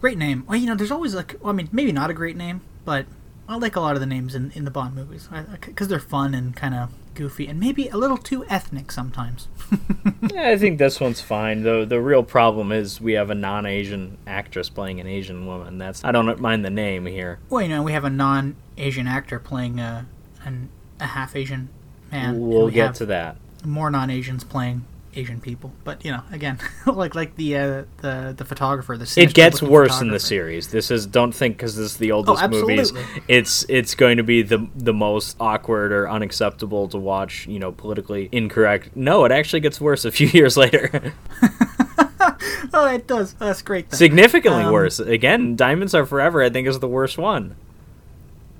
great 0.00 0.18
name. 0.18 0.44
Well, 0.46 0.58
you 0.58 0.66
know, 0.66 0.74
there's 0.74 0.90
always 0.90 1.14
like, 1.14 1.36
well, 1.40 1.50
I 1.50 1.56
mean, 1.56 1.68
maybe 1.72 1.92
not 1.92 2.10
a 2.10 2.14
great 2.14 2.36
name, 2.36 2.60
but 2.84 3.06
I 3.48 3.56
like 3.56 3.74
a 3.76 3.80
lot 3.80 3.94
of 3.94 4.00
the 4.00 4.06
names 4.06 4.34
in, 4.34 4.50
in 4.54 4.64
the 4.66 4.70
Bond 4.70 4.94
movies 4.94 5.28
because 5.62 5.88
they're 5.88 5.98
fun 5.98 6.34
and 6.34 6.54
kind 6.54 6.74
of 6.74 6.90
goofy 7.14 7.48
and 7.48 7.58
maybe 7.58 7.88
a 7.88 7.96
little 7.96 8.16
too 8.18 8.44
ethnic 8.48 8.92
sometimes. 8.92 9.48
Yeah, 10.30 10.48
I 10.50 10.58
think 10.58 10.78
this 10.78 11.00
one's 11.00 11.20
fine. 11.20 11.62
The 11.62 11.86
the 11.88 12.00
real 12.00 12.22
problem 12.24 12.70
is 12.72 13.00
we 13.00 13.12
have 13.12 13.30
a 13.30 13.34
non-Asian 13.34 14.18
actress 14.26 14.68
playing 14.68 15.00
an 15.00 15.06
Asian 15.06 15.46
woman. 15.46 15.78
That's 15.78 16.04
I 16.04 16.10
don't 16.12 16.38
mind 16.40 16.64
the 16.64 16.70
name 16.70 17.06
here. 17.06 17.38
well, 17.48 17.62
you 17.62 17.68
know, 17.68 17.82
we 17.82 17.92
have 17.92 18.04
a 18.04 18.10
non-Asian 18.10 19.06
actor 19.06 19.38
playing 19.38 19.78
a 19.80 20.06
an, 20.44 20.68
a 21.00 21.06
half 21.06 21.34
Asian 21.36 21.68
man. 22.12 22.34
and 22.34 22.40
we'll 22.48 22.66
we 22.66 22.72
get 22.72 22.94
to 22.96 23.06
that. 23.06 23.36
more 23.64 23.90
non-Asians 23.90 24.44
playing 24.44 24.84
Asian 25.14 25.40
people. 25.40 25.72
But 25.84 26.04
you 26.04 26.12
know, 26.12 26.22
again, 26.30 26.58
like 26.86 27.14
like 27.14 27.34
the 27.36 27.56
uh, 27.56 27.82
the 28.02 28.34
the 28.36 28.44
photographer, 28.44 28.96
the 28.96 29.12
It 29.20 29.34
gets 29.34 29.60
worse 29.62 30.00
in 30.00 30.08
the 30.10 30.20
series. 30.20 30.68
This 30.68 30.90
is 30.90 31.06
don't 31.06 31.32
think 31.32 31.56
because 31.56 31.76
this 31.76 31.92
is 31.92 31.96
the 31.96 32.12
oldest 32.12 32.42
Oh, 32.44 32.48
movies. 32.48 32.92
It's 33.26 33.64
it's 33.68 33.94
going 33.94 34.18
to 34.18 34.22
be 34.22 34.42
the 34.42 34.68
the 34.76 34.92
most 34.92 35.36
awkward 35.40 35.90
or 35.92 36.08
unacceptable 36.08 36.86
to 36.88 36.98
watch. 36.98 37.46
You 37.48 37.58
know, 37.58 37.72
politically 37.72 38.28
incorrect. 38.32 38.94
No, 38.94 39.24
it 39.24 39.32
actually 39.32 39.60
gets 39.60 39.80
worse 39.80 40.04
a 40.04 40.10
few 40.18 40.28
years 40.28 40.56
later. 40.56 41.12
Oh, 42.74 42.86
it 42.86 43.06
does. 43.06 43.32
That's 43.34 43.62
great. 43.62 43.88
Then. 43.90 43.98
Significantly 43.98 44.64
Um, 44.64 44.72
worse. 44.72 45.00
Again, 45.00 45.56
Diamonds 45.56 45.94
Are 45.94 46.04
Forever. 46.04 46.42
I 46.42 46.50
think 46.50 46.68
is 46.68 46.78
the 46.80 46.88
worst 46.88 47.16
one. 47.16 47.56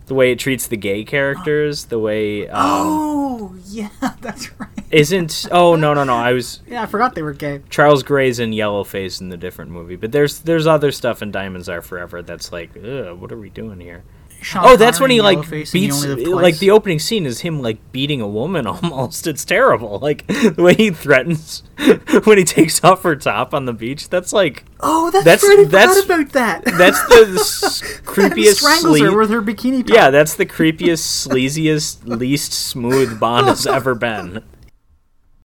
The 0.09 0.14
way 0.14 0.33
it 0.33 0.38
treats 0.38 0.66
the 0.66 0.77
gay 0.77 1.05
characters, 1.05 1.85
the 1.87 1.99
way 1.99 2.49
um, 2.49 2.57
Oh, 2.61 3.55
yeah, 3.66 3.90
that's 4.21 4.59
right. 4.59 4.68
isn't. 4.90 5.47
Oh 5.53 5.77
no 5.77 5.94
no 5.94 6.03
no! 6.05 6.14
I 6.14 6.33
was 6.33 6.61
Yeah, 6.66 6.83
I 6.83 6.87
forgot 6.87 7.14
they 7.14 7.23
were 7.23 7.35
gay. 7.35 7.61
Charles 7.71 8.03
Gray's 8.03 8.40
in 8.40 8.51
Yellowface 8.51 9.21
in 9.21 9.29
the 9.29 9.37
different 9.37 9.71
movie, 9.71 9.97
but 9.97 10.11
there's 10.12 10.40
there's 10.40 10.66
other 10.66 10.90
stuff 10.90 11.23
in 11.23 11.31
Diamonds 11.31 11.68
Are 11.68 11.83
Forever 11.83 12.23
that's 12.23 12.51
like, 12.53 12.71
Ugh, 12.77 13.18
what 13.21 13.31
are 13.33 13.38
we 13.38 13.51
doing 13.51 13.81
here? 13.81 14.03
Sean 14.40 14.64
oh, 14.66 14.77
that's 14.77 15.01
when 15.01 15.11
he 15.11 15.20
like 15.20 15.38
Yellowface 15.38 15.74
and 15.74 15.83
You 15.83 16.16
beats 16.16 16.29
like 16.31 16.59
the 16.59 16.70
opening 16.70 16.98
scene 17.01 17.27
is 17.27 17.40
him 17.40 17.61
like 17.61 17.90
beating 17.92 18.20
a 18.20 18.29
woman 18.29 18.66
almost. 18.68 19.27
It's 19.27 19.44
terrible. 19.44 19.98
Like 20.09 20.27
the 20.29 20.55
way 20.59 20.74
he 20.74 20.90
threatens 20.90 21.62
when 22.24 22.38
he 22.38 22.44
takes 22.44 22.83
off 22.85 23.03
her 23.03 23.16
top 23.16 23.53
on 23.53 23.64
the 23.64 23.72
beach. 23.72 24.09
That's 24.09 24.33
like 24.33 24.64
Oh, 24.81 25.11
that's, 25.11 25.24
That's- 25.24 25.44
right. 25.44 25.59
I 25.61 25.64
that's- 25.64 26.01
forgot 26.03 26.20
about 26.20 26.33
that. 26.35 26.64
that's 26.64 27.01
the 27.09 28.03
creepiest 28.05 28.57
strangles 28.61 29.01
sle- 29.01 29.11
her 29.12 29.18
with 29.18 29.31
her 29.31 29.42
bikini 29.42 29.85
top. 29.87 29.94
Yeah, 29.96 30.11
that's 30.11 30.35
the 30.35 30.46
creepiest, 30.46 31.27
sleaziest, 31.29 32.07
least 32.07 32.53
smooth 32.53 33.18
Bond 33.18 33.48
has 33.48 33.66
ever 33.66 33.94
been. 33.94 34.44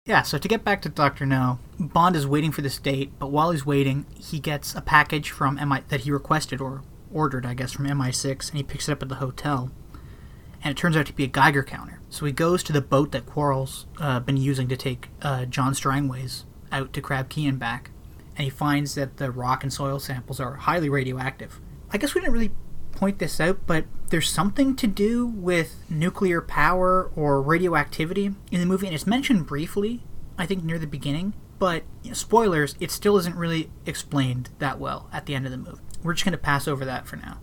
Yeah, 0.06 0.22
so 0.22 0.38
to 0.38 0.48
get 0.48 0.64
back 0.64 0.80
to 0.82 0.88
Doctor 0.88 1.26
No, 1.26 1.58
Bond 1.78 2.16
is 2.16 2.26
waiting 2.26 2.50
for 2.52 2.62
this 2.62 2.78
date, 2.78 3.12
but 3.18 3.30
while 3.30 3.50
he's 3.50 3.66
waiting, 3.66 4.06
he 4.18 4.40
gets 4.40 4.74
a 4.74 4.80
package 4.80 5.30
from 5.30 5.56
MI 5.56 5.80
that 5.88 6.00
he 6.00 6.10
requested 6.10 6.62
or 6.62 6.82
ordered, 7.12 7.46
I 7.46 7.54
guess, 7.54 7.72
from 7.72 7.86
MI6, 7.86 8.50
and 8.50 8.56
he 8.56 8.62
picks 8.62 8.88
it 8.88 8.92
up 8.92 9.02
at 9.02 9.08
the 9.08 9.16
hotel. 9.16 9.70
And 10.62 10.72
it 10.72 10.76
turns 10.76 10.96
out 10.96 11.06
to 11.06 11.12
be 11.12 11.24
a 11.24 11.28
Geiger 11.28 11.62
counter. 11.62 12.00
So 12.10 12.26
he 12.26 12.32
goes 12.32 12.62
to 12.64 12.72
the 12.72 12.80
boat 12.80 13.12
that 13.12 13.26
Quarrel's 13.26 13.86
uh, 14.00 14.20
been 14.20 14.36
using 14.36 14.68
to 14.68 14.76
take 14.76 15.08
uh, 15.22 15.44
John 15.44 15.74
Strangways 15.74 16.44
out 16.72 16.92
to 16.92 17.00
Crab 17.00 17.28
Key 17.28 17.46
and 17.46 17.58
back, 17.58 17.90
and 18.36 18.44
he 18.44 18.50
finds 18.50 18.94
that 18.94 19.18
the 19.18 19.30
rock 19.30 19.62
and 19.62 19.72
soil 19.72 19.98
samples 19.98 20.40
are 20.40 20.54
highly 20.54 20.88
radioactive. 20.88 21.60
I 21.90 21.98
guess 21.98 22.14
we 22.14 22.20
didn't 22.20 22.34
really 22.34 22.52
point 22.92 23.18
this 23.18 23.40
out, 23.40 23.66
but 23.66 23.84
there's 24.08 24.28
something 24.28 24.74
to 24.76 24.86
do 24.86 25.26
with 25.26 25.76
nuclear 25.88 26.40
power 26.40 27.10
or 27.14 27.40
radioactivity 27.40 28.34
in 28.50 28.60
the 28.60 28.66
movie, 28.66 28.86
and 28.86 28.94
it's 28.94 29.06
mentioned 29.06 29.46
briefly, 29.46 30.02
I 30.36 30.46
think, 30.46 30.64
near 30.64 30.78
the 30.78 30.86
beginning. 30.86 31.34
But 31.58 31.84
you 32.02 32.10
know, 32.10 32.14
spoilers, 32.14 32.74
it 32.80 32.90
still 32.90 33.16
isn't 33.18 33.36
really 33.36 33.70
explained 33.86 34.50
that 34.58 34.78
well 34.78 35.08
at 35.12 35.26
the 35.26 35.34
end 35.34 35.44
of 35.44 35.52
the 35.52 35.58
movie. 35.58 35.80
We're 36.02 36.14
just 36.14 36.24
going 36.24 36.32
to 36.32 36.38
pass 36.38 36.68
over 36.68 36.84
that 36.84 37.06
for 37.06 37.16
now. 37.16 37.38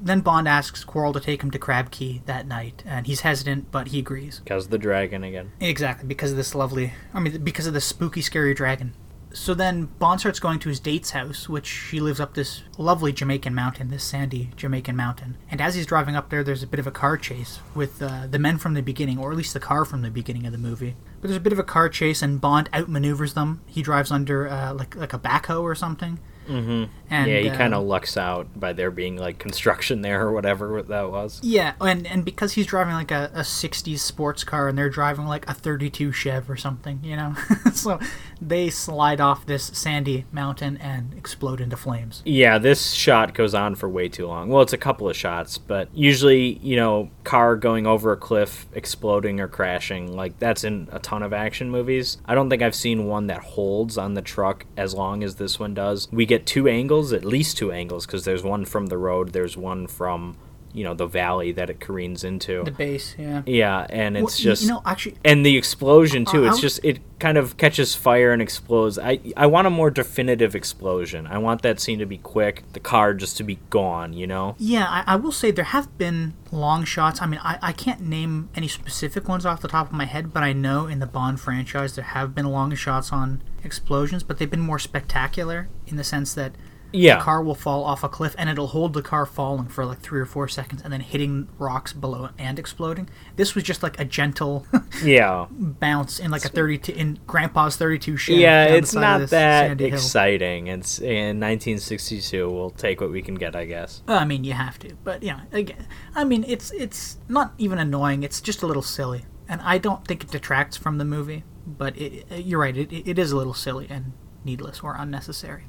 Then 0.00 0.20
Bond 0.20 0.46
asks 0.46 0.84
Quarrel 0.84 1.12
to 1.12 1.20
take 1.20 1.42
him 1.42 1.50
to 1.50 1.58
Crab 1.58 1.90
Key 1.90 2.22
that 2.26 2.46
night, 2.46 2.84
and 2.86 3.06
he's 3.06 3.20
hesitant, 3.20 3.72
but 3.72 3.88
he 3.88 3.98
agrees. 3.98 4.40
Because 4.40 4.66
of 4.66 4.70
the 4.70 4.78
dragon 4.78 5.24
again. 5.24 5.52
Exactly, 5.60 6.06
because 6.06 6.30
of 6.30 6.36
this 6.36 6.54
lovely, 6.54 6.92
I 7.12 7.20
mean, 7.20 7.42
because 7.42 7.66
of 7.66 7.74
this 7.74 7.84
spooky, 7.84 8.20
scary 8.20 8.54
dragon. 8.54 8.94
So 9.32 9.54
then 9.54 9.86
Bond 9.98 10.20
starts 10.20 10.40
going 10.40 10.58
to 10.60 10.68
his 10.68 10.80
date's 10.80 11.10
house, 11.10 11.48
which 11.48 11.66
she 11.66 12.00
lives 12.00 12.18
up 12.18 12.34
this 12.34 12.62
lovely 12.78 13.12
Jamaican 13.12 13.54
mountain, 13.54 13.88
this 13.88 14.04
sandy 14.04 14.50
Jamaican 14.56 14.96
mountain. 14.96 15.36
And 15.50 15.60
as 15.60 15.74
he's 15.74 15.84
driving 15.84 16.16
up 16.16 16.30
there, 16.30 16.42
there's 16.42 16.62
a 16.62 16.66
bit 16.66 16.80
of 16.80 16.86
a 16.86 16.92
car 16.92 17.16
chase 17.18 17.60
with 17.74 18.00
uh, 18.00 18.26
the 18.26 18.38
men 18.38 18.56
from 18.56 18.74
the 18.74 18.80
beginning, 18.80 19.18
or 19.18 19.30
at 19.30 19.36
least 19.36 19.52
the 19.52 19.60
car 19.60 19.84
from 19.84 20.02
the 20.02 20.10
beginning 20.10 20.46
of 20.46 20.52
the 20.52 20.58
movie. 20.58 20.96
But 21.20 21.28
there's 21.28 21.36
a 21.36 21.40
bit 21.40 21.52
of 21.52 21.58
a 21.58 21.64
car 21.64 21.88
chase, 21.88 22.22
and 22.22 22.40
Bond 22.40 22.70
outmaneuvers 22.72 23.34
them. 23.34 23.60
He 23.66 23.82
drives 23.82 24.10
under 24.10 24.48
uh, 24.48 24.72
like 24.72 24.96
like 24.96 25.12
a 25.12 25.18
backhoe 25.18 25.62
or 25.62 25.74
something. 25.74 26.20
Mm-hmm. 26.48 26.84
And 27.10 27.30
yeah, 27.30 27.40
he 27.40 27.50
uh, 27.50 27.56
kind 27.56 27.74
of 27.74 27.84
lucks 27.84 28.16
out 28.16 28.58
by 28.58 28.72
there 28.72 28.90
being 28.90 29.16
like 29.16 29.38
construction 29.38 30.02
there 30.02 30.22
or 30.26 30.32
whatever 30.32 30.82
that 30.82 31.10
was. 31.10 31.40
Yeah, 31.42 31.74
and 31.80 32.06
and 32.06 32.24
because 32.24 32.52
he's 32.52 32.66
driving 32.66 32.94
like 32.94 33.10
a, 33.10 33.30
a 33.34 33.40
60s 33.40 33.98
sports 33.98 34.44
car 34.44 34.68
and 34.68 34.76
they're 34.76 34.90
driving 34.90 35.26
like 35.26 35.48
a 35.48 35.54
32 35.54 36.12
Chev 36.12 36.50
or 36.50 36.56
something, 36.56 37.00
you 37.02 37.16
know? 37.16 37.34
so 37.72 37.98
they 38.40 38.70
slide 38.70 39.20
off 39.20 39.46
this 39.46 39.64
sandy 39.74 40.24
mountain 40.32 40.76
and 40.78 41.14
explode 41.14 41.60
into 41.60 41.76
flames. 41.76 42.22
Yeah, 42.24 42.58
this 42.58 42.92
shot 42.92 43.34
goes 43.34 43.54
on 43.54 43.74
for 43.74 43.88
way 43.88 44.08
too 44.08 44.26
long. 44.26 44.48
Well, 44.48 44.62
it's 44.62 44.72
a 44.72 44.78
couple 44.78 45.08
of 45.08 45.16
shots, 45.16 45.58
but 45.58 45.88
usually, 45.92 46.58
you 46.58 46.76
know, 46.76 47.10
car 47.24 47.56
going 47.56 47.86
over 47.86 48.12
a 48.12 48.16
cliff, 48.16 48.66
exploding 48.72 49.40
or 49.40 49.48
crashing, 49.48 50.16
like 50.16 50.38
that's 50.38 50.64
in 50.64 50.88
a 50.92 50.98
ton 50.98 51.22
of 51.22 51.32
action 51.32 51.70
movies. 51.70 52.18
I 52.26 52.34
don't 52.34 52.48
think 52.48 52.62
I've 52.62 52.74
seen 52.74 53.06
one 53.06 53.26
that 53.26 53.40
holds 53.40 53.98
on 53.98 54.14
the 54.14 54.22
truck 54.22 54.66
as 54.76 54.94
long 54.94 55.22
as 55.22 55.36
this 55.36 55.58
one 55.58 55.74
does. 55.74 56.08
We 56.12 56.26
get 56.26 56.46
two 56.46 56.68
angles, 56.68 57.12
at 57.12 57.24
least 57.24 57.58
two 57.58 57.72
angles, 57.72 58.06
because 58.06 58.24
there's 58.24 58.42
one 58.42 58.64
from 58.64 58.86
the 58.86 58.98
road, 58.98 59.32
there's 59.32 59.56
one 59.56 59.86
from, 59.86 60.36
you 60.78 60.84
know, 60.84 60.94
the 60.94 61.06
valley 61.06 61.50
that 61.52 61.68
it 61.68 61.80
careens 61.80 62.22
into. 62.22 62.62
The 62.62 62.70
base, 62.70 63.16
yeah. 63.18 63.42
yeah, 63.46 63.86
and 63.90 64.16
it's 64.16 64.22
Well, 64.22 64.44
just 64.50 64.62
you 64.62 64.68
know, 64.68 64.82
actually, 64.86 65.16
and 65.24 65.44
the 65.44 65.56
explosion 65.56 66.24
too. 66.24 66.46
Uh, 66.46 66.50
It's 66.50 66.60
just 66.60 66.78
it 66.84 67.00
kind 67.18 67.36
of 67.36 67.56
catches 67.56 67.96
fire 67.96 68.30
and 68.32 68.40
explodes. 68.40 68.96
I 68.96 69.18
I 69.36 69.46
want 69.46 69.66
a 69.66 69.70
more 69.70 69.90
definitive 69.90 70.54
explosion. 70.54 71.26
I 71.26 71.38
want 71.38 71.62
that 71.62 71.80
scene 71.80 71.98
to 71.98 72.06
be 72.06 72.18
quick. 72.18 72.62
The 72.74 72.80
car 72.80 73.12
just 73.12 73.36
to 73.38 73.42
be 73.42 73.58
gone. 73.70 74.12
You 74.12 74.28
know. 74.28 74.54
yeah, 74.58 74.86
I, 74.88 75.14
I 75.14 75.16
will 75.16 75.32
say 75.32 75.50
there 75.50 75.64
have 75.64 75.88
been 75.98 76.34
long 76.52 76.84
shots. 76.84 77.20
I 77.20 77.26
mean, 77.26 77.40
I, 77.42 77.58
I 77.60 77.72
can't 77.72 78.00
name 78.00 78.48
any 78.54 78.68
specific 78.68 79.28
ones 79.28 79.44
off 79.44 79.60
the 79.60 79.68
top 79.68 79.88
of 79.88 79.92
my 79.92 80.04
head, 80.04 80.32
but 80.32 80.44
I 80.44 80.52
know 80.52 80.86
in 80.86 81.00
the 81.00 81.06
Bond 81.06 81.40
franchise 81.40 81.96
there 81.96 82.04
have 82.04 82.34
been 82.36 82.46
long 82.46 82.72
shots 82.76 83.12
on 83.12 83.42
explosions, 83.64 84.22
but 84.22 84.38
they've 84.38 84.50
been 84.50 84.60
more 84.60 84.78
spectacular 84.78 85.68
in 85.88 85.96
the 85.96 86.04
sense 86.04 86.34
that 86.34 86.52
Yeah. 86.92 87.16
the 87.18 87.22
car 87.22 87.42
will 87.42 87.54
fall 87.54 87.84
off 87.84 88.02
a 88.02 88.08
cliff 88.08 88.34
and 88.38 88.48
it'll 88.48 88.68
hold 88.68 88.94
the 88.94 89.02
car 89.02 89.26
falling 89.26 89.68
for 89.68 89.84
like 89.84 90.00
three 90.00 90.20
or 90.20 90.24
four 90.26 90.48
seconds 90.48 90.80
and 90.82 90.92
then 90.92 91.00
hitting 91.00 91.48
rocks 91.58 91.92
below 91.92 92.24
it 92.26 92.30
and 92.38 92.58
exploding. 92.58 93.08
This 93.36 93.54
was 93.54 93.64
just 93.64 93.82
like 93.82 94.00
a 94.00 94.04
gentle 94.04 94.66
yeah. 95.02 95.46
bounce 95.50 96.18
in 96.18 96.30
like 96.30 96.44
a 96.44 96.48
32 96.48 96.92
in 96.92 97.18
Grandpa's 97.26 97.76
32 97.76 98.16
Chev. 98.16 98.38
Yeah. 98.38 98.64
It's 98.66 98.94
not 98.94 99.20
that 99.28 99.28
sandy 99.68 99.84
hill. 99.90 99.94
exciting. 99.94 100.68
It's 100.68 100.98
in 100.98 101.40
1962. 101.40 102.48
We'll 102.50 102.70
take 102.70 103.00
what 103.00 103.10
we 103.10 103.22
can 103.22 103.34
get, 103.34 103.54
I 103.54 103.64
guess. 103.64 104.02
Well, 104.06 104.18
I 104.18 104.24
mean, 104.24 104.44
you 104.44 104.52
have 104.54 104.78
to, 104.80 104.94
but 105.04 105.22
yeah, 105.22 105.40
again, 105.52 105.86
I 106.14 106.24
mean, 106.24 106.44
it's 106.48 106.70
it's 106.72 107.18
not 107.28 107.52
even 107.58 107.78
annoying. 107.78 108.22
It's 108.22 108.40
just 108.40 108.62
a 108.62 108.66
little 108.66 108.82
silly, 108.82 109.24
and 109.48 109.60
I 109.62 109.78
don't 109.78 110.06
think 110.06 110.24
it 110.24 110.30
detracts 110.30 110.76
from 110.76 110.98
the 110.98 111.04
movie. 111.04 111.44
But 111.66 111.96
it- 111.98 112.26
you're 112.30 112.60
right, 112.60 112.76
it, 112.76 112.92
it 112.92 113.18
is 113.18 113.30
a 113.32 113.36
little 113.36 113.52
silly 113.54 113.86
and 113.90 114.12
needless 114.44 114.80
or 114.80 114.94
unnecessary. 114.98 115.64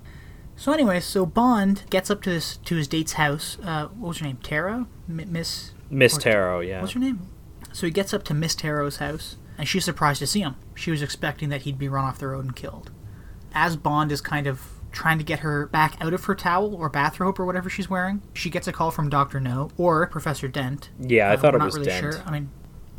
So 0.60 0.74
anyway, 0.74 1.00
so 1.00 1.26
Bond 1.26 1.84
gets 1.90 2.12
up 2.12 2.22
to 2.24 2.30
this 2.30 2.58
to 2.58 2.76
his 2.76 2.88
date's 2.90 3.14
house. 3.14 3.58
Uh, 3.64 3.88
what 3.88 4.10
was 4.10 4.18
her 4.18 4.26
name? 4.26 4.40
Tara, 4.44 4.88
M- 5.08 5.32
Miss 5.32 5.72
Miss 5.90 6.18
Taro, 6.18 6.60
yeah. 6.60 6.82
What's 6.82 6.92
her 6.94 7.00
name? 7.00 7.22
So 7.72 7.88
he 7.88 7.92
gets 7.92 8.14
up 8.14 8.24
to 8.26 8.34
Miss 8.34 8.56
Taro's 8.56 8.98
house, 8.98 9.38
and 9.58 9.68
she's 9.70 9.86
surprised 9.86 10.20
to 10.20 10.28
see 10.28 10.42
him. 10.42 10.56
She 10.76 10.92
was 10.92 11.02
expecting 11.02 11.48
that 11.48 11.62
he'd 11.62 11.78
be 11.80 11.88
run 11.88 12.04
off 12.04 12.20
the 12.20 12.28
road 12.28 12.44
and 12.44 12.56
killed. 12.56 12.92
As 13.54 13.78
Bond 13.78 14.12
is 14.12 14.20
kind 14.20 14.48
of 14.48 14.62
trying 14.92 15.18
to 15.18 15.24
get 15.24 15.40
her 15.40 15.68
back 15.68 15.96
out 16.02 16.14
of 16.14 16.26
her 16.26 16.36
towel 16.36 16.76
or 16.76 16.90
bathrobe 16.90 17.40
or 17.40 17.46
whatever 17.46 17.70
she's 17.70 17.90
wearing, 17.90 18.22
she 18.34 18.50
gets 18.50 18.68
a 18.68 18.74
call 18.74 18.92
from 18.92 19.10
Doctor 19.10 19.40
No 19.40 19.70
or 19.78 20.06
Professor 20.08 20.50
Dent. 20.50 20.90
Yeah, 21.00 21.30
I 21.30 21.36
Uh, 21.36 21.38
thought 21.38 21.56
it 21.56 21.60
not 21.60 21.66
was 21.68 21.76
really 21.76 21.86
Dent. 21.88 22.14
Sure. 22.16 22.24
I 22.26 22.32
mean, 22.32 22.50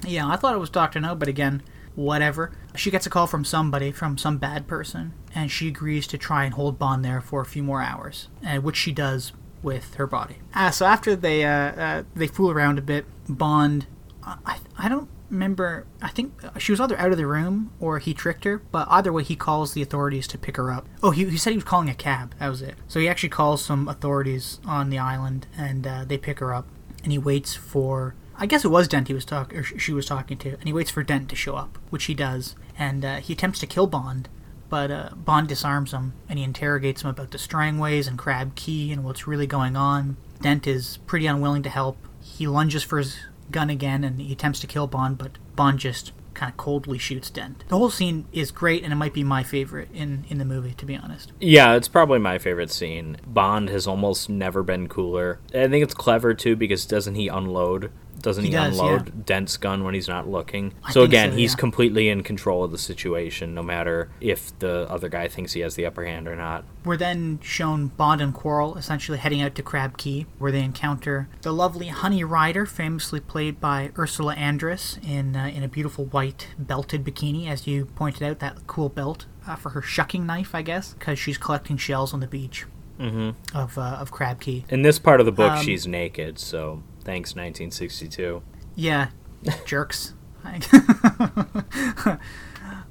yeah, 0.06 0.26
I 0.26 0.36
thought 0.36 0.54
it 0.54 0.58
was 0.60 0.70
Doctor 0.70 0.98
No, 0.98 1.14
but 1.14 1.28
again, 1.28 1.62
whatever. 2.00 2.52
She 2.74 2.90
gets 2.90 3.06
a 3.06 3.10
call 3.10 3.26
from 3.26 3.44
somebody, 3.44 3.92
from 3.92 4.16
some 4.16 4.38
bad 4.38 4.66
person, 4.66 5.12
and 5.34 5.50
she 5.50 5.68
agrees 5.68 6.06
to 6.08 6.18
try 6.18 6.44
and 6.44 6.54
hold 6.54 6.78
Bond 6.78 7.04
there 7.04 7.20
for 7.20 7.40
a 7.40 7.46
few 7.46 7.62
more 7.62 7.82
hours, 7.82 8.28
and 8.42 8.64
which 8.64 8.76
she 8.76 8.92
does 8.92 9.32
with 9.62 9.94
her 9.94 10.06
body. 10.06 10.36
Uh, 10.54 10.70
so 10.70 10.86
after 10.86 11.14
they 11.14 11.44
uh, 11.44 11.50
uh, 11.50 12.02
they 12.14 12.26
fool 12.26 12.50
around 12.50 12.78
a 12.78 12.82
bit, 12.82 13.04
Bond, 13.28 13.86
I, 14.24 14.58
I 14.78 14.88
don't 14.88 15.08
remember. 15.28 15.86
I 16.00 16.08
think 16.08 16.40
she 16.58 16.72
was 16.72 16.80
either 16.80 16.98
out 16.98 17.12
of 17.12 17.18
the 17.18 17.26
room 17.26 17.72
or 17.78 17.98
he 17.98 18.14
tricked 18.14 18.44
her. 18.44 18.58
But 18.58 18.88
either 18.90 19.12
way, 19.12 19.22
he 19.22 19.36
calls 19.36 19.74
the 19.74 19.82
authorities 19.82 20.26
to 20.28 20.38
pick 20.38 20.56
her 20.56 20.70
up. 20.70 20.88
Oh, 21.02 21.10
he, 21.10 21.24
he 21.26 21.36
said 21.36 21.50
he 21.50 21.56
was 21.56 21.64
calling 21.64 21.88
a 21.88 21.94
cab. 21.94 22.34
That 22.38 22.48
was 22.48 22.62
it. 22.62 22.76
So 22.88 23.00
he 23.00 23.08
actually 23.08 23.28
calls 23.28 23.64
some 23.64 23.88
authorities 23.88 24.60
on 24.64 24.90
the 24.90 24.98
island, 24.98 25.46
and 25.56 25.86
uh, 25.86 26.04
they 26.04 26.18
pick 26.18 26.38
her 26.38 26.54
up. 26.54 26.66
And 27.02 27.12
he 27.12 27.18
waits 27.18 27.54
for. 27.54 28.14
I 28.40 28.46
guess 28.46 28.64
it 28.64 28.68
was 28.68 28.88
Dent 28.88 29.08
he 29.08 29.14
was 29.14 29.26
talking, 29.26 29.58
or 29.58 29.62
she 29.62 29.92
was 29.92 30.06
talking 30.06 30.38
to, 30.38 30.54
and 30.54 30.64
he 30.64 30.72
waits 30.72 30.90
for 30.90 31.02
Dent 31.02 31.28
to 31.28 31.36
show 31.36 31.56
up, 31.56 31.76
which 31.90 32.04
he 32.04 32.14
does, 32.14 32.56
and 32.78 33.04
uh, 33.04 33.16
he 33.16 33.34
attempts 33.34 33.58
to 33.58 33.66
kill 33.66 33.86
Bond, 33.86 34.30
but 34.70 34.90
uh, 34.90 35.10
Bond 35.14 35.46
disarms 35.46 35.92
him, 35.92 36.14
and 36.26 36.38
he 36.38 36.44
interrogates 36.44 37.02
him 37.02 37.10
about 37.10 37.32
the 37.32 37.38
Strangways 37.38 38.06
and 38.06 38.18
Crab 38.18 38.54
Key 38.54 38.92
and 38.92 39.04
what's 39.04 39.26
really 39.26 39.46
going 39.46 39.76
on. 39.76 40.16
Dent 40.40 40.66
is 40.66 40.96
pretty 41.06 41.26
unwilling 41.26 41.62
to 41.64 41.68
help. 41.68 41.98
He 42.22 42.46
lunges 42.46 42.82
for 42.82 42.96
his 42.96 43.18
gun 43.50 43.68
again, 43.68 44.04
and 44.04 44.18
he 44.18 44.32
attempts 44.32 44.60
to 44.60 44.66
kill 44.66 44.86
Bond, 44.86 45.18
but 45.18 45.32
Bond 45.54 45.78
just 45.78 46.12
kind 46.32 46.50
of 46.50 46.56
coldly 46.56 46.96
shoots 46.96 47.28
Dent. 47.28 47.64
The 47.68 47.76
whole 47.76 47.90
scene 47.90 48.26
is 48.32 48.50
great, 48.50 48.82
and 48.82 48.92
it 48.92 48.96
might 48.96 49.12
be 49.12 49.24
my 49.24 49.42
favorite 49.42 49.88
in, 49.92 50.24
in 50.30 50.38
the 50.38 50.46
movie, 50.46 50.72
to 50.74 50.86
be 50.86 50.96
honest. 50.96 51.32
Yeah, 51.40 51.74
it's 51.74 51.88
probably 51.88 52.18
my 52.18 52.38
favorite 52.38 52.70
scene. 52.70 53.18
Bond 53.26 53.68
has 53.68 53.86
almost 53.86 54.30
never 54.30 54.62
been 54.62 54.88
cooler. 54.88 55.40
I 55.48 55.68
think 55.68 55.84
it's 55.84 55.92
clever 55.92 56.32
too 56.32 56.56
because 56.56 56.86
doesn't 56.86 57.16
he 57.16 57.28
unload? 57.28 57.90
Doesn't 58.20 58.44
he, 58.44 58.50
He 58.50 58.56
does, 58.56 58.78
unload 58.78 59.26
Dent's 59.26 59.56
gun 59.56 59.84
when 59.84 59.94
he's 59.94 60.08
not 60.08 60.28
looking? 60.28 60.74
I 60.84 60.92
so 60.92 61.02
again, 61.02 61.30
so, 61.30 61.36
he's 61.36 61.52
yeah. 61.52 61.58
completely 61.58 62.08
in 62.08 62.22
control 62.22 62.64
of 62.64 62.70
the 62.70 62.78
situation, 62.78 63.54
no 63.54 63.62
matter 63.62 64.10
if 64.20 64.56
the 64.58 64.86
other 64.90 65.08
guy 65.08 65.28
thinks 65.28 65.52
he 65.54 65.60
has 65.60 65.74
the 65.74 65.86
upper 65.86 66.04
hand 66.04 66.28
or 66.28 66.36
not. 66.36 66.64
We're 66.84 66.96
then 66.96 67.40
shown 67.42 67.88
Bond 67.88 68.20
and 68.20 68.32
Quarrel 68.34 68.76
essentially 68.76 69.18
heading 69.18 69.42
out 69.42 69.54
to 69.56 69.62
Crab 69.62 69.96
Key, 69.98 70.26
where 70.38 70.52
they 70.52 70.62
encounter 70.62 71.28
the 71.42 71.52
lovely 71.52 71.88
Honey 71.88 72.24
Rider, 72.24 72.66
famously 72.66 73.20
played 73.20 73.60
by 73.60 73.90
Ursula 73.98 74.34
Andress 74.36 75.02
in 75.06 75.36
uh, 75.36 75.46
in 75.46 75.62
a 75.62 75.68
beautiful 75.68 76.06
white 76.06 76.48
belted 76.58 77.04
bikini, 77.04 77.48
as 77.48 77.66
you 77.66 77.86
pointed 77.86 78.22
out, 78.22 78.38
that 78.38 78.66
cool 78.66 78.88
belt 78.88 79.26
uh, 79.46 79.56
for 79.56 79.70
her 79.70 79.82
shucking 79.82 80.24
knife, 80.26 80.54
I 80.54 80.62
guess, 80.62 80.94
because 80.94 81.18
she's 81.18 81.38
collecting 81.38 81.76
shells 81.76 82.12
on 82.14 82.20
the 82.20 82.26
beach 82.26 82.66
Mm-hmm. 82.98 83.56
of 83.56 83.78
uh, 83.78 83.96
of 83.98 84.10
Crab 84.10 84.40
Key. 84.40 84.66
In 84.68 84.82
this 84.82 84.98
part 84.98 85.20
of 85.20 85.26
the 85.26 85.32
book, 85.32 85.52
Um, 85.52 85.64
she's 85.64 85.86
naked, 85.86 86.38
so 86.38 86.82
thanks 87.04 87.30
1962. 87.30 88.42
Yeah, 88.76 89.08
jerks. 89.66 90.14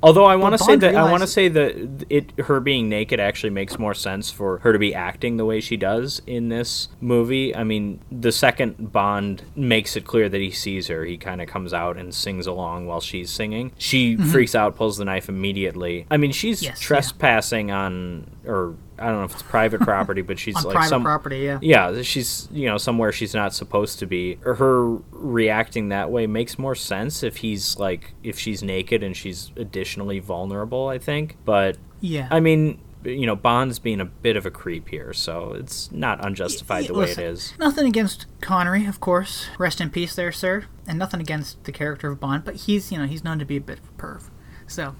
Although 0.02 0.24
I 0.26 0.38
want 0.38 0.58
to 0.58 0.64
say 0.64 0.78
that 0.78 0.96
I 0.96 1.12
want 1.12 1.24
to 1.24 1.28
say 1.28 1.50
that 1.50 2.06
it 2.10 2.32
her 2.46 2.62
being 2.62 2.88
naked 2.88 3.20
actually 3.20 3.50
makes 3.50 3.78
more 3.78 3.94
sense 3.94 4.32
for 4.32 4.60
her 4.60 4.72
to 4.72 4.80
be 4.80 4.96
acting 4.96 5.36
the 5.36 5.44
way 5.44 5.60
she 5.60 5.76
does 5.76 6.22
in 6.26 6.48
this 6.48 6.88
movie. 7.02 7.54
I 7.54 7.66
mean, 7.66 8.00
the 8.10 8.32
second 8.32 8.94
Bond 8.94 9.44
makes 9.58 9.98
it 9.98 10.06
clear 10.06 10.30
that 10.30 10.40
he 10.40 10.52
sees 10.52 10.88
her, 10.88 11.04
he 11.04 11.18
kind 11.18 11.42
of 11.42 11.50
comes 11.50 11.74
out 11.74 11.98
and 11.98 12.14
sings 12.16 12.48
along 12.48 12.86
while 12.88 13.02
she's 13.02 13.30
singing. 13.30 13.74
She 13.78 14.16
freaks 14.16 14.56
out, 14.56 14.78
pulls 14.78 14.96
the 14.98 15.04
knife 15.06 15.28
immediately. 15.28 16.06
I 16.10 16.16
mean, 16.18 16.32
she's 16.32 16.60
Mm-hmm. 16.60 16.66
Yes, 16.66 16.82
yeah. 16.82 16.88
trespassing 16.88 17.72
on 17.72 18.32
or 18.50 18.76
I 18.98 19.08
don't 19.08 19.20
know 19.20 19.24
if 19.24 19.34
it's 19.34 19.44
private 19.44 19.82
property, 19.82 20.22
but 20.22 20.40
she's 20.44 20.56
like 20.56 20.74
private 20.74 20.90
some 20.90 21.04
property, 21.04 21.40
yeah. 21.40 21.60
yeah, 21.62 22.02
she's 22.02 22.48
you 22.52 22.68
know 22.68 22.78
somewhere 22.78 23.12
she's 23.12 23.34
not 23.34 23.54
supposed 23.54 24.00
to 24.00 24.06
be. 24.06 24.36
Her 24.42 24.96
reacting 25.12 25.90
that 25.90 26.12
way 26.12 26.28
makes 26.28 26.58
more 26.58 26.76
sense 26.76 27.24
if 27.24 27.38
he's 27.38 27.78
like 27.78 28.14
if 28.24 28.40
she's 28.40 28.64
naked 28.64 29.04
and 29.04 29.16
she's 29.16 29.52
additionally 29.56 30.20
vulnerable. 30.20 30.88
I 30.88 30.98
think, 30.98 31.38
but 31.46 31.78
Yeah. 32.02 32.28
I 32.32 32.40
mean, 32.40 32.80
you 33.04 33.26
know, 33.26 33.36
Bond's 33.36 33.80
being 33.80 34.02
a 34.02 34.06
bit 34.06 34.36
of 34.36 34.46
a 34.46 34.52
creep 34.52 34.90
here, 34.90 35.14
so 35.14 35.54
it's 35.54 35.92
not 35.92 36.24
unjustified 36.26 36.88
the 36.88 36.94
way 36.94 37.12
it 37.12 37.18
is. 37.18 37.54
Nothing 37.58 37.88
against 37.88 38.26
Connery, 38.42 38.86
of 38.86 39.00
course. 39.00 39.48
Rest 39.58 39.80
in 39.80 39.90
peace, 39.90 40.16
there, 40.16 40.32
sir. 40.32 40.66
And 40.88 41.00
nothing 41.00 41.22
against 41.22 41.64
the 41.64 41.72
character 41.72 42.12
of 42.12 42.20
Bond, 42.20 42.44
but 42.44 42.56
he's, 42.56 42.92
you 42.92 42.98
know, 42.98 43.06
he's 43.06 43.24
known 43.24 43.40
to 43.40 43.46
be 43.46 43.58
a 43.58 43.62
bit 43.62 43.80
of 43.80 43.90
a 43.90 44.02
perv. 44.02 44.30
So, 44.68 44.96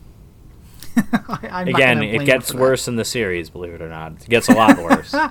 I, 1.28 1.50
I'm 1.52 1.68
Again, 1.68 2.04
it 2.04 2.26
gets 2.26 2.54
worse 2.54 2.88
in 2.88 2.96
the 2.96 3.06
series. 3.06 3.50
Believe 3.50 3.74
it 3.74 3.82
or 3.82 3.90
not, 3.90 4.14
it 4.22 4.30
gets 4.30 4.50
a 4.50 4.54
lot 4.54 4.78
worse. 4.78 5.14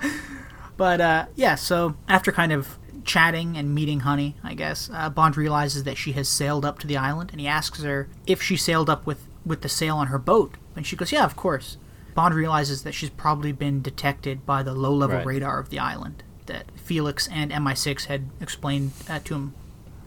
But 0.77 1.01
uh, 1.01 1.25
yeah, 1.35 1.55
so 1.55 1.95
after 2.07 2.31
kind 2.31 2.53
of 2.53 2.77
chatting 3.03 3.57
and 3.57 3.75
meeting 3.75 3.99
Honey, 3.99 4.37
I 4.41 4.53
guess 4.53 4.89
uh, 4.93 5.09
Bond 5.09 5.35
realizes 5.35 5.83
that 5.83 5.97
she 5.97 6.13
has 6.13 6.29
sailed 6.29 6.63
up 6.63 6.79
to 6.79 6.87
the 6.87 6.95
island, 6.95 7.31
and 7.31 7.41
he 7.41 7.47
asks 7.47 7.83
her 7.83 8.07
if 8.25 8.41
she 8.41 8.55
sailed 8.55 8.89
up 8.89 9.05
with 9.05 9.21
with 9.45 9.61
the 9.61 9.67
sail 9.67 9.97
on 9.97 10.07
her 10.07 10.17
boat, 10.17 10.55
and 10.77 10.87
she 10.87 10.95
goes, 10.95 11.11
"Yeah, 11.11 11.25
of 11.25 11.35
course." 11.35 11.75
Bond 12.15 12.33
realizes 12.33 12.83
that 12.83 12.93
she's 12.93 13.09
probably 13.09 13.51
been 13.51 13.81
detected 13.81 14.45
by 14.45 14.63
the 14.63 14.73
low 14.73 14.93
level 14.93 15.17
Right. 15.17 15.25
radar 15.25 15.59
of 15.59 15.69
the 15.69 15.79
island 15.79 16.23
that 16.45 16.65
Felix 16.77 17.27
and 17.27 17.51
MI6 17.51 18.05
had 18.05 18.29
explained 18.39 18.91
uh, 19.09 19.19
to 19.25 19.35
him. 19.35 19.53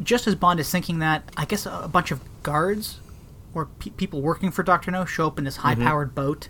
Just 0.02 0.26
as 0.26 0.34
Bond 0.34 0.58
is 0.58 0.70
thinking 0.70 1.00
that, 1.00 1.22
I 1.36 1.44
guess 1.44 1.66
a, 1.66 1.82
a 1.84 1.88
bunch 1.88 2.10
of 2.10 2.20
guards 2.42 2.98
or 3.54 3.66
pe- 3.66 3.90
people 3.90 4.22
working 4.22 4.50
for 4.50 4.62
Doctor 4.62 4.90
No 4.90 5.04
show 5.04 5.26
up 5.26 5.38
in 5.38 5.44
this 5.44 5.56
high 5.58 5.74
powered 5.74 6.14
boat 6.14 6.48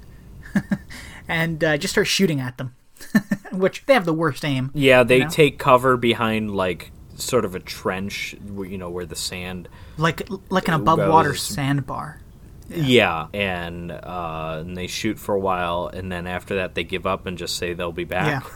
and 1.29 1.63
uh, 1.63 1.77
just 1.77 1.93
start 1.93 2.07
shooting 2.07 2.41
at 2.41 2.59
them. 2.59 2.75
Which 3.53 3.85
they 3.87 3.95
have 3.95 4.05
the 4.05 4.15
worst 4.15 4.45
aim. 4.45 4.71
yeah, 4.75 5.03
they 5.03 5.21
know? 5.21 5.29
take 5.29 5.59
cover 5.59 5.97
behind 5.97 6.55
like 6.55 6.93
sort 7.17 7.45
of 7.45 7.55
a 7.55 7.61
trench, 7.61 8.37
where, 8.47 8.69
you 8.69 8.79
know, 8.79 8.91
where 8.91 9.05
the 9.07 9.17
sand 9.17 9.69
like 9.97 10.29
like 10.51 10.69
an 10.69 10.75
above 10.75 10.99
water 10.99 11.31
goes- 11.31 11.43
sandbar. 11.43 12.21
Yeah, 12.69 13.27
and 13.35 13.91
uh, 13.93 14.59
and 14.61 14.75
they 14.77 14.87
shoot 14.87 15.19
for 15.19 15.35
a 15.35 15.39
while, 15.41 15.91
and 15.93 16.11
then 16.11 16.27
after 16.27 16.55
that 16.55 16.75
they 16.75 16.85
give 16.85 17.07
up 17.07 17.27
and 17.27 17.37
just 17.37 17.57
say 17.57 17.75
they'll 17.75 17.93
be 17.93 18.05
back. 18.05 18.47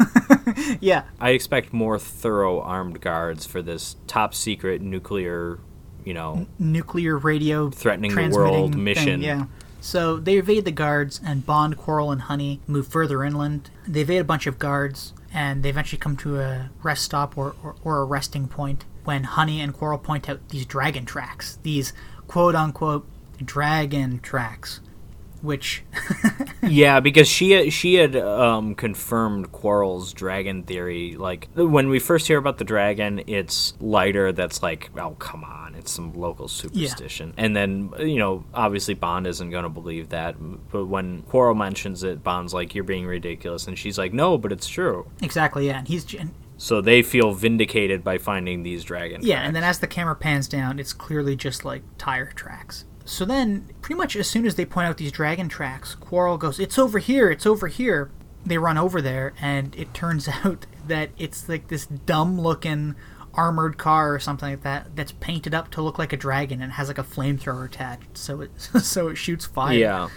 Yeah, 0.46 0.76
yeah, 0.80 1.02
I 1.20 1.30
expect 1.30 1.74
more 1.74 1.98
thorough 1.98 2.60
armed 2.62 3.02
guards 3.02 3.44
for 3.44 3.60
this 3.60 3.96
top 4.06 4.32
secret 4.32 4.80
nuclear, 4.80 5.58
you 6.06 6.14
know, 6.14 6.46
nuclear 6.58 7.18
radio 7.18 7.68
Threatening 7.68 8.14
the 8.14 8.28
world 8.30 8.72
thing, 8.72 8.84
mission. 8.84 9.20
Yeah. 9.20 9.44
So 9.80 10.16
they 10.16 10.38
evade 10.38 10.64
the 10.64 10.72
guards, 10.72 11.20
and 11.24 11.44
Bond, 11.44 11.76
Quarrel, 11.76 12.10
and 12.10 12.22
Honey 12.22 12.60
move 12.66 12.88
further 12.88 13.22
inland. 13.22 13.70
They 13.86 14.00
evade 14.00 14.22
a 14.22 14.24
bunch 14.24 14.46
of 14.46 14.58
guards, 14.58 15.12
and 15.32 15.62
they 15.62 15.68
eventually 15.68 15.98
come 15.98 16.16
to 16.18 16.40
a 16.40 16.70
rest 16.82 17.04
stop 17.04 17.36
or, 17.36 17.54
or, 17.62 17.76
or 17.84 17.98
a 17.98 18.04
resting 18.04 18.48
point 18.48 18.84
when 19.04 19.24
Honey 19.24 19.60
and 19.60 19.72
Quarrel 19.72 19.98
point 19.98 20.28
out 20.28 20.48
these 20.48 20.66
dragon 20.66 21.04
tracks, 21.04 21.58
these 21.62 21.92
quote 22.26 22.54
unquote 22.54 23.06
dragon 23.44 24.18
tracks, 24.20 24.80
which 25.42 25.84
yeah, 26.62 27.00
because 27.00 27.28
she 27.28 27.70
she 27.70 27.94
had 27.94 28.16
um, 28.16 28.74
confirmed 28.74 29.52
Quarrel's 29.52 30.12
dragon 30.12 30.64
theory. 30.64 31.16
Like 31.16 31.48
when 31.54 31.88
we 31.88 31.98
first 31.98 32.26
hear 32.26 32.38
about 32.38 32.58
the 32.58 32.64
dragon, 32.64 33.22
it's 33.26 33.74
lighter. 33.80 34.32
That's 34.32 34.62
like, 34.62 34.90
oh 34.98 35.12
come 35.12 35.44
on, 35.44 35.65
it's 35.78 35.92
some 35.92 36.12
local 36.14 36.48
superstition. 36.48 37.34
And 37.36 37.54
then 37.54 37.92
you 37.98 38.18
know, 38.18 38.44
obviously 38.54 38.94
Bond 38.94 39.26
isn't 39.26 39.50
going 39.50 39.64
to 39.64 39.68
believe 39.68 40.10
that. 40.10 40.36
But 40.70 40.86
when 40.86 41.22
Quarrel 41.22 41.54
mentions 41.54 42.02
it, 42.02 42.22
Bond's 42.22 42.54
like, 42.54 42.74
you're 42.74 42.84
being 42.84 43.06
ridiculous, 43.06 43.66
and 43.66 43.78
she's 43.78 43.98
like, 43.98 44.12
no, 44.12 44.38
but 44.38 44.52
it's 44.52 44.68
true. 44.68 45.10
exactly 45.22 45.66
yeah, 45.66 45.78
and 45.78 45.88
he's 45.88 46.12
and 46.14 46.34
So 46.56 46.80
they 46.80 47.02
feel 47.02 47.32
vindicated 47.32 48.02
by 48.02 48.18
finding 48.18 48.62
these 48.62 48.84
dragon. 48.84 49.20
Yeah, 49.22 49.42
and 49.42 49.54
then 49.54 49.64
as 49.64 49.78
the 49.78 49.86
camera 49.86 50.16
pans 50.16 50.48
down, 50.48 50.78
it's 50.78 50.92
clearly 50.92 51.36
just 51.36 51.64
like 51.64 51.82
tire 51.98 52.32
tracks. 52.32 52.84
So 53.04 53.24
then, 53.24 53.68
pretty 53.82 53.94
much 53.94 54.16
as 54.16 54.28
soon 54.28 54.46
as 54.46 54.56
they 54.56 54.64
point 54.64 54.88
out 54.88 54.96
these 54.96 55.12
dragon 55.12 55.48
tracks, 55.48 55.94
Quarrel 55.94 56.38
goes, 56.38 56.58
It's 56.58 56.76
over 56.76 56.98
here, 56.98 57.30
it's 57.30 57.46
over 57.46 57.68
here. 57.68 58.10
They 58.44 58.58
run 58.58 58.76
over 58.76 59.00
there, 59.00 59.32
and 59.40 59.74
it 59.76 59.94
turns 59.94 60.28
out 60.44 60.66
that 60.88 61.10
it's 61.16 61.48
like 61.48 61.68
this 61.68 61.86
dumb 61.86 62.40
looking 62.40 62.96
armored 63.36 63.78
car 63.78 64.14
or 64.14 64.18
something 64.18 64.50
like 64.50 64.62
that 64.62 64.96
that's 64.96 65.12
painted 65.12 65.54
up 65.54 65.70
to 65.70 65.82
look 65.82 65.98
like 65.98 66.12
a 66.12 66.16
dragon 66.16 66.60
and 66.62 66.72
has 66.72 66.88
like 66.88 66.98
a 66.98 67.04
flamethrower 67.04 67.66
attached 67.66 68.16
so 68.16 68.40
it 68.40 68.50
so 68.82 69.08
it 69.08 69.16
shoots 69.16 69.46
fire. 69.46 69.76
Yeah. 69.76 70.08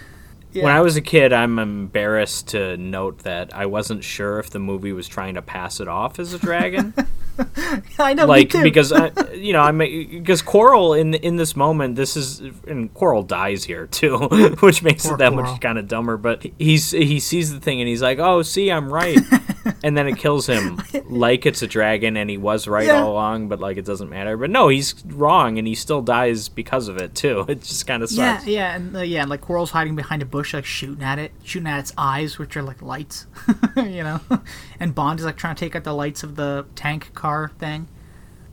Yeah. 0.52 0.64
When 0.64 0.72
I 0.72 0.80
was 0.80 0.96
a 0.96 1.00
kid, 1.00 1.32
I'm 1.32 1.60
embarrassed 1.60 2.48
to 2.48 2.76
note 2.76 3.20
that 3.20 3.54
I 3.54 3.66
wasn't 3.66 4.02
sure 4.02 4.40
if 4.40 4.50
the 4.50 4.58
movie 4.58 4.92
was 4.92 5.06
trying 5.06 5.34
to 5.34 5.42
pass 5.42 5.78
it 5.78 5.86
off 5.86 6.18
as 6.18 6.34
a 6.34 6.40
dragon. 6.40 6.92
I 8.00 8.14
know, 8.14 8.26
like 8.26 8.50
because 8.50 8.92
I, 8.92 9.12
you 9.34 9.52
know 9.52 9.62
I 9.62 9.70
because 9.70 10.42
Quarrel 10.42 10.94
in 10.94 11.14
in 11.14 11.36
this 11.36 11.54
moment 11.54 11.94
this 11.94 12.16
is 12.16 12.40
and 12.66 12.92
Quarrel 12.92 13.22
dies 13.22 13.64
here 13.64 13.86
too, 13.86 14.18
which 14.60 14.82
makes 14.82 15.04
Poor 15.04 15.14
it 15.14 15.18
that 15.18 15.32
Quarrel. 15.32 15.52
much 15.52 15.60
kind 15.60 15.78
of 15.78 15.86
dumber. 15.86 16.16
But 16.16 16.44
he's 16.58 16.90
he 16.90 17.20
sees 17.20 17.52
the 17.52 17.60
thing 17.60 17.80
and 17.80 17.88
he's 17.88 18.02
like, 18.02 18.18
oh, 18.18 18.42
see, 18.42 18.70
I'm 18.72 18.92
right, 18.92 19.18
and 19.82 19.96
then 19.96 20.06
it 20.06 20.16
kills 20.18 20.46
him 20.46 20.78
like 21.08 21.46
it's 21.46 21.62
a 21.62 21.66
dragon 21.66 22.16
and 22.16 22.28
he 22.28 22.36
was 22.36 22.68
right 22.68 22.86
Yeah. 22.86 23.02
all 23.02 23.12
along, 23.12 23.48
but 23.48 23.60
like 23.60 23.76
it 23.76 23.84
doesn't 23.84 24.08
matter. 24.10 24.36
But 24.36 24.50
no, 24.50 24.68
he's 24.68 24.94
wrong 25.06 25.58
and 25.58 25.66
he 25.66 25.74
still 25.74 26.02
dies 26.02 26.48
because 26.48 26.88
of 26.88 26.96
it 26.98 27.14
too. 27.14 27.44
It 27.48 27.62
just 27.62 27.86
kind 27.86 28.02
of 28.02 28.10
yeah, 28.12 28.36
sucks. 28.36 28.46
yeah, 28.46 28.74
and 28.76 28.96
uh, 28.96 29.00
yeah, 29.00 29.22
and 29.22 29.30
like 29.30 29.40
Quarrel's 29.40 29.70
hiding 29.70 29.96
behind 29.96 30.22
a 30.22 30.26
bush, 30.26 30.52
like 30.54 30.64
shooting 30.64 31.02
at 31.04 31.18
it, 31.18 31.32
shooting 31.42 31.68
at 31.68 31.78
its 31.80 31.92
eyes, 31.96 32.38
which 32.38 32.56
are 32.56 32.62
like 32.62 32.82
lights, 32.82 33.26
you 33.76 34.02
know. 34.02 34.20
and 34.78 34.94
Bond 34.94 35.18
is 35.20 35.24
like 35.26 35.36
trying 35.36 35.54
to 35.54 35.60
take 35.60 35.74
out 35.74 35.84
the 35.84 35.94
lights 35.94 36.22
of 36.22 36.36
the 36.36 36.66
tank 36.74 37.12
car 37.14 37.50
thing. 37.58 37.88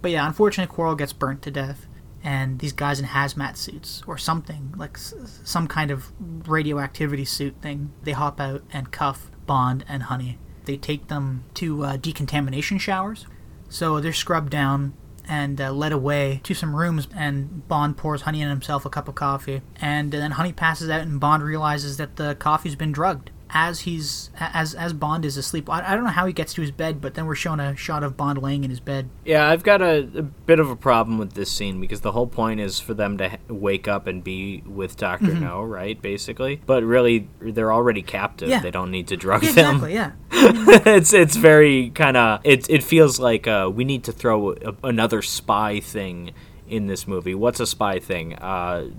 But 0.02 0.12
yeah, 0.12 0.26
unfortunately, 0.28 0.74
Coral 0.74 0.96
gets 0.96 1.12
burnt 1.14 1.42
to 1.42 1.52
death, 1.52 1.88
and 2.24 2.60
these 2.60 2.72
guys 2.74 3.00
in 3.00 3.06
hazmat 3.08 3.58
suits 3.58 4.04
or 4.08 4.18
something 4.18 4.74
like 4.78 4.96
s- 4.96 5.14
some 5.44 5.68
kind 5.68 5.92
of 5.92 6.12
radioactivity 6.48 7.26
suit 7.26 7.56
thing, 7.62 7.92
they 8.04 8.12
hop 8.14 8.40
out 8.40 8.64
and 8.72 8.92
cuff 8.92 9.32
Bond 9.46 9.84
and 9.88 10.04
Honey. 10.04 10.38
They 10.68 10.78
take 10.78 11.08
them 11.08 11.46
to 11.56 11.84
uh, 11.84 11.98
decontamination 11.98 12.78
showers, 12.78 13.26
so 13.70 14.00
they're 14.00 14.14
scrubbed 14.14 14.52
down 14.52 14.94
and 15.28 15.60
uh, 15.60 15.72
led 15.72 15.92
away 15.94 16.42
to 16.44 16.54
some 16.54 16.76
rooms. 16.76 17.08
And 17.16 17.68
Bond 17.68 17.98
pours 17.98 18.24
Honey 18.24 18.42
and 18.42 18.52
himself 18.52 18.86
a 18.86 18.90
cup 18.90 19.08
of 19.08 19.16
coffee, 19.16 19.62
and 19.82 20.12
then 20.12 20.32
Honey 20.32 20.54
passes 20.54 20.90
out, 20.90 21.02
and 21.02 21.20
Bond 21.20 21.42
realizes 21.42 21.98
that 21.98 22.18
the 22.18 22.36
coffee's 22.36 22.76
been 22.76 22.92
drugged. 22.92 23.32
As 23.60 23.80
he's 23.82 24.30
as 24.40 24.76
as 24.76 24.94
Bond 24.94 25.26
is 25.26 25.36
asleep, 25.36 25.68
I, 25.68 25.82
I 25.92 25.96
don't 25.96 26.04
know 26.04 26.12
how 26.12 26.28
he 26.28 26.34
gets 26.34 26.54
to 26.54 26.62
his 26.62 26.70
bed, 26.70 27.02
but 27.02 27.16
then 27.16 27.26
we're 27.26 27.34
shown 27.34 27.60
a 27.60 27.76
shot 27.76 28.04
of 28.04 28.16
Bond 28.16 28.40
laying 28.40 28.64
in 28.64 28.70
his 28.70 28.80
bed. 28.80 29.10
Yeah, 29.26 29.50
I've 29.50 29.64
got 29.64 29.82
a, 29.82 30.08
a 30.16 30.22
bit 30.22 30.60
of 30.60 30.70
a 30.70 30.76
problem 30.76 31.18
with 31.18 31.34
this 31.34 31.52
scene 31.52 31.82
because 31.82 32.02
the 32.02 32.12
whole 32.12 32.28
point 32.28 32.60
is 32.60 32.80
for 32.80 32.94
them 32.94 33.18
to 33.18 33.38
wake 33.48 33.88
up 33.88 34.06
and 34.06 34.24
be 34.24 34.62
with 34.68 34.96
Doctor 34.96 35.28
Mm-hmm. 35.28 35.44
No, 35.44 35.64
right? 35.64 36.00
Basically, 36.00 36.62
but 36.68 36.84
really 36.84 37.30
they're 37.42 37.74
already 37.74 38.04
captive. 38.04 38.48
Yeah. 38.50 38.60
They 38.60 38.70
don't 38.72 38.92
need 38.92 39.08
to 39.08 39.18
drug 39.18 39.42
Yeah, 39.44 39.52
them. 39.54 39.76
exactly, 39.84 39.94
yeah. 39.96 40.12
it's 40.86 41.12
it's 41.14 41.36
very 41.36 41.90
kind 41.90 42.16
of 42.16 42.42
it. 42.44 42.70
It 42.70 42.84
feels 42.84 43.20
like 43.20 43.48
uh, 43.48 43.72
we 43.74 43.84
need 43.86 44.04
to 44.04 44.12
throw 44.12 44.52
a, 44.52 44.76
another 44.84 45.24
spy 45.24 45.80
thing 45.80 46.32
in 46.70 46.86
this 46.86 47.08
movie. 47.08 47.34
What's 47.34 47.60
a 47.60 47.66
spy 47.66 47.98
thing? 47.98 48.36
Uh, 48.36 48.90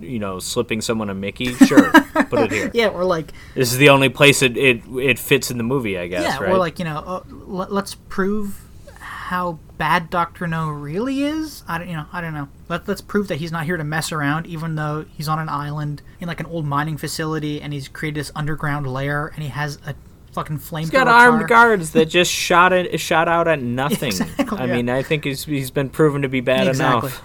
you 0.00 0.18
know, 0.18 0.38
slipping 0.38 0.80
someone 0.80 1.10
a 1.10 1.14
Mickey. 1.14 1.54
Sure, 1.66 1.90
put 2.24 2.40
it 2.40 2.52
here. 2.52 2.70
Yeah, 2.74 2.88
or 2.88 3.04
like 3.04 3.32
This 3.54 3.72
is 3.72 3.78
the 3.78 3.88
only 3.88 4.08
place 4.08 4.42
it 4.42 4.56
it, 4.56 4.82
it 4.98 5.18
fits 5.18 5.50
in 5.50 5.58
the 5.58 5.64
movie, 5.64 5.98
I 5.98 6.06
guess. 6.06 6.22
yeah, 6.22 6.38
right? 6.38 6.50
or 6.52 6.58
like 6.58 6.78
you 6.78 6.84
know, 6.84 6.98
uh, 6.98 7.22
l- 7.30 7.68
let's 7.70 7.94
prove 7.94 8.62
how 9.00 9.58
bad 9.78 10.08
Doctor 10.10 10.46
No 10.46 10.68
really 10.70 11.22
is. 11.24 11.62
I 11.66 11.78
don't, 11.78 11.88
you 11.88 11.94
know, 11.96 12.06
I 12.12 12.20
don't 12.20 12.32
know. 12.34 12.48
Let, 12.68 12.86
let's 12.86 13.00
prove 13.00 13.28
that 13.28 13.36
he's 13.36 13.50
not 13.52 13.64
here 13.64 13.76
to 13.76 13.84
mess 13.84 14.12
around, 14.12 14.46
even 14.46 14.74
though 14.76 15.04
he's 15.16 15.28
on 15.28 15.38
an 15.38 15.48
island 15.48 16.02
in 16.20 16.28
like 16.28 16.40
an 16.40 16.46
old 16.46 16.64
mining 16.64 16.96
facility, 16.96 17.60
and 17.60 17.72
he's 17.72 17.88
created 17.88 18.20
this 18.20 18.30
underground 18.36 18.86
lair, 18.86 19.28
and 19.34 19.42
he 19.42 19.48
has 19.48 19.78
a 19.86 19.94
fucking 20.32 20.58
flamethrower. 20.58 20.80
He's 20.80 20.90
got 20.90 21.08
armed 21.08 21.40
car. 21.40 21.48
guards 21.48 21.90
that 21.92 22.06
just 22.06 22.30
shot 22.30 22.72
it, 22.72 23.00
shot 23.00 23.26
out 23.28 23.48
at 23.48 23.60
nothing. 23.62 24.08
Exactly, 24.08 24.58
I 24.58 24.66
yeah. 24.66 24.74
mean, 24.76 24.88
I 24.90 25.02
think 25.02 25.24
he's 25.24 25.44
he's 25.44 25.70
been 25.72 25.88
proven 25.90 26.22
to 26.22 26.28
be 26.28 26.40
bad 26.40 26.68
Exactly. 26.68 27.08
enough. 27.10 27.22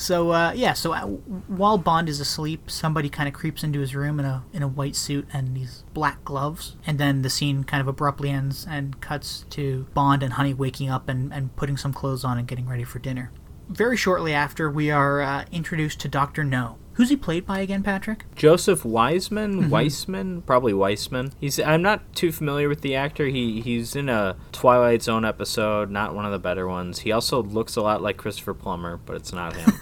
So 0.00 0.30
uh, 0.30 0.52
yeah, 0.56 0.72
so 0.72 0.94
uh, 0.94 1.02
while 1.02 1.76
Bond 1.76 2.08
is 2.08 2.20
asleep, 2.20 2.70
somebody 2.70 3.10
kind 3.10 3.28
of 3.28 3.34
creeps 3.34 3.62
into 3.62 3.80
his 3.80 3.94
room 3.94 4.18
in 4.18 4.24
a 4.24 4.42
in 4.50 4.62
a 4.62 4.68
white 4.68 4.96
suit 4.96 5.28
and 5.30 5.54
these 5.54 5.84
black 5.92 6.24
gloves, 6.24 6.76
and 6.86 6.98
then 6.98 7.20
the 7.20 7.28
scene 7.28 7.64
kind 7.64 7.82
of 7.82 7.86
abruptly 7.86 8.30
ends 8.30 8.66
and 8.68 8.98
cuts 9.02 9.44
to 9.50 9.86
Bond 9.92 10.22
and 10.22 10.32
Honey 10.32 10.54
waking 10.54 10.88
up 10.88 11.10
and, 11.10 11.30
and 11.34 11.54
putting 11.54 11.76
some 11.76 11.92
clothes 11.92 12.24
on 12.24 12.38
and 12.38 12.48
getting 12.48 12.66
ready 12.66 12.82
for 12.82 12.98
dinner. 12.98 13.30
Very 13.68 13.96
shortly 13.96 14.32
after, 14.32 14.70
we 14.70 14.90
are 14.90 15.20
uh, 15.20 15.44
introduced 15.52 16.00
to 16.00 16.08
Doctor 16.08 16.44
No. 16.44 16.78
Who's 17.00 17.08
he 17.08 17.16
played 17.16 17.46
by 17.46 17.60
again, 17.60 17.82
Patrick? 17.82 18.26
Joseph 18.36 18.84
Wiseman, 18.84 19.62
Mm-hmm. 19.62 19.70
Weissman, 19.70 20.42
probably 20.42 20.74
Weissman. 20.74 21.32
He's 21.40 21.58
I'm 21.58 21.80
not 21.80 22.14
too 22.14 22.30
familiar 22.30 22.68
with 22.68 22.82
the 22.82 22.94
actor. 22.94 23.24
He 23.28 23.62
he's 23.62 23.96
in 23.96 24.10
a 24.10 24.36
Twilight 24.52 25.00
Zone 25.00 25.24
episode, 25.24 25.90
not 25.90 26.14
one 26.14 26.26
of 26.26 26.30
the 26.30 26.38
better 26.38 26.68
ones. 26.68 26.98
He 26.98 27.10
also 27.10 27.42
looks 27.42 27.74
a 27.76 27.80
lot 27.80 28.02
like 28.02 28.18
Christopher 28.18 28.52
Plummer, 28.52 28.98
but 28.98 29.16
it's 29.16 29.32
not 29.32 29.56
him. 29.56 29.72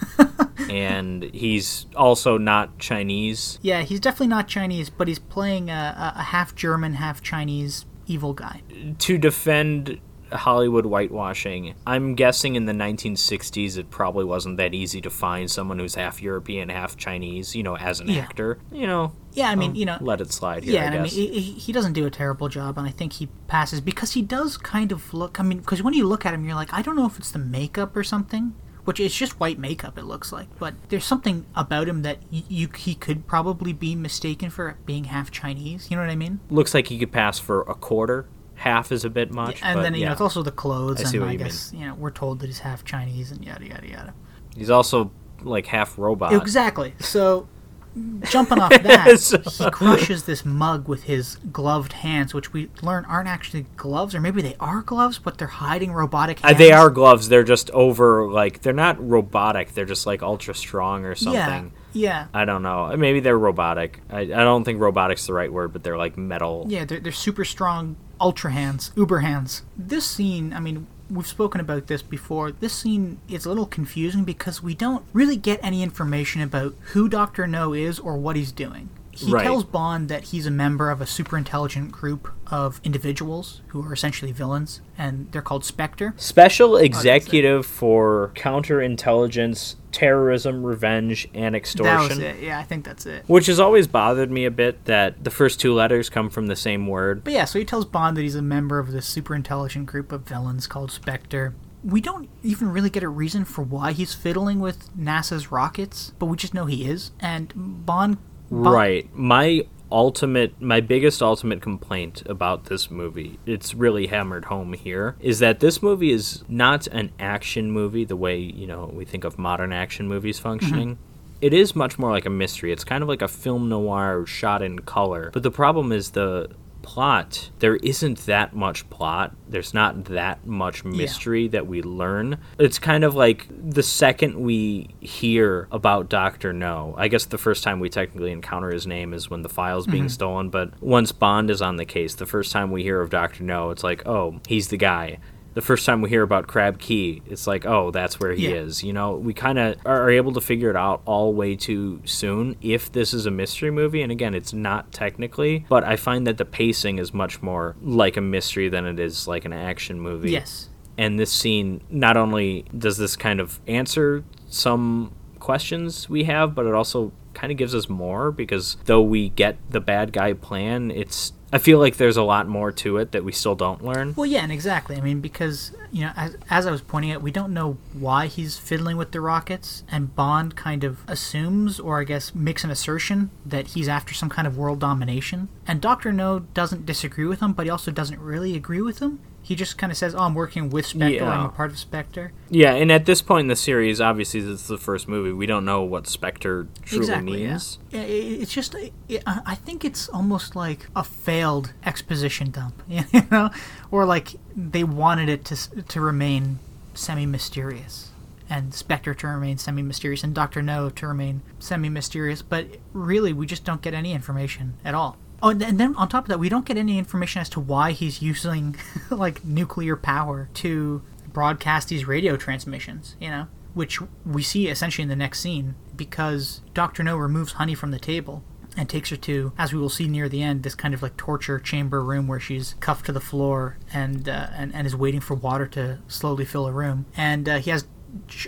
and 0.69 1.23
he's 1.33 1.87
also 1.93 2.37
not 2.37 2.79
Chinese. 2.79 3.59
Yeah, 3.61 3.81
he's 3.81 3.99
definitely 3.99 4.27
not 4.27 4.47
Chinese, 4.47 4.89
but 4.89 5.09
he's 5.09 5.19
playing 5.19 5.69
a, 5.69 5.73
a, 6.15 6.19
a 6.21 6.23
half 6.23 6.55
German, 6.55 6.93
half 6.93 7.21
Chinese 7.21 7.85
evil 8.07 8.31
guy. 8.31 8.61
To 8.97 9.17
defend 9.17 9.99
Hollywood 10.31 10.85
whitewashing, 10.85 11.73
I'm 11.87 12.15
guessing 12.15 12.55
in 12.55 12.65
the 12.65 12.73
1960s 12.73 13.77
it 13.77 13.89
probably 13.89 14.25
wasn't 14.25 14.57
that 14.57 14.73
easy 14.73 15.01
to 15.01 15.09
find 15.09 15.49
someone 15.49 15.79
who's 15.79 15.95
half 15.95 16.21
European, 16.21 16.69
half 16.69 16.95
Chinese, 16.97 17.55
you 17.55 17.63
know, 17.63 17.75
as 17.77 17.99
an 17.99 18.09
Yeah. 18.09 18.19
actor. 18.21 18.59
You 18.71 18.87
know, 18.87 19.11
Yeah, 19.33 19.49
I 19.49 19.55
mean, 19.55 19.71
um, 19.71 19.75
you 19.75 19.85
know, 19.85 19.97
let 20.01 20.21
it 20.21 20.31
slide 20.33 20.63
here, 20.63 20.73
yeah, 20.73 20.89
I 20.91 20.95
I 20.95 21.01
mean, 21.01 21.05
he, 21.11 21.27
he- 21.27 21.41
he 21.53 21.71
doesn't 21.71 21.93
do 21.93 22.05
a 22.05 22.09
terrible 22.11 22.49
job, 22.49 22.77
and 22.77 22.87
I 22.87 22.91
think 22.91 23.13
he 23.13 23.27
passes 23.47 23.79
because 23.81 24.11
he 24.13 24.21
does 24.21 24.57
kind 24.57 24.91
of 24.91 25.13
look. 25.13 25.39
I 25.39 25.43
mean, 25.43 25.59
because 25.59 25.81
when 25.83 25.93
you 25.93 26.07
look 26.07 26.25
at 26.25 26.33
him, 26.33 26.45
you're 26.45 26.55
like, 26.55 26.73
I 26.73 26.81
don't 26.81 26.95
know 26.95 27.05
if 27.05 27.17
it's 27.17 27.31
the 27.31 27.39
makeup 27.39 27.95
or 27.95 28.03
something, 28.03 28.53
which 28.85 28.99
it's 28.99 29.15
just 29.15 29.39
white 29.39 29.59
makeup. 29.59 29.97
It 29.99 30.05
looks 30.05 30.31
like, 30.31 30.47
but 30.57 30.73
there's 30.89 31.05
something 31.05 31.45
about 31.55 31.87
him 31.87 32.01
that 32.01 32.17
y- 32.31 32.43
you 32.49 32.69
he 32.75 32.95
could 32.95 33.27
probably 33.27 33.71
be 33.71 33.95
mistaken 33.95 34.49
for 34.49 34.77
being 34.85 35.03
half 35.05 35.29
Chinese. 35.29 35.89
You 35.91 35.97
know 35.97 36.03
what 36.03 36.09
I 36.09 36.15
mean? 36.15 36.39
Looks 36.49 36.73
like 36.73 36.87
he 36.87 36.97
could 36.97 37.11
pass 37.11 37.37
for 37.37 37.61
a 37.61 37.75
quarter. 37.75 38.25
Half 38.59 38.91
is 38.91 39.05
a 39.05 39.09
bit 39.09 39.31
much, 39.31 39.61
and 39.63 39.77
but 39.77 39.83
then 39.83 39.93
you 39.93 40.01
yeah. 40.01 40.07
know 40.07 40.11
it's 40.11 40.21
also 40.21 40.43
the 40.43 40.51
clothes, 40.51 40.99
I 40.99 41.09
and 41.09 41.23
I 41.23 41.31
you 41.31 41.37
guess 41.37 41.71
you 41.73 41.85
know 41.85 41.93
we're 41.93 42.11
told 42.11 42.39
that 42.39 42.47
he's 42.47 42.59
half 42.59 42.83
Chinese 42.83 43.31
and 43.31 43.43
yada 43.45 43.65
yada 43.65 43.87
yada. 43.87 44.13
he's 44.53 44.69
also 44.69 45.11
like 45.41 45.65
half 45.67 45.97
robot. 45.97 46.33
Exactly. 46.33 46.93
So, 46.99 47.47
jumping 48.23 48.59
off 48.59 48.71
that, 48.71 49.17
So- 49.19 49.39
he 49.39 49.71
crushes 49.71 50.23
this 50.23 50.43
mug 50.43 50.89
with 50.89 51.03
his 51.03 51.37
gloved 51.53 51.93
hands, 51.93 52.33
which 52.33 52.51
we 52.51 52.69
learn 52.81 53.05
aren't 53.05 53.29
actually 53.29 53.65
gloves, 53.77 54.13
or 54.13 54.19
maybe 54.19 54.41
they 54.41 54.55
are 54.59 54.81
gloves, 54.81 55.19
but 55.19 55.37
they're 55.37 55.47
hiding 55.47 55.93
robotic 55.93 56.39
Uh, 56.43 56.53
they 56.53 56.73
are 56.73 56.89
gloves. 56.89 57.29
They're 57.29 57.43
just 57.43 57.71
over 57.71 58.29
like 58.29 58.61
they're 58.61 58.73
not 58.73 58.97
robotic. 58.99 59.73
They're 59.73 59.85
just 59.85 60.05
like 60.05 60.21
ultra 60.21 60.53
strong 60.53 61.05
or 61.05 61.15
something. 61.15 61.39
Yeah. 61.39 61.69
Yeah. 61.91 62.27
I 62.33 62.45
don't 62.45 62.61
know. 62.61 62.95
Maybe 62.97 63.19
they're 63.19 63.39
robotic. 63.39 64.01
I, 64.09 64.19
I 64.19 64.25
don't 64.25 64.63
think 64.63 64.79
robotic's 64.79 65.25
the 65.25 65.33
right 65.33 65.51
word, 65.51 65.73
but 65.73 65.83
they're 65.83 65.97
like 65.97 66.17
metal. 66.17 66.65
Yeah, 66.67 66.85
they're, 66.85 66.99
they're 66.99 67.11
super 67.11 67.45
strong 67.45 67.95
ultra 68.19 68.51
hands, 68.51 68.91
uber 68.95 69.19
hands. 69.19 69.63
This 69.77 70.05
scene, 70.05 70.53
I 70.53 70.59
mean, 70.59 70.87
we've 71.09 71.27
spoken 71.27 71.61
about 71.61 71.87
this 71.87 72.01
before. 72.01 72.51
This 72.51 72.73
scene 72.73 73.19
is 73.27 73.45
a 73.45 73.49
little 73.49 73.65
confusing 73.65 74.23
because 74.23 74.61
we 74.61 74.75
don't 74.75 75.05
really 75.13 75.37
get 75.37 75.59
any 75.63 75.81
information 75.83 76.41
about 76.41 76.75
who 76.93 77.09
Dr. 77.09 77.47
No 77.47 77.73
is 77.73 77.99
or 77.99 78.17
what 78.17 78.35
he's 78.35 78.51
doing. 78.51 78.89
He 79.19 79.31
Right. 79.31 79.43
tells 79.43 79.63
Bond 79.65 80.07
that 80.09 80.25
he's 80.25 80.45
a 80.45 80.51
member 80.51 80.89
of 80.89 81.01
a 81.01 81.05
super 81.05 81.37
intelligent 81.37 81.91
group 81.91 82.29
of 82.47 82.79
individuals 82.83 83.61
who 83.67 83.83
are 83.83 83.93
essentially 83.93 84.31
villains, 84.31 84.81
and 84.97 85.27
they're 85.31 85.41
called 85.41 85.65
Spectre. 85.65 86.13
Special 86.17 86.77
executive 86.77 87.65
for 87.65 88.31
counterintelligence, 88.35 89.75
terrorism, 89.91 90.63
revenge, 90.63 91.27
and 91.33 91.55
extortion. 91.55 91.93
That 91.93 92.09
was 92.09 92.19
it. 92.19 92.39
Yeah, 92.41 92.59
I 92.59 92.63
think 92.63 92.85
that's 92.85 93.05
it. 93.05 93.23
Which 93.27 93.47
has 93.47 93.59
always 93.59 93.87
bothered 93.87 94.31
me 94.31 94.45
a 94.45 94.51
bit 94.51 94.85
that 94.85 95.23
the 95.23 95.31
first 95.31 95.59
two 95.59 95.73
letters 95.73 96.09
come 96.09 96.29
from 96.29 96.47
the 96.47 96.55
same 96.55 96.87
word. 96.87 97.23
But 97.23 97.33
yeah, 97.33 97.45
so 97.45 97.59
he 97.59 97.65
tells 97.65 97.85
Bond 97.85 98.15
that 98.17 98.21
he's 98.21 98.35
a 98.35 98.41
member 98.41 98.79
of 98.79 98.91
this 98.91 99.05
super 99.05 99.35
intelligent 99.35 99.85
group 99.85 100.11
of 100.11 100.21
villains 100.21 100.67
called 100.67 100.91
Spectre. 100.91 101.53
We 101.83 102.01
don't 102.01 102.27
even 102.43 102.71
really 102.71 102.89
get 102.89 103.03
a 103.03 103.09
reason 103.09 103.45
for 103.45 103.61
why 103.61 103.93
he's 103.93 104.13
fiddling 104.13 104.59
with 104.59 104.89
NASA's 104.97 105.49
rockets, 105.51 106.11
but 106.19 106.25
we 106.25 106.35
just 106.35 106.53
know 106.53 106.65
he 106.65 106.85
is. 106.85 107.11
And 107.19 107.53
Bond. 107.85 108.17
Right. 108.49 109.09
My 109.15 109.65
ultimate 109.91 110.61
my 110.61 110.79
biggest 110.79 111.21
ultimate 111.21 111.61
complaint 111.61 112.21
about 112.27 112.65
this 112.65 112.91
movie 112.91 113.39
it's 113.47 113.73
really 113.73 114.05
hammered 114.05 114.45
home 114.45 114.73
here 114.73 115.15
is 115.19 115.39
that 115.39 115.61
this 115.61 115.81
movie 115.81 116.11
is 116.11 116.43
not 116.47 116.85
an 116.87 117.11
action 117.19 117.71
movie 117.71 118.05
the 118.05 118.15
way 118.15 118.37
you 118.37 118.67
know 118.67 118.91
we 118.93 119.03
think 119.03 119.23
of 119.23 119.39
modern 119.39 119.73
action 119.73 120.07
movies 120.07 120.37
mm-hmm. 120.37 120.49
functioning. 120.49 120.97
It 121.41 121.53
is 121.53 121.73
much 121.73 121.97
more 121.97 122.11
like 122.11 122.25
a 122.25 122.29
mystery. 122.29 122.73
It's 122.73 122.83
kind 122.83 123.01
of 123.01 123.07
like 123.07 123.21
a 123.21 123.27
film 123.29 123.69
noir 123.69 124.25
shot 124.25 124.61
in 124.61 124.79
color. 124.79 125.31
But 125.31 125.41
the 125.41 125.51
problem 125.51 125.93
is 125.93 126.11
the 126.11 126.49
plot 126.81 127.49
there 127.59 127.75
isn't 127.77 128.25
that 128.25 128.55
much 128.55 128.89
plot. 128.89 129.35
There's 129.47 129.73
not 129.73 130.05
that 130.05 130.45
much 130.45 130.83
mystery 130.83 131.47
that 131.49 131.67
we 131.67 131.81
learn. 131.81 132.39
It's 132.57 132.79
kind 132.79 133.03
of 133.03 133.15
like 133.15 133.47
the 133.49 133.83
second 133.83 134.39
we 134.39 134.89
hear 135.01 135.67
about 135.71 136.09
dr 136.09 136.53
no 136.53 136.93
i 136.97 137.07
guess 137.07 137.25
the 137.25 137.37
first 137.37 137.63
time 137.63 137.79
we 137.79 137.89
technically 137.89 138.31
encounter 138.31 138.69
his 138.69 138.87
name 138.87 139.13
is 139.13 139.29
when 139.29 139.41
the 139.41 139.49
file's 139.49 139.85
being 139.85 140.03
mm-hmm. 140.03 140.09
stolen 140.09 140.49
but 140.49 140.81
once 140.81 141.11
bond 141.11 141.49
is 141.49 141.61
on 141.61 141.75
the 141.75 141.85
case 141.85 142.15
the 142.15 142.25
first 142.25 142.51
time 142.51 142.71
we 142.71 142.83
hear 142.83 143.01
of 143.01 143.09
dr 143.09 143.43
no 143.43 143.69
it's 143.69 143.83
like 143.83 144.05
oh 144.07 144.39
he's 144.47 144.69
the 144.69 144.77
guy 144.77 145.17
the 145.59 145.65
first 145.65 145.85
time 145.85 146.01
we 146.01 146.07
hear 146.07 146.23
about 146.23 146.47
Crab 146.47 146.79
Key, 146.79 147.21
it's 147.27 147.45
like, 147.45 147.65
oh, 147.65 147.91
that's 147.91 148.17
where 148.17 148.31
he 148.31 148.47
Yeah. 148.47 148.61
is. 148.61 148.81
You 148.81 148.93
know, 148.93 149.17
we 149.17 149.33
kind 149.33 149.59
of 149.59 149.75
are 149.85 150.09
able 150.09 150.31
to 150.31 150.39
figure 150.39 150.69
it 150.69 150.77
out 150.77 151.01
all 151.03 151.33
way 151.33 151.57
too 151.57 151.99
soon 152.05 152.55
if 152.61 152.89
this 152.89 153.13
is 153.13 153.25
a 153.25 153.31
mystery 153.31 153.69
movie. 153.69 154.01
And 154.01 154.09
again, 154.09 154.33
it's 154.33 154.53
not 154.53 154.93
technically, 154.93 155.65
but 155.67 155.83
I 155.83 155.97
find 155.97 156.25
that 156.27 156.37
the 156.37 156.45
pacing 156.45 156.97
is 156.97 157.13
much 157.13 157.41
more 157.41 157.75
like 157.81 158.15
a 158.15 158.21
mystery 158.21 158.69
than 158.69 158.85
it 158.85 159.01
is 159.01 159.27
like 159.27 159.43
an 159.43 159.51
action 159.51 159.99
movie. 159.99 160.31
Yes. 160.31 160.69
And 160.97 161.19
this 161.19 161.29
scene 161.31 161.81
not 161.89 162.15
only 162.15 162.63
does 162.77 162.97
this 162.97 163.17
kind 163.17 163.41
of 163.41 163.59
answer 163.67 164.23
some 164.47 165.11
questions 165.39 166.09
we 166.09 166.23
have, 166.23 166.55
but 166.55 166.67
it 166.67 166.73
also 166.73 167.11
kind 167.33 167.51
of 167.51 167.57
gives 167.57 167.75
us 167.75 167.89
more 167.89 168.31
because 168.31 168.77
though 168.85 169.01
we 169.01 169.27
get 169.27 169.57
the 169.69 169.81
bad 169.81 170.13
guy 170.13 170.31
plan, 170.31 170.89
it's 170.89 171.33
I 171.51 171.57
feel 171.57 171.79
like 171.79 171.97
there's 171.97 172.17
a 172.17 172.23
lot 172.23 172.47
more 172.47 172.71
to 172.73 172.97
it 172.97 173.11
that 173.11 173.23
we 173.23 173.31
still 173.31 173.55
don't 173.55 173.83
learn. 173.83 174.13
Well, 174.15 174.25
yeah, 174.25 174.43
and 174.43 174.51
exactly. 174.51 174.95
I 174.95 175.01
mean, 175.01 175.19
because 175.19 175.71
you 175.91 176.01
know, 176.01 176.11
as, 176.15 176.37
as 176.49 176.67
I 176.67 176.71
was 176.71 176.81
pointing 176.81 177.11
out, 177.11 177.21
we 177.21 177.31
don't 177.31 177.53
know 177.53 177.77
why 177.93 178.27
he's 178.27 178.57
fiddling 178.57 178.97
with 178.97 179.11
the 179.11 179.21
rockets, 179.21 179.83
and 179.91 180.15
Bond 180.15 180.55
kind 180.55 180.83
of 180.83 180.99
assumes, 181.07 181.79
or 181.79 181.99
I 181.99 182.03
guess 182.03 182.35
makes 182.35 182.63
an 182.63 182.69
assertion 182.69 183.31
that 183.45 183.67
he's 183.69 183.87
after 183.87 184.13
some 184.13 184.29
kind 184.29 184.47
of 184.47 184.57
world 184.57 184.79
domination. 184.79 185.49
And 185.67 185.81
Doctor 185.81 186.11
No 186.11 186.39
doesn't 186.39 186.85
disagree 186.85 187.25
with 187.25 187.39
him, 187.39 187.53
but 187.53 187.65
he 187.65 187.69
also 187.69 187.91
doesn't 187.91 188.19
really 188.19 188.55
agree 188.55 188.81
with 188.81 188.99
him. 188.99 189.19
He 189.49 189.55
just 189.55 189.79
kind 189.79 189.91
of 189.91 189.97
says, 189.97 190.13
"Oh, 190.13 190.19
I'm 190.19 190.35
working 190.35 190.69
with 190.69 190.85
Spectre. 190.85 191.25
Yeah. 191.25 191.27
I'm 191.27 191.45
a 191.47 191.49
part 191.49 191.71
of 191.71 191.79
Spectre." 191.79 192.33
Yeah, 192.51 192.75
and 192.75 192.91
at 192.91 193.05
this 193.05 193.23
point 193.23 193.45
in 193.45 193.47
the 193.47 193.55
series, 193.55 193.99
obviously 193.99 194.41
this 194.41 194.61
is 194.61 194.67
the 194.67 194.77
first 194.77 195.07
movie. 195.07 195.31
We 195.31 195.47
don't 195.47 195.65
know 195.65 195.81
what 195.81 196.05
Spectre 196.05 196.67
truly 196.83 197.01
exactly. 197.05 197.47
Means. 197.47 197.79
Yeah, 197.89 198.01
It's 198.01 198.53
just, 198.53 198.75
it, 198.75 199.23
I 199.25 199.41
I 199.47 199.55
think 199.55 199.83
it's 199.83 200.07
almost 200.07 200.55
like 200.55 200.85
a 200.95 201.03
failed 201.03 201.73
exposition 201.83 202.51
dump, 202.51 202.83
you 202.87 203.05
know, 203.31 203.49
or 203.89 204.05
like 204.05 204.35
they 204.55 204.83
wanted 204.83 205.29
it 205.29 205.45
to 205.45 205.81
to 205.81 205.99
remain 205.99 206.59
semi-mysterious, 206.93 208.11
and 208.51 208.71
Spectre 208.71 209.15
to 209.15 209.27
remain 209.29 209.57
semi-mysterious, 209.57 210.23
and 210.23 210.35
Doctor 210.35 210.61
No 210.61 210.91
to 210.91 211.07
remain 211.07 211.41
semi-mysterious. 211.57 212.43
But 212.43 212.67
really, 212.93 213.33
we 213.33 213.47
just 213.47 213.63
don't 213.63 213.81
get 213.81 213.95
any 213.95 214.13
information 214.13 214.75
at 214.85 214.93
all. 214.93 215.17
Oh, 215.41 215.49
and 215.49 215.61
then- 215.61 215.95
on 215.95 216.09
top 216.09 216.25
of 216.25 216.29
that, 216.29 216.39
we 216.39 216.49
don't 216.49 216.65
get 216.65 216.77
any 216.77 216.97
information 216.97 217.41
as 217.41 217.49
to 217.49 217.59
why 217.59 217.91
he's 217.91 218.21
using 218.21 218.75
like 219.09 219.43
nuclear 219.45 219.95
power 219.95 220.49
to 220.55 221.01
broadcast 221.31 221.89
these 221.89 222.05
radio 222.05 222.35
transmissions. 222.37 223.15
You 223.19 223.29
know, 223.29 223.47
which 223.73 223.99
we 224.25 224.43
see 224.43 224.67
essentially 224.67 225.03
in 225.03 225.09
the 225.09 225.15
next 225.15 225.39
scene 225.39 225.75
because 225.95 226.61
Doctor 226.73 227.03
No 227.03 227.17
removes 227.17 227.53
Honey 227.53 227.75
from 227.75 227.91
the 227.91 227.99
table 227.99 228.43
and 228.77 228.87
takes 228.87 229.09
her 229.09 229.15
to, 229.17 229.51
as 229.57 229.73
we 229.73 229.79
will 229.79 229.89
see 229.89 230.07
near 230.07 230.29
the 230.29 230.41
end, 230.41 230.63
this 230.63 230.75
kind 230.75 230.93
of 230.93 231.01
like 231.01 231.17
torture 231.17 231.59
chamber 231.59 232.03
room 232.03 232.27
where 232.27 232.39
she's 232.39 232.75
cuffed 232.79 233.05
to 233.07 233.11
the 233.11 233.19
floor 233.19 233.77
and 233.91 234.29
uh, 234.29 234.47
and, 234.55 234.73
and 234.73 234.87
is 234.87 234.95
waiting 234.95 235.19
for 235.19 235.33
water 235.35 235.65
to 235.67 235.99
slowly 236.07 236.45
fill 236.45 236.67
a 236.67 236.71
room. 236.71 237.05
And 237.17 237.49
uh, 237.49 237.57
he 237.59 237.71
has 237.71 237.87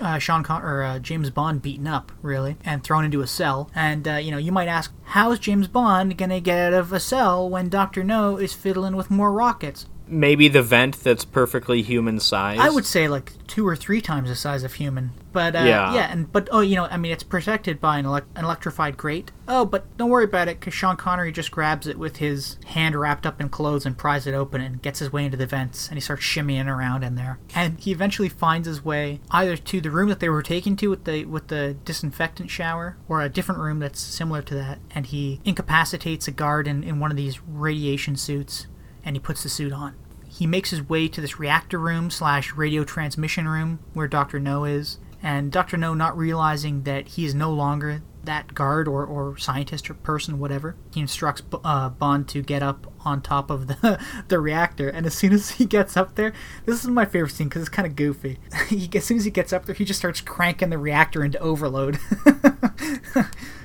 uh, 0.02 0.20
Sean 0.20 0.44
Con- 0.44 0.64
or 0.64 0.84
uh, 0.84 1.00
James 1.00 1.30
Bond 1.30 1.62
beaten 1.62 1.88
up, 1.88 2.12
really, 2.22 2.58
and 2.64 2.84
thrown 2.84 3.06
into 3.06 3.22
a 3.22 3.28
cell. 3.28 3.70
And 3.76 4.08
uh, 4.08 4.16
you 4.16 4.32
know, 4.32 4.38
you 4.38 4.52
might 4.52 4.68
ask, 4.68 4.94
how's 5.04 5.40
James 5.40 5.68
Bond 5.68 6.18
gonna 6.18 6.40
get 6.40 6.60
out 6.60 6.74
of 6.74 6.94
a 6.94 7.00
cell 7.00 7.50
when 7.50 7.70
Doctor 7.70 8.04
No 8.04 8.38
is 8.38 8.54
fiddling 8.54 8.96
with 8.96 9.12
more 9.12 9.32
rockets? 9.32 9.86
Maybe 10.12 10.50
the 10.50 10.62
vent 10.62 11.00
that's 11.04 11.24
perfectly 11.24 11.82
human 11.82 12.20
size. 12.20 12.60
I 12.60 12.70
would 12.70 12.86
say 12.86 13.08
like 13.08 13.32
two 13.48 13.66
or 13.66 13.76
three 13.78 14.02
times 14.02 14.28
the 14.30 14.36
size 14.36 14.64
of 14.64 14.74
human. 14.74 15.12
But 15.32 15.56
uh, 15.56 15.60
Yeah. 15.60 15.94
yeah, 15.94 16.12
and 16.12 16.30
but 16.30 16.50
oh, 16.52 16.60
you 16.60 16.76
know, 16.76 16.86
I 16.86 16.98
mean, 16.98 17.14
it's 17.14 17.24
protected 17.24 17.80
by 17.80 17.98
an, 17.98 18.06
elec 18.06 18.24
an 18.36 18.44
electrified 18.44 18.98
grate. 18.98 19.32
Oh, 19.48 19.64
but 19.64 19.86
don't 19.98 20.10
worry 20.10 20.26
about 20.26 20.50
it, 20.50 20.60
because 20.60 20.74
Sean 20.74 20.98
Connery 20.98 21.32
just 21.32 21.50
grabs 21.50 21.88
it 21.88 21.98
with 21.98 22.18
his 22.18 22.58
hand 22.66 22.96
wrapped 22.96 23.26
up 23.26 23.40
in 23.40 23.48
clothes 23.48 23.86
and 23.86 23.98
pries 23.98 24.28
it 24.28 24.34
open 24.34 24.60
and 24.60 24.82
gets 24.82 25.00
his 25.00 25.14
way 25.14 25.24
into 25.24 25.38
the 25.38 25.46
vents, 25.46 25.88
and 25.88 25.96
he 25.96 26.02
starts 26.02 26.24
shimmying 26.24 26.68
around 26.68 27.04
in 27.04 27.16
there. 27.16 27.40
And 27.56 27.80
he 27.80 27.92
eventually 27.92 28.28
finds 28.30 28.68
his 28.68 28.84
way 28.84 29.22
either 29.32 29.56
to 29.56 29.80
the 29.80 29.92
room 29.92 30.10
that 30.10 30.20
they 30.20 30.30
were 30.30 30.44
taken 30.44 30.76
to 30.78 30.90
with 30.90 31.06
the 31.06 31.24
with 31.24 31.48
the 31.48 31.78
disinfectant 31.86 32.50
shower, 32.50 32.98
or 33.08 33.22
a 33.22 33.30
different 33.30 33.62
room 33.62 33.80
that's 33.80 34.02
similar 34.02 34.42
to 34.42 34.56
that. 34.56 34.80
And 34.94 35.06
he 35.06 35.40
incapacitates 35.46 36.28
a 36.28 36.32
guard 36.32 36.68
in, 36.68 36.84
in 36.84 37.00
one 37.00 37.12
of 37.12 37.18
these 37.18 37.42
radiation 37.42 38.18
suits, 38.18 38.68
and 39.06 39.16
he 39.16 39.20
puts 39.22 39.44
the 39.44 39.50
suit 39.50 39.72
on 39.72 39.96
he 40.32 40.48
makes 40.48 40.70
his 40.70 40.88
way 40.88 41.08
to 41.10 41.20
this 41.20 41.40
reactor 41.40 41.78
room 41.78 42.10
slash 42.10 42.54
radio 42.54 42.84
transmission 42.86 43.48
room 43.48 43.80
where 43.94 44.08
Dr. 44.08 44.40
No 44.40 44.64
is. 44.64 44.98
And 45.22 45.52
Dr. 45.52 45.78
No, 45.78 45.94
not 45.94 46.18
realizing 46.18 46.84
that 46.84 47.10
he 47.10 47.26
is 47.26 47.36
no 47.36 47.52
longer 47.52 48.02
that 48.24 48.54
guard 48.54 48.88
or, 48.88 49.06
or 49.06 49.38
scientist 49.38 49.90
or 49.90 49.94
person, 49.96 50.40
whatever, 50.40 50.76
he 50.94 51.02
instructs 51.02 51.44
uh, 51.64 51.90
Bond 51.90 52.28
to 52.30 52.42
get 52.42 52.64
up 52.64 52.92
on 53.04 53.22
top 53.22 53.50
of 53.50 53.68
the, 53.68 54.00
the 54.30 54.40
reactor. 54.40 54.90
And 54.90 55.06
as 55.06 55.14
soon 55.14 55.34
as 55.34 55.52
he 55.52 55.66
gets 55.66 55.98
up 55.98 56.16
there, 56.16 56.34
this 56.66 56.82
is 56.84 56.88
my 56.88 57.06
favorite 57.06 57.32
scene 57.32 57.50
because 57.50 57.64
it's 57.64 57.70
kind 57.70 57.88
of 57.88 57.96
goofy. 57.96 58.40
he, 58.70 58.90
as 58.96 59.06
soon 59.06 59.18
as 59.18 59.26
he 59.26 59.32
gets 59.32 59.52
up 59.52 59.66
there, 59.66 59.76
he 59.76 59.86
just 59.86 60.00
starts 60.00 60.22
cranking 60.22 60.70
the 60.70 60.78
reactor 60.78 61.24
into 61.24 61.40
overload. 61.40 62.00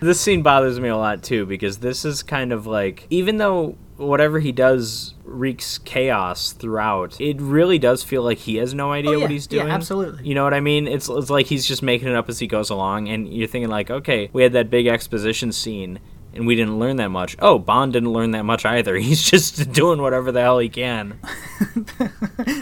This 0.00 0.20
scene 0.20 0.42
bothers 0.42 0.78
me 0.78 0.88
a 0.88 0.96
lot 0.96 1.22
too 1.22 1.46
because 1.46 1.78
this 1.78 2.04
is 2.04 2.22
kind 2.22 2.52
of 2.52 2.66
like 2.66 3.06
even 3.08 3.38
though 3.38 3.76
whatever 3.97 4.40
he 4.40 4.53
does 4.53 5.14
wreaks 5.24 5.78
chaos 5.78 6.53
throughout, 6.53 7.20
it 7.20 7.40
really 7.40 7.78
does 7.78 8.03
feel 8.03 8.22
like 8.22 8.38
he 8.38 8.57
has 8.57 8.74
no 8.74 8.90
oh, 8.90 8.92
idea 8.92 9.11
Oh, 9.11 9.14
yeah. 9.14 9.20
what 9.22 9.30
he's 9.30 9.47
doing. 9.47 9.66
Yeah, 9.66 9.74
absolutely. 9.74 10.26
You 10.26 10.34
know 10.34 10.44
what 10.44 10.55
I 10.55 10.61
mean? 10.61 10.86
It's 10.86 11.09
it's 11.09 11.30
like 11.30 11.47
he's 11.47 11.66
just 11.66 11.82
making 11.82 12.09
it 12.09 12.14
up 12.14 12.28
as 12.28 12.38
he 12.38 12.47
goes 12.47 12.70
along 12.70 13.09
and 13.09 13.32
you're 13.32 13.49
thinking 13.49 13.70
like, 13.70 13.90
okay, 13.90 14.30
we 14.32 14.42
had 14.42 14.53
that 14.53 14.70
big 14.70 14.86
exposition 14.86 15.53
scene 15.53 15.99
and 16.34 16.47
we 16.47 16.55
didn't 16.55 16.78
learn 16.78 16.97
that 16.97 17.09
much. 17.09 17.36
Oh, 17.38 17.59
Bond 17.59 17.94
didn't 17.94 18.12
learn 18.12 18.32
that 18.32 18.44
much 18.44 18.64
either. 18.66 18.97
He's 18.99 19.22
just 19.22 19.72
doing 19.72 20.01
whatever 20.03 20.30
the 20.30 20.40
hell 20.42 20.59
he 20.59 20.68
can. 20.68 21.18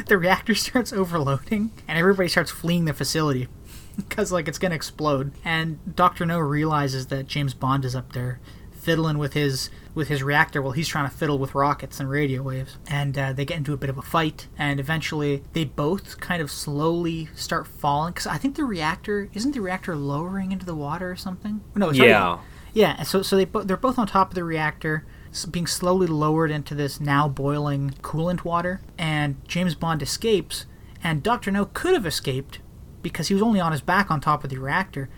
the 0.07 0.17
reactor 0.19 0.55
starts 0.55 0.93
overloading 0.93 1.73
and 1.89 1.99
everybody 1.99 2.29
starts 2.29 2.51
fleeing 2.51 2.85
the 2.85 2.93
facility 2.93 3.49
because 3.97 4.31
like 4.33 4.49
it's 4.49 4.59
gonna 4.59 4.75
explode 4.75 5.33
and 5.45 5.79
dr 5.95 6.25
no 6.27 6.39
realizes 6.39 7.07
that 7.07 7.27
james 7.29 7.55
bond 7.55 7.85
is 7.85 7.95
up 7.95 8.13
there 8.13 8.41
fiddling 8.85 9.19
with 9.19 9.33
his 9.33 9.71
with 9.95 10.09
his 10.09 10.23
reactor 10.23 10.61
while 10.61 10.73
he's 10.73 10.89
trying 10.89 11.09
to 11.09 11.17
fiddle 11.17 11.39
with 11.39 11.55
rockets 11.55 12.01
and 12.01 12.11
radio 12.11 12.43
waves. 12.43 12.77
And 12.89 13.17
uh, 13.17 13.33
they 13.33 13.45
get 13.45 13.57
into 13.59 13.73
a 13.73 13.77
bit 13.77 13.91
of 13.91 13.97
a 13.99 14.03
fight 14.03 14.49
and 14.59 14.79
eventually 14.81 15.43
they 15.53 15.65
both 15.65 16.21
kind 16.21 16.43
of 16.43 16.51
slowly 16.51 17.29
start 17.35 17.67
falling 17.67 18.13
because 18.13 18.27
i 18.27 18.37
think 18.37 18.57
the 18.57 18.65
reactor 18.65 19.29
isn't 19.35 19.53
the 19.53 19.61
reactor 19.61 19.95
lowering 19.97 20.53
into 20.53 20.67
the 20.67 20.75
water 20.75 21.11
or 21.11 21.17
something? 21.17 21.61
No 21.75 21.89
it's 21.91 21.99
already- 21.99 22.13
Yeah. 22.13 22.39
yeah, 22.73 23.03
so 23.05 23.23
so 23.23 23.37
they 23.37 23.45
they're 23.65 23.77
both 23.77 23.99
on 23.99 24.07
top 24.07 24.31
of 24.31 24.35
the 24.35 24.45
reactor, 24.45 25.05
being 25.51 25.67
slowly 25.67 26.07
lowered 26.07 26.51
into 26.51 26.75
this 26.75 27.01
now 27.01 27.29
boiling 27.29 27.95
coolant 28.03 28.45
water, 28.45 28.81
and 28.99 29.37
James 29.49 29.75
Bond 29.75 30.03
escapes, 30.03 30.67
and 31.03 31.23
Doctor 31.23 31.51
No 31.51 31.65
could 31.67 31.95
have 31.95 32.07
escaped 32.07 32.59
because 33.03 33.29
he 33.29 33.35
was 33.35 33.43
only 33.43 33.61
on 33.61 33.73
his 33.73 33.81
back 33.81 34.11
on 34.11 34.21
top 34.21 34.43
of 34.45 34.51
the 34.51 34.59
reactor, 34.59 35.09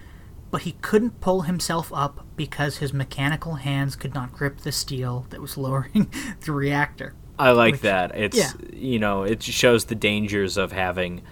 but 0.50 0.62
he 0.62 0.72
couldn't 0.80 1.20
pull 1.20 1.42
himself 1.42 1.92
up 1.92 2.24
because 2.36 2.78
his 2.78 2.92
mechanical 2.92 3.54
hands 3.56 3.96
could 3.96 4.14
not 4.14 4.32
grip 4.32 4.58
the 4.58 4.72
steel 4.72 5.26
that 5.30 5.40
was 5.40 5.56
lowering 5.56 6.10
the 6.40 6.52
reactor. 6.52 7.14
I 7.38 7.50
like 7.50 7.72
Which- 7.74 7.80
that. 7.82 8.16
It's 8.16 8.36
yeah. 8.36 8.52
you 8.72 8.98
know, 8.98 9.22
it 9.24 9.42
shows 9.42 9.86
the 9.86 9.94
dangers 9.94 10.56
of 10.56 10.72
having 10.72 11.22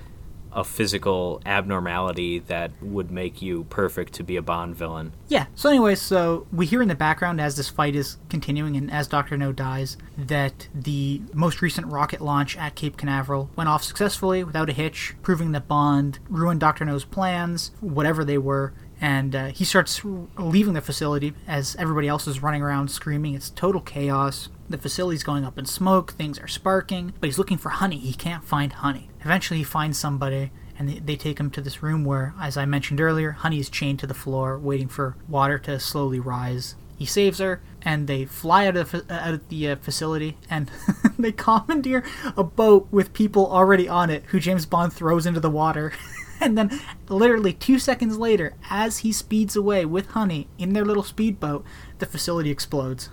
a 0.53 0.63
physical 0.63 1.43
abnormality 1.45 2.39
that 2.39 2.71
would 2.81 3.11
make 3.11 3.43
you 3.43 3.65
perfect 3.71 4.13
to 4.13 4.23
be 4.23 4.37
a 4.37 4.43
Bond 4.43 4.77
villain. 4.77 5.13
Yeah. 5.27 5.47
So, 5.57 5.69
anyway, 5.69 5.97
so 5.97 6.47
we 6.53 6.65
hear 6.65 6.81
in 6.81 6.87
the 6.87 6.95
background 6.95 7.41
as 7.41 7.57
this 7.57 7.69
fight 7.69 7.97
is 7.97 8.19
continuing 8.29 8.77
and 8.77 8.89
as 8.89 9.09
Doctor 9.09 9.37
No 9.37 9.51
dies 9.51 9.97
that 10.17 10.69
the 10.73 11.23
most 11.33 11.61
recent 11.61 11.89
rocket 11.89 12.21
launch 12.21 12.57
at 12.57 12.77
Cape 12.77 12.97
Canaveral 12.97 13.51
went 13.57 13.69
off 13.69 13.83
successfully 13.83 14.45
without 14.45 14.71
a 14.71 14.73
hitch, 14.73 15.17
proving 15.23 15.51
that 15.53 15.67
Bond 15.67 16.21
ruined 16.29 16.61
Doctor 16.61 16.85
No's 16.85 17.05
plans, 17.05 17.73
whatever 17.81 18.25
they 18.25 18.39
were. 18.39 18.73
And 19.05 19.37
uh, 19.37 19.47
he 19.49 19.67
starts 19.67 20.01
leaving 20.39 20.73
the 20.73 20.81
facility 20.81 21.35
as 21.47 21.77
everybody 21.77 22.09
else 22.09 22.27
is 22.27 22.43
running 22.43 22.63
around 22.63 22.91
screaming. 22.91 23.35
It's 23.35 23.51
total 23.51 23.83
chaos. 23.83 24.49
The 24.67 24.79
facility's 24.79 25.23
going 25.23 25.45
up 25.45 25.59
in 25.59 25.67
smoke, 25.67 26.13
things 26.13 26.39
are 26.39 26.49
sparking, 26.49 27.13
but 27.21 27.27
he's 27.27 27.37
looking 27.37 27.59
for 27.59 27.69
honey. 27.69 27.99
He 27.99 28.15
can't 28.15 28.43
find 28.43 28.73
honey. 28.73 29.11
Eventually, 29.21 29.59
he 29.59 29.65
finds 29.65 29.99
somebody, 29.99 30.53
and 30.79 30.89
they, 30.89 31.01
they 31.01 31.17
take 31.17 31.39
him 31.39 31.51
to 31.51 31.61
this 31.61 31.83
room 31.83 32.07
where, 32.07 32.33
as 32.41 32.57
I 32.57 32.65
mentioned 32.65 32.99
earlier, 32.99 33.33
Honey 33.33 33.61
is 33.61 33.69
chained 33.69 33.99
to 33.99 34.07
the 34.07 34.15
floor, 34.15 34.59
waiting 34.59 34.89
for 34.89 35.17
water 35.29 35.59
to 35.59 35.79
slowly 35.79 36.19
rise. 36.19 36.75
He 36.97 37.05
saves 37.05 37.41
her, 37.41 37.61
and 37.83 38.07
they 38.07 38.25
fly 38.25 38.67
out 38.67 38.75
of 38.79 38.91
the, 38.91 39.01
fa- 39.01 39.13
out 39.13 39.35
of 39.35 39.49
the 39.51 39.69
uh, 39.69 39.77
facility, 39.77 40.39
and 40.49 40.71
they 41.19 41.33
commandeer 41.33 42.05
a 42.39 42.43
boat 42.43 42.89
with 42.91 43.13
people 43.13 43.53
already 43.53 43.87
on 43.87 44.09
it, 44.09 44.25
who 44.29 44.41
James 44.41 44.65
Bond 44.65 44.95
throws 44.95 45.27
into 45.27 45.41
the 45.41 45.51
water. 45.51 45.93
and 46.47 46.59
then, 46.59 46.81
literally 47.09 47.53
two 47.53 47.79
seconds 47.79 48.19
later, 48.19 48.55
as 48.71 48.99
he 48.99 49.13
speeds 49.13 49.57
away 49.57 49.85
with 49.85 50.09
Honey 50.09 50.49
in 50.59 50.73
their 50.73 50.85
little 50.85 51.03
speedboat, 51.03 51.65
the 51.99 52.07
facility 52.07 52.51
explodes. 52.51 53.09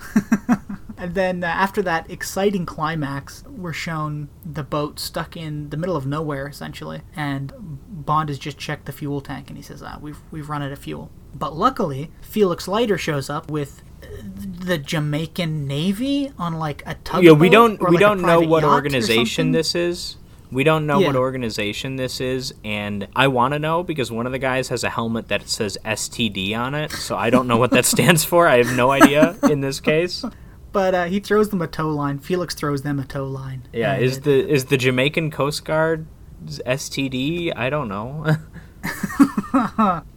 and 0.98 1.14
then, 1.14 1.44
uh, 1.44 1.48
after 1.48 1.82
that 1.82 2.10
exciting 2.10 2.66
climax, 2.66 3.44
we're 3.48 3.74
shown 3.74 4.30
the 4.46 4.64
boat 4.64 5.00
stuck 5.00 5.38
in 5.38 5.70
the 5.70 5.78
middle 5.78 5.96
of 5.96 6.06
nowhere, 6.06 6.48
essentially. 6.48 7.02
And 7.16 7.54
Bond 7.56 8.30
has 8.30 8.40
just 8.40 8.58
checked 8.58 8.86
the 8.86 8.92
fuel 8.92 9.22
tank, 9.22 9.50
and 9.50 9.58
he 9.58 9.64
says, 9.64 9.82
ah, 9.82 9.98
we've, 10.02 10.20
we've 10.32 10.50
run 10.50 10.62
out 10.62 10.72
of 10.72 10.80
fuel. 10.80 11.10
But 11.34 11.56
luckily, 11.56 12.12
Felix 12.22 12.68
Leiter 12.68 12.98
shows 12.98 13.30
up 13.30 13.50
with 13.50 13.82
the 14.02 14.78
Jamaican 14.78 15.68
Navy 15.68 16.32
on 16.38 16.60
like 16.60 16.84
a 16.86 16.96
tugboat. 16.96 17.24
Yeah, 17.24 17.32
we 17.32 17.50
don't 17.50 17.80
we 17.82 17.92
like, 17.92 18.00
don't 18.00 18.22
know 18.22 18.42
what 18.42 18.64
organization 18.64 19.52
this 19.52 19.76
is. 19.76 20.18
We 20.52 20.64
don't 20.66 20.86
know 20.86 21.00
what 21.00 21.16
organization 21.16 21.96
this 21.96 22.20
is, 22.20 22.54
and 22.66 23.08
I 23.16 23.28
want 23.30 23.54
to 23.54 23.60
know 23.60 23.84
because 23.84 24.12
one 24.12 24.26
of 24.26 24.32
the 24.34 24.40
guys 24.40 24.68
has 24.70 24.84
a 24.84 24.90
helmet 24.90 25.30
that 25.30 25.48
says 25.48 25.78
STD 25.86 26.54
on 26.58 26.76
it, 26.76 26.92
so 26.92 27.16
I 27.16 27.30
don't 27.30 27.48
know 27.48 27.58
what 27.58 27.72
that 27.72 27.86
stands 27.96 28.26
for. 28.26 28.48
I 28.48 28.58
have 28.58 28.76
no 28.76 28.92
idea 28.92 29.38
in 29.44 29.62
this 29.62 29.80
case. 29.80 30.26
But 30.74 30.94
uh, 30.94 31.06
he 31.06 31.20
throws 31.20 31.50
them 31.50 31.62
a 31.62 31.68
tow 31.68 31.90
line. 31.90 32.20
Felix 32.20 32.54
throws 32.54 32.82
them 32.82 33.00
a 33.00 33.06
tow 33.06 33.26
line. 33.26 33.64
Yeah, 33.74 33.96
is 33.98 34.18
it- 34.18 34.24
the 34.24 34.50
is 34.50 34.66
the 34.66 34.78
Jamaican 34.78 35.32
Coast 35.32 35.64
Guard 35.66 36.06
STD. 36.46 37.54
I 37.56 37.70
don't 37.70 37.88
know. 37.88 38.36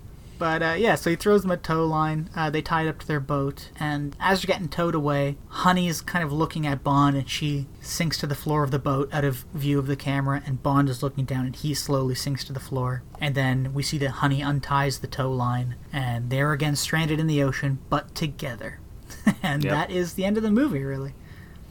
But 0.45 0.63
uh, 0.63 0.75
yeah, 0.77 0.95
so 0.97 1.09
he 1.09 1.17
throws 1.17 1.41
them 1.41 1.53
a 1.53 1.57
tow 1.57 1.87
line. 1.87 2.29
Uh, 2.37 2.51
they 2.51 2.61
tie 2.61 2.83
it 2.83 2.89
up 2.91 2.99
to 2.99 3.07
their 3.07 3.19
boat, 3.19 3.71
and 3.81 4.15
as 4.21 4.43
they're 4.43 4.47
getting 4.55 4.69
towed 4.69 4.95
away, 4.95 5.39
Honey 5.49 5.89
is 5.89 6.03
kind 6.03 6.23
of 6.23 6.35
looking 6.35 6.67
at 6.67 6.85
Bond, 6.85 7.17
and 7.17 7.27
she 7.31 7.67
sinks 7.81 8.19
to 8.19 8.27
the 8.27 8.35
floor 8.35 8.63
of 8.63 8.71
the 8.71 8.79
boat 8.79 9.09
out 9.11 9.25
of 9.25 9.47
view 9.55 9.79
of 9.79 9.87
the 9.87 9.97
camera. 9.97 10.43
And 10.45 10.63
Bond 10.63 10.91
is 10.91 11.03
looking 11.03 11.25
down, 11.25 11.47
and 11.47 11.57
he 11.57 11.73
slowly 11.73 12.15
sinks 12.15 12.45
to 12.45 12.53
the 12.53 12.61
floor. 12.61 13.03
And 13.23 13.35
then 13.35 13.73
we 13.73 13.83
see 13.83 13.97
that 13.97 14.11
Honey 14.21 14.43
unties 14.43 14.99
the 14.99 15.07
tow 15.07 15.33
line, 15.33 15.77
and 15.91 16.29
they're 16.29 16.53
again 16.53 16.77
stranded 16.77 17.19
in 17.19 17.27
the 17.27 17.43
ocean, 17.43 17.79
but 17.89 18.15
together. 18.15 18.81
and 19.43 19.65
Yep. 19.65 19.73
that 19.73 19.91
is 19.91 20.13
the 20.13 20.27
end 20.27 20.37
of 20.37 20.43
the 20.43 20.51
movie, 20.51 20.85
really. 20.85 21.15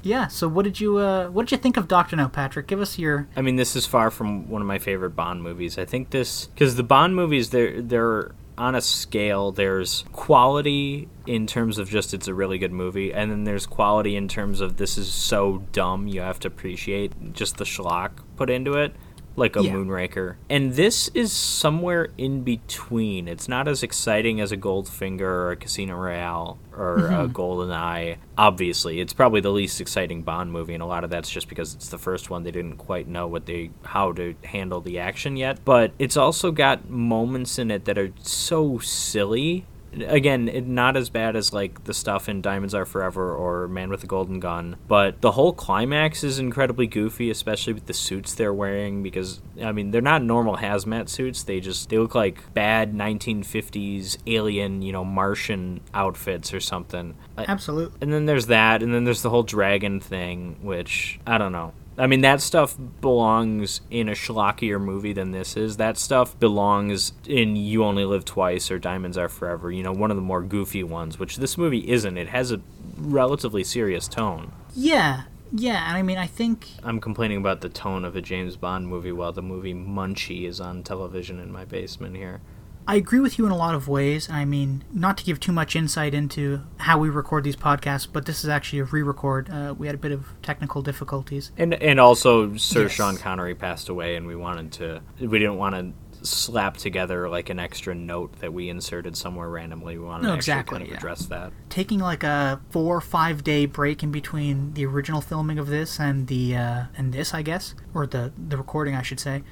Yeah. 0.02 0.26
So 0.30 0.48
what 0.48 0.64
did 0.64 0.80
you 0.80 0.98
uh, 0.98 1.28
what 1.30 1.44
did 1.46 1.52
you 1.52 1.58
think 1.62 1.78
of 1.78 1.88
Doctor 1.88 2.16
No, 2.16 2.28
Patrick? 2.28 2.66
Give 2.66 2.82
us 2.82 2.98
your 2.98 3.28
I 3.36 3.44
mean, 3.44 3.56
this 3.56 3.76
is 3.76 3.86
far 3.86 4.10
from 4.10 4.50
one 4.50 4.64
of 4.64 4.68
my 4.68 4.80
favorite 4.80 5.12
Bond 5.12 5.44
movies. 5.44 5.78
I 5.78 5.86
think 5.86 6.10
this 6.10 6.48
because 6.48 6.76
the 6.76 6.82
Bond 6.82 7.16
movies 7.16 7.52
they're 7.52 7.80
they're 7.80 8.32
on 8.58 8.76
a 8.76 8.82
scale. 8.82 9.51
There's 9.51 10.06
quality 10.12 11.08
in 11.26 11.47
terms 11.47 11.78
of 11.78 11.89
just 11.89 12.14
it's 12.14 12.28
a 12.28 12.34
really 12.34 12.58
good 12.58 12.72
movie, 12.72 13.14
and 13.14 13.32
then 13.32 13.43
there's 13.43 13.66
quality 13.66 14.16
in 14.16 14.28
terms 14.28 14.62
of 14.62 14.78
this 14.78 14.97
is 14.97 15.12
so 15.12 15.64
dumb 15.72 16.08
you 16.08 16.22
have 16.22 16.39
to 16.41 16.47
appreciate 16.47 17.34
just 17.34 17.58
the 17.58 17.66
schlock 17.66 18.12
put 18.36 18.49
into 18.49 18.74
it. 18.74 18.95
Like 19.36 19.56
a 19.56 19.64
Yeah. 19.64 19.74
Moonraker. 19.74 20.36
And 20.50 20.74
this 20.74 21.10
is 21.10 21.32
somewhere 21.32 22.10
in 22.18 22.44
between. 22.44 23.28
It's 23.28 23.48
not 23.48 23.68
as 23.68 23.82
exciting 23.82 24.40
as 24.40 24.52
a 24.52 24.58
Goldfinger 24.58 25.22
or 25.22 25.52
a 25.52 25.56
Casino 25.56 25.96
Royale 25.96 26.60
or 26.76 27.08
a 27.08 27.12
mm-hmm. 27.12 27.32
GoldenEye. 27.32 28.18
Obviously, 28.38 29.00
it's 29.00 29.14
probably 29.14 29.42
the 29.42 29.52
least 29.52 29.82
exciting 29.82 30.22
Bond 30.22 30.52
movie, 30.52 30.74
and 30.74 30.84
a 30.84 30.86
lot 30.86 31.04
of 31.04 31.10
that's 31.10 31.30
just 31.30 31.50
because 31.50 31.74
it's 31.74 31.90
the 31.90 31.98
first 31.98 32.30
one. 32.30 32.44
They 32.44 32.52
didn't 32.52 32.78
quite 32.78 33.08
know 33.08 33.28
what 33.28 33.46
they 33.46 33.72
how 33.84 34.12
to 34.14 34.36
handle 34.44 34.82
the 34.82 35.00
action 35.00 35.36
yet. 35.36 35.66
But 35.66 35.94
it's 35.98 36.18
also 36.18 36.52
got 36.52 36.90
moments 36.90 37.58
in 37.58 37.72
it 37.72 37.86
that 37.86 37.98
are 37.98 38.12
so 38.22 38.78
silly. 38.80 39.66
Again, 40.02 40.48
it, 40.48 40.66
not 40.68 40.98
as 40.98 41.10
bad 41.10 41.36
as 41.36 41.54
like 41.54 41.84
the 41.84 41.94
stuff 41.94 42.28
in 42.28 42.41
Diamonds 42.41 42.74
Are 42.74 42.86
Forever 42.86 43.34
or 43.36 43.68
Man 43.68 43.89
with 43.89 44.04
a 44.04 44.08
Golden 44.08 44.39
Gun, 44.39 44.76
but 44.88 45.22
the 45.22 45.32
whole 45.32 45.54
climax 45.54 46.24
is 46.24 46.39
incredibly 46.39 46.88
goofy, 46.88 47.30
especially 47.30 47.74
with 47.74 47.86
the 47.86 47.94
suits 47.94 48.34
they're 48.34 48.54
wearing. 48.54 49.04
Because 49.04 49.41
I 49.62 49.72
mean, 49.72 49.91
they're 49.91 50.02
not 50.02 50.24
normal 50.24 50.58
hazmat 50.58 51.10
suits; 51.10 51.44
they 51.44 51.60
just 51.60 51.89
they 51.89 51.98
look 51.98 52.16
like 52.16 52.54
bad 52.54 52.94
1950s 52.94 54.18
alien, 54.28 54.82
you 54.82 54.91
know, 54.91 55.06
Martian 55.06 55.82
outfits 55.94 56.54
or 56.54 56.60
something. 56.60 57.16
I- 57.38 57.46
absolute. 57.46 57.94
and 58.02 58.12
then 58.12 58.26
there's 58.26 58.48
that, 58.48 58.84
and 58.84 58.94
then 58.94 59.04
there's 59.04 59.22
the 59.22 59.30
whole 59.30 59.44
dragon 59.44 60.00
thing, 60.00 60.58
which 60.62 61.20
I 61.26 61.38
don't 61.38 61.52
know. 61.52 61.74
I 61.98 62.08
mean, 62.08 62.22
that 62.22 62.41
stuff 62.41 62.76
belongs 63.02 63.82
in 63.91 64.10
a 64.10 64.14
schlockier 64.14 64.82
movie 64.82 65.14
than 65.14 65.32
this 65.32 65.56
is. 65.56 65.78
That 65.78 65.98
stuff 65.98 66.39
belongs 66.39 67.14
in 67.28 67.56
You 67.56 67.84
Only 67.84 68.06
Live 68.06 68.26
Twice 68.26 68.72
or 68.72 68.80
Diamonds 68.80 69.18
Are 69.18 69.30
Forever. 69.30 69.72
You 69.72 69.84
know, 69.84 69.91
one 69.91 70.10
of 70.10 70.18
the 70.18 70.24
more 70.24 70.41
goofy 70.41 70.84
ones, 70.84 71.20
which 71.20 71.38
this 71.38 71.58
movie 71.58 71.89
isn't. 71.89 72.18
It 72.18 72.30
has 72.30 72.52
a 72.52 72.62
relatively 72.98 73.64
serious 73.64 74.08
tone. 74.08 74.52
Yeah. 74.76 75.24
Yeah, 75.56 75.88
and 75.88 75.96
I 75.96 76.02
mean, 76.02 76.18
I 76.18 76.26
think 76.26 76.68
I'm 76.84 77.00
complaining 77.00 77.38
about 77.38 77.62
the 77.62 77.70
tone 77.70 78.06
of 78.06 78.16
a 78.16 78.22
James 78.22 78.58
Bond 78.58 78.88
movie 78.88 79.12
while 79.12 79.32
the 79.32 79.44
movie 79.44 79.76
Munchie 79.76 80.48
is 80.48 80.60
on 80.60 80.82
television 80.82 81.39
in 81.39 81.52
my 81.52 81.64
basement 81.64 82.16
here. 82.16 82.41
I 82.88 82.96
agree 82.96 83.20
with 83.20 83.38
you 83.38 83.46
in 83.46 83.52
a 83.52 83.56
lot 83.58 83.76
of 83.76 83.88
ways. 83.88 84.30
I 84.30 84.46
mean, 84.46 84.84
not 84.94 85.18
to 85.20 85.24
give 85.24 85.40
too 85.40 85.52
much 85.52 85.76
insight 85.76 86.14
into 86.14 86.62
how 86.78 86.98
we 86.98 87.10
record 87.10 87.44
these 87.44 87.56
podcasts, 87.56 88.08
but 88.12 88.26
this 88.26 88.44
is 88.44 88.50
actually 88.50 88.80
a 88.80 88.84
re-record. 88.86 89.50
Uh, 89.50 89.74
we 89.78 89.88
had 89.88 89.96
a 89.96 90.00
bit 90.00 90.12
of 90.12 90.28
technical 90.42 90.82
difficulties. 90.82 91.52
And 91.58 91.74
and 91.76 92.00
also 92.00 92.56
Sir 92.58 92.84
Yes. 92.84 92.92
Sean 92.92 93.18
Connery 93.18 93.56
passed 93.56 93.88
away 93.90 94.16
and 94.16 94.28
we 94.28 94.36
wanted 94.36 94.72
to 94.74 95.02
we 95.20 95.40
didn't 95.40 95.58
want 95.58 95.76
to 95.76 95.94
slap 96.26 96.78
together 96.78 97.28
like 97.28 97.50
an 97.50 97.60
extra 97.60 97.94
note 97.94 98.40
that 98.40 98.54
we 98.54 98.70
inserted 98.70 99.16
somewhere 99.18 99.50
randomly. 99.50 99.98
We 99.98 100.06
wanted 100.06 100.24
No, 100.24 100.30
to 100.30 100.36
exactly, 100.36 100.78
kind 100.78 100.84
of 100.88 100.92
yeah. 100.92 100.98
address 100.98 101.26
that. 101.26 101.52
Taking 101.70 102.00
like 102.00 102.24
a 102.24 102.62
four 102.70 102.96
or 102.98 103.02
five 103.02 103.44
day 103.44 103.66
break 103.66 104.04
in 104.04 104.12
between 104.12 104.74
the 104.74 104.86
original 104.86 105.20
filming 105.22 105.60
of 105.60 105.68
this 105.68 106.00
and 106.00 106.28
the 106.28 106.56
uh, 106.56 106.84
and 106.98 107.14
this, 107.14 107.34
I 107.34 107.42
guess, 107.42 107.76
or 107.94 108.08
the 108.08 108.32
the 108.38 108.58
recording, 108.58 108.96
I 108.96 109.02
should 109.02 109.20
say. 109.20 109.44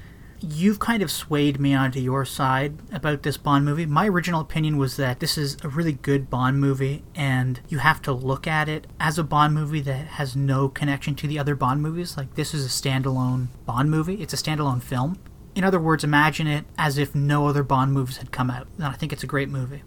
You've 0.42 0.80
kind 0.80 1.02
of 1.02 1.10
swayed 1.10 1.60
me 1.60 1.72
onto 1.72 2.00
your 2.00 2.24
side 2.24 2.74
about 2.92 3.22
this 3.22 3.36
Bond 3.36 3.64
movie. 3.64 3.86
My 3.86 4.08
original 4.08 4.40
opinion 4.40 4.76
was 4.76 4.96
that 4.96 5.20
this 5.20 5.38
is 5.38 5.56
a 5.62 5.68
really 5.68 5.92
good 5.92 6.28
Bond 6.30 6.58
movie, 6.60 7.04
and 7.14 7.60
you 7.68 7.78
have 7.78 8.02
to 8.02 8.12
look 8.12 8.46
at 8.48 8.68
it 8.68 8.88
as 8.98 9.18
a 9.18 9.24
Bond 9.24 9.54
movie 9.54 9.80
that 9.82 10.06
has 10.08 10.34
no 10.34 10.68
connection 10.68 11.14
to 11.16 11.28
the 11.28 11.38
other 11.38 11.54
Bond 11.54 11.80
movies. 11.80 12.16
Like, 12.16 12.34
this 12.34 12.54
is 12.54 12.66
a 12.66 12.68
standalone 12.68 13.48
Bond 13.66 13.90
movie, 13.90 14.20
it's 14.20 14.32
a 14.34 14.36
standalone 14.36 14.82
film. 14.82 15.16
In 15.54 15.64
other 15.64 15.78
words, 15.78 16.02
imagine 16.02 16.46
it 16.46 16.64
as 16.76 16.98
if 16.98 17.14
no 17.14 17.46
other 17.46 17.62
Bond 17.62 17.92
movies 17.92 18.16
had 18.16 18.32
come 18.32 18.50
out. 18.50 18.66
And 18.76 18.86
I 18.86 18.92
think 18.92 19.12
it's 19.12 19.22
a 19.22 19.26
great 19.28 19.48
movie. 19.48 19.82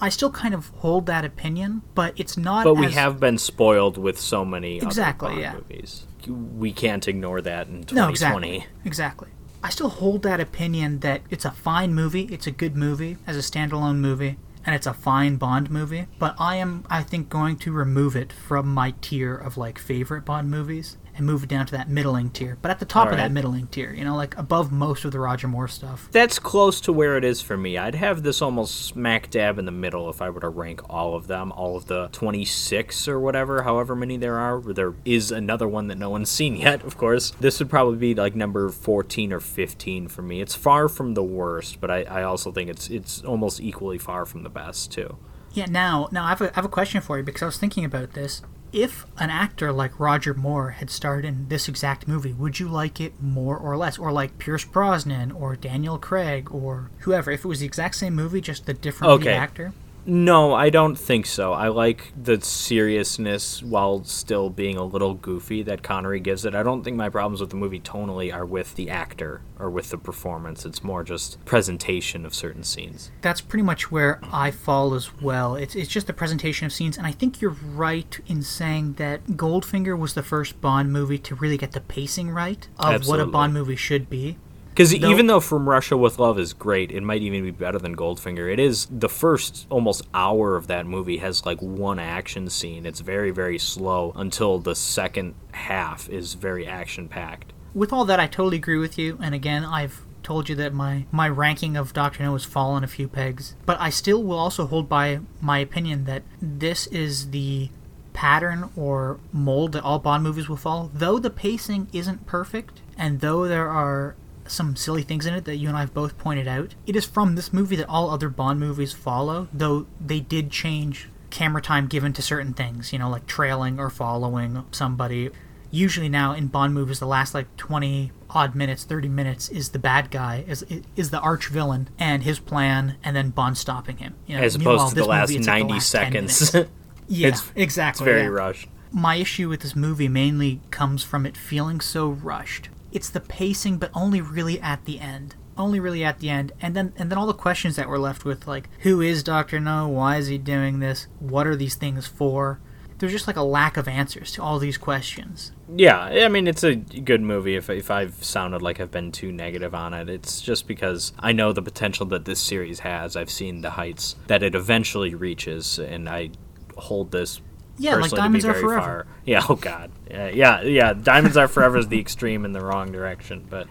I 0.00 0.08
still 0.08 0.30
kind 0.30 0.54
of 0.54 0.68
hold 0.78 1.06
that 1.06 1.24
opinion, 1.24 1.82
but 1.94 2.18
it's 2.18 2.36
not. 2.36 2.64
But 2.64 2.74
we 2.74 2.86
as- 2.86 2.94
have 2.94 3.20
been 3.20 3.36
spoiled 3.38 3.98
with 3.98 4.18
so 4.18 4.44
many 4.44 4.78
Exactly, 4.78 5.26
other 5.28 5.34
Bond 5.34 5.42
yeah. 5.42 5.54
movies. 5.54 6.06
We 6.26 6.72
can't 6.72 7.06
ignore 7.06 7.40
that 7.42 7.66
in 7.68 7.84
2020. 7.84 7.94
No, 7.94 8.08
exactly. 8.08 8.66
Exactly. 8.84 9.28
I 9.64 9.70
still 9.70 9.88
hold 9.88 10.22
that 10.22 10.40
opinion 10.40 11.00
that 11.00 11.22
it's 11.30 11.44
a 11.44 11.50
fine 11.52 11.94
movie, 11.94 12.28
it's 12.32 12.46
a 12.48 12.50
good 12.50 12.76
movie 12.76 13.16
as 13.26 13.36
a 13.36 13.40
standalone 13.40 13.98
movie, 13.98 14.36
and 14.66 14.74
it's 14.74 14.86
a 14.86 14.94
fine 14.94 15.36
Bond 15.36 15.70
movie, 15.70 16.06
but 16.18 16.34
I 16.38 16.56
am, 16.56 16.84
I 16.90 17.02
think, 17.02 17.28
going 17.28 17.56
to 17.58 17.72
remove 17.72 18.16
it 18.16 18.32
from 18.32 18.72
my 18.72 18.94
tier 19.00 19.36
of 19.36 19.56
like 19.56 19.78
favorite 19.78 20.24
Bond 20.24 20.50
movies 20.50 20.96
and 21.14 21.26
move 21.26 21.44
it 21.44 21.48
down 21.48 21.66
to 21.66 21.72
that 21.72 21.88
middling 21.88 22.30
tier. 22.30 22.56
But 22.62 22.70
at 22.70 22.78
the 22.78 22.86
top 22.86 23.10
of 23.10 23.16
that 23.16 23.32
middling 23.32 23.66
tier, 23.66 23.92
you 23.92 24.04
know, 24.04 24.16
like 24.16 24.36
above 24.38 24.72
most 24.72 25.04
of 25.04 25.12
the 25.12 25.20
Roger 25.20 25.48
Moore 25.48 25.68
stuff. 25.68 26.08
That's 26.12 26.38
close 26.38 26.80
to 26.82 26.92
where 26.92 27.16
it 27.16 27.24
is 27.24 27.40
for 27.40 27.56
me. 27.56 27.76
I'd 27.76 27.94
have 27.94 28.22
this 28.22 28.40
almost 28.40 28.86
smack 28.86 29.30
dab 29.30 29.58
in 29.58 29.64
the 29.64 29.72
middle 29.72 30.08
if 30.08 30.22
I 30.22 30.30
were 30.30 30.40
to 30.40 30.48
rank 30.48 30.80
all 30.88 31.14
of 31.14 31.26
them, 31.26 31.52
all 31.52 31.76
of 31.76 31.86
the 31.86 32.08
26 32.12 33.08
or 33.08 33.20
whatever, 33.20 33.62
however 33.62 33.94
many 33.94 34.16
there 34.16 34.38
are. 34.38 34.60
There 34.60 34.94
is 35.04 35.30
another 35.30 35.68
one 35.68 35.88
that 35.88 35.98
no 35.98 36.10
one's 36.10 36.30
seen 36.42 36.56
yet, 36.56 36.82
of 36.82 36.96
course. 36.96 37.30
This 37.40 37.58
would 37.58 37.70
probably 37.70 37.98
be 37.98 38.14
like 38.14 38.34
number 38.34 38.68
14 38.70 39.32
or 39.32 39.40
15 39.40 40.08
for 40.08 40.22
me. 40.22 40.40
It's 40.40 40.54
far 40.54 40.88
from 40.88 41.14
the 41.14 41.22
worst, 41.22 41.80
but 41.80 41.90
I, 41.90 42.02
I 42.04 42.22
also 42.22 42.52
think 42.52 42.70
it's 42.70 42.88
it's 42.88 43.22
almost 43.22 43.60
equally 43.60 43.98
far 43.98 44.24
from 44.24 44.42
the 44.42 44.50
best 44.50 44.92
too. 44.92 45.16
Yeah, 45.52 45.66
now, 45.66 46.08
now 46.10 46.24
I 46.24 46.30
have, 46.30 46.40
a, 46.40 46.50
I 46.50 46.54
have 46.54 46.64
a 46.64 46.68
question 46.70 47.00
for 47.02 47.18
you 47.18 47.24
because 47.24 47.42
I 47.42 47.46
was 47.46 47.58
thinking 47.58 47.84
about 47.84 48.14
this. 48.14 48.42
If 48.72 49.04
an 49.18 49.28
actor 49.28 49.70
like 49.70 50.00
Roger 50.00 50.32
Moore 50.32 50.70
had 50.70 50.88
starred 50.88 51.26
in 51.26 51.48
this 51.48 51.68
exact 51.68 52.08
movie, 52.08 52.32
would 52.32 52.58
you 52.58 52.68
like 52.68 53.00
it 53.02 53.20
more 53.20 53.56
or 53.56 53.76
less? 53.76 53.98
Or 53.98 54.10
like 54.10 54.38
Pierce 54.38 54.64
Brosnan 54.64 55.30
or 55.30 55.56
Daniel 55.56 55.98
Craig 55.98 56.48
or 56.50 56.90
whoever? 57.00 57.30
If 57.30 57.44
it 57.44 57.48
was 57.48 57.60
the 57.60 57.66
exact 57.66 57.96
same 57.96 58.14
movie, 58.14 58.40
just 58.40 58.66
a 58.68 58.72
different 58.72 59.12
Okay. 59.14 59.34
actor? 59.34 59.72
No, 60.04 60.52
I 60.52 60.70
don't 60.70 60.96
think 60.96 61.26
so. 61.26 61.52
I 61.52 61.68
like 61.68 62.12
the 62.20 62.40
seriousness 62.40 63.62
while 63.62 64.02
still 64.04 64.50
being 64.50 64.76
a 64.76 64.84
little 64.84 65.14
goofy 65.14 65.62
that 65.62 65.82
Connery 65.82 66.18
gives 66.18 66.44
it. 66.44 66.54
I 66.54 66.62
don't 66.62 66.82
think 66.82 66.96
my 66.96 67.08
problems 67.08 67.40
with 67.40 67.50
the 67.50 67.56
movie 67.56 67.78
tonally 67.78 68.34
are 68.34 68.44
with 68.44 68.74
the 68.74 68.90
actor 68.90 69.42
or 69.58 69.70
with 69.70 69.90
the 69.90 69.98
performance. 69.98 70.66
It's 70.66 70.82
more 70.82 71.04
just 71.04 71.42
presentation 71.44 72.26
of 72.26 72.34
certain 72.34 72.64
scenes. 72.64 73.10
That's 73.20 73.40
pretty 73.40 73.62
much 73.62 73.92
where 73.92 74.18
I 74.32 74.50
fall 74.50 74.94
as 74.94 75.20
well. 75.20 75.54
It's, 75.54 75.76
it's 75.76 75.90
just 75.90 76.08
the 76.08 76.12
presentation 76.12 76.66
of 76.66 76.72
scenes, 76.72 76.98
and 76.98 77.06
I 77.06 77.12
think 77.12 77.40
you're 77.40 77.56
right 77.74 78.18
in 78.26 78.42
saying 78.42 78.94
that 78.94 79.24
Goldfinger 79.28 79.96
was 79.96 80.14
the 80.14 80.22
first 80.22 80.60
Bond 80.60 80.92
movie 80.92 81.18
to 81.18 81.34
really 81.36 81.56
get 81.56 81.72
the 81.72 81.80
pacing 81.80 82.30
right 82.30 82.66
of 82.78 83.06
what 83.06 83.20
a 83.20 83.26
Bond 83.26 83.54
movie 83.54 83.76
should 83.76 84.10
be. 84.10 84.36
Because 84.72 84.98
No. 84.98 85.10
even 85.10 85.26
though 85.26 85.40
From 85.40 85.68
Russia 85.68 85.96
with 85.96 86.18
Love 86.18 86.38
is 86.38 86.52
great, 86.54 86.90
it 86.90 87.02
might 87.02 87.20
even 87.22 87.42
be 87.44 87.50
better 87.50 87.78
than 87.78 87.94
Goldfinger. 87.94 88.50
It 88.52 88.58
is 88.58 88.86
the 88.90 89.08
first 89.08 89.66
almost 89.68 90.02
hour 90.14 90.56
of 90.56 90.66
that 90.68 90.86
movie 90.86 91.18
has 91.18 91.44
like 91.44 91.60
one 91.60 91.98
action 91.98 92.48
scene. 92.48 92.86
It's 92.86 93.00
very, 93.00 93.30
very 93.30 93.58
slow 93.58 94.12
until 94.16 94.58
the 94.58 94.74
second 94.74 95.34
half 95.52 96.08
is 96.08 96.34
very 96.34 96.66
action 96.66 97.08
packed. 97.08 97.52
with 97.74 97.92
all 97.92 98.04
that, 98.06 98.20
I 98.20 98.26
totally 98.26 98.56
agree 98.58 98.78
with 98.78 98.98
you. 98.98 99.18
And 99.22 99.34
again, 99.34 99.64
I've 99.64 100.02
told 100.22 100.48
you 100.48 100.54
that 100.56 100.72
my, 100.74 101.04
my 101.10 101.28
ranking 101.28 101.76
of 101.76 101.92
Doctor 101.92 102.22
No 102.22 102.32
has 102.34 102.44
fallen 102.44 102.84
a 102.84 102.86
few 102.86 103.08
pegs. 103.08 103.54
But 103.66 103.80
I 103.80 103.90
still 103.90 104.22
will 104.22 104.38
also 104.38 104.66
hold 104.66 104.88
by 104.88 105.20
my 105.40 105.58
opinion 105.58 106.04
that 106.04 106.22
this 106.40 106.86
is 106.88 107.30
the 107.30 107.70
pattern 108.12 108.70
or 108.76 109.18
mold 109.32 109.72
that 109.72 109.82
all 109.84 109.98
Bond 109.98 110.22
movies 110.22 110.48
will 110.48 110.56
follow. 110.56 110.90
Though 110.94 111.18
the 111.18 111.30
pacing 111.30 111.88
isn't 111.92 112.26
perfect, 112.26 112.82
and 112.96 113.20
though 113.20 113.48
there 113.48 113.68
are 113.70 114.14
some 114.46 114.76
silly 114.76 115.02
things 115.02 115.26
in 115.26 115.34
it 115.34 115.44
that 115.44 115.56
you 115.56 115.68
and 115.68 115.76
I 115.76 115.80
have 115.80 115.94
both 115.94 116.18
pointed 116.18 116.48
out, 116.48 116.74
it 116.86 116.96
is 116.96 117.04
from 117.06 117.34
this 117.34 117.52
movie 117.52 117.76
that 117.76 117.88
all 117.88 118.10
other 118.10 118.28
Bond 118.28 118.58
movies 118.60 118.92
follow, 118.92 119.48
though 119.52 119.86
they 120.00 120.20
did 120.20 120.50
change 120.50 121.08
camera 121.30 121.62
time 121.62 121.86
given 121.86 122.12
to 122.12 122.22
certain 122.22 122.52
things, 122.52 122.92
you 122.92 122.98
know, 122.98 123.08
like 123.08 123.26
trailing 123.26 123.78
or 123.80 123.88
following 123.90 124.64
somebody. 124.70 125.30
Usually 125.70 126.10
now 126.10 126.34
in 126.34 126.48
Bond 126.48 126.74
movies, 126.74 126.98
the 126.98 127.06
last 127.06 127.32
like 127.34 127.54
20 127.56 128.12
odd 128.30 128.54
minutes, 128.54 128.84
30 128.84 129.08
minutes 129.08 129.48
is 129.48 129.70
the 129.70 129.78
bad 129.78 130.10
guy, 130.10 130.44
is 130.46 130.64
is 130.96 131.10
the 131.10 131.20
arch 131.20 131.48
villain 131.48 131.88
and 131.98 132.22
his 132.24 132.38
plan, 132.38 132.96
and 133.02 133.16
then 133.16 133.30
Bond 133.30 133.56
stopping 133.56 133.96
him. 133.96 134.14
You 134.26 134.36
know, 134.36 134.42
As 134.42 134.54
opposed 134.56 134.90
to 134.90 134.94
the 134.96 135.04
last 135.06 135.30
movie, 135.30 135.38
it's 135.38 135.46
like 135.48 135.60
the 135.60 135.64
90 135.64 135.72
last 135.74 135.88
seconds. 135.90 136.56
Yeah, 137.08 137.28
It's- 137.28 137.50
exactly. 137.56 138.04
It's 138.04 138.10
very 138.12 138.22
yeah 138.22 138.28
rushed. 138.28 138.68
my 138.90 139.16
issue 139.16 139.48
with 139.48 139.60
this 139.60 139.74
movie 139.74 140.08
mainly 140.08 140.60
comes 140.70 141.02
from 141.02 141.26
it 141.26 141.36
feeling 141.36 141.80
so 141.80 142.08
rushed. 142.10 142.68
It's 142.92 143.10
the 143.10 143.20
pacing, 143.20 143.78
but 143.78 143.90
only 143.94 144.20
really 144.20 144.60
at 144.60 144.84
the 144.84 145.00
end. 145.00 145.34
Only 145.56 145.80
really 145.80 146.02
at 146.02 146.20
the 146.20 146.30
end, 146.30 146.52
and 146.62 146.74
then 146.74 146.94
and 146.96 147.10
then 147.10 147.18
all 147.18 147.26
the 147.26 147.34
questions 147.34 147.76
that 147.76 147.88
we're 147.88 147.98
left 147.98 148.24
with, 148.24 148.46
like 148.46 148.70
who 148.80 149.02
is 149.02 149.22
Doctor 149.22 149.60
No? 149.60 149.86
Why 149.86 150.16
is 150.16 150.28
he 150.28 150.38
doing 150.38 150.78
this? 150.78 151.08
What 151.18 151.46
are 151.46 151.56
these 151.56 151.74
things 151.74 152.06
for? 152.06 152.58
There's 152.98 153.12
just 153.12 153.26
like 153.26 153.36
a 153.36 153.42
lack 153.42 153.76
of 153.76 153.88
answers 153.88 154.32
to 154.32 154.42
all 154.42 154.58
these 154.58 154.78
questions. 154.78 155.52
Yeah, 155.76 155.98
I 155.98 156.28
mean 156.28 156.46
it's 156.46 156.64
a 156.64 156.74
good 156.76 157.20
movie. 157.20 157.56
If 157.56 157.68
if 157.68 157.90
I've 157.90 158.24
sounded 158.24 158.62
like 158.62 158.80
I've 158.80 158.90
been 158.90 159.12
too 159.12 159.30
negative 159.30 159.74
on 159.74 159.92
it, 159.92 160.08
it's 160.08 160.40
just 160.40 160.66
because 160.66 161.12
I 161.18 161.32
know 161.32 161.52
the 161.52 161.62
potential 161.62 162.06
that 162.06 162.24
this 162.24 162.40
series 162.40 162.80
has. 162.80 163.14
I've 163.14 163.30
seen 163.30 163.60
the 163.60 163.70
heights 163.70 164.16
that 164.28 164.42
it 164.42 164.54
eventually 164.54 165.14
reaches, 165.14 165.78
and 165.78 166.08
I 166.08 166.30
hold 166.78 167.10
this 167.10 167.42
Yeah, 167.82 167.94
like 167.96 168.02
personally 168.02 168.16
to 168.18 168.22
Diamonds 168.22 168.44
be 168.44 168.50
Are 168.50 168.52
very 168.54 168.64
Forever. 168.64 168.80
far. 168.80 169.06
Yeah. 169.24 169.42
Oh 169.48 169.56
God. 169.56 169.90
Yeah. 170.10 170.28
Yeah. 170.28 170.62
Yeah. 170.62 170.92
Diamonds 170.94 171.36
Are 171.36 171.48
Forever 171.48 171.78
is 171.78 171.88
the 171.88 171.98
extreme 172.00 172.44
in 172.44 172.52
the 172.52 172.60
wrong 172.64 172.90
direction, 172.92 173.46
but 173.48 173.66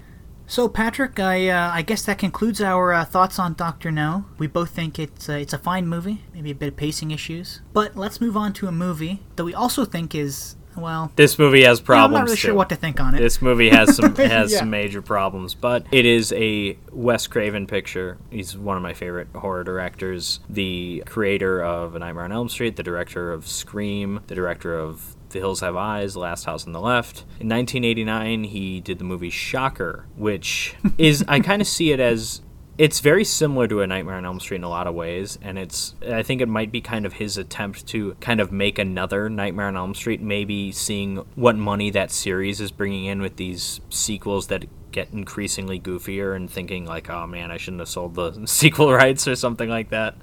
So, 0.47 0.67
Patrick, 0.67 1.19
I 1.19 1.47
uh, 1.49 1.71
I 1.73 1.81
guess 1.81 2.03
that 2.05 2.17
concludes 2.17 2.59
our 2.61 2.93
uh, 2.93 3.05
thoughts 3.05 3.39
on 3.39 3.53
Doctor 3.53 3.89
No. 3.91 4.25
We 4.37 4.47
both 4.47 4.71
think 4.71 4.99
it's 4.99 5.29
uh, 5.29 5.33
it's 5.33 5.53
a 5.53 5.57
fine 5.57 5.87
movie, 5.87 6.23
maybe 6.33 6.51
a 6.51 6.55
bit 6.55 6.67
of 6.69 6.75
pacing 6.75 7.11
issues. 7.11 7.61
But 7.73 7.95
let's 7.95 8.19
move 8.19 8.35
on 8.35 8.51
to 8.53 8.67
a 8.67 8.71
movie 8.71 9.23
that 9.37 9.45
we 9.45 9.53
also 9.53 9.85
think 9.85 10.13
is 10.13 10.55
well. 10.75 11.11
this 11.15 11.37
movie 11.39 11.63
has 11.63 11.79
I'm 11.79 11.85
problems 11.85 12.13
not 12.19 12.23
really 12.25 12.35
too. 12.35 12.39
sure 12.47 12.53
what 12.55 12.69
to 12.69 12.75
think 12.75 12.99
on 12.99 13.15
it. 13.15 13.19
This 13.19 13.41
movie 13.41 13.69
has 13.69 13.95
some 13.95 14.15
has 14.15 14.51
Yeah. 14.51 14.59
some 14.59 14.69
major 14.69 15.01
problems, 15.01 15.53
but 15.55 15.85
it 15.91 16.05
is 16.05 16.31
a 16.33 16.77
Wes 16.91 17.27
Craven 17.27 17.67
picture. 17.67 18.17
He's 18.29 18.57
one 18.57 18.77
of 18.77 18.83
my 18.83 18.93
favorite 18.93 19.27
horror 19.35 19.63
directors. 19.63 20.39
The 20.49 21.03
creator 21.05 21.63
of 21.63 21.95
A 21.95 21.99
Nightmare 21.99 22.25
on 22.25 22.31
Elm 22.31 22.49
Street, 22.49 22.75
the 22.75 22.83
director 22.83 23.31
of 23.31 23.47
Scream, 23.47 24.21
the 24.27 24.35
director 24.35 24.77
of 24.77 25.15
The 25.29 25.39
Hills 25.39 25.59
Have 25.61 25.75
Eyes, 25.75 26.15
Last 26.17 26.45
House 26.45 26.65
on 26.65 26.73
the 26.73 26.81
Left. 26.81 27.21
In 27.39 27.47
1989, 27.49 28.43
he 28.45 28.79
did 28.79 28.99
the 28.99 29.03
movie 29.05 29.29
Shocker, 29.29 30.05
which 30.15 30.75
is 30.97 31.23
I 31.27 31.39
kind 31.39 31.61
of 31.61 31.67
see 31.67 31.91
it 31.91 31.99
as 31.99 32.41
it's 32.77 32.99
very 32.99 33.23
similar 33.23 33.67
to 33.67 33.81
a 33.81 33.87
Nightmare 33.87 34.15
on 34.15 34.25
Elm 34.25 34.39
Street 34.39 34.57
in 34.57 34.63
a 34.63 34.69
lot 34.69 34.87
of 34.87 34.95
ways, 34.95 35.37
and 35.41 35.59
it's 35.59 35.95
I 36.09 36.23
think 36.23 36.41
it 36.41 36.47
might 36.47 36.71
be 36.71 36.81
kind 36.81 37.05
of 37.05 37.13
his 37.13 37.37
attempt 37.37 37.85
to 37.87 38.15
kind 38.21 38.39
of 38.39 38.51
make 38.51 38.79
another 38.79 39.29
Nightmare 39.29 39.67
on 39.67 39.77
Elm 39.77 39.93
Street, 39.93 40.21
maybe 40.21 40.71
seeing 40.71 41.17
what 41.35 41.55
money 41.55 41.89
that 41.91 42.11
series 42.11 42.61
is 42.61 42.71
bringing 42.71 43.05
in 43.05 43.21
with 43.21 43.35
these 43.35 43.81
sequels 43.89 44.47
that 44.47 44.65
get 44.91 45.09
increasingly 45.11 45.79
goofier 45.79 46.35
and 46.35 46.49
thinking 46.49 46.85
like, 46.85 47.09
oh 47.09 47.27
man, 47.27 47.51
I 47.51 47.57
shouldn't 47.57 47.81
have 47.81 47.89
sold 47.89 48.15
the 48.15 48.45
sequel 48.45 48.91
rights 48.91 49.27
or 49.27 49.35
something 49.35 49.69
like 49.69 49.89
that. 49.89 50.15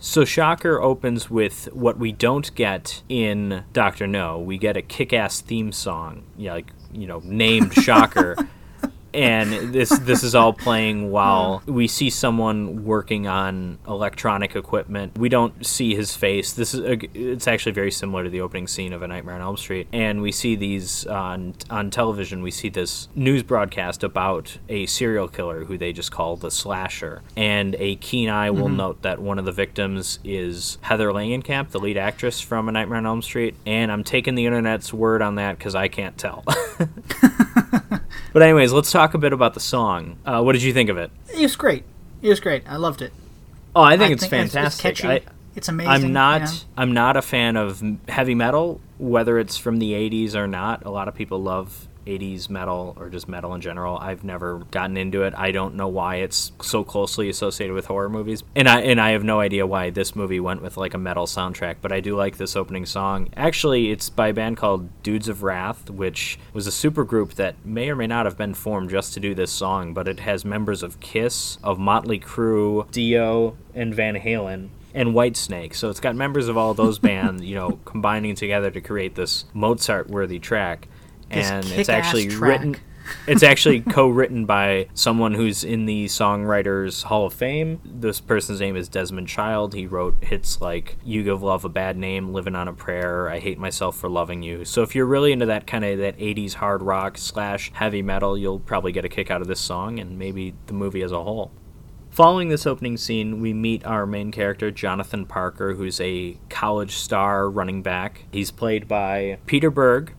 So 0.00 0.24
Shocker 0.24 0.80
opens 0.80 1.28
with 1.28 1.64
what 1.72 1.98
we 1.98 2.12
don't 2.12 2.54
get 2.54 3.02
in 3.08 3.64
Doctor 3.72 4.06
No. 4.06 4.38
We 4.38 4.56
get 4.56 4.76
a 4.76 4.82
kick-ass 4.82 5.40
theme 5.40 5.72
song, 5.72 6.24
yeah, 6.36 6.52
like 6.52 6.72
you 6.92 7.06
know, 7.06 7.20
named 7.24 7.74
Shocker. 7.82 8.36
And 9.14 9.72
this 9.72 9.90
this 10.00 10.22
is 10.22 10.34
all 10.34 10.52
playing 10.52 11.10
while 11.10 11.62
we 11.66 11.88
see 11.88 12.10
someone 12.10 12.84
working 12.84 13.26
on 13.26 13.78
electronic 13.86 14.54
equipment. 14.54 15.16
We 15.18 15.28
don't 15.28 15.64
see 15.64 15.94
his 15.94 16.14
face. 16.14 16.52
This 16.52 16.74
is 16.74 16.80
a, 16.80 16.98
it's 17.14 17.48
actually 17.48 17.72
very 17.72 17.90
similar 17.90 18.24
to 18.24 18.30
the 18.30 18.40
opening 18.40 18.66
scene 18.66 18.92
of 18.92 19.02
A 19.02 19.08
Nightmare 19.08 19.36
on 19.36 19.40
Elm 19.40 19.56
Street. 19.56 19.88
And 19.92 20.20
we 20.20 20.32
see 20.32 20.56
these 20.56 21.06
on 21.06 21.54
on 21.70 21.90
television. 21.90 22.42
We 22.42 22.50
see 22.50 22.68
this 22.68 23.08
news 23.14 23.42
broadcast 23.42 24.04
about 24.04 24.58
a 24.68 24.86
serial 24.86 25.28
killer 25.28 25.64
who 25.64 25.78
they 25.78 25.92
just 25.92 26.12
call 26.12 26.36
the 26.36 26.50
slasher. 26.50 27.22
And 27.36 27.76
a 27.78 27.96
keen 27.96 28.28
eye 28.28 28.50
will 28.50 28.66
mm-hmm. 28.66 28.76
note 28.76 29.02
that 29.02 29.20
one 29.20 29.38
of 29.38 29.44
the 29.44 29.52
victims 29.52 30.18
is 30.22 30.78
Heather 30.82 31.10
Langenkamp, 31.10 31.70
the 31.70 31.80
lead 31.80 31.96
actress 31.96 32.40
from 32.40 32.68
A 32.68 32.72
Nightmare 32.72 32.98
on 32.98 33.06
Elm 33.06 33.22
Street. 33.22 33.54
And 33.64 33.90
I'm 33.90 34.04
taking 34.04 34.34
the 34.34 34.46
internet's 34.46 34.92
word 34.92 35.22
on 35.22 35.36
that 35.36 35.58
because 35.58 35.74
I 35.74 35.88
can't 35.88 36.16
tell. 36.18 36.44
But 38.32 38.42
anyways, 38.42 38.72
let's 38.72 38.92
talk 38.92 38.97
a 39.14 39.18
bit 39.18 39.32
about 39.32 39.54
the 39.54 39.60
song. 39.60 40.18
Uh, 40.24 40.42
what 40.42 40.52
did 40.52 40.62
you 40.62 40.72
think 40.72 40.90
of 40.90 40.96
it? 40.98 41.10
It 41.32 41.40
was 41.40 41.56
great. 41.56 41.84
It 42.22 42.28
was 42.28 42.40
great. 42.40 42.64
I 42.68 42.76
loved 42.76 43.02
it. 43.02 43.12
Oh, 43.74 43.82
I 43.82 43.96
think 43.96 44.12
it's 44.12 44.24
It's, 44.24 44.30
fantastic. 44.30 44.96
catchy. 44.96 45.08
I, 45.08 45.22
it's 45.54 45.68
amazing. 45.68 45.92
I'm 45.92 46.12
not. 46.12 46.42
know? 46.42 46.48
I'm 46.76 46.92
not 46.92 47.16
a 47.16 47.22
fan 47.22 47.56
of 47.56 47.82
heavy 48.08 48.34
metal, 48.34 48.80
whether 48.98 49.38
it's 49.38 49.56
from 49.56 49.78
the 49.78 49.92
'80s 49.92 50.34
or 50.34 50.46
not. 50.46 50.84
A 50.84 50.90
lot 50.90 51.08
of 51.08 51.14
people 51.14 51.42
love 51.42 51.86
'80s 52.08 52.48
metal 52.48 52.96
or 52.98 53.10
just 53.10 53.28
metal 53.28 53.54
in 53.54 53.60
general. 53.60 53.98
I've 53.98 54.24
never 54.24 54.58
gotten 54.70 54.96
into 54.96 55.22
it. 55.22 55.34
I 55.36 55.52
don't 55.52 55.74
know 55.74 55.88
why 55.88 56.16
it's 56.16 56.52
so 56.62 56.82
closely 56.82 57.28
associated 57.28 57.74
with 57.74 57.86
horror 57.86 58.08
movies, 58.08 58.42
and 58.56 58.68
I 58.68 58.80
and 58.80 59.00
I 59.00 59.10
have 59.10 59.24
no 59.24 59.40
idea 59.40 59.66
why 59.66 59.90
this 59.90 60.16
movie 60.16 60.40
went 60.40 60.62
with 60.62 60.76
like 60.76 60.94
a 60.94 60.98
metal 60.98 61.26
soundtrack. 61.26 61.76
But 61.82 61.92
I 61.92 62.00
do 62.00 62.16
like 62.16 62.38
this 62.38 62.56
opening 62.56 62.86
song. 62.86 63.28
Actually, 63.36 63.90
it's 63.90 64.08
by 64.08 64.28
a 64.28 64.34
band 64.34 64.56
called 64.56 65.02
Dudes 65.02 65.28
of 65.28 65.42
Wrath, 65.42 65.90
which 65.90 66.38
was 66.52 66.66
a 66.66 66.70
supergroup 66.70 67.34
that 67.34 67.54
may 67.64 67.90
or 67.90 67.96
may 67.96 68.06
not 68.06 68.26
have 68.26 68.38
been 68.38 68.54
formed 68.54 68.90
just 68.90 69.14
to 69.14 69.20
do 69.20 69.34
this 69.34 69.52
song. 69.52 69.92
But 69.92 70.08
it 70.08 70.20
has 70.20 70.44
members 70.44 70.82
of 70.82 71.00
Kiss, 71.00 71.58
of 71.62 71.78
Motley 71.78 72.18
Crue, 72.18 72.90
Dio, 72.90 73.56
and 73.74 73.94
Van 73.94 74.14
Halen 74.14 74.70
and 74.94 75.10
Whitesnake. 75.10 75.74
So 75.74 75.90
it's 75.90 76.00
got 76.00 76.16
members 76.16 76.48
of 76.48 76.56
all 76.56 76.74
those 76.74 76.98
bands, 77.10 77.42
you 77.42 77.54
know, 77.54 77.78
combining 77.84 78.34
together 78.34 78.70
to 78.70 78.80
create 78.80 79.14
this 79.14 79.44
Mozart-worthy 79.54 80.38
track. 80.38 80.88
This 81.30 81.50
and 81.50 81.64
it's 81.66 81.88
actually 81.88 82.28
track. 82.28 82.60
written 82.60 82.76
it's 83.26 83.42
actually 83.42 83.80
co-written 83.88 84.46
by 84.46 84.88
someone 84.94 85.34
who's 85.34 85.64
in 85.64 85.86
the 85.86 86.06
Songwriters 86.06 87.04
Hall 87.04 87.26
of 87.26 87.32
Fame. 87.32 87.80
This 87.84 88.20
person's 88.20 88.60
name 88.60 88.76
is 88.76 88.88
Desmond 88.88 89.28
Child. 89.28 89.74
He 89.74 89.86
wrote 89.86 90.16
hits 90.22 90.60
like 90.60 90.96
"You 91.04 91.22
Give 91.22 91.42
Love 91.42 91.64
a 91.64 91.68
Bad 91.68 91.96
Name," 91.96 92.32
"Living 92.32 92.54
on 92.54 92.68
a 92.68 92.72
Prayer," 92.72 93.28
"I 93.28 93.38
Hate 93.38 93.58
Myself 93.58 93.96
for 93.96 94.08
Loving 94.08 94.42
You." 94.42 94.64
So 94.64 94.82
if 94.82 94.94
you're 94.94 95.06
really 95.06 95.32
into 95.32 95.46
that 95.46 95.66
kind 95.66 95.84
of 95.84 95.98
that 95.98 96.18
'80s 96.18 96.54
hard 96.54 96.82
rock 96.82 97.18
slash 97.18 97.70
heavy 97.74 98.02
metal, 98.02 98.36
you'll 98.36 98.60
probably 98.60 98.92
get 98.92 99.04
a 99.04 99.08
kick 99.08 99.30
out 99.30 99.40
of 99.40 99.48
this 99.48 99.60
song 99.60 99.98
and 99.98 100.18
maybe 100.18 100.54
the 100.66 100.74
movie 100.74 101.02
as 101.02 101.12
a 101.12 101.22
whole. 101.22 101.52
Following 102.10 102.48
this 102.48 102.66
opening 102.66 102.96
scene, 102.96 103.40
we 103.40 103.52
meet 103.52 103.84
our 103.84 104.06
main 104.06 104.32
character, 104.32 104.70
Jonathan 104.70 105.24
Parker, 105.24 105.74
who's 105.74 106.00
a 106.00 106.38
college 106.48 106.96
star 106.96 107.48
running 107.48 107.82
back. 107.82 108.24
He's 108.32 108.50
played 108.50 108.88
by 108.88 109.38
Peter 109.46 109.70
Berg. 109.70 110.14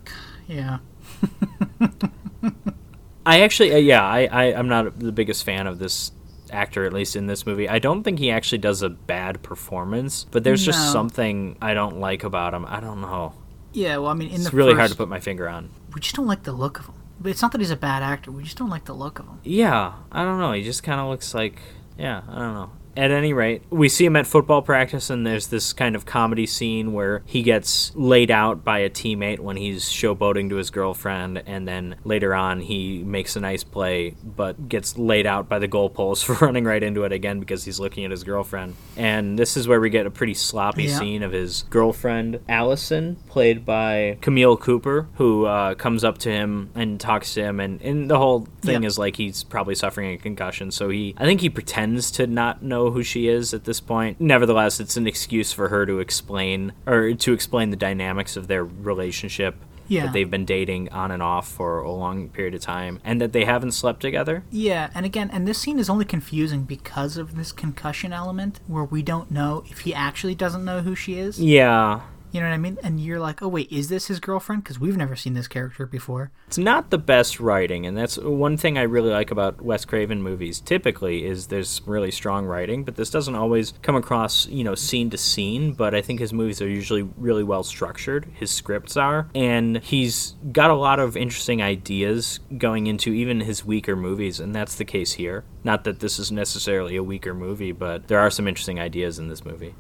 Yeah. 0.48 0.78
I 3.26 3.42
actually, 3.42 3.74
uh, 3.74 3.78
yeah, 3.78 4.04
I, 4.04 4.26
I, 4.26 4.44
I'm 4.56 4.68
not 4.68 5.00
the 5.00 5.12
biggest 5.12 5.44
fan 5.44 5.68
of 5.68 5.80
this 5.80 6.12
actor, 6.52 6.86
at 6.86 6.94
least 6.94 7.16
in 7.16 7.28
this 7.28 7.46
movie. 7.46 7.70
I 7.70 7.80
don't 7.80 8.04
think 8.04 8.20
he 8.20 8.32
actually 8.32 8.60
does 8.60 8.82
a 8.82 8.90
bad 8.90 9.44
performance, 9.44 10.26
but 10.32 10.44
there's 10.44 10.66
just 10.66 10.92
something 10.92 11.58
I 11.62 11.74
don't 11.74 12.00
like 12.00 12.24
about 12.24 12.54
him. 12.54 12.66
I 12.66 12.80
don't 12.80 13.02
know. 13.02 13.34
Yeah. 13.74 13.98
Well, 13.98 14.08
I 14.08 14.14
mean, 14.14 14.30
in 14.30 14.42
It's 14.42 14.54
really 14.54 14.72
first, 14.72 14.80
hard 14.80 14.92
to 14.92 14.98
put 14.98 15.10
my 15.10 15.20
finger 15.20 15.48
on. 15.48 15.70
We 15.94 16.02
just 16.02 16.16
don't 16.16 16.28
like 16.28 16.44
the 16.44 16.54
look 16.54 16.80
of 16.80 16.88
him. 16.88 16.96
But 17.20 17.32
it's 17.32 17.42
not 17.42 17.52
that 17.52 17.62
he's 17.62 17.72
a 17.72 17.76
bad 17.76 18.02
actor. 18.02 18.32
We 18.32 18.44
just 18.44 18.58
don't 18.58 18.70
like 18.70 18.86
the 18.86 18.94
look 18.94 19.20
of 19.20 19.26
him. 19.26 19.40
Yeah, 19.44 19.94
I 20.12 20.24
don't 20.24 20.40
know. 20.40 20.54
He 20.54 20.64
just 20.64 20.84
kind 20.84 21.02
of 21.02 21.10
looks 21.10 21.34
like, 21.34 21.60
yeah, 21.98 22.22
I 22.30 22.40
don't 22.40 22.54
know. 22.54 22.72
At 22.98 23.12
any 23.12 23.34
rate, 23.34 23.62
we 23.70 23.88
see 23.90 24.06
him 24.06 24.16
at 24.16 24.28
football 24.28 24.62
practice, 24.62 25.10
and 25.10 25.26
there's 25.26 25.48
this 25.48 25.74
kind 25.74 25.96
of 25.96 26.06
comedy 26.06 26.46
scene 26.46 26.92
where 26.94 27.22
he 27.26 27.42
gets 27.44 27.92
laid 27.96 28.30
out 28.32 28.64
by 28.64 28.80
a 28.80 28.90
teammate 28.90 29.40
when 29.40 29.56
he's 29.58 29.86
showboating 29.86 30.50
to 30.50 30.56
his 30.56 30.70
girlfriend, 30.70 31.44
and 31.46 31.68
then 31.68 31.96
later 32.04 32.34
on 32.34 32.60
he 32.60 33.04
makes 33.04 33.36
a 33.36 33.40
nice 33.40 33.64
play, 33.64 34.16
but 34.24 34.68
gets 34.70 34.98
laid 34.98 35.26
out 35.26 35.48
by 35.48 35.60
the 35.60 35.68
goalpost 35.68 36.24
for 36.26 36.34
running 36.46 36.66
right 36.66 36.84
into 36.84 37.04
it 37.04 37.12
again 37.12 37.40
because 37.40 37.64
he's 37.64 37.80
looking 37.80 38.04
at 38.06 38.12
his 38.12 38.24
girlfriend. 38.24 38.76
And 38.98 39.38
this 39.38 39.56
is 39.56 39.68
where 39.68 39.80
we 39.80 39.90
get 39.90 40.06
a 40.06 40.12
pretty 40.12 40.34
sloppy 40.34 40.86
Yeah. 40.86 40.98
scene 41.00 41.24
of 41.24 41.32
his 41.32 41.64
girlfriend, 41.70 42.40
Allison, 42.50 43.18
played 43.30 43.66
by 43.66 44.18
Camille 44.22 44.58
Cooper, 44.58 45.08
who 45.16 45.46
uh, 45.46 45.76
comes 45.76 46.04
up 46.04 46.18
to 46.20 46.32
him 46.32 46.70
and 46.76 47.00
talks 47.00 47.34
to 47.36 47.42
him, 47.44 47.60
and, 47.60 47.82
and 47.82 48.10
the 48.10 48.18
whole 48.18 48.48
thing 48.62 48.84
is 48.84 48.98
like 48.98 49.16
he's 49.16 49.44
probably 49.44 49.76
suffering 49.76 50.12
a 50.14 50.18
concussion, 50.18 50.72
so 50.72 50.90
he 50.90 51.14
I 51.18 51.24
think 51.26 51.42
he 51.42 51.50
pretends 51.50 52.12
to 52.12 52.28
not 52.28 52.62
know 52.62 52.79
who 52.92 53.04
she 53.04 53.28
is 53.28 53.54
at 53.54 53.66
this 53.66 53.80
point. 53.80 54.20
Nevertheless, 54.20 54.80
it's 54.80 54.98
an 54.98 55.08
excuse 55.08 55.52
for 55.52 55.70
her 55.70 55.86
to 55.86 56.00
explain 56.00 56.74
or 56.86 57.14
to 57.14 57.34
explain 57.34 57.70
the 57.70 57.78
dynamics 57.78 58.36
of 58.36 58.48
their 58.48 58.64
relationship. 58.64 59.56
Yeah. 59.88 60.06
That 60.06 60.14
they've 60.14 60.30
been 60.30 60.46
dating 60.46 60.90
on 60.90 61.10
and 61.10 61.24
off 61.24 61.48
for 61.48 61.82
a 61.82 61.92
long 61.92 62.30
period 62.30 62.54
of 62.54 62.62
time 62.62 63.00
and 63.04 63.20
that 63.22 63.34
they 63.34 63.46
haven't 63.46 63.72
slept 63.72 64.02
together. 64.02 64.44
Yeah, 64.52 64.92
and 64.94 65.04
again, 65.04 65.32
and 65.34 65.48
this 65.48 65.58
scene 65.58 65.80
is 65.80 65.90
only 65.90 66.06
confusing 66.06 66.62
because 66.62 67.18
of 67.18 67.36
this 67.36 67.52
concussion 67.52 68.14
element 68.14 68.60
where 68.68 68.84
we 68.84 69.02
don't 69.02 69.32
know 69.32 69.64
if 69.68 69.80
he 69.80 69.94
actually 69.96 70.36
doesn't 70.36 70.64
know 70.64 70.82
who 70.82 70.94
she 70.94 71.18
is. 71.18 71.42
Yeah. 71.42 72.02
You 72.32 72.42
know 72.42 72.48
what 72.48 72.54
I 72.54 72.58
mean? 72.58 72.78
And 72.84 73.00
you're 73.00 73.20
like, 73.20 73.42
oh 73.42 73.48
wait, 73.48 73.72
is 73.72 73.90
this 73.90 74.08
his 74.08 74.20
girlfriend? 74.20 74.64
Because 74.64 74.80
we've 74.80 74.98
never 74.98 75.16
seen 75.16 75.34
this 75.34 75.48
character 75.48 75.86
before. 75.86 76.32
It's 76.48 76.60
not 76.60 76.92
the 76.92 76.98
best 76.98 77.40
writing, 77.40 77.86
and 77.86 77.98
that's 77.98 78.18
one 78.18 78.56
thing 78.56 78.78
I 78.78 78.84
really 78.84 79.10
like 79.10 79.32
about 79.32 79.62
Wes 79.62 79.84
Craven 79.86 80.22
movies. 80.22 80.60
Typically, 80.60 81.26
is 81.26 81.48
there's 81.48 81.82
really 81.86 82.12
strong 82.12 82.46
writing, 82.46 82.84
but 82.84 82.96
this 82.96 83.10
doesn't 83.10 83.34
always 83.36 83.74
come 83.82 83.96
across, 83.96 84.48
you 84.48 84.64
know, 84.64 84.76
scene 84.76 85.10
to 85.10 85.18
scene. 85.18 85.74
But 85.74 85.96
I 85.96 86.02
think 86.02 86.20
his 86.20 86.32
movies 86.32 86.62
are 86.62 86.70
usually 86.70 87.04
really 87.18 87.44
well 87.44 87.64
structured. 87.64 88.28
His 88.36 88.52
scripts 88.52 88.96
are, 88.96 89.28
and 89.34 89.78
he's 89.78 90.36
got 90.52 90.70
a 90.70 90.76
lot 90.76 91.00
of 91.00 91.18
interesting 91.18 91.62
ideas 91.62 92.40
going 92.58 92.86
into 92.88 93.12
even 93.12 93.40
his 93.40 93.66
weaker 93.66 93.96
movies, 93.96 94.40
and 94.40 94.54
that's 94.54 94.76
the 94.76 94.86
case 94.86 95.14
here. 95.14 95.46
Not 95.64 95.84
that 95.86 96.00
this 96.00 96.20
is 96.20 96.32
necessarily 96.32 96.96
a 96.96 97.04
weaker 97.04 97.34
movie, 97.34 97.72
but 97.72 98.08
there 98.08 98.20
are 98.20 98.30
some 98.30 98.48
interesting 98.48 98.80
ideas 98.80 99.18
in 99.18 99.30
this 99.30 99.44
movie. 99.44 99.74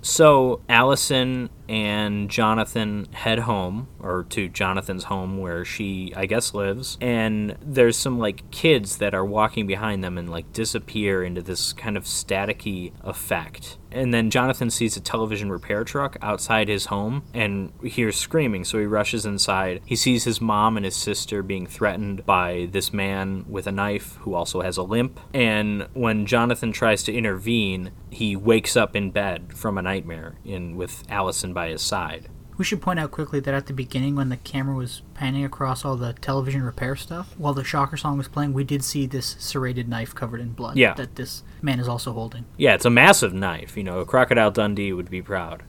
So 0.00 0.60
Allison 0.68 1.50
and 1.68 2.30
Jonathan 2.30 3.06
head 3.12 3.40
home, 3.40 3.88
or 4.00 4.24
to 4.30 4.48
Jonathan's 4.48 5.04
home 5.04 5.38
where 5.38 5.64
she, 5.64 6.12
I 6.16 6.26
guess, 6.26 6.54
lives. 6.54 6.96
And 7.00 7.56
there's 7.60 7.96
some 7.96 8.18
like 8.18 8.50
kids 8.50 8.98
that 8.98 9.14
are 9.14 9.24
walking 9.24 9.66
behind 9.66 10.02
them 10.02 10.18
and 10.18 10.30
like 10.30 10.52
disappear 10.52 11.22
into 11.22 11.42
this 11.42 11.72
kind 11.72 11.96
of 11.96 12.04
staticky 12.04 12.92
effect. 13.02 13.78
And 13.90 14.12
then 14.12 14.30
Jonathan 14.30 14.70
sees 14.70 14.96
a 14.96 15.00
television 15.00 15.50
repair 15.50 15.82
truck 15.82 16.16
outside 16.20 16.68
his 16.68 16.86
home 16.86 17.22
and 17.32 17.72
hears 17.82 18.16
screaming, 18.16 18.64
so 18.64 18.78
he 18.78 18.84
rushes 18.84 19.24
inside. 19.24 19.80
He 19.86 19.96
sees 19.96 20.24
his 20.24 20.40
mom 20.40 20.76
and 20.76 20.84
his 20.84 20.96
sister 20.96 21.42
being 21.42 21.66
threatened 21.66 22.26
by 22.26 22.68
this 22.70 22.92
man 22.92 23.46
with 23.48 23.66
a 23.66 23.72
knife 23.72 24.16
who 24.20 24.34
also 24.34 24.60
has 24.60 24.76
a 24.76 24.82
limp. 24.82 25.18
And 25.32 25.88
when 25.94 26.26
Jonathan 26.26 26.72
tries 26.72 27.02
to 27.04 27.14
intervene, 27.14 27.92
he 28.10 28.36
wakes 28.36 28.76
up 28.76 28.94
in 28.94 29.10
bed 29.10 29.56
from 29.56 29.78
a 29.78 29.82
nightmare 29.82 30.36
in 30.44 30.76
with 30.76 31.04
Allison 31.08 31.52
by 31.58 31.68
his 31.70 31.82
side. 31.82 32.28
We 32.56 32.64
should 32.64 32.80
point 32.80 32.98
out 33.00 33.10
quickly 33.12 33.38
that 33.40 33.54
at 33.54 33.66
the 33.66 33.72
beginning, 33.72 34.14
when 34.16 34.28
the 34.30 34.36
camera 34.36 34.74
was 34.76 35.02
panning 35.14 35.44
across 35.44 35.84
all 35.84 35.96
the 35.96 36.12
television 36.12 36.62
repair 36.62 36.94
stuff, 36.96 37.34
while 37.38 37.54
the 37.54 37.62
Shocker 37.64 37.96
song 37.96 38.16
was 38.18 38.26
playing, 38.28 38.52
we 38.52 38.64
did 38.64 38.82
see 38.84 39.06
this 39.06 39.36
serrated 39.40 39.88
knife 39.88 40.12
covered 40.14 40.40
in 40.40 40.52
blood 40.52 40.76
Yeah. 40.76 40.94
that 40.94 41.14
this 41.16 41.42
man 41.62 41.78
is 41.80 41.88
also 41.88 42.12
holding. 42.12 42.44
Yeah, 42.56 42.74
it's 42.74 42.84
a 42.84 42.90
massive 42.90 43.32
knife. 43.32 43.76
You 43.76 43.82
know, 43.84 43.98
a 44.00 44.04
crocodile 44.06 44.50
Dundee 44.52 44.92
would 44.92 45.08
be 45.10 45.22
proud. 45.22 45.62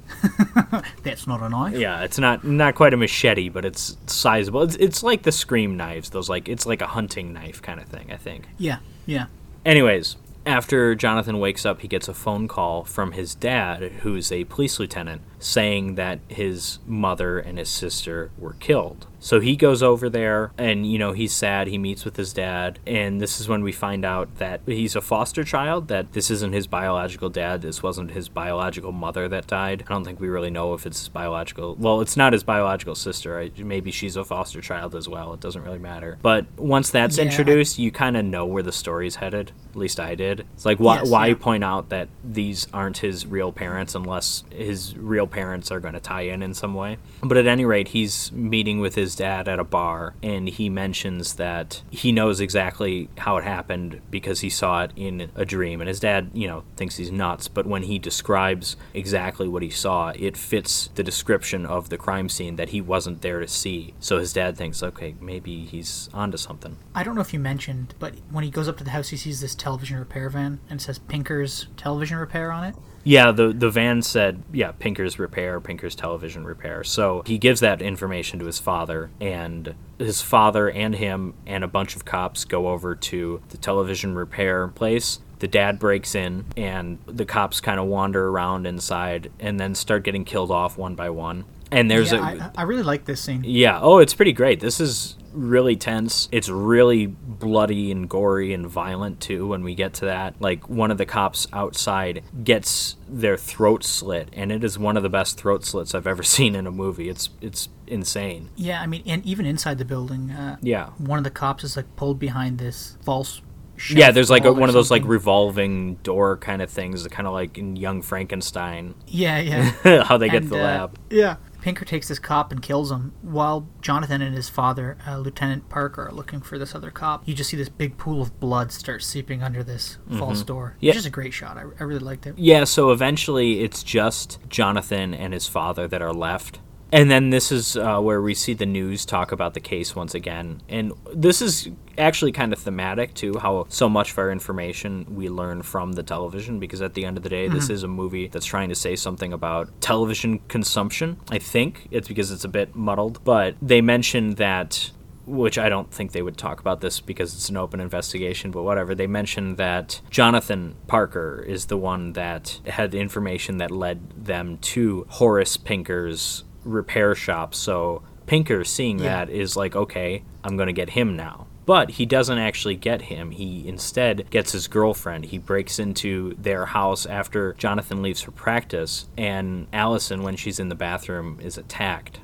That's 1.04 1.28
not 1.28 1.42
a 1.42 1.50
knife. 1.50 1.76
Yeah, 1.76 2.04
it's 2.04 2.20
not 2.20 2.44
not 2.44 2.76
quite 2.76 2.94
a 2.94 2.98
machete, 2.98 3.50
but 3.50 3.66
it's 3.66 3.98
sizable. 4.08 4.62
It's, 4.64 4.76
it's 4.76 5.04
like 5.04 5.24
the 5.24 5.32
scream 5.32 5.78
knives. 5.78 6.10
Those 6.10 6.30
like 6.30 6.48
it's 6.50 6.66
like 6.66 6.82
a 6.82 6.88
hunting 6.88 7.34
knife 7.34 7.62
kind 7.62 7.80
of 7.80 7.88
thing. 7.88 8.12
I 8.12 8.18
think. 8.18 8.48
Yeah, 8.58 8.80
yeah. 9.06 9.26
Anyways, 9.66 10.18
after 10.46 10.96
Jonathan 10.96 11.40
wakes 11.40 11.66
up, 11.66 11.82
he 11.82 11.88
gets 11.88 12.08
a 12.08 12.14
phone 12.14 12.48
call 12.48 12.84
from 12.84 13.12
his 13.12 13.36
dad, 13.36 13.92
who's 14.02 14.32
a 14.32 14.46
police 14.46 14.80
lieutenant, 14.80 15.22
saying 15.40 15.96
that 15.96 16.20
his 16.28 16.80
mother 16.86 17.40
and 17.40 17.58
his 17.58 17.70
sister 17.70 18.30
were 18.38 18.54
killed. 18.54 19.08
So 19.22 19.42
he 19.42 19.58
goes 19.58 19.84
over 19.84 20.10
there 20.10 20.52
and, 20.58 20.90
you 20.90 20.98
know, 20.98 21.12
he's 21.12 21.34
sad. 21.34 21.68
He 21.68 21.78
meets 21.78 22.06
with 22.06 22.16
his 22.16 22.32
dad. 22.32 22.80
And 22.88 23.20
this 23.20 23.42
is 23.42 23.50
when 23.50 23.64
we 23.64 23.74
find 23.74 24.06
out 24.06 24.38
that 24.38 24.62
he's 24.66 24.96
a 24.96 25.02
foster 25.02 25.44
child, 25.44 25.90
that 25.90 26.14
this 26.14 26.32
isn't 26.32 26.54
his 26.54 26.68
biological 26.68 27.30
dad. 27.30 27.62
This 27.62 27.84
wasn't 27.84 28.12
his 28.12 28.30
biological 28.30 28.94
mother 28.94 29.28
that 29.28 29.46
died. 29.46 29.84
I 29.90 29.94
don't 29.94 30.06
think 30.06 30.22
we 30.22 30.30
really 30.30 30.50
know 30.50 30.74
if 30.74 30.86
it's 30.86 31.00
his 31.00 31.10
biological. 31.10 31.76
Well, 31.78 32.00
it's 32.00 32.16
not 32.16 32.32
his 32.32 32.44
biological 32.44 32.96
sister. 32.96 33.38
I, 33.38 33.52
maybe 33.58 33.92
she's 33.92 34.16
a 34.16 34.24
foster 34.24 34.62
child 34.62 34.96
as 34.96 35.10
well. 35.10 35.34
It 35.34 35.42
doesn't 35.42 35.64
really 35.64 35.80
matter. 35.80 36.18
But 36.22 36.46
once 36.58 36.90
that's 36.90 37.18
Yeah, 37.18 37.26
introduced, 37.26 37.78
you 37.78 37.92
kind 37.92 38.16
of 38.16 38.24
know 38.24 38.46
where 38.46 38.64
the 38.64 38.72
story's 38.72 39.16
headed. 39.18 39.52
At 39.72 39.76
least 39.76 40.00
I 40.00 40.16
did. 40.16 40.46
It's 40.54 40.66
like, 40.66 40.80
why, 40.80 41.00
Yes, 41.00 41.10
why 41.10 41.28
yeah. 41.28 41.36
point 41.36 41.66
out 41.66 41.90
that 41.90 42.08
these 42.24 42.68
aren't 42.74 43.00
his 43.00 43.26
real 43.26 43.52
parents 43.52 43.96
unless 43.96 44.46
his 44.50 44.96
real 44.98 45.28
parents 45.30 45.72
are 45.72 45.80
going 45.80 45.94
to 45.94 46.00
tie 46.00 46.22
in 46.22 46.42
in 46.42 46.54
some 46.54 46.74
way. 46.74 46.98
But 47.22 47.38
at 47.38 47.48
any 47.48 47.66
rate, 47.66 47.90
he's 47.90 48.32
meeting 48.32 48.80
with 48.80 48.96
his 48.96 49.16
dad 49.16 49.48
at 49.48 49.60
a 49.60 49.64
bar 49.64 50.16
and 50.22 50.48
he 50.48 50.70
mentions 50.70 51.36
that 51.36 51.82
he 51.90 52.12
knows 52.12 52.40
exactly 52.40 53.10
how 53.18 53.38
it 53.38 53.44
happened 53.44 54.02
because 54.10 54.42
he 54.42 54.50
saw 54.50 54.84
it 54.84 54.92
in 54.96 55.30
a 55.36 55.46
dream. 55.46 55.82
And 55.82 55.88
his 55.88 56.00
dad, 56.00 56.32
you 56.34 56.48
know, 56.48 56.64
thinks 56.76 56.98
he's 56.98 57.12
nuts, 57.12 57.48
but 57.48 57.66
when 57.66 57.84
he 57.84 58.00
describes 58.00 58.76
exactly 58.94 59.48
what 59.48 59.64
he 59.64 59.70
saw, 59.70 60.10
it 60.16 60.36
fits 60.36 60.90
the 60.96 61.04
description 61.04 61.66
of 61.66 61.90
the 61.90 61.98
crime 61.98 62.30
scene 62.30 62.56
that 62.58 62.70
he 62.70 62.82
wasn't 62.82 63.22
there 63.22 63.40
to 63.40 63.48
see. 63.48 63.94
So 64.00 64.20
his 64.20 64.34
dad 64.34 64.58
thinks, 64.58 64.84
okay, 64.84 65.16
maybe 65.22 65.66
he's 65.66 66.10
onto 66.14 66.38
something. 66.38 66.78
I 66.96 67.04
don't 67.04 67.16
know 67.16 67.22
if 67.22 67.34
you 67.34 67.40
mentioned, 67.40 67.96
but 68.00 68.16
when 68.32 68.44
he 68.44 68.52
goes 68.52 68.68
up 68.68 68.78
to 68.78 68.84
the 68.84 68.92
house, 68.92 69.10
he 69.10 69.18
sees 69.18 69.42
this 69.42 69.56
television 69.56 69.98
repair 69.98 70.30
van 70.30 70.60
and 70.70 70.80
it 70.80 70.84
says 70.84 71.00
Pinker's 71.00 71.68
Television 71.78 72.18
Repair 72.18 72.52
on 72.52 72.64
it. 72.64 72.76
Yeah, 73.04 73.32
the 73.32 73.54
the 73.54 73.70
van 73.70 74.02
said, 74.02 74.44
yeah, 74.52 74.72
Pinker's 74.72 75.18
repair, 75.20 75.60
Pinker's 75.60 75.96
television 75.96 76.46
repair. 76.46 76.84
So 76.84 77.24
he 77.26 77.38
gives 77.38 77.60
that 77.62 77.82
information 77.82 78.40
to 78.40 78.46
his 78.46 78.60
father, 78.60 79.10
and 79.22 79.74
his 79.98 80.22
father 80.22 80.70
and 80.70 80.96
him 80.96 81.34
and 81.46 81.64
a 81.64 81.68
bunch 81.68 81.96
of 81.96 82.06
cops 82.06 82.46
go 82.46 82.68
over 82.70 82.96
to 82.96 83.42
the 83.50 83.58
television 83.58 84.16
repair 84.16 84.68
place. 84.68 85.20
The 85.40 85.48
dad 85.48 85.80
breaks 85.80 86.16
in, 86.16 86.46
and 86.58 87.00
the 87.06 87.26
cops 87.26 87.62
kind 87.62 87.80
of 87.80 87.86
wander 87.88 88.28
around 88.28 88.68
inside 88.68 89.32
and 89.40 89.58
then 89.60 89.74
start 89.74 90.04
getting 90.04 90.26
killed 90.26 90.52
off 90.52 90.78
one 90.78 90.96
by 90.96 91.10
one. 91.10 91.46
And 91.72 91.90
there's 91.90 92.12
yeah, 92.12 92.20
a 92.20 92.44
I, 92.44 92.52
I 92.58 92.62
really 92.64 92.84
like 92.84 93.06
this 93.06 93.22
scene. 93.22 93.44
yeah. 93.46 93.80
Oh, 93.80 94.00
it's 94.00 94.14
pretty 94.14 94.34
great. 94.34 94.60
This 94.60 94.82
is 94.82 95.16
really 95.34 95.76
tense. 95.76 96.28
It's 96.32 96.50
really 96.50 97.06
bloody 97.06 97.92
and 97.92 98.10
gory 98.10 98.54
and 98.54 98.68
violent 98.68 99.20
too 99.20 99.48
when 99.48 99.64
we 99.64 99.76
get 99.76 99.94
to 99.96 100.06
that. 100.06 100.36
Like 100.40 100.70
one 100.70 100.92
of 100.92 100.98
the 100.98 101.06
cops 101.06 101.48
outside 101.54 102.24
gets 102.44 102.96
their 103.08 103.38
throat 103.38 103.84
slit 103.84 104.30
and 104.34 104.52
it 104.52 104.64
is 104.64 104.78
one 104.78 104.98
of 104.98 105.04
the 105.04 105.10
best 105.10 105.38
throat 105.38 105.66
slits 105.66 105.94
I've 105.96 106.08
ever 106.08 106.24
seen 106.38 106.56
in 106.56 106.68
a 106.68 106.72
movie. 106.72 107.10
It's 107.10 107.30
it's 107.42 107.70
insane. 107.88 108.50
Yeah, 108.56 108.82
I 108.82 108.88
mean, 108.88 109.04
and 109.06 109.26
even 109.26 109.46
inside 109.46 109.78
the 109.78 109.86
building, 109.86 110.32
uh, 110.32 110.58
Yeah. 110.62 110.90
one 110.98 111.18
of 111.18 111.24
the 111.24 111.32
cops 111.32 111.64
is 111.64 111.76
like 111.76 111.96
pulled 111.96 112.20
behind 112.20 112.58
this 112.60 112.98
false. 113.04 113.42
Yeah, 113.90 114.12
there's 114.12 114.30
like 114.30 114.44
a, 114.44 114.52
one 114.52 114.68
of 114.68 114.74
those 114.74 114.92
like 114.92 115.04
revolving 115.06 115.96
door 116.04 116.36
kind 116.36 116.62
of 116.62 116.70
things, 116.70 117.08
kind 117.08 117.26
of 117.26 117.34
like 117.34 117.58
in 117.58 117.78
Young 117.78 118.02
Frankenstein, 118.02 118.94
yeah, 119.08 119.40
yeah. 119.40 120.04
how 120.04 120.18
they 120.18 120.28
get 120.28 120.44
to 120.44 120.50
the 120.50 120.60
uh, 120.60 120.64
lab. 120.64 121.00
Yeah. 121.10 121.38
Pinker 121.62 121.86
takes 121.86 122.08
this 122.08 122.20
cop 122.20 122.52
and 122.52 122.62
kills 122.62 122.92
him 122.92 123.14
while 123.22 123.68
Jonathan 123.82 124.22
and 124.22 124.36
his 124.36 124.50
father, 124.50 124.98
uh, 125.08 125.18
Lieutenant 125.18 125.70
Parker, 125.70 126.08
are 126.08 126.12
looking 126.12 126.42
for 126.42 126.58
this 126.58 126.74
other 126.74 126.92
cop. 126.92 127.28
You 127.28 127.34
just 127.34 127.50
see 127.50 127.58
this 127.58 127.70
big 127.70 127.98
pool 127.98 128.22
of 128.22 128.40
blood 128.40 128.72
start 128.72 129.04
seeping 129.04 129.44
under 129.44 129.64
this 129.64 129.98
false 130.18 130.44
door. 130.44 130.70
Mm-hmm. 130.76 130.86
Yeah. 130.86 130.90
Which 130.92 130.98
is 130.98 131.06
a 131.06 131.10
great 131.10 131.34
shot. 131.34 131.58
I, 131.58 131.62
I 131.80 131.84
really 131.84 132.00
liked 132.00 132.26
it. 132.28 132.38
Yeah, 132.38 132.64
so 132.64 132.92
eventually 132.92 133.62
it's 133.62 133.84
just 133.84 134.40
Jonathan 134.50 135.14
and 135.14 135.34
his 135.34 135.48
father 135.48 135.88
that 135.88 136.02
are 136.02 136.14
left. 136.14 136.60
And 136.92 137.10
then 137.10 137.30
this 137.30 137.52
is 137.52 137.78
uh, 137.78 138.00
where 138.00 138.22
we 138.22 138.34
see 138.34 138.54
the 138.54 138.66
news 138.66 139.06
talk 139.06 139.32
about 139.32 139.54
the 139.54 139.60
case 139.60 139.96
once 139.96 140.16
again. 140.16 140.62
And 140.68 140.94
this 141.14 141.42
is 141.42 141.70
actually 141.98 142.32
kind 142.32 142.52
of 142.52 142.60
thematic, 142.60 143.14
too, 143.14 143.38
how 143.38 143.68
so 143.70 143.88
much 143.88 144.12
of 144.12 144.18
our 144.18 144.32
information 144.32 145.06
we 145.16 145.30
learn 145.30 145.62
from 145.62 145.94
the 145.94 146.04
television, 146.04 146.60
because 146.60 146.82
at 146.82 146.94
the 146.94 147.06
end 147.06 147.18
of 147.18 147.24
the 147.24 147.30
day, 147.30 147.48
this 147.48 147.70
is 147.70 147.84
a 147.84 147.88
movie 147.88 148.28
that's 148.28 148.46
trying 148.46 148.70
to 148.70 148.76
say 148.76 148.96
something 148.96 149.34
about 149.34 149.82
television 149.82 150.40
consumption. 150.48 151.18
I 151.30 151.38
think 151.38 151.88
it's 151.92 152.08
because 152.08 152.32
it's 152.32 152.46
a 152.46 152.50
bit 152.50 152.76
muddled. 152.76 153.24
But 153.24 153.56
they 153.62 153.82
mentioned 153.82 154.38
that 154.38 154.92
which 155.26 155.60
I 155.60 155.70
don't 155.70 155.94
think 155.94 156.12
they 156.12 156.24
would 156.24 156.38
talk 156.38 156.60
about 156.60 156.82
this 156.82 157.00
because 157.00 157.36
it's 157.36 157.50
an 157.50 157.58
open 157.58 157.80
investigation, 157.80 158.50
but 158.50 158.64
whatever. 158.64 158.96
They 158.96 159.06
mentioned 159.06 159.58
that 159.58 160.02
Jonathan 160.10 160.76
Parker 160.88 161.46
is 161.48 161.68
the 161.68 161.78
one 161.78 162.14
that 162.14 162.60
had 162.66 162.90
the 162.90 163.00
information 163.00 163.58
that 163.58 163.70
led 163.70 164.26
them 164.26 164.58
to 164.58 165.06
Horace 165.08 165.56
Pinker's 165.56 166.46
repair 166.64 167.16
shop. 167.16 167.54
So 167.56 168.02
Pinker, 168.26 168.64
seeing 168.64 169.00
Yeah. 169.00 169.26
that, 169.26 169.30
is 169.30 169.56
like, 169.56 169.76
okay, 169.76 170.24
I'm 170.44 170.56
going 170.56 170.68
to 170.68 170.74
get 170.74 170.92
him 170.92 171.16
now. 171.16 171.48
But 171.66 171.92
he 171.92 172.06
doesn't 172.08 172.38
actually 172.40 172.76
get 172.76 173.04
him. 173.04 173.30
He 173.32 173.68
instead 173.68 174.30
gets 174.32 174.54
his 174.54 174.68
girlfriend. 174.68 175.26
He 175.26 175.38
breaks 175.38 175.78
into 175.78 176.34
their 176.36 176.66
house 176.68 177.06
after 177.06 177.54
Jonathan 177.54 178.02
leaves 178.02 178.22
for 178.22 178.32
practice, 178.32 179.08
and 179.18 179.68
Allison, 179.72 180.24
when 180.24 180.36
she's 180.36 180.60
in 180.60 180.70
the 180.70 180.76
bathroom, 180.76 181.40
is 181.42 181.58
attacked 181.60 182.22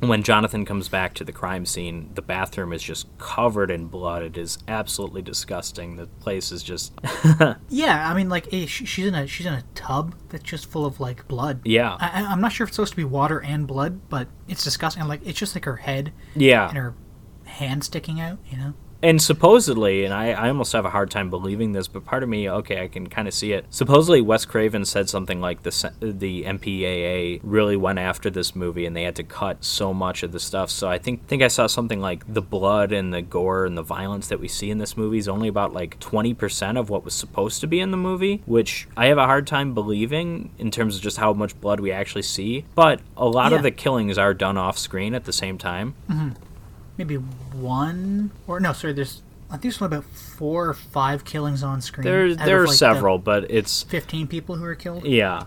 when 0.00 0.22
Jonathan 0.22 0.64
comes 0.64 0.88
back 0.88 1.14
to 1.14 1.24
the 1.24 1.32
crime 1.32 1.66
scene, 1.66 2.10
the 2.14 2.22
bathroom 2.22 2.72
is 2.72 2.82
just 2.82 3.06
covered 3.18 3.70
in 3.70 3.86
blood. 3.86 4.22
It 4.22 4.38
is 4.38 4.58
absolutely 4.66 5.22
disgusting. 5.22 5.96
The 5.96 6.06
place 6.06 6.50
is 6.52 6.62
just 6.62 6.92
Yeah, 7.68 8.10
I 8.10 8.14
mean, 8.14 8.28
like, 8.28 8.52
eh, 8.52 8.66
she's 8.66 9.06
in 9.06 9.14
a 9.14 9.26
she's 9.26 9.46
in 9.46 9.52
a 9.52 9.62
tub 9.74 10.14
that's 10.30 10.44
just 10.44 10.66
full 10.66 10.86
of 10.86 11.00
like 11.00 11.28
blood. 11.28 11.60
yeah, 11.64 11.96
I, 12.00 12.24
I'm 12.24 12.40
not 12.40 12.52
sure 12.52 12.64
if 12.64 12.68
it's 12.70 12.76
supposed 12.76 12.92
to 12.92 12.96
be 12.96 13.04
water 13.04 13.38
and 13.40 13.66
blood, 13.66 14.08
but 14.08 14.28
it's 14.48 14.64
disgusting. 14.64 15.06
Like, 15.06 15.20
it's 15.26 15.38
just 15.38 15.54
like 15.54 15.64
her 15.66 15.76
head 15.76 16.12
Yeah, 16.34 16.68
and 16.68 16.78
her 16.78 16.94
hand 17.44 17.84
sticking 17.84 18.20
out. 18.20 18.38
You 18.50 18.56
know. 18.58 18.74
And 19.02 19.20
supposedly, 19.22 20.04
and 20.04 20.12
I, 20.12 20.32
I 20.32 20.48
almost 20.48 20.74
have 20.74 20.84
a 20.84 20.90
hard 20.90 21.10
time 21.10 21.30
believing 21.30 21.72
this, 21.72 21.88
but 21.88 22.04
part 22.04 22.22
of 22.22 22.28
me, 22.28 22.50
okay, 22.50 22.82
I 22.82 22.88
can 22.88 23.08
kind 23.08 23.26
of 23.26 23.32
see 23.32 23.52
it. 23.52 23.64
Supposedly, 23.70 24.20
Wes 24.20 24.44
Craven 24.44 24.84
said 24.84 25.08
something 25.08 25.40
like 25.40 25.62
the 25.62 25.70
the 26.00 26.44
MPAA 26.44 27.40
really 27.42 27.76
went 27.76 27.98
after 27.98 28.28
this 28.28 28.54
movie, 28.54 28.84
and 28.84 28.94
they 28.94 29.04
had 29.04 29.16
to 29.16 29.22
cut 29.22 29.64
so 29.64 29.94
much 29.94 30.22
of 30.22 30.32
the 30.32 30.40
stuff. 30.40 30.70
So 30.70 30.88
I 30.88 30.98
think 30.98 31.26
think 31.28 31.42
I 31.42 31.48
saw 31.48 31.66
something 31.66 32.00
like 32.00 32.30
the 32.32 32.42
blood 32.42 32.92
and 32.92 33.12
the 33.14 33.22
gore 33.22 33.64
and 33.64 33.76
the 33.76 33.82
violence 33.82 34.28
that 34.28 34.38
we 34.38 34.48
see 34.48 34.70
in 34.70 34.76
this 34.76 34.96
movie 34.98 35.18
is 35.18 35.28
only 35.28 35.48
about 35.48 35.72
like 35.72 35.98
twenty 35.98 36.34
percent 36.34 36.76
of 36.76 36.90
what 36.90 37.02
was 37.04 37.14
supposed 37.14 37.62
to 37.62 37.66
be 37.66 37.80
in 37.80 37.92
the 37.92 37.96
movie, 37.96 38.42
which 38.44 38.86
I 38.98 39.06
have 39.06 39.16
a 39.18 39.24
hard 39.26 39.46
time 39.46 39.72
believing 39.72 40.50
in 40.58 40.70
terms 40.70 40.96
of 40.96 41.02
just 41.02 41.16
how 41.16 41.32
much 41.32 41.58
blood 41.60 41.80
we 41.80 41.90
actually 41.90 42.22
see. 42.22 42.66
But 42.74 43.00
a 43.16 43.26
lot 43.26 43.52
Yeah. 43.52 43.56
of 43.58 43.62
the 43.62 43.70
killings 43.70 44.18
are 44.18 44.34
done 44.34 44.58
off 44.58 44.76
screen 44.76 45.14
at 45.14 45.24
the 45.24 45.32
same 45.32 45.56
time. 45.56 45.94
Mm-hmm. 46.10 46.30
Maybe 47.00 47.14
one 47.14 48.30
or 48.46 48.60
no, 48.60 48.74
sorry. 48.74 48.92
There's 48.92 49.22
I 49.48 49.52
think 49.52 49.62
there's 49.62 49.80
only 49.80 49.96
about 49.96 50.10
four 50.10 50.68
or 50.68 50.74
five 50.74 51.24
killings 51.24 51.62
on 51.62 51.80
screen. 51.80 52.04
There 52.04 52.34
there 52.34 52.62
are 52.62 52.66
like, 52.66 52.76
several, 52.76 53.16
but 53.16 53.50
it's 53.50 53.84
Fifteen 53.84 54.26
people 54.26 54.56
who 54.56 54.66
are 54.66 54.74
killed. 54.74 55.06
Yeah. 55.06 55.44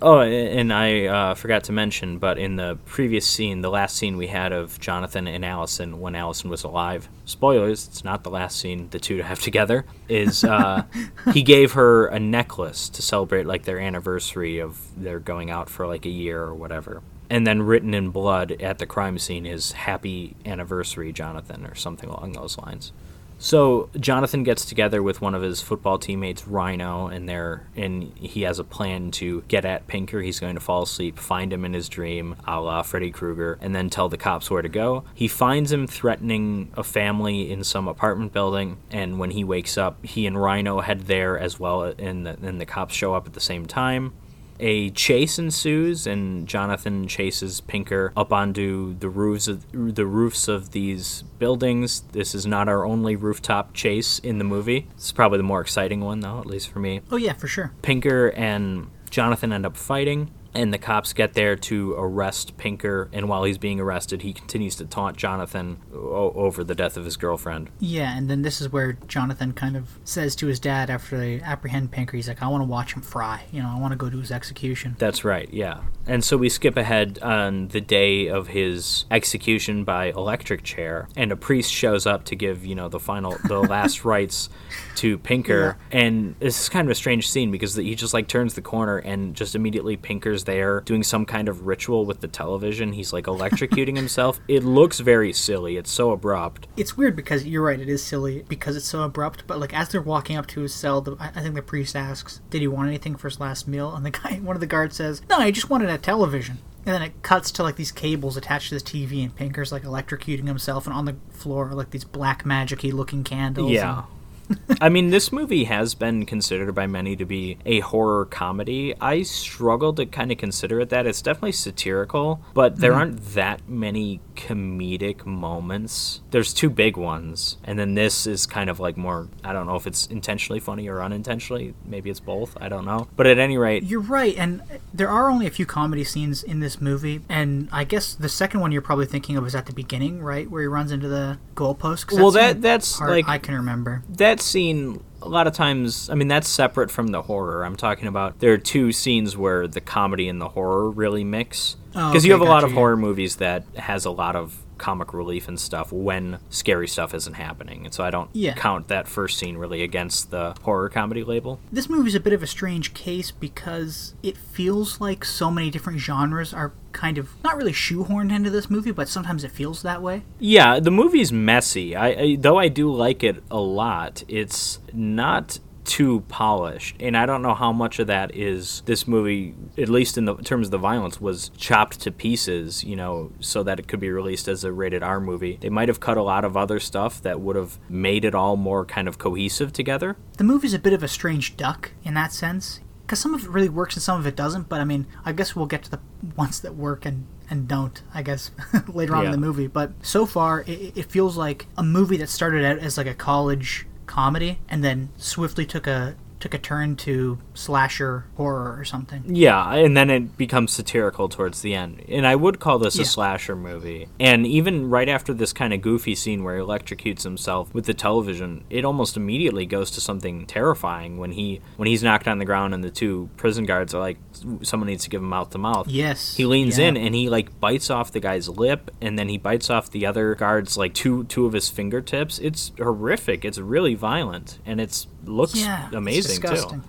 Oh, 0.00 0.20
and 0.20 0.72
I 0.72 1.06
uh, 1.06 1.34
forgot 1.34 1.64
to 1.64 1.72
mention, 1.72 2.18
but 2.18 2.38
in 2.38 2.54
the 2.54 2.78
previous 2.84 3.26
scene, 3.26 3.62
the 3.62 3.70
last 3.70 3.96
scene 3.96 4.16
we 4.16 4.28
had 4.28 4.52
of 4.52 4.78
Jonathan 4.78 5.26
and 5.26 5.44
Allison 5.44 5.98
when 5.98 6.14
Allison 6.14 6.50
was 6.50 6.62
alive, 6.62 7.08
spoilers, 7.24 7.88
it's 7.88 8.04
not 8.04 8.22
the 8.22 8.30
last 8.30 8.60
scene 8.60 8.88
the 8.90 9.00
two 9.00 9.22
have 9.22 9.40
together, 9.40 9.86
is 10.08 10.44
uh, 10.44 10.84
he 11.32 11.42
gave 11.42 11.72
her 11.72 12.06
a 12.06 12.20
necklace 12.20 12.88
to 12.90 13.02
celebrate 13.02 13.44
like 13.44 13.64
their 13.64 13.80
anniversary 13.80 14.60
of 14.60 14.78
their 15.02 15.18
going 15.18 15.50
out 15.50 15.68
for 15.68 15.88
like 15.88 16.06
a 16.06 16.10
year 16.10 16.42
or 16.42 16.54
whatever. 16.54 17.02
And 17.28 17.46
then 17.46 17.62
written 17.62 17.94
in 17.94 18.10
blood 18.10 18.52
at 18.60 18.78
the 18.78 18.86
crime 18.86 19.18
scene 19.18 19.46
is 19.46 19.72
Happy 19.72 20.36
Anniversary, 20.44 21.12
Jonathan, 21.12 21.66
or 21.66 21.74
something 21.74 22.08
along 22.08 22.32
those 22.32 22.56
lines. 22.58 22.92
So 23.38 23.90
Jonathan 24.00 24.44
gets 24.44 24.64
together 24.64 25.02
with 25.02 25.20
one 25.20 25.34
of 25.34 25.42
his 25.42 25.60
football 25.60 25.98
teammates, 25.98 26.48
Rhino, 26.48 27.08
and 27.08 27.28
they're 27.28 27.66
and 27.76 28.16
he 28.16 28.42
has 28.42 28.58
a 28.58 28.64
plan 28.64 29.10
to 29.12 29.42
get 29.42 29.66
at 29.66 29.86
Pinker. 29.86 30.22
He's 30.22 30.40
going 30.40 30.54
to 30.54 30.60
fall 30.60 30.82
asleep, 30.82 31.18
find 31.18 31.52
him 31.52 31.64
in 31.64 31.74
his 31.74 31.90
dream, 31.90 32.36
a 32.46 32.60
la 32.60 32.82
Freddy 32.82 33.10
Krueger, 33.10 33.58
and 33.60 33.74
then 33.74 33.90
tell 33.90 34.08
the 34.08 34.16
cops 34.16 34.50
where 34.50 34.62
to 34.62 34.68
go. 34.68 35.04
He 35.14 35.28
finds 35.28 35.70
him 35.70 35.86
threatening 35.86 36.72
a 36.74 36.82
family 36.82 37.50
in 37.50 37.62
some 37.62 37.88
apartment 37.88 38.32
building, 38.32 38.78
and 38.90 39.18
when 39.18 39.32
he 39.32 39.44
wakes 39.44 39.76
up, 39.76 40.04
he 40.04 40.26
and 40.26 40.40
Rhino 40.40 40.80
head 40.80 41.02
there 41.02 41.38
as 41.38 41.60
well, 41.60 41.82
and 41.82 42.24
the, 42.24 42.38
and 42.42 42.58
the 42.58 42.66
cops 42.66 42.94
show 42.94 43.14
up 43.14 43.26
at 43.26 43.34
the 43.34 43.40
same 43.40 43.66
time 43.66 44.14
a 44.60 44.90
chase 44.90 45.38
ensues, 45.38 46.06
and 46.06 46.46
Jonathan 46.46 47.06
chases 47.08 47.60
Pinker 47.60 48.12
up 48.16 48.32
onto 48.32 48.98
the 48.98 49.08
roofs 49.08 49.48
of 49.48 49.64
the 49.72 50.06
roofs 50.06 50.48
of 50.48 50.72
these 50.72 51.22
buildings. 51.38 52.02
This 52.12 52.34
is 52.34 52.46
not 52.46 52.68
our 52.68 52.84
only 52.84 53.16
rooftop 53.16 53.74
chase 53.74 54.18
in 54.18 54.38
the 54.38 54.44
movie. 54.44 54.86
It's 54.94 55.12
probably 55.12 55.38
the 55.38 55.44
more 55.44 55.60
exciting 55.60 56.00
one, 56.00 56.20
though, 56.20 56.38
at 56.40 56.46
least 56.46 56.68
for 56.68 56.78
me. 56.78 57.00
Oh 57.10 57.16
yeah, 57.16 57.32
for 57.32 57.48
sure. 57.48 57.72
Pinker 57.82 58.28
and 58.36 58.88
Jonathan 59.10 59.52
end 59.52 59.66
up 59.66 59.76
fighting 59.76 60.30
and 60.56 60.72
the 60.72 60.78
cops 60.78 61.12
get 61.12 61.34
there 61.34 61.54
to 61.56 61.92
arrest 61.92 62.56
Pinker. 62.56 63.08
And 63.12 63.28
while 63.28 63.44
he's 63.44 63.58
being 63.58 63.78
arrested, 63.78 64.22
he 64.22 64.32
continues 64.32 64.76
to 64.76 64.86
taunt 64.86 65.16
Jonathan 65.16 65.78
o- 65.92 66.32
over 66.34 66.64
the 66.64 66.74
death 66.74 66.96
of 66.96 67.04
his 67.04 67.16
girlfriend. 67.16 67.70
Yeah, 67.78 68.16
and 68.16 68.28
then 68.28 68.42
this 68.42 68.60
is 68.60 68.72
where 68.72 68.94
Jonathan 69.06 69.52
kind 69.52 69.76
of 69.76 69.98
says 70.04 70.34
to 70.36 70.46
his 70.46 70.58
dad 70.58 70.90
after 70.90 71.18
they 71.18 71.40
apprehend 71.40 71.90
Pinker, 71.90 72.16
he's 72.16 72.28
like, 72.28 72.42
"I 72.42 72.48
want 72.48 72.62
to 72.62 72.68
watch 72.68 72.94
him 72.94 73.02
fry. 73.02 73.44
You 73.52 73.62
know, 73.62 73.68
I 73.68 73.78
want 73.78 73.92
to 73.92 73.96
go 73.96 74.10
to 74.10 74.18
his 74.18 74.30
execution." 74.32 74.96
That's 74.98 75.24
right. 75.24 75.48
Yeah. 75.52 75.80
And 76.06 76.24
so 76.24 76.36
we 76.36 76.48
skip 76.48 76.76
ahead 76.76 77.18
on 77.20 77.68
the 77.68 77.80
day 77.80 78.28
of 78.28 78.48
his 78.48 79.04
execution 79.10 79.84
by 79.84 80.06
electric 80.06 80.62
chair, 80.62 81.08
and 81.16 81.32
a 81.32 81.36
priest 81.36 81.72
shows 81.72 82.06
up 82.06 82.24
to 82.24 82.36
give 82.36 82.64
you 82.64 82.74
know 82.74 82.88
the 82.88 83.00
final, 83.00 83.36
the 83.44 83.60
last 83.74 84.04
rites 84.04 84.48
to 84.96 85.18
Pinker. 85.18 85.76
Yeah. 85.92 85.98
And 85.98 86.34
this 86.38 86.60
is 86.60 86.68
kind 86.68 86.86
of 86.86 86.92
a 86.92 86.94
strange 86.94 87.28
scene 87.28 87.50
because 87.50 87.74
he 87.74 87.94
just 87.94 88.14
like 88.14 88.28
turns 88.28 88.54
the 88.54 88.62
corner 88.62 88.98
and 88.98 89.34
just 89.34 89.54
immediately 89.54 89.96
Pinker's 89.96 90.44
there 90.46 90.80
doing 90.80 91.02
some 91.02 91.26
kind 91.26 91.48
of 91.48 91.66
ritual 91.66 92.06
with 92.06 92.20
the 92.20 92.28
television. 92.28 92.92
He's 92.94 93.12
like 93.12 93.26
electrocuting 93.26 93.96
himself. 93.96 94.40
It 94.48 94.64
looks 94.64 95.00
very 95.00 95.32
silly. 95.32 95.76
It's 95.76 95.90
so 95.90 96.10
abrupt. 96.12 96.66
It's 96.76 96.96
weird 96.96 97.14
because 97.14 97.44
you're 97.44 97.62
right. 97.62 97.78
It 97.78 97.88
is 97.88 98.02
silly 98.02 98.44
because 98.48 98.76
it's 98.76 98.86
so 98.86 99.02
abrupt. 99.02 99.44
But 99.46 99.60
like 99.60 99.74
as 99.74 99.90
they're 99.90 100.00
walking 100.00 100.36
up 100.36 100.46
to 100.48 100.60
his 100.60 100.74
cell, 100.74 101.00
the, 101.00 101.16
I 101.20 101.28
think 101.42 101.54
the 101.54 101.62
priest 101.62 101.94
asks, 101.94 102.40
"Did 102.50 102.62
he 102.62 102.68
want 102.68 102.88
anything 102.88 103.16
for 103.16 103.28
his 103.28 103.40
last 103.40 103.68
meal?" 103.68 103.94
And 103.94 104.06
the 104.06 104.10
guy, 104.10 104.36
one 104.42 104.56
of 104.56 104.60
the 104.60 104.66
guards 104.66 104.96
says, 104.96 105.22
"No, 105.28 105.36
I 105.36 105.50
just 105.50 105.68
wanted 105.68 105.90
a 105.90 105.98
television." 105.98 106.58
And 106.86 106.94
then 106.94 107.02
it 107.02 107.20
cuts 107.22 107.50
to 107.52 107.64
like 107.64 107.74
these 107.74 107.90
cables 107.90 108.36
attached 108.36 108.68
to 108.68 108.76
the 108.76 108.80
TV, 108.80 109.22
and 109.24 109.34
Pinker's 109.34 109.72
like 109.72 109.82
electrocuting 109.82 110.46
himself, 110.46 110.86
and 110.86 110.94
on 110.94 111.04
the 111.04 111.16
floor 111.30 111.70
are 111.70 111.74
like 111.74 111.90
these 111.90 112.04
black 112.04 112.44
magicy 112.44 112.92
looking 112.92 113.24
candles. 113.24 113.72
Yeah. 113.72 113.98
And, 113.98 114.06
I 114.80 114.88
mean, 114.88 115.10
this 115.10 115.32
movie 115.32 115.64
has 115.64 115.94
been 115.94 116.26
considered 116.26 116.74
by 116.74 116.86
many 116.86 117.16
to 117.16 117.24
be 117.24 117.58
a 117.64 117.80
horror 117.80 118.26
comedy. 118.26 118.94
I 119.00 119.22
struggle 119.22 119.92
to 119.94 120.06
kind 120.06 120.30
of 120.30 120.38
consider 120.38 120.80
it 120.80 120.90
that. 120.90 121.06
It's 121.06 121.22
definitely 121.22 121.52
satirical, 121.52 122.40
but 122.54 122.78
there 122.78 122.92
mm 122.92 122.96
aren't 122.96 123.34
that 123.34 123.68
many 123.68 124.20
comedic 124.36 125.26
moments. 125.26 126.22
There's 126.30 126.54
two 126.54 126.70
big 126.70 126.96
ones, 126.96 127.58
and 127.62 127.78
then 127.78 127.94
this 127.94 128.26
is 128.26 128.46
kind 128.46 128.70
of 128.70 128.80
like 128.80 128.96
more, 128.96 129.28
I 129.44 129.52
don't 129.52 129.66
know 129.66 129.76
if 129.76 129.86
it's 129.86 130.06
intentionally 130.06 130.60
funny 130.60 130.88
or 130.88 131.02
unintentionally. 131.02 131.74
Maybe 131.84 132.08
it's 132.08 132.20
both. 132.20 132.56
I 132.58 132.70
don't 132.70 132.86
know. 132.86 133.06
But 133.16 133.26
at 133.26 133.38
any 133.38 133.58
rate. 133.58 133.82
You're 133.82 134.00
right, 134.00 134.34
and 134.38 134.62
there 134.94 135.10
are 135.10 135.30
only 135.30 135.46
a 135.46 135.50
few 135.50 135.66
comedy 135.66 136.04
scenes 136.04 136.42
in 136.42 136.60
this 136.60 136.80
movie, 136.80 137.20
and 137.28 137.68
I 137.70 137.84
guess 137.84 138.14
the 138.14 138.30
second 138.30 138.60
one 138.60 138.72
you're 138.72 138.80
probably 138.80 139.04
thinking 139.06 139.36
of 139.36 139.46
is 139.46 139.54
at 139.54 139.66
the 139.66 139.74
beginning, 139.74 140.22
right? 140.22 140.50
Where 140.50 140.62
he 140.62 140.68
runs 140.68 140.90
into 140.90 141.08
the 141.08 141.38
goalpost. 141.54 142.12
Well, 142.12 142.30
that 142.30 142.62
that's 142.62 142.98
like. 142.98 143.28
I 143.28 143.36
can 143.36 143.54
remember. 143.54 144.04
That 144.08 144.35
that 144.36 144.42
scene 144.42 145.02
a 145.22 145.28
lot 145.28 145.46
of 145.46 145.52
times 145.52 146.10
i 146.10 146.14
mean 146.14 146.28
that's 146.28 146.48
separate 146.48 146.90
from 146.90 147.08
the 147.08 147.22
horror 147.22 147.64
i'm 147.64 147.76
talking 147.76 148.06
about 148.06 148.38
there 148.40 148.52
are 148.52 148.58
two 148.58 148.92
scenes 148.92 149.36
where 149.36 149.66
the 149.66 149.80
comedy 149.80 150.28
and 150.28 150.40
the 150.40 150.48
horror 150.48 150.90
really 150.90 151.24
mix 151.24 151.76
because 151.88 152.04
oh, 152.04 152.16
okay, 152.16 152.26
you 152.26 152.32
have 152.32 152.40
a 152.40 152.44
lot 152.44 152.62
you. 152.62 152.68
of 152.68 152.72
horror 152.72 152.96
movies 152.96 153.36
that 153.36 153.64
has 153.76 154.04
a 154.04 154.10
lot 154.10 154.36
of 154.36 154.62
comic 154.78 155.12
relief 155.12 155.48
and 155.48 155.58
stuff 155.58 155.92
when 155.92 156.38
scary 156.50 156.88
stuff 156.88 157.14
isn't 157.14 157.34
happening. 157.34 157.84
And 157.84 157.94
so 157.94 158.04
I 158.04 158.10
don't 158.10 158.30
yeah. 158.32 158.54
count 158.54 158.88
that 158.88 159.08
first 159.08 159.38
scene 159.38 159.56
really 159.56 159.82
against 159.82 160.30
the 160.30 160.54
horror 160.62 160.88
comedy 160.88 161.24
label. 161.24 161.60
This 161.72 161.88
movie's 161.88 162.14
a 162.14 162.20
bit 162.20 162.32
of 162.32 162.42
a 162.42 162.46
strange 162.46 162.94
case 162.94 163.30
because 163.30 164.14
it 164.22 164.36
feels 164.36 165.00
like 165.00 165.24
so 165.24 165.50
many 165.50 165.70
different 165.70 165.98
genres 165.98 166.52
are 166.52 166.72
kind 166.92 167.18
of 167.18 167.30
not 167.44 167.56
really 167.56 167.72
shoehorned 167.72 168.34
into 168.34 168.50
this 168.50 168.70
movie, 168.70 168.90
but 168.90 169.08
sometimes 169.08 169.44
it 169.44 169.50
feels 169.50 169.82
that 169.82 170.02
way. 170.02 170.22
Yeah, 170.38 170.80
the 170.80 170.90
movie's 170.90 171.32
messy. 171.32 171.94
I, 171.94 172.08
I 172.08 172.36
though 172.38 172.58
I 172.58 172.68
do 172.68 172.92
like 172.92 173.22
it 173.22 173.42
a 173.50 173.60
lot. 173.60 174.22
It's 174.28 174.78
not 174.92 175.58
too 175.86 176.20
polished. 176.28 176.96
And 177.00 177.16
I 177.16 177.24
don't 177.24 177.42
know 177.42 177.54
how 177.54 177.72
much 177.72 177.98
of 177.98 178.08
that 178.08 178.34
is 178.34 178.82
this 178.86 179.06
movie, 179.06 179.54
at 179.78 179.88
least 179.88 180.18
in 180.18 180.24
the 180.26 180.34
in 180.34 180.44
terms 180.44 180.66
of 180.66 180.70
the 180.72 180.78
violence, 180.78 181.20
was 181.20 181.50
chopped 181.56 182.00
to 182.00 182.10
pieces, 182.10 182.84
you 182.84 182.96
know, 182.96 183.32
so 183.40 183.62
that 183.62 183.78
it 183.78 183.88
could 183.88 184.00
be 184.00 184.10
released 184.10 184.48
as 184.48 184.64
a 184.64 184.72
rated 184.72 185.02
R 185.02 185.20
movie. 185.20 185.58
They 185.60 185.70
might 185.70 185.88
have 185.88 186.00
cut 186.00 186.16
a 186.16 186.22
lot 186.22 186.44
of 186.44 186.56
other 186.56 186.80
stuff 186.80 187.22
that 187.22 187.40
would 187.40 187.56
have 187.56 187.78
made 187.88 188.24
it 188.24 188.34
all 188.34 188.56
more 188.56 188.84
kind 188.84 189.08
of 189.08 189.18
cohesive 189.18 189.72
together. 189.72 190.16
The 190.36 190.44
movie's 190.44 190.74
a 190.74 190.78
bit 190.78 190.92
of 190.92 191.02
a 191.02 191.08
strange 191.08 191.56
duck 191.56 191.92
in 192.04 192.14
that 192.14 192.32
sense. 192.32 192.80
Because 193.02 193.20
some 193.20 193.34
of 193.34 193.44
it 193.44 193.50
really 193.50 193.68
works 193.68 193.94
and 193.94 194.02
some 194.02 194.18
of 194.18 194.26
it 194.26 194.34
doesn't, 194.34 194.68
but 194.68 194.80
I 194.80 194.84
mean, 194.84 195.06
I 195.24 195.30
guess 195.30 195.54
we'll 195.54 195.66
get 195.66 195.84
to 195.84 195.90
the 195.92 196.00
ones 196.36 196.60
that 196.62 196.74
work 196.74 197.06
and 197.06 197.28
and 197.48 197.68
don't, 197.68 198.02
I 198.12 198.22
guess, 198.22 198.50
later 198.88 199.14
on 199.14 199.22
yeah. 199.22 199.26
in 199.26 199.40
the 199.40 199.46
movie. 199.46 199.68
But 199.68 199.92
so 200.02 200.26
far, 200.26 200.62
it, 200.62 200.96
it, 200.96 201.12
feels 201.12 201.36
like 201.36 201.68
a 201.78 201.82
movie 201.84 202.16
that 202.16 202.28
started 202.28 202.64
out 202.64 202.78
as 202.78 202.98
like 202.98 203.06
a 203.06 203.14
college 203.14 203.86
comedy 204.06 204.58
and 204.68 204.82
then 204.82 205.08
swiftly 205.16 205.66
took 205.66 205.86
a 205.86 206.14
took 206.46 206.54
a 206.54 206.62
turn 206.62 206.94
to 206.94 207.38
slasher 207.54 208.24
horror 208.36 208.78
or 208.78 208.84
something. 208.84 209.24
Yeah, 209.26 209.74
and 209.74 209.96
then 209.96 210.10
it 210.10 210.36
becomes 210.36 210.72
satirical 210.72 211.28
towards 211.28 211.60
the 211.60 211.74
end. 211.74 212.04
And 212.08 212.24
I 212.24 212.36
would 212.36 212.60
call 212.60 212.78
this 212.78 212.94
yeah. 212.94 213.02
a 213.02 213.04
slasher 213.04 213.56
movie. 213.56 214.06
And 214.20 214.46
even 214.46 214.88
right 214.88 215.08
after 215.08 215.34
this 215.34 215.52
kind 215.52 215.74
of 215.74 215.82
goofy 215.82 216.14
scene 216.14 216.44
where 216.44 216.56
he 216.56 216.62
electrocutes 216.62 217.24
himself 217.24 217.74
with 217.74 217.86
the 217.86 217.94
television, 217.94 218.62
it 218.70 218.84
almost 218.84 219.16
immediately 219.16 219.66
goes 219.66 219.90
to 219.92 220.00
something 220.00 220.46
terrifying 220.46 221.18
when 221.18 221.32
he 221.32 221.60
when 221.78 221.88
he's 221.88 222.04
knocked 222.04 222.28
on 222.28 222.38
the 222.38 222.44
ground 222.44 222.74
and 222.74 222.84
the 222.84 222.90
two 222.90 223.28
prison 223.36 223.64
guards 223.64 223.92
are 223.92 224.00
like 224.00 224.18
someone 224.62 224.86
needs 224.86 225.02
to 225.02 225.10
give 225.10 225.20
him 225.20 225.28
mouth 225.28 225.50
to 225.50 225.58
mouth. 225.58 225.88
Yes. 225.88 226.36
He 226.36 226.46
leans 226.46 226.78
yeah. 226.78 226.86
in 226.88 226.96
and 226.96 227.12
he 227.12 227.28
like 227.28 227.58
bites 227.58 227.90
off 227.90 228.12
the 228.12 228.20
guy's 228.20 228.48
lip 228.48 228.92
and 229.00 229.18
then 229.18 229.28
he 229.28 229.36
bites 229.36 229.68
off 229.68 229.90
the 229.90 230.06
other 230.06 230.36
guard's 230.36 230.76
like 230.76 230.94
two 230.94 231.24
two 231.24 231.44
of 231.44 231.54
his 231.54 231.68
fingertips. 231.68 232.38
It's 232.38 232.70
horrific. 232.78 233.44
It's 233.44 233.58
really 233.58 233.96
violent 233.96 234.60
and 234.64 234.80
it's 234.80 235.08
looks 235.28 235.54
yeah, 235.54 235.88
amazing 235.92 236.42
too. 236.42 236.82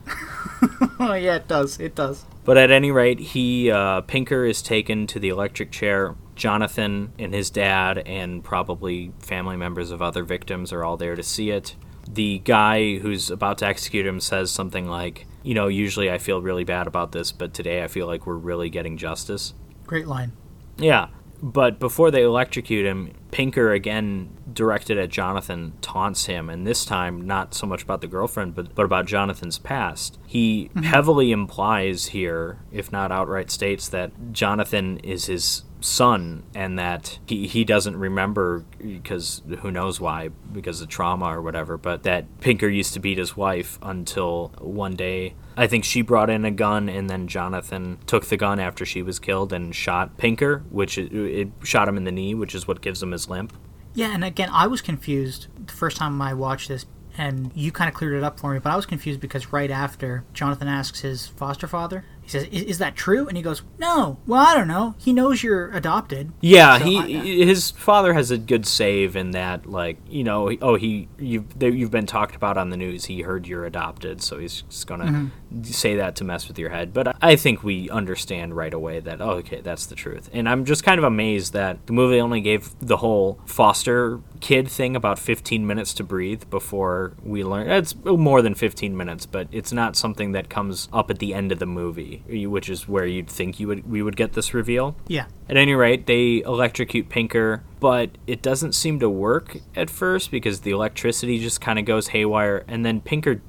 oh 0.99 1.13
yeah, 1.13 1.35
it 1.35 1.47
does. 1.47 1.79
It 1.79 1.95
does. 1.95 2.25
But 2.43 2.57
at 2.57 2.71
any 2.71 2.91
rate, 2.91 3.19
he 3.19 3.71
uh, 3.71 4.01
Pinker 4.01 4.45
is 4.45 4.61
taken 4.61 5.07
to 5.07 5.19
the 5.19 5.29
electric 5.29 5.71
chair. 5.71 6.15
Jonathan 6.35 7.11
and 7.17 7.33
his 7.33 7.49
dad 7.49 7.97
and 7.99 8.43
probably 8.43 9.11
family 9.19 9.57
members 9.57 9.89
of 9.89 10.01
other 10.01 10.23
victims 10.23 10.71
are 10.71 10.83
all 10.83 10.95
there 10.95 11.15
to 11.15 11.23
see 11.23 11.49
it. 11.49 11.75
The 12.07 12.39
guy 12.39 12.97
who's 12.99 13.31
about 13.31 13.57
to 13.57 13.65
execute 13.65 14.05
him 14.05 14.19
says 14.19 14.51
something 14.51 14.88
like, 14.88 15.25
"You 15.43 15.55
know, 15.55 15.67
usually 15.67 16.11
I 16.11 16.19
feel 16.19 16.41
really 16.41 16.63
bad 16.63 16.88
about 16.88 17.11
this, 17.11 17.31
but 17.31 17.53
today 17.53 17.83
I 17.83 17.88
feel 17.88 18.07
like 18.07 18.25
we're 18.25 18.35
really 18.35 18.69
getting 18.69 18.97
justice." 18.97 19.53
Great 19.85 20.07
line. 20.07 20.31
Yeah. 20.77 21.07
But 21.41 21.79
before 21.79 22.11
they 22.11 22.23
electrocute 22.23 22.85
him, 22.85 23.13
Pinker 23.31 23.71
again 23.71 24.29
directed 24.51 24.97
at 24.97 25.09
Jonathan 25.09 25.73
taunts 25.81 26.25
him, 26.25 26.49
and 26.49 26.65
this 26.65 26.83
time 26.83 27.21
not 27.21 27.53
so 27.53 27.67
much 27.67 27.83
about 27.83 28.01
the 28.01 28.07
girlfriend, 28.07 28.55
but, 28.55 28.73
but 28.73 28.85
about 28.85 29.05
Jonathan's 29.05 29.59
past. 29.59 30.18
He 30.26 30.69
mm-hmm. 30.69 30.84
heavily 30.84 31.31
implies 31.31 32.07
here, 32.07 32.59
if 32.72 32.91
not 32.91 33.11
outright 33.11 33.51
states, 33.51 33.88
that 33.89 34.11
Jonathan 34.31 34.97
is 34.99 35.26
his 35.26 35.64
son 35.80 36.43
and 36.55 36.80
that 36.80 37.19
he, 37.27 37.47
he 37.47 37.64
doesn't 37.64 37.97
remember 37.97 38.65
because 38.80 39.43
who 39.59 39.69
knows 39.69 39.99
why 39.99 40.30
because 40.51 40.81
of 40.81 40.89
trauma 40.89 41.26
or 41.26 41.39
whatever 41.39 41.77
but 41.77 42.01
that 42.01 42.26
pinker 42.41 42.68
used 42.68 42.93
to 42.93 42.99
beat 42.99 43.18
his 43.18 43.38
wife 43.38 43.77
until 43.84 44.51
one 44.57 44.95
day 44.95 45.35
I 45.57 45.67
think 45.67 45.84
she 45.84 46.01
brought 46.03 46.29
in 46.29 46.45
a 46.45 46.51
gun, 46.51 46.88
and 46.88 47.09
then 47.09 47.27
Jonathan 47.27 47.97
took 48.05 48.25
the 48.27 48.38
gun 48.38 48.59
after 48.59 48.85
she 48.85 49.01
was 49.01 49.17
killed 49.19 49.51
and 49.51 49.75
shot 49.75 50.17
Pinker, 50.17 50.63
which 50.69 50.97
it, 50.97 51.11
it 51.13 51.49
shot 51.63 51.88
him 51.88 51.97
in 51.97 52.03
the 52.03 52.11
knee, 52.11 52.35
which 52.35 52.53
is 52.53 52.67
what 52.67 52.81
gives 52.81 53.01
him 53.01 53.11
his 53.11 53.27
limp. 53.27 53.53
Yeah, 53.95 54.13
and 54.13 54.23
again, 54.23 54.49
I 54.53 54.67
was 54.67 54.81
confused 54.81 55.47
the 55.65 55.73
first 55.73 55.97
time 55.97 56.21
I 56.21 56.34
watched 56.35 56.67
this, 56.67 56.85
and 57.17 57.51
you 57.55 57.71
kind 57.71 57.88
of 57.89 57.95
cleared 57.95 58.13
it 58.13 58.23
up 58.23 58.39
for 58.39 58.53
me. 58.53 58.59
But 58.59 58.71
I 58.71 58.75
was 58.75 58.85
confused 58.85 59.19
because 59.19 59.51
right 59.51 59.71
after 59.71 60.23
Jonathan 60.34 60.67
asks 60.67 60.99
his 60.99 61.25
foster 61.25 61.65
father, 61.67 62.05
he 62.21 62.29
says, 62.29 62.43
"Is, 62.51 62.61
is 62.63 62.77
that 62.77 62.95
true?" 62.95 63.27
And 63.27 63.35
he 63.35 63.41
goes, 63.41 63.63
"No. 63.79 64.19
Well, 64.27 64.45
I 64.45 64.53
don't 64.53 64.67
know. 64.67 64.93
He 64.99 65.13
knows 65.13 65.41
you're 65.41 65.71
adopted." 65.71 66.31
Yeah, 66.41 66.77
So 66.77 66.84
he 66.85 66.97
I- 66.99 67.45
his 67.45 67.71
father 67.71 68.13
has 68.13 68.29
a 68.29 68.38
good 68.38 68.67
save 68.67 69.15
in 69.15 69.31
that, 69.31 69.65
like 69.65 69.97
you 70.07 70.23
know, 70.23 70.51
oh 70.61 70.75
he 70.75 71.07
you've 71.17 71.57
they, 71.57 71.71
you've 71.71 71.89
been 71.89 72.05
talked 72.05 72.35
about 72.35 72.55
on 72.57 72.69
the 72.69 72.77
news. 72.77 73.05
He 73.05 73.21
heard 73.21 73.47
you're 73.47 73.65
adopted, 73.65 74.21
so 74.21 74.38
he's 74.38 74.61
just 74.63 74.85
gonna 74.85 75.05
Mm-hmm. 75.05 75.27
Say 75.64 75.95
that 75.95 76.15
to 76.18 76.24
mess 76.24 76.48
with 76.48 76.60
your 76.60 76.69
head. 76.69 76.94
But 76.94 77.15
I 77.22 77.36
think 77.36 77.64
we 77.64 77.90
understand 77.90 78.56
right 78.56 78.74
away 78.74 78.99
that 78.99 79.22
oh, 79.22 79.32
okay, 79.32 79.61
that's 79.61 79.86
the 79.86 79.95
truth. 79.95 80.30
And 80.34 80.48
I'm 80.48 80.65
just 80.65 80.84
kind 80.84 80.98
of 80.98 81.03
amazed 81.03 81.53
that 81.53 81.86
the 81.88 81.94
movie 81.94 82.19
only 82.19 82.41
gave 82.41 82.78
the 82.80 82.98
whole 82.98 83.40
foster 83.45 84.22
kid 84.40 84.68
thing 84.68 84.95
about 84.95 85.19
15 85.19 85.65
minutes 85.65 85.94
to 85.95 86.03
breathe 86.03 86.44
before 86.49 87.14
we 87.24 87.44
learn. 87.44 87.69
It's 87.69 87.95
more 88.03 88.41
than 88.41 88.56
15 88.56 88.95
minutes, 88.95 89.26
but 89.26 89.48
it's 89.52 89.72
not 89.72 89.95
something 89.95 90.32
that 90.34 90.49
comes 90.49 90.88
up 90.94 91.10
at 91.10 91.19
the 91.19 91.34
end 91.34 91.52
of 91.52 91.60
the 91.60 91.65
movie, 91.65 92.24
which 92.28 92.69
is 92.69 92.88
where 92.88 93.06
you'd 93.06 93.30
think 93.30 93.60
you 93.60 93.68
would 93.68 93.90
we 93.90 94.02
would 94.02 94.15
get 94.15 94.34
this 94.34 94.53
reveal. 94.53 94.95
Yeah. 95.07 95.26
At 95.49 95.57
any 95.57 95.74
rate, 95.74 96.07
they 96.07 96.41
electrocute 96.45 97.10
Pinker, 97.10 97.64
but 97.80 98.11
it 98.28 98.41
doesn't 98.41 98.74
seem 98.74 98.99
to 98.99 99.10
work 99.10 99.57
at 99.76 99.90
first 99.90 100.30
because 100.30 100.61
the 100.61 100.72
electricity 100.72 101.40
just 101.40 101.61
kind 101.61 101.80
of 101.80 101.86
goes 101.86 102.10
haywire, 102.10 102.65
and 102.68 102.86
then 102.86 102.99
Pinker 102.99 103.41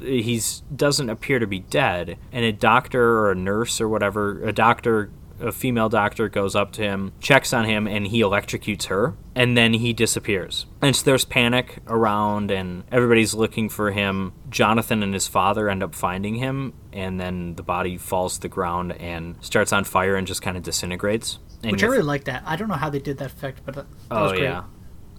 he's 0.00 0.60
doesn't 0.74 1.08
appear 1.10 1.38
to 1.38 1.46
be 1.46 1.60
dead, 1.60 2.18
and 2.32 2.44
a 2.44 2.52
doctor 2.52 3.18
or 3.18 3.32
a 3.32 3.34
nurse 3.34 3.80
or 3.80 3.88
whatever, 3.88 4.42
a 4.44 4.52
doctor, 4.52 5.10
a 5.40 5.52
female 5.52 5.88
doctor 5.88 6.28
goes 6.28 6.56
up 6.56 6.72
to 6.72 6.82
him, 6.82 7.12
checks 7.20 7.52
on 7.52 7.64
him, 7.64 7.86
and 7.86 8.06
he 8.08 8.20
electrocutes 8.20 8.86
her, 8.86 9.14
and 9.34 9.56
then 9.56 9.74
he 9.74 9.92
disappears. 9.92 10.66
And 10.82 10.96
so 10.96 11.04
there's 11.04 11.24
panic 11.24 11.78
around, 11.86 12.50
and 12.50 12.84
everybody's 12.90 13.34
looking 13.34 13.68
for 13.68 13.90
him. 13.92 14.32
Jonathan 14.50 15.02
and 15.02 15.14
his 15.14 15.28
father 15.28 15.68
end 15.68 15.82
up 15.82 15.94
finding 15.94 16.36
him, 16.36 16.72
and 16.92 17.20
then 17.20 17.54
the 17.54 17.62
body 17.62 17.96
falls 17.96 18.34
to 18.34 18.40
the 18.40 18.48
ground 18.48 18.92
and 18.92 19.36
starts 19.40 19.72
on 19.72 19.84
fire 19.84 20.16
and 20.16 20.26
just 20.26 20.42
kind 20.42 20.56
of 20.56 20.62
disintegrates. 20.62 21.38
And 21.62 21.72
Which 21.72 21.82
I 21.82 21.86
really 21.86 22.02
like 22.02 22.24
that. 22.24 22.42
I 22.46 22.56
don't 22.56 22.68
know 22.68 22.74
how 22.74 22.90
they 22.90 23.00
did 23.00 23.18
that 23.18 23.32
effect, 23.32 23.62
but 23.64 23.74
that, 23.74 23.86
that 23.90 23.96
Oh 24.10 24.22
was 24.24 24.32
great. 24.32 24.42
yeah. 24.44 24.62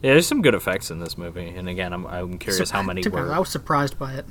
Yeah, 0.01 0.13
there's 0.13 0.27
some 0.27 0.41
good 0.41 0.55
effects 0.55 0.91
in 0.91 0.99
this 0.99 1.17
movie, 1.17 1.49
and 1.49 1.67
again, 1.67 1.91
I'm, 1.91 2.07
I'm 2.07 2.37
curious 2.37 2.69
how 2.69 2.81
many 2.81 3.01
were 3.09 3.33
I 3.33 3.39
was 3.39 3.49
surprised 3.49 3.99
by 3.99 4.13
it. 4.13 4.25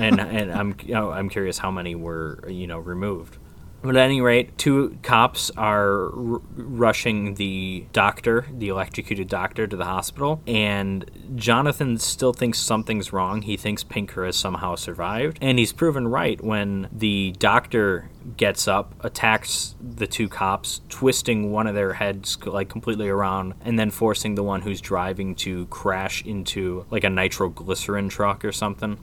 and 0.00 0.20
and 0.20 0.52
I'm 0.52 0.74
you 0.82 0.94
know, 0.94 1.12
I'm 1.12 1.28
curious 1.28 1.58
how 1.58 1.70
many 1.70 1.94
were 1.94 2.40
you 2.48 2.66
know 2.66 2.78
removed. 2.80 3.38
But 3.84 3.96
at 3.96 4.04
any 4.06 4.22
rate, 4.22 4.56
two 4.56 4.96
cops 5.02 5.50
are 5.58 6.04
r- 6.06 6.40
rushing 6.56 7.34
the 7.34 7.84
doctor, 7.92 8.46
the 8.50 8.68
electrocuted 8.68 9.28
doctor, 9.28 9.66
to 9.66 9.76
the 9.76 9.84
hospital, 9.84 10.40
and 10.46 11.10
Jonathan 11.34 11.98
still 11.98 12.32
thinks 12.32 12.58
something's 12.58 13.12
wrong. 13.12 13.42
He 13.42 13.58
thinks 13.58 13.84
Pinker 13.84 14.24
has 14.24 14.36
somehow 14.36 14.76
survived, 14.76 15.38
and 15.42 15.58
he's 15.58 15.72
proven 15.72 16.08
right 16.08 16.42
when 16.42 16.88
the 16.90 17.34
doctor 17.38 18.08
gets 18.38 18.66
up, 18.66 18.94
attacks 19.04 19.74
the 19.82 20.06
two 20.06 20.30
cops, 20.30 20.80
twisting 20.88 21.52
one 21.52 21.66
of 21.66 21.74
their 21.74 21.92
heads 21.92 22.38
like 22.46 22.70
completely 22.70 23.10
around, 23.10 23.52
and 23.60 23.78
then 23.78 23.90
forcing 23.90 24.34
the 24.34 24.42
one 24.42 24.62
who's 24.62 24.80
driving 24.80 25.34
to 25.34 25.66
crash 25.66 26.24
into 26.24 26.86
like 26.90 27.04
a 27.04 27.10
nitroglycerin 27.10 28.08
truck 28.08 28.46
or 28.46 28.52
something. 28.52 28.98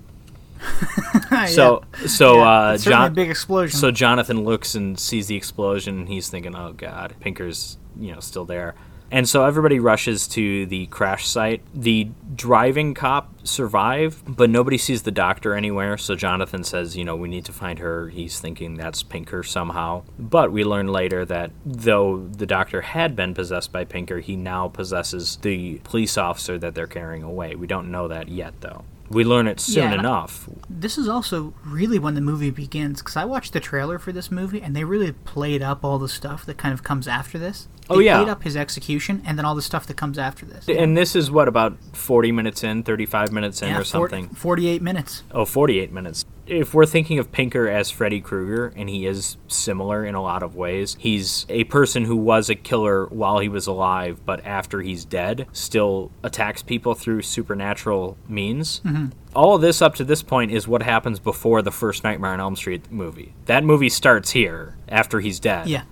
So 1.47 1.83
so 2.07 2.37
Yeah, 2.37 2.49
uh, 2.49 2.77
John, 2.77 3.11
a 3.11 3.13
big 3.13 3.29
explosion. 3.29 3.77
so 3.79 3.91
Jonathan 3.91 4.43
looks 4.43 4.75
and 4.75 4.99
sees 4.99 5.27
the 5.27 5.35
explosion, 5.35 5.99
and 5.99 6.09
he's 6.09 6.29
thinking, 6.29 6.55
"Oh 6.55 6.73
God, 6.73 7.15
Pinker's 7.19 7.77
you 7.99 8.13
know 8.13 8.19
still 8.19 8.45
there." 8.45 8.75
And 9.13 9.27
so 9.27 9.43
everybody 9.43 9.77
rushes 9.77 10.25
to 10.29 10.65
the 10.67 10.85
crash 10.85 11.27
site. 11.27 11.61
The 11.73 12.07
driving 12.33 12.93
cop 12.93 13.45
survived, 13.45 14.23
but 14.25 14.49
nobody 14.49 14.77
sees 14.77 15.01
the 15.03 15.11
doctor 15.11 15.53
anywhere. 15.53 15.97
So 15.97 16.15
Jonathan 16.15 16.63
says, 16.63 16.95
"You 16.95 17.03
know, 17.03 17.15
we 17.17 17.27
need 17.27 17.43
to 17.45 17.51
find 17.53 17.79
her." 17.79 18.07
He's 18.09 18.39
thinking 18.39 18.75
that's 18.75 19.03
Pinker 19.03 19.43
somehow. 19.43 20.03
But 20.17 20.51
we 20.53 20.63
learn 20.63 20.87
later 20.87 21.25
that 21.25 21.51
though 21.65 22.25
the 22.37 22.45
doctor 22.45 22.81
had 22.81 23.15
been 23.15 23.33
possessed 23.33 23.71
by 23.73 23.83
Pinker, 23.83 24.19
he 24.19 24.35
now 24.37 24.69
possesses 24.69 25.37
the 25.41 25.79
police 25.83 26.17
officer 26.17 26.57
that 26.59 26.73
they're 26.75 26.87
carrying 26.87 27.23
away. 27.23 27.55
We 27.55 27.67
don't 27.67 27.91
know 27.91 28.07
that 28.07 28.29
yet, 28.29 28.53
though. 28.61 28.85
We 29.11 29.23
learn 29.23 29.47
it 29.47 29.59
soon 29.59 29.83
Yeah, 29.83 29.91
and 29.91 30.01
I- 30.01 30.03
enough. 30.03 30.47
this 30.69 30.97
is 30.97 31.07
also 31.07 31.53
really 31.65 31.99
when 31.99 32.13
the 32.15 32.21
movie 32.21 32.49
begins 32.49 32.99
because 33.01 33.15
I 33.17 33.25
watched 33.25 33.53
the 33.53 33.59
trailer 33.59 33.99
for 33.99 34.11
this 34.11 34.31
movie 34.31 34.61
and 34.61 34.75
they 34.75 34.83
really 34.83 35.11
played 35.11 35.61
up 35.61 35.83
all 35.83 35.99
the 35.99 36.07
stuff 36.09 36.45
that 36.45 36.57
kind 36.57 36.73
of 36.73 36.81
comes 36.83 37.07
after 37.07 37.37
this. 37.37 37.67
Oh, 37.89 37.97
They 37.97 38.05
yeah. 38.05 38.17
played 38.17 38.29
up 38.29 38.43
his 38.43 38.55
execution 38.55 39.21
and 39.25 39.37
then 39.37 39.43
all 39.45 39.53
the 39.55 39.61
stuff 39.61 39.85
that 39.87 39.97
comes 39.97 40.17
after 40.17 40.45
this. 40.45 40.67
And 40.69 40.95
this 40.95 41.15
is 41.15 41.29
what 41.29 41.47
about 41.49 41.77
40 41.93 42.31
minutes 42.31 42.63
in, 42.63 42.83
35 42.83 43.31
minutes 43.33 43.61
in 43.61 43.69
yeah, 43.69 43.79
or 43.79 43.83
something. 43.83 44.29
48 44.29 44.81
minutes. 44.81 45.23
Oh, 45.31 45.43
48 45.45 45.91
minutes. 45.91 46.23
If 46.47 46.73
we're 46.73 46.85
thinking 46.85 47.19
of 47.19 47.31
Pinker 47.31 47.67
as 47.67 47.89
Freddy 47.89 48.19
Krueger, 48.19 48.73
and 48.75 48.89
he 48.89 49.05
is 49.05 49.37
similar 49.47 50.03
in 50.03 50.15
a 50.15 50.21
lot 50.21 50.43
of 50.43 50.55
ways, 50.55 50.97
he's 50.99 51.45
a 51.49 51.63
person 51.65 52.05
who 52.05 52.15
was 52.15 52.49
a 52.49 52.55
killer 52.55 53.05
while 53.07 53.39
he 53.39 53.49
was 53.49 53.67
alive, 53.67 54.25
but 54.25 54.45
after 54.45 54.81
he's 54.81 55.05
dead, 55.05 55.47
still 55.51 56.11
attacks 56.23 56.61
people 56.61 56.93
through 56.93 57.21
supernatural 57.21 58.17
means. 58.27 58.81
Mm-hmm. 58.81 59.07
All 59.35 59.55
of 59.55 59.61
this 59.61 59.81
up 59.81 59.95
to 59.95 60.03
this 60.03 60.23
point 60.23 60.51
is 60.51 60.67
what 60.67 60.83
happens 60.83 61.19
before 61.19 61.61
the 61.61 61.71
first 61.71 62.03
Nightmare 62.03 62.31
on 62.31 62.39
Elm 62.39 62.55
Street 62.55 62.91
movie. 62.91 63.33
That 63.45 63.63
movie 63.63 63.89
starts 63.89 64.31
here, 64.31 64.77
after 64.89 65.19
he's 65.21 65.39
dead 65.39 65.67
Yeah. 65.67 65.83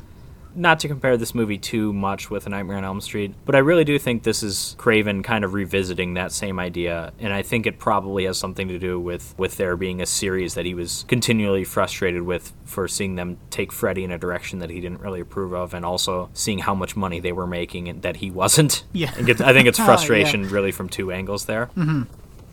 Not 0.55 0.79
to 0.81 0.87
compare 0.87 1.15
this 1.17 1.33
movie 1.35 1.57
too 1.57 1.93
much 1.93 2.29
with 2.29 2.45
A 2.45 2.49
Nightmare 2.49 2.77
on 2.77 2.83
Elm 2.83 3.01
Street, 3.01 3.33
but 3.45 3.55
I 3.55 3.59
really 3.59 3.83
do 3.83 3.97
think 3.99 4.23
this 4.23 4.43
is 4.43 4.75
Craven 4.77 5.23
kind 5.23 5.43
of 5.43 5.53
revisiting 5.53 6.15
that 6.15 6.31
same 6.31 6.59
idea, 6.59 7.13
and 7.19 7.33
I 7.33 7.41
think 7.41 7.65
it 7.67 7.79
probably 7.79 8.25
has 8.25 8.37
something 8.37 8.67
to 8.67 8.79
do 8.79 8.99
with 8.99 9.33
with 9.37 9.57
there 9.57 9.77
being 9.77 10.01
a 10.01 10.05
series 10.05 10.53
that 10.55 10.65
he 10.65 10.73
was 10.73 11.05
continually 11.07 11.63
frustrated 11.63 12.23
with 12.23 12.53
for 12.65 12.87
seeing 12.87 13.15
them 13.15 13.37
take 13.49 13.71
Freddy 13.71 14.03
in 14.03 14.11
a 14.11 14.17
direction 14.17 14.59
that 14.59 14.69
he 14.69 14.79
didn't 14.81 15.01
really 15.01 15.19
approve 15.21 15.53
of, 15.53 15.73
and 15.73 15.85
also 15.85 16.29
seeing 16.33 16.59
how 16.59 16.75
much 16.75 16.95
money 16.95 17.19
they 17.19 17.31
were 17.31 17.47
making 17.47 17.87
and 17.87 18.01
that 18.01 18.17
he 18.17 18.29
wasn't. 18.31 18.83
Yeah. 18.93 19.09
I 19.09 19.11
think 19.13 19.29
it's, 19.29 19.41
I 19.41 19.53
think 19.53 19.67
Oh, 19.79 19.81
yeah. 19.83 19.85
frustration 19.85 20.49
really 20.49 20.71
from 20.71 20.89
two 20.89 21.11
angles 21.11 21.45
there. 21.45 21.67
Mm-hmm. 21.77 22.03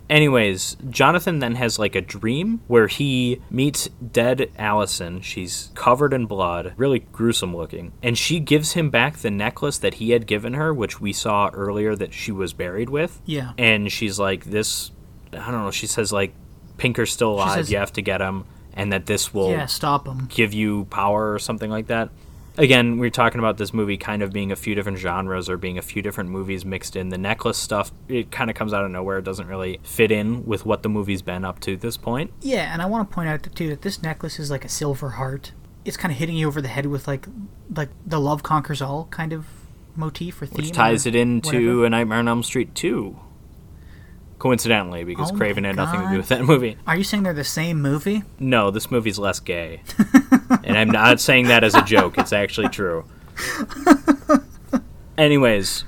Anyways, 0.09 0.77
Jonathan 0.89 1.41
then 1.41 1.57
has 1.57 1.79
like 1.79 1.97
a 1.97 2.01
dream 2.01 2.61
where 2.69 2.87
he 2.87 3.41
meets 3.51 3.89
dead 3.89 4.51
Allison. 4.57 5.21
She's 5.21 5.71
covered 5.75 6.13
in 6.13 6.27
blood, 6.27 6.75
really 6.77 7.01
gruesome 7.01 7.57
looking. 7.57 7.93
And 8.03 8.17
she 8.17 8.39
gives 8.39 8.73
him 8.73 8.91
back 8.91 9.17
the 9.17 9.31
necklace 9.33 9.79
that 9.79 9.95
he 9.95 10.11
had 10.11 10.27
given 10.27 10.55
her, 10.55 10.73
which 10.73 11.01
we 11.01 11.13
saw 11.13 11.51
earlier 11.53 11.97
that 11.97 12.15
she 12.15 12.31
was 12.31 12.53
buried 12.53 12.89
with. 12.89 13.21
Yeah. 13.25 13.53
And 13.59 13.91
she's 13.91 14.19
like, 14.19 14.45
This, 14.45 14.93
I 15.33 15.51
don't 15.51 15.65
know, 15.65 15.71
she 15.73 15.87
says, 15.89 16.13
like, 16.13 16.33
Pinker's 16.79 17.13
still 17.13 17.33
alive, 17.33 17.55
says- 17.57 17.73
you 17.73 17.79
have 17.79 17.93
to 17.95 18.03
get 18.03 18.21
him, 18.21 18.45
and 18.75 18.93
that 18.93 19.07
this 19.07 19.35
will 19.35 19.51
Yeah, 19.51 19.67
stop 19.67 20.07
him. 20.07 20.29
give 20.33 20.55
you 20.55 20.85
power 20.85 21.33
or 21.33 21.39
something 21.41 21.71
like 21.71 21.89
that. 21.89 22.11
Again, 22.59 22.99
we're 22.99 23.11
talking 23.11 23.39
about 23.39 23.59
this 23.59 23.75
movie 23.75 23.97
kind 23.97 24.23
of 24.23 24.33
being 24.33 24.51
a 24.51 24.57
few 24.57 24.75
different 24.75 24.99
genres 24.99 25.49
or 25.49 25.57
being 25.57 25.79
a 25.79 25.83
few 25.83 26.03
different 26.03 26.31
movies 26.31 26.65
mixed 26.65 26.97
in. 26.97 27.11
The 27.11 27.19
necklace 27.19 27.59
stuff, 27.59 27.93
it 28.09 28.31
kind 28.31 28.51
of 28.51 28.57
comes 28.57 28.73
out 28.73 28.85
of 28.85 28.91
nowhere. 28.91 29.19
It 29.19 29.25
doesn't 29.25 29.47
really 29.47 29.81
fit 29.83 30.11
in 30.11 30.47
with 30.47 30.65
what 30.65 30.83
the 30.83 30.89
movie's 30.89 31.23
been 31.23 31.45
up 31.45 31.61
to 31.61 31.77
this 31.77 31.97
point. 31.97 32.33
Yeah, 32.41 32.73
and 32.73 32.81
I 32.81 32.87
want 32.87 33.09
to 33.09 33.15
point 33.15 33.29
out 33.29 33.47
too 33.55 33.69
that 33.69 33.83
this 33.83 34.03
necklace 34.03 34.39
is 34.39 34.51
like 34.51 34.65
a 34.65 34.69
silver 34.69 35.11
heart. 35.11 35.53
It's 35.85 35.97
kind 35.97 36.11
of 36.11 36.19
hitting 36.19 36.37
you 36.37 36.49
over 36.49 36.61
the 36.61 36.69
head 36.69 36.87
with 36.87 37.07
like 37.07 37.27
like 37.75 37.91
the 38.05 38.21
love 38.21 38.43
conquers 38.43 38.81
all 38.83 39.07
kind 39.11 39.33
of 39.33 39.47
motif 39.95 40.41
or 40.41 40.47
theme. 40.47 40.57
Which 40.57 40.73
ties 40.73 41.07
or 41.07 41.11
it 41.11 41.17
into 41.17 41.49
whatever. 41.49 41.85
A 41.87 41.91
Nightmare 41.91 42.19
on 42.19 42.29
Elm 42.29 42.43
Street 42.43 42.75
2. 42.75 43.19
Coincidentally, 44.39 45.05
because 45.05 45.33
Oh 45.33 45.37
Craven 45.37 45.65
had 45.65 45.77
nothing 45.77 46.01
to 46.03 46.11
do 46.11 46.17
with 46.19 46.29
that 46.29 46.45
movie. 46.45 46.77
Are 46.87 46.97
you 46.97 47.05
saying 47.05 47.23
they're 47.23 47.33
the 47.33 47.45
same 47.45 47.81
movie? 47.81 48.23
No, 48.39 48.71
this 48.71 48.91
movie's 48.91 49.19
less 49.19 49.41
gay. 49.41 49.83
and 50.65 50.77
I'm 50.77 50.91
not 50.91 51.21
saying 51.21 51.47
that 51.49 51.65
as 51.65 51.75
a 51.75 51.83
joke, 51.83 52.19
it's 52.19 52.33
actually 52.33 52.69
true. 52.69 53.07
Anyways, 55.19 55.85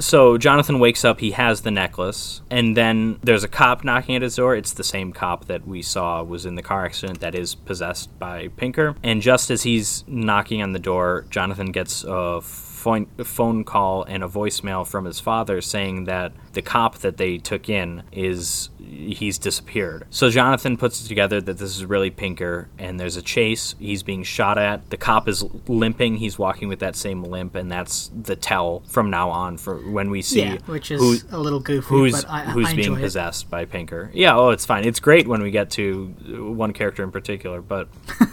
so 0.00 0.36
Jonathan 0.36 0.78
wakes 0.78 1.04
up, 1.04 1.20
he 1.20 1.30
has 1.32 1.62
the 1.62 1.70
necklace, 1.70 2.42
and 2.50 2.76
then 2.76 3.18
there's 3.22 3.44
a 3.44 3.48
cop 3.48 3.84
knocking 3.84 4.16
at 4.16 4.22
his 4.22 4.36
door. 4.36 4.54
It's 4.56 4.72
the 4.72 4.84
same 4.84 5.12
cop 5.12 5.46
that 5.46 5.66
we 5.66 5.82
saw 5.82 6.22
was 6.22 6.44
in 6.44 6.56
the 6.56 6.62
car 6.62 6.84
accident 6.84 7.20
that 7.20 7.34
is 7.34 7.54
possessed 7.54 8.16
by 8.18 8.48
Pinker. 8.48 8.96
And 9.02 9.22
just 9.22 9.50
as 9.50 9.62
he's 9.62 10.04
knocking 10.06 10.62
on 10.62 10.72
the 10.72 10.78
door, 10.78 11.26
Jonathan 11.30 11.72
gets 11.72 12.04
a 12.04 12.40
phone, 12.82 13.06
phone 13.24 13.62
call 13.64 14.02
and 14.04 14.24
a 14.24 14.28
voicemail 14.28 14.86
from 14.86 15.04
his 15.04 15.20
father 15.20 15.60
saying 15.60 16.04
that 16.04 16.32
the 16.52 16.62
cop 16.62 16.98
that 16.98 17.16
they 17.16 17.38
took 17.38 17.68
in 17.68 18.02
is 18.10 18.70
he's 18.82 19.38
disappeared. 19.38 20.06
So 20.10 20.30
Jonathan 20.30 20.76
puts 20.76 21.04
it 21.04 21.08
together 21.08 21.40
that 21.40 21.58
this 21.58 21.76
is 21.76 21.84
really 21.84 22.10
Pinker 22.10 22.68
and 22.78 22.98
there's 22.98 23.16
a 23.16 23.22
chase. 23.22 23.74
He's 23.78 24.02
being 24.02 24.22
shot 24.22 24.58
at. 24.58 24.90
The 24.90 24.96
cop 24.96 25.28
is 25.28 25.44
limping. 25.68 26.16
He's 26.16 26.38
walking 26.38 26.68
with 26.68 26.80
that 26.80 26.96
same 26.96 27.22
limp 27.22 27.54
and 27.54 27.70
that's 27.70 28.10
the 28.14 28.36
tell 28.36 28.80
from 28.86 29.10
now 29.10 29.30
on 29.30 29.56
for 29.56 29.76
when 29.90 30.10
we 30.10 30.22
see 30.22 30.42
yeah, 30.42 30.58
which 30.66 30.90
is 30.90 31.00
who, 31.00 31.36
a 31.36 31.38
little 31.38 31.60
goofy, 31.60 31.86
who's 31.86 32.24
but 32.24 32.30
I, 32.30 32.40
who's 32.44 32.68
I 32.68 32.74
being 32.74 32.88
enjoy 32.88 33.00
it. 33.00 33.02
possessed 33.02 33.50
by 33.50 33.64
Pinker. 33.64 34.10
Yeah, 34.12 34.36
oh, 34.36 34.50
it's 34.50 34.66
fine. 34.66 34.84
It's 34.84 35.00
great 35.00 35.26
when 35.26 35.42
we 35.42 35.50
get 35.50 35.70
to 35.72 36.14
uh, 36.28 36.44
one 36.44 36.72
character 36.72 37.02
in 37.02 37.10
particular, 37.10 37.60
but 37.60 37.88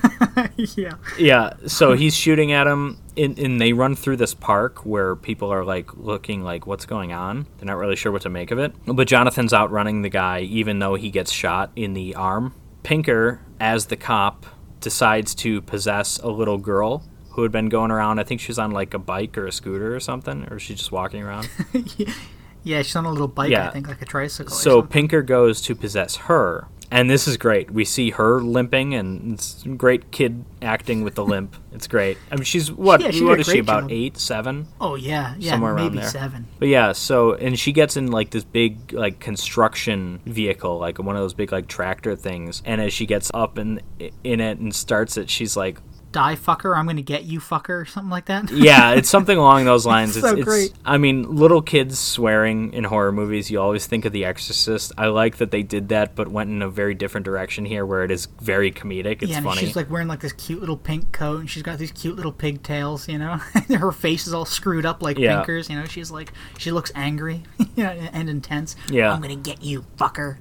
yeah. 0.57 0.93
yeah, 1.17 1.53
so 1.67 1.93
he's 1.93 2.15
shooting 2.15 2.51
at 2.51 2.67
him, 2.67 2.97
and, 3.17 3.38
and 3.38 3.59
they 3.59 3.73
run 3.73 3.95
through 3.95 4.17
this 4.17 4.34
park 4.34 4.85
where 4.85 5.15
people 5.15 5.51
are 5.51 5.63
like 5.63 5.95
looking 5.95 6.43
like, 6.43 6.65
what's 6.67 6.85
going 6.85 7.11
on? 7.13 7.47
They're 7.57 7.67
not 7.67 7.77
really 7.77 7.95
sure 7.95 8.11
what 8.11 8.21
to 8.23 8.30
make 8.30 8.51
of 8.51 8.59
it. 8.59 8.73
But 8.85 9.07
Jonathan's 9.07 9.53
outrunning 9.53 10.01
the 10.01 10.09
guy, 10.09 10.39
even 10.44 10.80
though 10.80 10.95
he 10.95 11.10
gets 11.10 11.32
shot 11.32 11.72
in 11.76 11.94
the 11.94 12.16
arm. 12.16 12.53
Pinker, 12.84 13.41
as 13.60 13.88
the 13.88 13.98
cop, 13.98 14.45
decides 14.80 15.36
to 15.36 15.61
possess 15.61 16.18
a 16.20 16.30
little 16.30 16.57
girl 16.57 17.03
who 17.32 17.44
had 17.44 17.52
been 17.52 17.70
going 17.70 17.91
around. 17.91 18.20
I 18.20 18.24
think 18.24 18.41
she 18.41 18.48
was 18.49 18.60
on 18.60 18.72
like 18.72 18.94
a 18.94 18.99
bike 18.99 19.38
or 19.38 19.45
a 19.45 19.52
scooter 19.52 19.95
or 19.95 19.99
something, 19.99 20.48
or 20.49 20.60
she's 20.60 20.78
just 20.78 20.91
walking 20.91 21.22
around. 21.24 21.49
yeah, 22.64 22.82
she's 22.82 22.95
on 22.95 23.06
a 23.06 23.11
little 23.11 23.28
bike, 23.28 23.52
Yeah. 23.52 23.68
I 23.68 23.72
think, 23.72 23.88
like 23.88 24.02
a 24.02 24.06
tricycle. 24.06 24.56
so. 24.56 24.82
Pinker 24.82 25.22
goes 25.22 25.61
to 25.61 25.76
possess 25.76 26.16
her, 26.16 26.68
and 26.91 27.10
this 27.10 27.28
is 27.28 27.38
great. 27.38 27.70
We 27.72 27.86
see 27.86 28.11
her 28.11 28.41
limping, 28.41 28.94
and 28.95 29.34
it's 29.34 29.64
great 29.78 30.11
kid 30.11 30.44
acting 30.61 31.03
with 31.03 31.16
the 31.16 31.24
limp. 31.34 31.56
It's 31.72 31.88
great. 31.88 32.18
I 32.32 32.36
mean, 32.36 32.44
she's 32.44 32.72
what? 32.72 33.02
Yeah, 33.02 33.11
she 33.11 33.24
what 33.24 33.40
is 33.40 33.48
she 33.48 33.60
about? 33.60 33.84
job. 33.84 33.91
Eight, 33.91 34.18
seven? 34.18 34.68
Oh 34.82 34.95
yeah, 34.95 35.36
yeah, 35.38 35.52
somewhere 35.52 35.74
around 35.74 35.86
maybe 35.86 35.99
there. 35.99 36.10
seven. 36.10 36.48
But 36.57 36.68
yeah, 36.70 36.91
so 36.94 37.34
and 37.36 37.57
she 37.60 37.72
gets 37.72 37.95
in 37.95 38.11
like 38.11 38.32
this 38.32 38.44
big 38.44 38.91
like 38.94 39.20
construction 39.20 40.20
vehicle, 40.26 40.78
like 40.80 40.98
one 40.99 41.16
of 41.16 41.22
those 41.22 41.34
big 41.34 41.52
like 41.52 41.68
tractor 41.68 42.16
things. 42.16 42.61
And 42.66 42.82
as 42.82 42.91
she 42.94 43.06
gets 43.06 43.30
up 43.34 43.57
in 43.57 43.82
in 44.24 44.40
it 44.40 44.57
and 44.60 44.74
starts 44.74 45.16
it, 45.18 45.30
she's 45.30 45.56
like, 45.56 45.80
Die 46.11 46.36
fucker, 46.36 46.76
I'm 46.76 46.88
gonna 46.88 47.02
get 47.03 47.23
you 47.26 47.40
fucker, 47.40 47.81
or 47.81 47.86
something 47.86 48.10
like 48.10 48.26
that. 48.26 48.49
yeah, 48.52 48.91
it's 48.95 49.10
something 49.10 49.38
along 49.38 49.65
those 49.65 49.86
lines. 49.86 50.19
So 50.19 50.36
it's, 50.36 50.44
great. 50.44 50.73
I 50.84 50.98
mean, 50.98 51.36
little 51.36 51.61
kids 51.61 51.99
swearing 51.99 52.73
in 52.73 52.84
horror 52.86 53.11
movies, 53.11 53.52
you 53.52 53.61
always 53.61 53.86
think 53.86 54.06
of 54.06 54.11
The 54.11 54.26
Exorcist. 54.26 54.91
I 54.98 55.07
like 55.07 55.38
that 55.38 55.52
they 55.52 55.61
did 55.61 55.90
that, 55.90 56.15
but 56.15 56.27
went 56.27 56.49
in 56.49 56.61
a 56.64 56.69
very 56.69 56.95
different 56.95 57.26
direction 57.26 57.64
here, 57.65 57.86
where 57.86 58.03
it 58.03 58.10
is 58.10 58.26
very 58.41 58.72
comedic. 58.72 59.22
It's 59.22 59.30
yeah, 59.31 59.38
and 59.38 59.45
funny. 59.45 59.60
she's 59.61 59.76
like 59.76 59.90
wearing 59.91 60.07
like 60.07 60.22
this 60.22 60.34
cute 60.34 60.60
little 60.60 60.77
pink 60.77 61.11
coat, 61.11 61.41
and 61.41 61.49
she's 61.49 61.64
got 61.64 61.77
these 61.77 61.91
cute 61.91 62.15
little 62.15 62.31
pigtails, 62.34 63.07
you 63.07 63.19
know. 63.19 63.38
Her 63.69 63.91
face 63.91 64.26
is 64.26 64.34
all 64.34 64.45
screwed 64.45 64.86
up 64.88 65.03
like 65.03 65.18
Yeah. 65.19 65.38
Pinker's, 65.38 65.69
you 65.69 65.76
know. 65.76 65.86
She's 65.86 66.10
like 66.10 66.34
she 66.57 66.72
looks 66.72 66.91
angry, 66.95 67.44
you 67.76 67.84
know, 67.84 67.91
and 67.91 68.30
intense. 68.30 68.76
Yeah. 68.90 69.14
I'm 69.14 69.22
gonna 69.22 69.36
get 69.36 69.61
you, 69.61 69.86
fucker. 69.98 70.38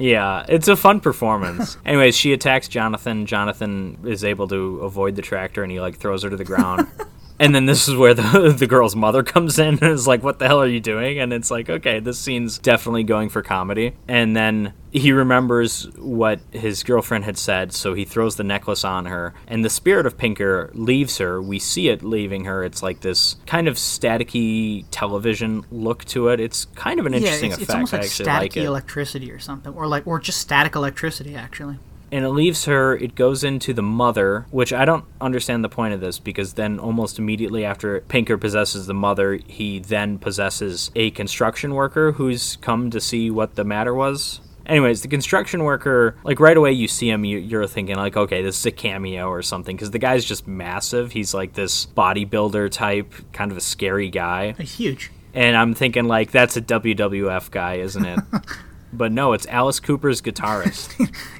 Yeah, 0.00 0.46
it's 0.48 0.66
a 0.66 0.76
fun 0.76 1.00
performance. 1.00 1.76
Anyways, 1.84 2.16
she 2.16 2.32
attacks 2.32 2.68
Jonathan. 2.68 3.26
Jonathan 3.26 3.98
is 4.04 4.24
able 4.24 4.48
to 4.48 4.78
avoid 4.80 5.14
the 5.14 5.22
tractor 5.22 5.62
and 5.62 5.70
he 5.70 5.78
like 5.78 5.98
throws 5.98 6.22
her 6.22 6.30
to 6.30 6.36
the 6.36 6.44
ground. 6.44 6.88
and 7.40 7.54
then 7.54 7.64
this 7.64 7.88
is 7.88 7.96
where 7.96 8.12
the 8.12 8.54
the 8.56 8.66
girl's 8.66 8.94
mother 8.94 9.22
comes 9.22 9.58
in 9.58 9.78
and 9.82 9.82
is 9.82 10.06
like, 10.06 10.22
"What 10.22 10.38
the 10.38 10.46
hell 10.46 10.60
are 10.60 10.68
you 10.68 10.78
doing?" 10.78 11.18
And 11.18 11.32
it's 11.32 11.50
like, 11.50 11.70
"Okay, 11.70 11.98
this 11.98 12.18
scene's 12.18 12.58
definitely 12.58 13.02
going 13.02 13.30
for 13.30 13.42
comedy." 13.42 13.94
And 14.06 14.36
then 14.36 14.74
he 14.90 15.10
remembers 15.10 15.84
what 15.96 16.40
his 16.50 16.82
girlfriend 16.82 17.24
had 17.24 17.38
said, 17.38 17.72
so 17.72 17.94
he 17.94 18.04
throws 18.04 18.36
the 18.36 18.44
necklace 18.44 18.84
on 18.84 19.06
her, 19.06 19.32
and 19.48 19.64
the 19.64 19.70
spirit 19.70 20.04
of 20.04 20.18
Pinker 20.18 20.70
leaves 20.74 21.16
her. 21.16 21.40
We 21.40 21.58
see 21.58 21.88
it 21.88 22.02
leaving 22.02 22.44
her. 22.44 22.62
It's 22.62 22.82
like 22.82 23.00
this 23.00 23.36
kind 23.46 23.68
of 23.68 23.76
staticky 23.76 24.84
television 24.90 25.64
look 25.70 26.04
to 26.06 26.28
it. 26.28 26.40
It's 26.40 26.66
kind 26.74 27.00
of 27.00 27.06
an 27.06 27.14
interesting 27.14 27.50
yeah, 27.50 27.54
it's, 27.54 27.62
effect. 27.62 27.70
it's 27.70 27.74
almost 27.74 27.94
I 27.94 27.96
like 27.96 28.06
actually 28.06 28.26
staticky 28.26 28.40
like 28.40 28.56
it. 28.58 28.64
electricity 28.64 29.30
or 29.32 29.38
something, 29.38 29.72
or 29.72 29.86
like 29.86 30.06
or 30.06 30.20
just 30.20 30.40
static 30.40 30.74
electricity 30.74 31.34
actually. 31.34 31.78
And 32.12 32.24
it 32.24 32.30
leaves 32.30 32.64
her 32.64 32.96
it 32.96 33.14
goes 33.14 33.44
into 33.44 33.72
the 33.72 33.82
mother 33.82 34.46
which 34.50 34.72
i 34.72 34.84
don't 34.84 35.04
understand 35.20 35.62
the 35.62 35.68
point 35.68 35.94
of 35.94 36.00
this 36.00 36.18
because 36.18 36.54
then 36.54 36.78
almost 36.78 37.18
immediately 37.18 37.64
after 37.64 38.00
pinker 38.02 38.36
possesses 38.36 38.86
the 38.86 38.94
mother 38.94 39.38
he 39.46 39.78
then 39.78 40.18
possesses 40.18 40.90
a 40.96 41.10
construction 41.12 41.74
worker 41.74 42.12
who's 42.12 42.56
come 42.56 42.90
to 42.90 43.00
see 43.00 43.30
what 43.30 43.54
the 43.54 43.64
matter 43.64 43.94
was. 43.94 44.40
Anyways 44.66 45.02
the 45.02 45.08
construction 45.08 45.64
worker 45.64 46.14
like 46.22 46.38
right 46.38 46.56
away 46.56 46.70
you 46.72 46.86
see 46.86 47.10
him 47.10 47.24
you, 47.24 47.38
you're 47.38 47.66
thinking 47.66 47.96
like 47.96 48.16
okay 48.16 48.40
this 48.42 48.58
is 48.58 48.66
a 48.66 48.70
cameo 48.70 49.28
or 49.28 49.42
something 49.42 49.74
because 49.74 49.90
the 49.90 49.98
guy's 49.98 50.24
just 50.24 50.46
massive. 50.46 51.10
He's 51.12 51.34
like 51.34 51.54
this 51.54 51.86
bodybuilder 51.86 52.70
type 52.70 53.12
kind 53.32 53.50
of 53.50 53.56
a 53.56 53.60
scary 53.60 54.10
guy. 54.10 54.54
It's 54.58 54.74
huge. 54.76 55.10
and 55.34 55.56
i'm 55.56 55.74
thinking 55.74 56.06
like 56.06 56.30
that's 56.32 56.56
a 56.56 56.62
wwf 56.62 57.50
guy 57.50 57.74
isn't 57.76 58.04
it 58.04 58.18
but 58.92 59.12
no 59.12 59.32
it's 59.32 59.46
alice 59.48 59.80
cooper's 59.80 60.20
guitarist 60.20 61.10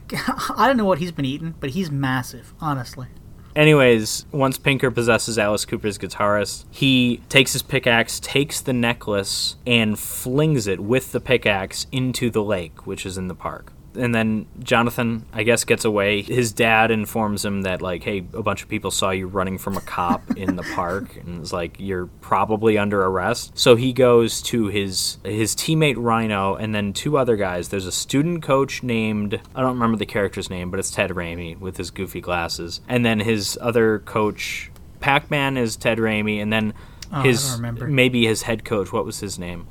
I 0.56 0.66
don't 0.66 0.77
know 0.77 0.85
what 0.85 0.98
he's 0.98 1.12
been 1.12 1.24
eating, 1.24 1.55
but 1.60 1.70
he's 1.70 1.90
massive, 1.90 2.55
honestly. 2.60 3.09
Anyways, 3.56 4.27
once 4.31 4.59
Pinker 4.59 4.90
possesses 4.90 5.39
Alice 5.39 5.64
Cooper's 5.64 5.98
guitarist, 5.98 6.64
he 6.70 7.20
takes 7.28 7.52
his 7.52 7.62
pickaxe, 7.62 8.20
takes 8.20 8.60
the 8.60 8.72
necklace, 8.72 9.56
and 9.66 9.98
flings 9.98 10.66
it 10.66 10.81
with 10.81 11.12
the 11.12 11.20
pickaxe 11.20 11.86
into 11.90 12.31
the 12.31 12.43
lake, 12.43 12.86
which 12.86 13.05
is 13.05 13.18
in 13.18 13.27
the 13.27 13.35
park. 13.35 13.72
And 13.97 14.15
then 14.15 14.47
Jonathan, 14.61 15.25
I 15.33 15.43
guess, 15.43 15.65
gets 15.65 15.85
away. 15.85 16.23
His 16.23 16.53
dad 16.53 16.91
informs 16.93 17.45
him 17.45 17.62
that, 17.62 17.83
like, 17.83 18.05
hey, 18.05 18.19
a 18.35 18.43
bunch 18.43 18.62
of 18.62 18.69
people 18.69 18.91
saw 18.93 19.11
you 19.11 19.27
running 19.27 19.59
from 19.59 19.77
a 19.77 19.81
cop 19.81 20.23
in 20.37 20.55
the 20.57 20.62
park, 20.75 21.17
and 21.17 21.41
it's 21.41 21.53
like 21.53 21.77
you're 21.81 22.07
probably 22.21 22.79
under 22.79 23.03
arrest. 23.05 23.59
So 23.59 23.75
he 23.75 23.93
goes 23.93 24.41
to 24.43 24.69
his 24.69 25.19
his 25.25 25.57
teammate 25.57 25.97
Rhino, 25.99 26.55
and 26.55 26.73
then 26.75 26.93
two 26.93 27.19
other 27.19 27.37
guys. 27.37 27.69
There's 27.71 27.87
a 27.87 27.93
student 27.93 28.43
coach 28.43 28.83
named 28.85 29.41
I 29.55 29.61
don't 29.61 29.75
remember 29.75 29.97
the 29.97 30.07
character's 30.07 30.51
name, 30.51 30.71
but 30.71 30.79
it's 30.79 30.91
Ted 30.93 31.11
Raimi 31.11 31.59
with 31.59 31.77
his 31.77 31.91
goofy 31.91 32.21
glasses, 32.21 32.81
and 32.89 33.05
then 33.05 33.19
his 33.21 33.59
other 33.61 33.99
coach, 34.01 34.71
Pac-Man, 35.01 35.57
is 35.57 35.75
Ted 35.77 35.99
Raimi, 35.99 36.41
and 36.41 36.53
then 36.53 36.75
Oh, 37.12 37.17
I 37.17 37.23
his 37.27 37.43
don't 37.49 37.57
remember. 37.57 37.87
maybe 37.89 38.25
his 38.25 38.43
head 38.43 38.65
coach. 38.65 38.93
What 38.93 39.05
was 39.05 39.19
his 39.19 39.37
name? 39.37 39.67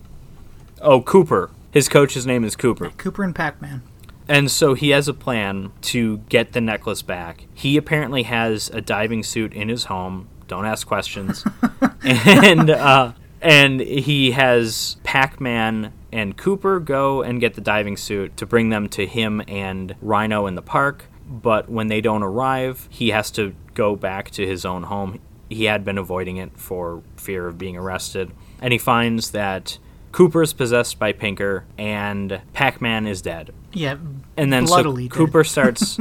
Oh, 0.81 1.01
Cooper. 1.01 1.51
His 1.71 1.87
coach's 1.87 2.25
name 2.27 2.43
is 2.43 2.57
Cooper. 2.57 2.89
Cooper 2.97 3.23
and 3.23 3.33
Pac-Man. 3.33 3.81
And 4.29 4.51
so 4.51 4.75
he 4.75 4.91
has 4.91 5.07
a 5.07 5.13
plan 5.13 5.71
to 5.81 6.19
get 6.29 6.53
the 6.53 6.61
necklace 6.61 7.01
back. 7.01 7.47
He 7.53 7.77
apparently 7.77 8.23
has 8.23 8.69
a 8.69 8.79
diving 8.79 9.23
suit 9.23 9.53
in 9.53 9.69
his 9.69 9.85
home. 9.85 10.29
Don't 10.47 10.65
ask 10.65 10.85
questions. 10.85 11.43
and 12.03 12.69
uh, 12.69 13.13
and 13.41 13.79
he 13.79 14.31
has 14.31 14.97
Pac-Man 15.03 15.93
and 16.11 16.37
Cooper 16.37 16.79
go 16.79 17.23
and 17.23 17.39
get 17.39 17.55
the 17.55 17.61
diving 17.61 17.97
suit 17.97 18.37
to 18.37 18.45
bring 18.45 18.69
them 18.69 18.87
to 18.89 19.07
him 19.07 19.41
and 19.47 19.95
Rhino 19.99 20.45
in 20.45 20.53
the 20.53 20.61
park. 20.61 21.05
But 21.27 21.67
when 21.67 21.87
they 21.87 22.01
don't 22.01 22.23
arrive, 22.23 22.87
he 22.91 23.09
has 23.09 23.31
to 23.31 23.55
go 23.73 23.95
back 23.95 24.29
to 24.31 24.45
his 24.45 24.63
own 24.63 24.83
home. 24.83 25.19
He 25.49 25.65
had 25.65 25.83
been 25.83 25.97
avoiding 25.97 26.37
it 26.37 26.55
for 26.55 27.01
fear 27.17 27.47
of 27.47 27.57
being 27.57 27.77
arrested. 27.77 28.31
And 28.61 28.73
he 28.73 28.77
finds 28.77 29.31
that 29.31 29.79
Cooper's 30.11 30.53
possessed 30.53 30.99
by 30.99 31.11
Pinker 31.11 31.65
and 31.77 32.41
Pac-Man 32.53 33.07
is 33.07 33.21
dead 33.21 33.51
Yeah, 33.73 33.97
and 34.37 34.51
then 34.51 34.65
so. 34.67 34.75
Cooper 35.15 35.43
starts 35.43 35.99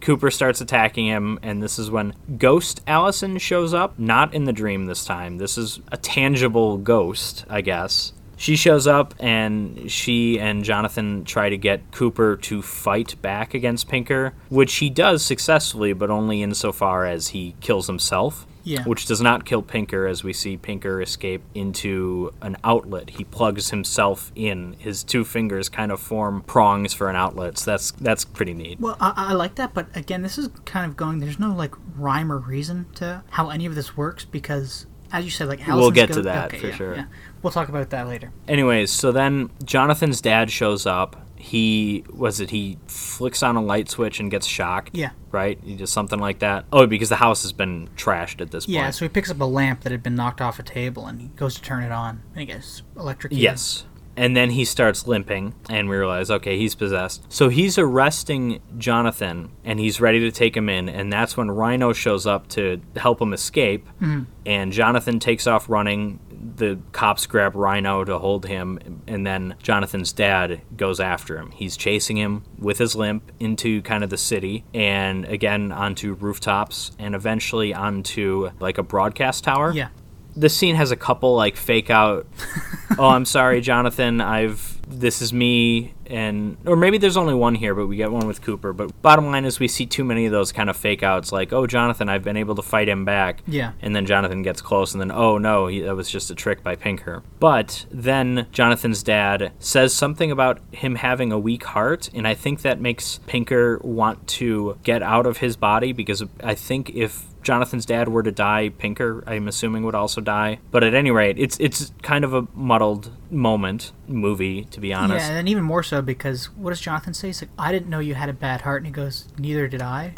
Cooper 0.00 0.30
starts 0.30 0.60
attacking 0.60 1.06
him 1.06 1.38
and 1.42 1.62
this 1.62 1.78
is 1.78 1.90
when 1.90 2.14
Ghost 2.38 2.82
Allison 2.86 3.38
shows 3.38 3.72
up, 3.72 3.98
not 3.98 4.34
in 4.34 4.44
the 4.44 4.52
dream 4.52 4.86
this 4.86 5.04
time. 5.04 5.38
This 5.38 5.56
is 5.56 5.80
a 5.90 5.96
tangible 5.96 6.76
ghost, 6.76 7.44
I 7.48 7.60
guess. 7.62 8.12
She 8.36 8.56
shows 8.56 8.86
up 8.86 9.14
and 9.18 9.90
she 9.90 10.40
and 10.40 10.64
Jonathan 10.64 11.24
try 11.24 11.50
to 11.50 11.58
get 11.58 11.92
Cooper 11.92 12.36
to 12.36 12.62
fight 12.62 13.20
back 13.20 13.52
against 13.52 13.88
Pinker, 13.88 14.32
which 14.48 14.76
he 14.76 14.88
does 14.88 15.22
successfully, 15.22 15.92
but 15.92 16.08
only 16.08 16.42
insofar 16.42 17.04
as 17.04 17.28
he 17.28 17.54
kills 17.60 17.86
himself. 17.86 18.46
Yeah. 18.64 18.82
Which 18.84 19.06
does 19.06 19.20
not 19.20 19.44
kill 19.44 19.62
Pinker 19.62 20.06
as 20.06 20.22
we 20.22 20.32
see 20.32 20.56
Pinker 20.56 21.00
escape 21.00 21.42
into 21.54 22.32
an 22.42 22.56
outlet. 22.64 23.10
He 23.10 23.24
plugs 23.24 23.70
himself 23.70 24.30
in. 24.34 24.74
His 24.78 25.02
two 25.02 25.24
fingers 25.24 25.68
kind 25.68 25.90
of 25.90 26.00
form 26.00 26.42
prongs 26.42 26.92
for 26.92 27.08
an 27.08 27.16
outlet. 27.16 27.58
So 27.58 27.70
that's 27.70 27.90
that's 27.92 28.24
pretty 28.24 28.54
neat. 28.54 28.80
Well, 28.80 28.96
I, 29.00 29.12
I 29.16 29.32
like 29.32 29.54
that, 29.56 29.74
but 29.74 29.94
again, 29.96 30.22
this 30.22 30.38
is 30.38 30.48
kind 30.64 30.86
of 30.86 30.96
going. 30.96 31.20
There's 31.20 31.38
no 31.38 31.52
like 31.54 31.74
rhyme 31.96 32.30
or 32.30 32.38
reason 32.38 32.86
to 32.96 33.22
how 33.30 33.50
any 33.50 33.66
of 33.66 33.74
this 33.74 33.96
works 33.96 34.24
because, 34.24 34.86
as 35.12 35.24
you 35.24 35.30
said, 35.30 35.48
like 35.48 35.60
We'll 35.66 35.76
Allison's 35.76 35.94
get 35.94 36.12
to 36.12 36.22
that 36.22 36.46
okay, 36.46 36.58
for 36.58 36.66
yeah, 36.68 36.74
sure. 36.74 36.94
yeah. 36.96 37.04
We'll 37.42 37.52
talk 37.52 37.68
about 37.68 37.90
that 37.90 38.06
later. 38.06 38.30
Anyways, 38.46 38.90
so 38.90 39.12
then 39.12 39.50
Jonathan's 39.64 40.20
dad 40.20 40.50
shows 40.50 40.86
up. 40.86 41.19
He 41.40 42.04
was 42.10 42.38
it 42.40 42.50
he 42.50 42.78
flicks 42.86 43.42
on 43.42 43.56
a 43.56 43.62
light 43.62 43.88
switch 43.88 44.20
and 44.20 44.30
gets 44.30 44.46
shocked. 44.46 44.90
Yeah. 44.92 45.10
Right? 45.32 45.58
He 45.64 45.74
does 45.74 45.90
something 45.90 46.18
like 46.18 46.40
that. 46.40 46.66
Oh, 46.72 46.86
because 46.86 47.08
the 47.08 47.16
house 47.16 47.42
has 47.42 47.52
been 47.52 47.88
trashed 47.96 48.40
at 48.40 48.50
this 48.50 48.68
Yeah, 48.68 48.80
point. 48.80 48.86
Yeah, 48.86 48.90
so 48.90 49.04
he 49.06 49.08
picks 49.08 49.30
up 49.30 49.40
a 49.40 49.44
lamp 49.44 49.80
that 49.80 49.92
had 49.92 50.02
been 50.02 50.14
knocked 50.14 50.40
off 50.40 50.58
a 50.58 50.62
table 50.62 51.06
and 51.06 51.20
he 51.20 51.28
goes 51.28 51.54
to 51.54 51.62
turn 51.62 51.82
it 51.82 51.92
on 51.92 52.22
and 52.32 52.40
he 52.40 52.46
gets 52.46 52.82
electrocuted. 52.96 53.42
Yes. 53.42 53.86
And 54.16 54.36
then 54.36 54.50
he 54.50 54.66
starts 54.66 55.06
limping, 55.06 55.54
and 55.70 55.88
we 55.88 55.96
realize, 55.96 56.30
okay, 56.30 56.58
he's 56.58 56.74
possessed. 56.74 57.24
So 57.32 57.48
he's 57.48 57.78
arresting 57.78 58.60
Jonathan, 58.76 59.50
and 59.64 59.78
he's 59.80 59.98
ready 59.98 60.20
to 60.20 60.30
take 60.30 60.54
him 60.54 60.68
in. 60.68 60.90
And 60.90 61.10
that's 61.10 61.38
when 61.38 61.50
Rhino 61.50 61.94
shows 61.94 62.26
up 62.26 62.48
to 62.48 62.82
help 62.96 63.22
him 63.22 63.32
escape. 63.32 63.86
Mm-hmm. 64.02 64.24
And 64.44 64.72
Jonathan 64.72 65.20
takes 65.20 65.46
off 65.46 65.70
running. 65.70 66.18
The 66.42 66.78
cops 66.92 67.26
grab 67.26 67.54
Rhino 67.54 68.02
to 68.04 68.18
hold 68.18 68.46
him, 68.46 69.02
and 69.06 69.26
then 69.26 69.56
Jonathan's 69.62 70.12
dad 70.12 70.62
goes 70.76 70.98
after 70.98 71.36
him. 71.36 71.50
He's 71.50 71.76
chasing 71.76 72.16
him 72.16 72.44
with 72.58 72.78
his 72.78 72.96
limp 72.96 73.30
into 73.38 73.82
kind 73.82 74.02
of 74.02 74.08
the 74.10 74.16
city, 74.16 74.64
and 74.72 75.26
again 75.26 75.70
onto 75.70 76.14
rooftops, 76.14 76.92
and 76.98 77.14
eventually 77.14 77.74
onto 77.74 78.50
like 78.58 78.78
a 78.78 78.82
broadcast 78.82 79.44
tower 79.44 79.72
Yeah. 79.74 79.88
this 80.34 80.56
scene 80.56 80.76
has 80.76 80.90
a 80.90 80.96
couple 80.96 81.34
like 81.34 81.56
fake 81.56 81.90
out 81.90 82.26
oh 82.98 83.08
i'm 83.08 83.24
sorry 83.24 83.60
jonathan 83.60 84.20
i've 84.20 84.79
this 84.90 85.22
is 85.22 85.32
me 85.32 85.94
and 86.06 86.56
or 86.66 86.76
maybe 86.76 86.98
there's 86.98 87.16
only 87.16 87.34
one 87.34 87.54
here 87.54 87.74
but 87.74 87.86
we 87.86 87.96
get 87.96 88.10
one 88.10 88.26
with 88.26 88.42
cooper. 88.42 88.72
But 88.72 89.00
bottom 89.02 89.26
line 89.26 89.44
is 89.44 89.60
we 89.60 89.68
see 89.68 89.86
too 89.86 90.04
many 90.04 90.26
of 90.26 90.32
those 90.32 90.52
kind 90.52 90.68
of 90.68 90.76
fake 90.76 91.02
outs 91.02 91.32
like 91.32 91.52
oh 91.52 91.66
jonathan 91.66 92.08
i've 92.08 92.24
been 92.24 92.36
able 92.36 92.54
to 92.56 92.62
fight 92.62 92.88
him 92.88 93.04
back. 93.04 93.42
Yeah. 93.46 93.72
and 93.80 93.94
then 93.94 94.06
jonathan 94.06 94.42
gets 94.42 94.60
close 94.60 94.92
and 94.92 95.00
then 95.00 95.10
oh 95.10 95.38
no 95.38 95.66
he, 95.68 95.80
that 95.80 95.96
was 95.96 96.10
just 96.10 96.30
a 96.30 96.34
trick 96.34 96.62
by 96.62 96.76
pinker. 96.76 97.22
But 97.38 97.86
then 97.90 98.46
jonathan's 98.52 99.02
dad 99.02 99.52
says 99.58 99.94
something 99.94 100.30
about 100.30 100.60
him 100.72 100.96
having 100.96 101.32
a 101.32 101.38
weak 101.38 101.64
heart 101.64 102.10
and 102.12 102.26
i 102.26 102.34
think 102.34 102.62
that 102.62 102.80
makes 102.80 103.20
pinker 103.26 103.78
want 103.82 104.26
to 104.26 104.78
get 104.82 105.02
out 105.02 105.26
of 105.26 105.38
his 105.38 105.56
body 105.56 105.92
because 105.92 106.22
i 106.42 106.54
think 106.54 106.90
if 106.90 107.24
Jonathan's 107.42 107.86
dad 107.86 108.08
were 108.08 108.22
to 108.22 108.30
die, 108.32 108.68
Pinker, 108.68 109.24
I'm 109.26 109.48
assuming, 109.48 109.82
would 109.84 109.94
also 109.94 110.20
die. 110.20 110.58
But 110.70 110.84
at 110.84 110.94
any 110.94 111.10
rate, 111.10 111.36
it's 111.38 111.58
it's 111.58 111.92
kind 112.02 112.24
of 112.24 112.34
a 112.34 112.46
muddled 112.54 113.10
moment 113.30 113.92
movie, 114.06 114.64
to 114.64 114.80
be 114.80 114.92
honest. 114.92 115.26
Yeah, 115.30 115.36
and 115.38 115.48
even 115.48 115.62
more 115.64 115.82
so 115.82 116.02
because 116.02 116.50
what 116.56 116.70
does 116.70 116.80
Jonathan 116.80 117.14
say? 117.14 117.28
He's 117.28 117.42
like, 117.42 117.50
I 117.58 117.72
didn't 117.72 117.88
know 117.88 117.98
you 117.98 118.14
had 118.14 118.28
a 118.28 118.32
bad 118.34 118.60
heart, 118.62 118.82
and 118.82 118.86
he 118.86 118.92
goes, 118.92 119.26
Neither 119.38 119.68
did 119.68 119.80
I, 119.82 120.14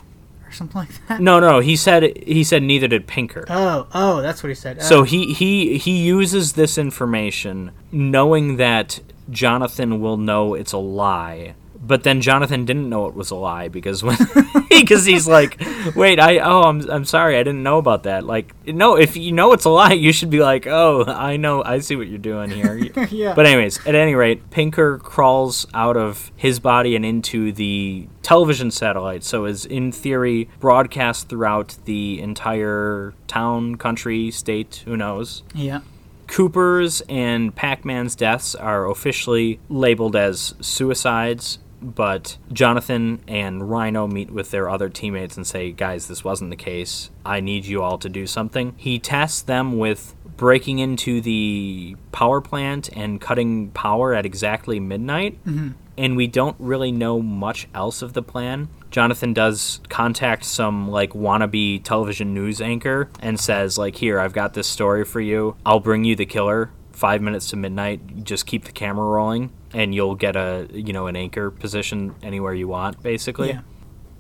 or 0.47 0.53
something 0.53 0.81
like 0.81 1.07
that. 1.09 1.20
No, 1.20 1.39
no, 1.40 1.61
he 1.61 1.77
said 1.77 2.16
he 2.19 2.43
said 2.44 2.62
neither 2.62 2.89
did 2.89 3.07
Pinker. 3.07 3.44
Oh, 3.49 3.86
oh, 3.94 4.20
that's 4.20 4.43
what 4.43 4.49
he 4.49 4.55
said. 4.55 4.82
So 4.82 5.01
Oh. 5.01 5.03
he 5.05 5.32
he 5.32 5.78
he 5.78 6.05
uses 6.05 6.55
this 6.55 6.77
information 6.77 7.70
knowing 7.93 8.57
that 8.57 9.01
Jonathan 9.31 10.01
will 10.01 10.16
know 10.16 10.55
it's 10.55 10.73
a 10.73 10.78
lie. 10.78 11.55
But 11.84 12.04
then 12.04 12.20
Jonathan 12.20 12.64
didn't 12.64 12.88
know 12.88 13.06
it 13.09 13.14
was 13.14 13.30
a 13.32 13.34
lie 13.34 13.66
because 13.68 14.04
when 14.04 14.16
because 14.70 15.04
he's 15.04 15.26
like, 15.26 15.60
"Wait, 15.96 16.20
I 16.20 16.38
oh, 16.38 16.62
I'm 16.62 16.88
I'm 16.88 17.04
sorry. 17.04 17.36
I 17.36 17.42
didn't 17.42 17.64
know 17.64 17.78
about 17.78 18.04
that." 18.04 18.24
Like, 18.24 18.54
no, 18.66 18.96
if 18.96 19.16
you 19.16 19.32
know 19.32 19.52
it's 19.52 19.64
a 19.64 19.70
lie, 19.70 19.92
you 19.92 20.12
should 20.12 20.30
be 20.30 20.38
like, 20.40 20.66
"Oh, 20.66 21.04
I 21.06 21.36
know. 21.36 21.62
I 21.64 21.80
see 21.80 21.96
what 21.96 22.06
you're 22.09 22.18
doing 22.18 22.50
here." 22.50 22.78
Yeah. 23.10 23.34
But 23.34 23.46
anyways, 23.46 23.84
at 23.86 23.94
any 23.94 24.14
rate, 24.14 24.48
Pinker 24.50 24.96
crawls 24.98 25.66
out 25.74 25.96
of 25.96 26.30
his 26.36 26.60
body 26.60 26.94
and 26.96 27.04
into 27.04 27.52
the 27.52 28.06
television 28.22 28.70
satellite, 28.70 29.24
so 29.24 29.44
is 29.44 29.66
in 29.66 29.90
theory 29.92 30.48
broadcast 30.60 31.28
throughout 31.28 31.76
the 31.84 32.20
entire 32.20 33.12
town, 33.26 33.74
country, 33.74 34.30
state, 34.30 34.82
who 34.84 34.96
knows. 34.96 35.42
yeah, 35.54 35.80
Cooper's 36.28 37.02
and 37.09 37.54
Pac 37.54 37.84
Man's 37.84 38.14
deaths 38.14 38.54
are 38.54 38.88
officially 38.88 39.59
labeled 39.68 40.16
as 40.16 40.54
suicides, 40.60 41.59
but 41.82 42.38
Jonathan 42.52 43.22
and 43.26 43.70
Rhino 43.70 44.06
meet 44.06 44.30
with 44.30 44.50
their 44.50 44.68
other 44.68 44.88
teammates 44.88 45.36
and 45.36 45.46
say, 45.46 45.72
Guys, 45.72 46.09
this 46.09 46.24
wasn't 46.24 46.50
the 46.50 46.56
case. 46.56 47.10
I 47.24 47.40
need 47.40 47.64
you 47.64 47.82
all 47.82 47.98
to 47.98 48.09
do 48.09 48.26
something. 48.26 48.74
He 48.76 48.98
tasks 48.98 49.42
them 49.42 49.78
with 49.78 50.14
breaking 50.36 50.78
into 50.78 51.20
the 51.20 51.96
power 52.10 52.40
plant 52.40 52.88
and 52.96 53.20
cutting 53.20 53.70
power 53.70 54.14
at 54.14 54.26
exactly 54.26 54.80
midnight. 54.80 55.42
Mm-hmm. 55.44 55.70
And 55.98 56.16
we 56.16 56.26
don't 56.26 56.56
really 56.59 56.90
know 56.90 57.20
much 57.20 57.68
else 57.74 58.00
of 58.00 58.14
the 58.14 58.22
plan. 58.22 58.68
Jonathan 58.90 59.32
does 59.32 59.80
contact 59.88 60.44
some 60.44 60.90
like 60.90 61.12
wannabe 61.12 61.84
television 61.84 62.34
news 62.34 62.60
anchor 62.60 63.10
and 63.20 63.38
says 63.38 63.78
like 63.78 63.96
here 63.96 64.18
I've 64.18 64.32
got 64.32 64.54
this 64.54 64.66
story 64.66 65.04
for 65.04 65.20
you. 65.20 65.56
I'll 65.64 65.80
bring 65.80 66.04
you 66.04 66.16
the 66.16 66.26
killer 66.26 66.70
5 67.02 67.20
minutes 67.20 67.50
to 67.50 67.56
midnight. 67.56 68.22
Just 68.22 68.46
keep 68.46 68.64
the 68.64 68.70
camera 68.70 69.04
rolling 69.04 69.50
and 69.74 69.92
you'll 69.92 70.14
get 70.14 70.36
a 70.36 70.68
you 70.72 70.92
know 70.92 71.08
an 71.08 71.16
anchor 71.16 71.50
position 71.50 72.14
anywhere 72.22 72.54
you 72.54 72.68
want 72.68 73.02
basically. 73.02 73.48
yeah. 73.48 73.62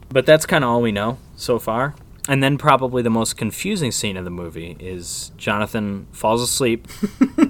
But 0.08 0.26
that's 0.26 0.46
kind 0.46 0.64
of 0.64 0.70
all 0.70 0.82
we 0.82 0.90
know 0.90 1.18
so 1.36 1.60
far. 1.60 1.94
And 2.28 2.42
then 2.42 2.58
probably 2.58 3.00
the 3.00 3.10
most 3.10 3.36
confusing 3.36 3.92
scene 3.92 4.16
of 4.16 4.24
the 4.24 4.30
movie 4.30 4.76
is 4.80 5.30
Jonathan 5.36 6.08
falls 6.10 6.42
asleep. 6.42 6.88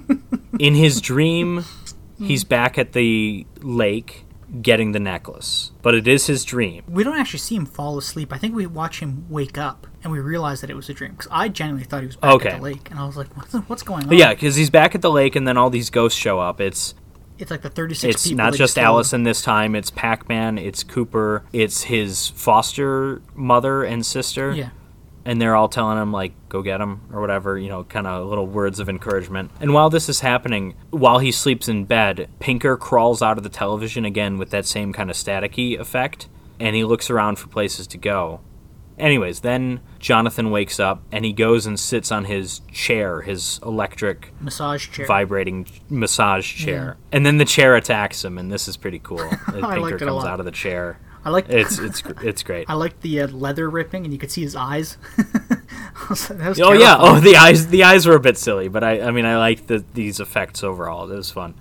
In 0.59 0.75
his 0.75 1.01
dream, 1.01 1.65
he's 2.19 2.45
back 2.45 2.77
at 2.77 2.93
the 2.93 3.47
lake 3.63 4.27
getting 4.61 4.93
the 4.93 5.01
necklace. 5.01 5.73
But 5.81 5.95
it 5.95 6.07
is 6.07 6.27
his 6.27 6.45
dream. 6.45 6.85
We 6.87 7.05
don't 7.05 7.19
actually 7.19 7.39
see 7.39 7.57
him 7.57 7.65
fall 7.67 7.97
asleep. 7.97 8.35
I 8.35 8.39
think 8.39 8.55
we 8.55 8.67
watch 8.67 9.01
him 9.01 9.25
wake 9.31 9.57
up, 9.57 9.87
and 10.03 10.13
we 10.13 10.19
realized 10.21 10.63
that 10.63 10.71
it 10.71 10.75
was 10.77 10.89
a 10.89 10.95
dream. 10.95 11.13
Because 11.13 11.29
I 11.31 11.49
genuinely 11.49 11.85
thought 11.85 12.01
he 12.01 12.07
was 12.07 12.17
back 12.17 12.33
Okay. 12.35 12.49
at 12.51 12.57
the 12.59 12.63
lake, 12.63 12.91
and 12.91 12.99
I 12.99 13.07
was 13.07 13.17
like, 13.17 13.29
what's, 13.37 13.53
what's 13.69 13.83
going 13.83 14.09
on? 14.09 14.13
Yeah, 14.17 14.33
because 14.35 14.57
he's 14.57 14.71
back 14.71 14.95
at 14.95 15.03
the 15.03 15.11
lake 15.11 15.37
and 15.37 15.47
then 15.47 15.57
all 15.57 15.71
these 15.71 15.91
ghosts 15.91 16.19
show 16.19 16.39
up. 16.41 16.61
It's 16.61 16.95
It's 17.39 17.51
like 17.51 17.63
the 17.63 17.71
36 17.71 18.15
it's 18.15 18.31
not 18.33 18.55
just 18.55 18.75
killed. 18.77 18.85
Allison 18.87 19.23
this 19.25 19.43
time. 19.43 19.75
It's 19.75 19.91
Pac-Man. 19.91 20.59
It's 20.59 20.83
Cooper. 20.85 21.45
It's 21.53 21.85
his 21.85 22.29
foster 22.29 23.23
mother 23.35 23.83
and 23.85 24.05
sister. 24.05 24.53
Yeah. 24.53 24.71
and 25.25 25.41
they're 25.41 25.55
all 25.55 25.69
telling 25.69 25.99
him 25.99 26.11
like 26.13 26.33
go 26.49 26.63
get 26.63 26.81
him 26.81 27.01
or 27.13 27.21
whatever 27.21 27.57
you 27.57 27.69
know 27.69 27.85
kind 27.85 28.09
of 28.09 28.27
little 28.27 28.45
words 28.47 28.81
of 28.81 28.89
encouragement 28.89 29.53
and 29.61 29.73
while 29.73 29.89
this 29.89 30.09
is 30.09 30.19
happening 30.19 30.75
while 30.91 31.21
he 31.21 31.31
sleeps 31.31 31.69
in 31.69 31.85
bed 31.85 32.29
pinker 32.41 32.77
crawls 32.77 33.23
out 33.23 33.39
of 33.39 33.45
the 33.45 33.49
television 33.49 34.05
again 34.05 34.37
with 34.37 34.51
that 34.51 34.67
same 34.67 34.93
kind 34.93 35.09
of 35.11 35.15
staticky 35.17 35.79
effect 35.79 36.29
and 36.59 36.75
he 36.75 36.83
looks 36.83 37.09
around 37.09 37.37
for 37.39 37.47
places 37.47 37.87
to 37.87 37.97
go 37.97 38.41
anyways 38.99 39.41
then 39.41 39.81
jonathan 39.99 40.51
wakes 40.51 40.79
up 40.79 41.03
and 41.11 41.25
he 41.25 41.33
goes 41.33 41.67
and 41.67 41.79
sits 41.79 42.13
on 42.13 42.25
his 42.25 42.61
chair 42.73 43.23
his 43.23 43.59
electric 43.63 44.33
Massage 44.41 44.89
chair. 44.91 45.07
vibrating 45.07 45.67
massage 45.89 46.55
chair 46.55 46.97
and 47.11 47.25
then 47.25 47.39
the 47.39 47.45
chair 47.45 47.77
attacks 47.77 48.25
him 48.25 48.39
and 48.39 48.51
this 48.51 48.69
is 48.69 48.77
pretty 48.77 48.99
cool 48.99 49.19
pinker 49.47 49.81
liked 49.81 49.95
it 49.97 50.03
a 50.03 50.07
comes 50.07 50.25
out 50.25 50.39
of 50.41 50.45
the 50.45 50.53
chair 50.53 50.99
I 51.25 51.31
like 51.31 51.49
it's 51.49 51.79
it's 51.81 52.03
it's 52.23 52.43
great 52.43 52.69
I 52.69 52.75
like 52.75 53.01
the 53.01 53.23
uh, 53.23 53.29
leather 53.29 53.71
ripping, 53.71 54.05
and 54.05 54.13
you 54.13 54.19
could 54.19 54.31
see 54.31 54.43
his 54.43 54.57
eyes. 54.57 54.99
that 55.17 56.49
was 56.49 56.61
Oh 56.61 56.73
yeah. 56.73 56.97
Oh, 56.99 57.21
the 57.21 57.37
eyes. 57.37 57.69
The 57.69 57.85
eyes 57.85 58.07
were 58.07 58.17
a 58.17 58.21
bit 58.21 58.37
silly, 58.37 58.69
but 58.69 58.83
I. 58.83 59.01
I 59.01 59.11
mean, 59.13 59.25
I 59.25 59.39
liked 59.39 59.69
the, 59.69 59.85
these 59.95 60.19
effects 60.19 60.65
overall. 60.65 61.11
It 61.11 61.15
was 61.15 61.31
fun. 61.31 61.55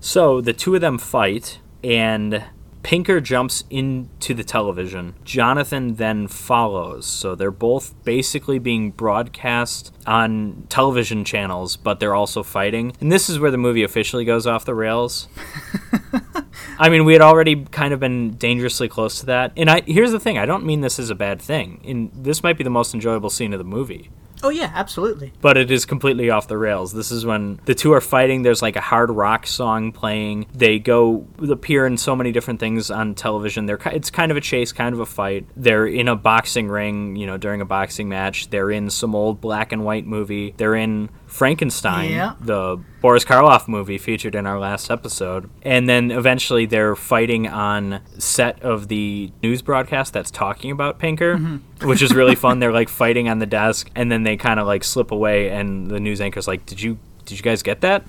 So 0.00 0.40
the 0.40 0.52
two 0.52 0.74
of 0.74 0.80
them 0.80 0.98
fight, 0.98 1.60
and 1.84 2.44
Pinker 2.82 3.20
jumps 3.20 3.64
into 3.70 4.34
the 4.34 4.44
television. 4.44 5.14
Jonathan 5.24 5.96
then 5.96 6.26
follows. 6.28 7.06
So 7.06 7.34
they're 7.34 7.50
both 7.50 7.94
basically 8.04 8.58
being 8.58 8.90
broadcast 8.90 9.94
on 10.06 10.66
television 10.68 11.24
channels, 11.24 11.76
but 11.76 12.00
they're 12.00 12.14
also 12.14 12.42
fighting. 12.42 12.94
And 13.00 13.12
this 13.12 13.28
is 13.28 13.38
where 13.38 13.50
the 13.50 13.58
movie 13.58 13.82
officially 13.82 14.24
goes 14.24 14.46
off 14.46 14.64
the 14.64 14.74
rails. 14.74 15.28
I 16.78 16.88
mean, 16.88 17.04
we 17.04 17.12
had 17.12 17.22
already 17.22 17.64
kind 17.66 17.92
of 17.92 18.00
been 18.00 18.36
dangerously 18.36 18.88
close 18.88 19.20
to 19.20 19.26
that. 19.26 19.52
And 19.56 19.70
I 19.70 19.82
here's 19.86 20.12
the 20.12 20.20
thing: 20.20 20.38
I 20.38 20.46
don't 20.46 20.64
mean 20.64 20.80
this 20.80 20.98
is 20.98 21.10
a 21.10 21.14
bad 21.14 21.40
thing. 21.40 21.82
And 21.84 22.10
this 22.14 22.42
might 22.42 22.56
be 22.56 22.64
the 22.64 22.70
most 22.70 22.94
enjoyable 22.94 23.30
scene 23.30 23.52
of 23.52 23.58
the 23.58 23.64
movie 23.64 24.10
Oh 24.42 24.48
yeah, 24.48 24.70
absolutely. 24.74 25.32
but 25.40 25.56
it 25.56 25.70
is 25.70 25.84
completely 25.84 26.30
off 26.30 26.48
the 26.48 26.58
rails. 26.58 26.92
This 26.92 27.10
is 27.10 27.26
when 27.26 27.60
the 27.64 27.74
two 27.74 27.92
are 27.92 28.00
fighting. 28.00 28.42
There's 28.42 28.62
like 28.62 28.76
a 28.76 28.80
hard 28.80 29.10
rock 29.10 29.46
song 29.46 29.92
playing. 29.92 30.46
They 30.54 30.78
go 30.78 31.26
appear 31.48 31.86
in 31.86 31.96
so 31.96 32.16
many 32.16 32.32
different 32.32 32.60
things 32.60 32.90
on 32.90 33.14
television. 33.14 33.66
They're 33.66 33.78
it's 33.86 34.10
kind 34.10 34.30
of 34.30 34.36
a 34.36 34.40
chase, 34.40 34.72
kind 34.72 34.94
of 34.94 35.00
a 35.00 35.06
fight. 35.06 35.46
They're 35.56 35.86
in 35.86 36.08
a 36.08 36.16
boxing 36.16 36.68
ring, 36.68 37.16
you 37.16 37.26
know, 37.26 37.36
during 37.36 37.60
a 37.60 37.64
boxing 37.66 38.08
match. 38.08 38.50
They're 38.50 38.70
in 38.70 38.90
some 38.90 39.14
old 39.14 39.40
black 39.40 39.72
and 39.72 39.84
white 39.84 40.06
movie. 40.06 40.54
They're 40.56 40.74
in 40.74 41.10
Frankenstein, 41.30 42.10
Yeah. 42.10 42.34
the 42.40 42.78
Boris 43.00 43.24
Karloff 43.24 43.68
movie 43.68 43.98
featured 43.98 44.34
in 44.34 44.46
our 44.46 44.58
last 44.58 44.90
episode. 44.90 45.48
And 45.62 45.88
then 45.88 46.10
eventually 46.10 46.66
they're 46.66 46.96
fighting 46.96 47.46
on 47.46 48.00
set 48.18 48.60
of 48.62 48.88
the 48.88 49.30
news 49.42 49.62
broadcast 49.62 50.12
that's 50.12 50.30
talking 50.30 50.70
about 50.72 50.98
Pinker, 50.98 51.36
mm-hmm. 51.36 51.88
which 51.88 52.02
is 52.02 52.12
really 52.14 52.34
fun. 52.44 52.58
They're 52.58 52.72
like 52.72 52.88
fighting 52.88 53.28
on 53.28 53.38
the 53.38 53.46
desk 53.46 53.88
and 53.94 54.10
then 54.10 54.24
they 54.24 54.36
kind 54.36 54.58
of 54.58 54.66
like 54.66 54.82
slip 54.82 55.12
away 55.12 55.48
and 55.50 55.88
the 55.88 56.00
news 56.00 56.20
anchor's 56.20 56.48
like, 56.48 56.66
"Did 56.66 56.82
you 56.82 56.98
did 57.24 57.38
you 57.38 57.42
guys 57.44 57.62
get 57.62 57.80
that?" 57.82 58.02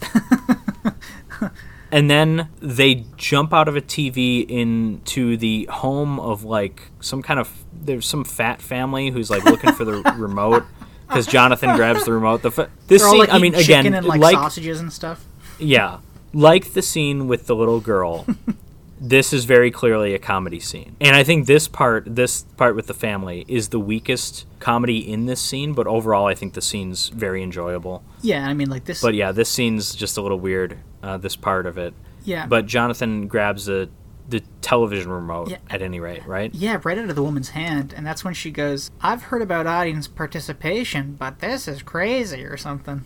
and 1.92 2.10
then 2.10 2.50
they 2.60 3.06
jump 3.18 3.54
out 3.54 3.68
of 3.68 3.76
a 3.76 3.82
TV 3.82 4.46
into 4.50 5.38
the 5.38 5.66
home 5.72 6.20
of 6.20 6.44
like 6.44 6.90
some 7.02 7.22
kind 7.22 7.40
of 7.40 7.66
there's 7.72 8.06
some 8.06 8.24
fat 8.24 8.62
family 8.62 9.10
who's 9.10 9.30
like 9.30 9.44
looking 9.44 9.74
for 9.74 9.86
the 9.86 10.02
remote 10.18 10.64
because 11.12 11.28
Jonathan 11.28 11.76
grabs 11.76 12.06
the 12.06 12.14
remote. 12.14 12.42
The 12.42 12.70
this 12.88 13.04
all 13.04 13.12
scene, 13.12 13.20
like 13.20 13.34
I 13.34 13.40
mean, 13.40 13.56
again, 13.56 13.94
and 13.94 14.06
like, 14.06 14.22
like 14.22 14.36
sausages 14.36 14.80
and 14.80 14.92
stuff. 14.92 15.26
yeah, 15.60 16.00
like 16.34 16.74
the 16.74 16.82
scene 16.82 17.28
with 17.28 17.48
the 17.48 17.56
little 17.56 17.80
girl. 17.80 18.26
this 19.00 19.34
is 19.34 19.46
very 19.46 19.72
clearly 19.72 20.14
a 20.14 20.20
comedy 20.20 20.60
scene, 20.60 20.96
and 21.02 21.16
I 21.16 21.24
think 21.24 21.48
this 21.48 21.68
part, 21.68 22.16
this 22.16 22.44
part 22.58 22.76
with 22.76 22.88
the 22.88 22.94
family, 22.94 23.46
is 23.48 23.70
the 23.70 23.80
weakest 23.80 24.46
comedy 24.60 25.00
in 25.00 25.26
this 25.26 25.42
scene. 25.42 25.74
But 25.74 25.88
overall, 25.88 26.28
I 26.28 26.36
think 26.36 26.54
the 26.54 26.62
scene's 26.62 27.10
very 27.10 27.42
enjoyable. 27.44 28.04
Yeah, 28.22 28.48
I 28.48 28.54
mean 28.54 28.70
like 28.70 28.86
this. 28.86 29.02
But 29.02 29.14
yeah, 29.16 29.32
this 29.32 29.50
scene's 29.50 29.96
just 29.96 30.18
a 30.18 30.22
little 30.22 30.40
weird. 30.40 30.78
Uh, 31.04 31.18
this 31.18 31.36
part 31.36 31.66
of 31.66 31.80
it. 31.80 31.96
yeah, 32.24 32.46
But 32.46 32.68
Jonathan 32.68 33.28
grabs 33.28 33.66
the 33.66 33.90
the 34.32 34.42
television 34.62 35.12
remote 35.12 35.50
Yeah. 35.50 35.58
at 35.70 35.82
any 35.82 36.00
rate, 36.00 36.26
right? 36.26 36.54
yeah, 36.54 36.80
right 36.84 36.98
out 36.98 37.10
of 37.10 37.16
the 37.16 37.24
woman's 37.24 37.50
hand, 37.50 37.94
and 37.96 38.06
that's 38.06 38.24
when 38.24 38.34
she 38.34 38.50
goes, 38.52 38.90
"I've 39.02 39.24
heard 39.24 39.42
about 39.42 39.68
audience 39.68 40.08
participation, 40.08 41.16
but 41.20 41.40
this 41.40 41.68
is 41.68 41.84
crazy" 41.84 42.44
or 42.44 42.58
something. 42.58 43.04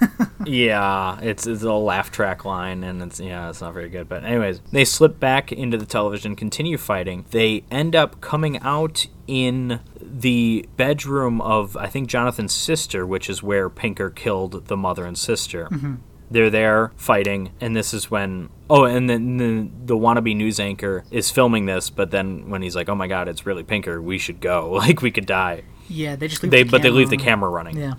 Yeah, 0.44 1.18
it's, 1.22 1.44
it's 1.46 1.64
a 1.64 1.72
laugh 1.72 2.12
track 2.12 2.44
line, 2.44 2.84
and 2.84 3.02
it's 3.02 3.18
yeah, 3.18 3.48
it's 3.50 3.60
not 3.60 3.74
very 3.74 3.88
good. 3.88 4.08
But 4.08 4.22
anyways, 4.24 4.60
they 4.70 4.84
slip 4.84 5.18
back 5.18 5.50
into 5.50 5.76
the 5.76 5.86
television, 5.86 6.36
continue 6.36 6.78
fighting. 6.78 7.24
They 7.30 7.64
end 7.68 7.96
up 7.96 8.20
coming 8.20 8.58
out 8.60 9.06
in 9.26 9.80
the 10.00 10.68
bedroom 10.76 11.40
of 11.40 11.76
I 11.76 11.88
think 11.88 12.08
Jonathan's 12.08 12.54
sister, 12.54 13.04
which 13.04 13.28
is 13.28 13.42
where 13.42 13.68
Pinker 13.68 14.08
killed 14.08 14.66
the 14.68 14.76
mother 14.76 15.04
and 15.04 15.18
sister. 15.18 15.66
Mm-hmm. 15.72 15.94
They're 16.30 16.50
there 16.50 16.92
fighting, 16.96 17.52
and 17.60 17.76
this 17.76 17.94
is 17.94 18.10
when. 18.10 18.48
Oh, 18.68 18.84
and 18.84 19.08
then 19.08 19.36
the, 19.36 19.70
the 19.84 19.96
wannabe 19.96 20.34
news 20.34 20.58
anchor 20.58 21.04
is 21.10 21.30
filming 21.30 21.66
this, 21.66 21.88
but 21.88 22.10
then 22.10 22.50
when 22.50 22.62
he's 22.62 22.74
like, 22.74 22.88
"Oh 22.88 22.94
my 22.94 23.06
God, 23.06 23.28
it's 23.28 23.46
really 23.46 23.62
Pinker. 23.62 24.02
We 24.02 24.18
should 24.18 24.40
go. 24.40 24.72
Like 24.86 25.02
we 25.02 25.10
could 25.10 25.26
die." 25.26 25.62
Yeah, 25.88 26.16
they 26.16 26.28
just 26.28 26.42
leave 26.42 26.50
They 26.50 26.62
the 26.64 26.70
but 26.70 26.82
they 26.82 26.90
leave 26.90 27.10
the 27.10 27.16
camera 27.16 27.48
running. 27.48 27.76
Yeah. 27.76 27.94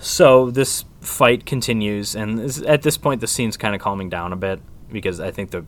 So 0.00 0.50
this 0.50 0.84
fight 1.00 1.46
continues, 1.46 2.14
and 2.14 2.38
this, 2.38 2.62
at 2.62 2.82
this 2.82 2.96
point, 2.98 3.20
the 3.20 3.26
scene's 3.26 3.56
kind 3.56 3.74
of 3.74 3.80
calming 3.80 4.08
down 4.08 4.32
a 4.32 4.36
bit 4.36 4.60
because 4.90 5.20
I 5.20 5.30
think 5.30 5.50
the 5.50 5.64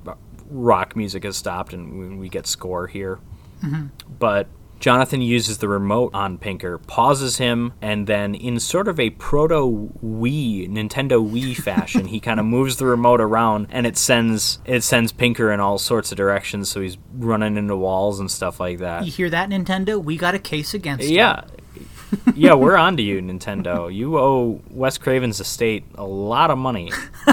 rock 0.49 0.97
music 0.97 1.25
has 1.25 1.37
stopped, 1.37 1.73
and 1.73 1.99
we, 1.99 2.17
we 2.17 2.29
get 2.29 2.47
score 2.47 2.87
here. 2.87 3.21
Mm-hmm. 3.63 3.87
But 4.19 4.49
Jonathan 4.81 5.21
uses 5.21 5.59
the 5.59 5.69
remote 5.69 6.15
on 6.15 6.39
Pinker, 6.39 6.79
pauses 6.79 7.37
him, 7.37 7.75
and 7.83 8.07
then, 8.07 8.35
in 8.35 8.59
sort 8.59 8.89
of 8.89 8.99
a 8.99 9.11
proto 9.11 9.93
Wii, 10.03 10.69
Nintendo 10.71 11.25
Wii 11.25 11.55
fashion, 11.63 12.07
he 12.07 12.19
kind 12.19 12.41
of 12.41 12.47
moves 12.47 12.77
the 12.77 12.87
remote 12.87 13.21
around, 13.21 13.69
and 13.71 13.87
it 13.87 13.97
sends 13.97 14.59
it 14.65 14.83
sends 14.83 15.13
Pinker 15.13 15.53
in 15.53 15.61
all 15.61 15.79
sorts 15.79 16.11
of 16.11 16.17
directions. 16.17 16.71
So 16.71 16.81
he's 16.81 16.97
running 17.13 17.57
into 17.57 17.77
walls 17.77 18.19
and 18.19 18.31
stuff 18.31 18.59
like 18.59 18.79
that. 18.79 19.05
You 19.05 19.13
hear 19.13 19.31
that, 19.31 19.51
Nintendo? 19.51 20.03
We 20.03 20.17
got 20.17 20.35
a 20.35 20.39
case 20.39 20.73
against 20.73 21.09
you. 21.09 21.17
Yeah. 21.17 21.45
yeah, 22.35 22.55
we're 22.55 22.77
on 22.77 22.97
to 22.97 23.03
you, 23.03 23.21
Nintendo. 23.21 23.95
You 23.95 24.19
owe 24.19 24.61
Wes 24.71 24.99
Craven's 24.99 25.39
estate 25.39 25.85
a 25.95 26.05
lot 26.05 26.51
of 26.51 26.59
money. 26.59 26.91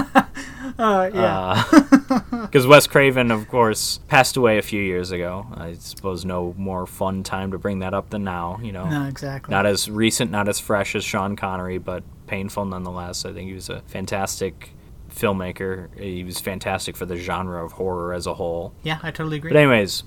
Uh, 0.78 1.10
yeah. 1.12 1.64
Because 2.30 2.66
Wes 2.66 2.86
Craven, 2.86 3.30
of 3.30 3.48
course, 3.48 3.98
passed 4.08 4.36
away 4.36 4.58
a 4.58 4.62
few 4.62 4.80
years 4.82 5.10
ago. 5.10 5.46
I 5.54 5.74
suppose 5.74 6.24
no 6.24 6.54
more 6.56 6.86
fun 6.86 7.22
time 7.22 7.50
to 7.52 7.58
bring 7.58 7.80
that 7.80 7.92
up 7.94 8.10
than 8.10 8.24
now, 8.24 8.58
you 8.62 8.72
know. 8.72 8.88
no, 8.88 9.04
exactly. 9.06 9.52
Not 9.52 9.66
as 9.66 9.90
recent, 9.90 10.30
not 10.30 10.48
as 10.48 10.58
fresh 10.58 10.94
as 10.94 11.04
Sean 11.04 11.36
Connery, 11.36 11.78
but 11.78 12.02
painful 12.26 12.64
nonetheless. 12.64 13.24
I 13.24 13.32
think 13.32 13.48
he 13.48 13.54
was 13.54 13.68
a 13.68 13.80
fantastic 13.82 14.70
filmmaker. 15.10 15.88
He 15.98 16.24
was 16.24 16.40
fantastic 16.40 16.96
for 16.96 17.06
the 17.06 17.16
genre 17.16 17.64
of 17.64 17.72
horror 17.72 18.12
as 18.14 18.26
a 18.26 18.34
whole. 18.34 18.72
yeah, 18.82 18.98
I 19.02 19.10
totally 19.10 19.38
agree. 19.38 19.50
But 19.50 19.58
anyways, 19.58 20.04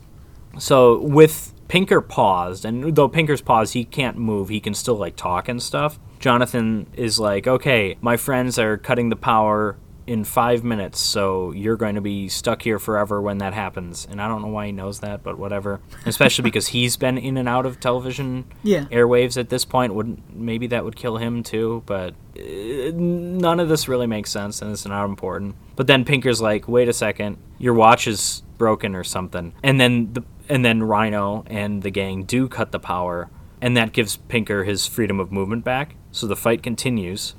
so 0.57 0.99
with 1.01 1.53
Pinker 1.67 2.01
paused, 2.01 2.65
and 2.65 2.95
though 2.95 3.07
Pinker's 3.07 3.41
paused, 3.41 3.73
he 3.73 3.85
can't 3.85 4.17
move. 4.17 4.49
He 4.49 4.59
can 4.59 4.73
still 4.73 4.95
like 4.95 5.15
talk 5.15 5.47
and 5.47 5.61
stuff. 5.61 5.99
Jonathan 6.19 6.87
is 6.93 7.19
like, 7.19 7.47
"Okay, 7.47 7.97
my 8.01 8.17
friends 8.17 8.59
are 8.59 8.77
cutting 8.77 9.09
the 9.09 9.15
power 9.15 9.77
in 10.07 10.23
five 10.23 10.63
minutes, 10.63 10.99
so 10.99 11.51
you're 11.51 11.75
going 11.77 11.95
to 11.95 12.01
be 12.01 12.27
stuck 12.27 12.61
here 12.63 12.79
forever 12.79 13.21
when 13.21 13.37
that 13.39 13.53
happens." 13.53 14.07
And 14.09 14.21
I 14.21 14.27
don't 14.27 14.41
know 14.41 14.47
why 14.49 14.67
he 14.67 14.71
knows 14.71 14.99
that, 15.01 15.23
but 15.23 15.37
whatever. 15.37 15.79
Especially 16.05 16.43
because 16.49 16.67
he's 16.67 16.97
been 16.97 17.17
in 17.17 17.37
and 17.37 17.47
out 17.47 17.65
of 17.65 17.79
television 17.79 18.45
Yeah. 18.63 18.85
airwaves 18.85 19.37
at 19.37 19.49
this 19.49 19.65
point. 19.65 19.93
Wouldn't 19.93 20.35
maybe 20.35 20.67
that 20.67 20.83
would 20.83 20.95
kill 20.95 21.17
him 21.17 21.43
too? 21.43 21.83
But 21.85 22.13
uh, 22.37 22.91
none 22.93 23.59
of 23.59 23.69
this 23.69 23.87
really 23.87 24.07
makes 24.07 24.31
sense, 24.31 24.61
and 24.61 24.71
it's 24.71 24.85
not 24.85 25.05
important. 25.05 25.55
But 25.75 25.87
then 25.87 26.05
Pinker's 26.05 26.41
like, 26.41 26.67
"Wait 26.67 26.87
a 26.89 26.93
second, 26.93 27.37
your 27.57 27.73
watch 27.73 28.07
is 28.07 28.43
broken 28.57 28.95
or 28.95 29.03
something," 29.03 29.53
and 29.63 29.79
then 29.79 30.13
the 30.13 30.23
and 30.49 30.65
then 30.65 30.83
Rhino 30.83 31.43
and 31.47 31.81
the 31.81 31.91
gang 31.91 32.23
do 32.23 32.47
cut 32.49 32.71
the 32.71 32.79
power, 32.79 33.29
and 33.61 33.77
that 33.77 33.93
gives 33.93 34.17
Pinker 34.17 34.63
his 34.65 34.85
freedom 34.87 35.19
of 35.19 35.31
movement 35.31 35.63
back. 35.63 35.95
So 36.11 36.27
the 36.27 36.35
fight 36.35 36.61
continues. 36.61 37.35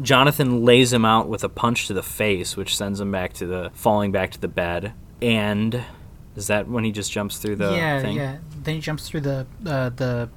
Jonathan 0.00 0.64
lays 0.64 0.92
him 0.92 1.04
out 1.04 1.28
with 1.28 1.44
a 1.44 1.48
punch 1.48 1.86
to 1.88 1.92
the 1.94 2.02
face, 2.02 2.56
which 2.56 2.76
sends 2.76 3.00
him 3.00 3.12
back 3.12 3.32
to 3.34 3.46
the 3.46 3.70
falling 3.74 4.12
back 4.12 4.30
to 4.32 4.40
the 4.40 4.48
bed. 4.48 4.92
And 5.20 5.82
is 6.36 6.46
that 6.48 6.68
when 6.68 6.84
he 6.84 6.92
just 6.92 7.12
jumps 7.12 7.38
through 7.38 7.56
the 7.56 7.72
yeah, 7.74 8.00
thing? 8.00 8.16
yeah. 8.16 8.38
Then 8.62 8.76
he 8.76 8.80
jumps 8.80 9.08
through 9.08 9.20
the 9.20 9.46
uh, 9.66 9.90
the 9.90 10.28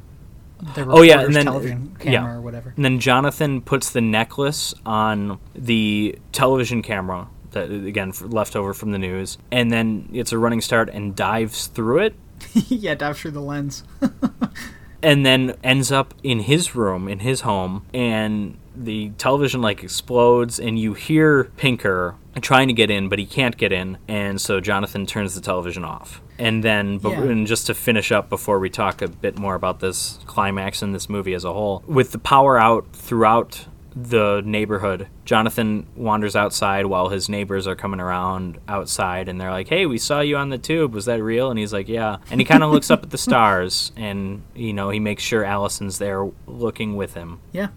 the 0.75 0.85
Oh, 0.87 1.01
yeah, 1.01 1.21
and 1.21 1.35
then- 1.35 1.45
television 1.45 1.95
yeah. 2.03 2.27
or 2.33 2.41
whatever. 2.41 2.73
And 2.75 2.85
then 2.85 2.99
Jonathan 2.99 3.61
puts 3.61 3.89
the 3.89 4.01
necklace 4.01 4.73
on 4.85 5.39
the 5.53 6.17
television 6.31 6.81
camera 6.81 7.27
that 7.51 7.71
again 7.71 8.09
f- 8.09 8.21
left 8.21 8.55
over 8.55 8.73
from 8.73 8.91
the 8.91 8.99
news, 8.99 9.37
and 9.51 9.71
then 9.71 10.09
it's 10.13 10.31
a 10.31 10.37
running 10.37 10.61
start 10.61 10.89
and 10.89 11.15
dives 11.15 11.67
through 11.67 11.99
it, 11.99 12.15
yeah, 12.53 12.95
dives 12.95 13.19
through 13.21 13.31
the 13.31 13.41
lens. 13.41 13.83
and 15.03 15.25
then 15.25 15.55
ends 15.63 15.91
up 15.91 16.13
in 16.23 16.41
his 16.41 16.75
room 16.75 17.07
in 17.07 17.19
his 17.19 17.41
home, 17.41 17.85
and 17.93 18.57
the 18.75 19.09
television 19.17 19.61
like 19.61 19.83
explodes, 19.83 20.59
and 20.59 20.77
you 20.79 20.93
hear 20.93 21.45
Pinker 21.57 22.15
trying 22.41 22.67
to 22.67 22.73
get 22.73 22.89
in, 22.91 23.07
but 23.09 23.17
he 23.19 23.25
can't 23.25 23.55
get 23.57 23.71
in, 23.71 23.97
and 24.07 24.39
so 24.41 24.59
Jonathan 24.59 25.05
turns 25.05 25.35
the 25.35 25.41
television 25.41 25.83
off. 25.85 26.21
And 26.37 26.63
then, 26.63 26.99
Yeah. 27.03 27.21
and 27.21 27.47
just 27.47 27.67
to 27.67 27.73
finish 27.73 28.11
up 28.11 28.29
before 28.29 28.59
we 28.59 28.69
talk 28.69 29.01
a 29.01 29.07
bit 29.07 29.37
more 29.39 29.55
about 29.55 29.79
this 29.79 30.19
climax 30.25 30.81
in 30.81 30.91
this 30.91 31.07
movie 31.09 31.33
as 31.33 31.45
a 31.45 31.53
whole, 31.53 31.83
with 31.87 32.11
the 32.11 32.19
power 32.19 32.59
out 32.59 32.85
throughout 32.91 33.67
the 33.95 34.41
neighborhood, 34.43 35.07
Jonathan 35.23 35.85
wanders 35.95 36.35
outside 36.35 36.87
while 36.87 37.07
his 37.07 37.29
neighbors 37.29 37.65
are 37.65 37.75
coming 37.77 38.01
around 38.01 38.57
outside 38.67 39.29
and 39.29 39.39
they're 39.39 39.51
like, 39.51 39.69
Hey, 39.69 39.85
we 39.85 39.97
saw 39.97 40.19
you 40.19 40.35
on 40.35 40.49
the 40.49 40.57
tube. 40.57 40.93
Was 40.93 41.05
that 41.05 41.23
real? 41.23 41.49
And 41.49 41.57
he's 41.57 41.71
like, 41.71 41.87
Yeah. 41.87 42.17
And 42.29 42.41
he 42.41 42.45
kind 42.45 42.61
of 42.61 42.71
looks 42.71 42.91
up 42.91 43.03
at 43.03 43.11
the 43.11 43.17
stars 43.29 43.93
and, 43.95 44.41
you 44.53 44.73
know, 44.73 44.89
he 44.89 44.99
makes 44.99 45.23
sure 45.23 45.45
Allison's 45.45 45.97
there 45.97 46.29
looking 46.45 46.97
with 46.97 47.13
him. 47.13 47.39
yeah. 47.53 47.67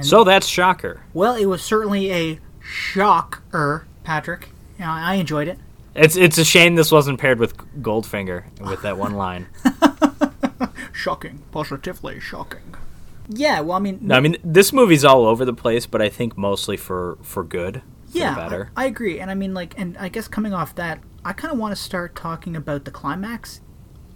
And- 0.00 0.06
So 0.06 0.24
that's 0.24 0.46
Shocker. 0.46 1.02
Well, 1.12 1.34
it 1.34 1.46
was 1.46 1.62
certainly 1.62 2.12
a 2.12 2.38
shocker, 2.60 3.86
Patrick. 4.04 4.48
You 4.78 4.84
know, 4.86 4.90
I 4.90 5.14
enjoyed 5.14 5.48
it. 5.48 5.58
It's, 5.94 6.16
it's 6.16 6.38
a 6.38 6.44
shame 6.44 6.74
this 6.76 6.90
wasn't 6.92 7.18
paired 7.20 7.38
with 7.38 7.56
Goldfinger 7.82 8.44
with 8.60 8.82
that 8.82 8.96
one 8.96 9.14
line. 9.14 9.48
Shocking. 10.92 11.42
Positively 11.50 12.20
shocking. 12.20 12.74
Yeah, 13.28 13.60
well, 13.60 13.76
I 13.76 13.80
mean, 13.80 13.98
No, 14.02 14.16
I 14.16 14.20
mean, 14.20 14.36
this 14.42 14.72
movie's 14.72 15.04
all 15.04 15.24
over 15.26 15.44
the 15.44 15.52
place, 15.52 15.86
but 15.86 16.02
I 16.02 16.08
think 16.08 16.36
mostly 16.36 16.76
for, 16.76 17.16
for 17.22 17.42
good. 17.44 17.82
For 18.10 18.18
yeah, 18.18 18.34
better. 18.34 18.70
I, 18.76 18.84
I 18.84 18.86
agree. 18.86 19.20
And 19.20 19.30
I 19.30 19.34
mean, 19.34 19.54
like, 19.54 19.74
and 19.78 19.96
I 19.98 20.08
guess 20.08 20.26
coming 20.28 20.52
off 20.52 20.74
that, 20.74 21.00
I 21.24 21.32
kind 21.32 21.52
of 21.52 21.58
want 21.58 21.74
to 21.74 21.80
start 21.80 22.16
talking 22.16 22.56
about 22.56 22.84
the 22.84 22.90
climax. 22.90 23.60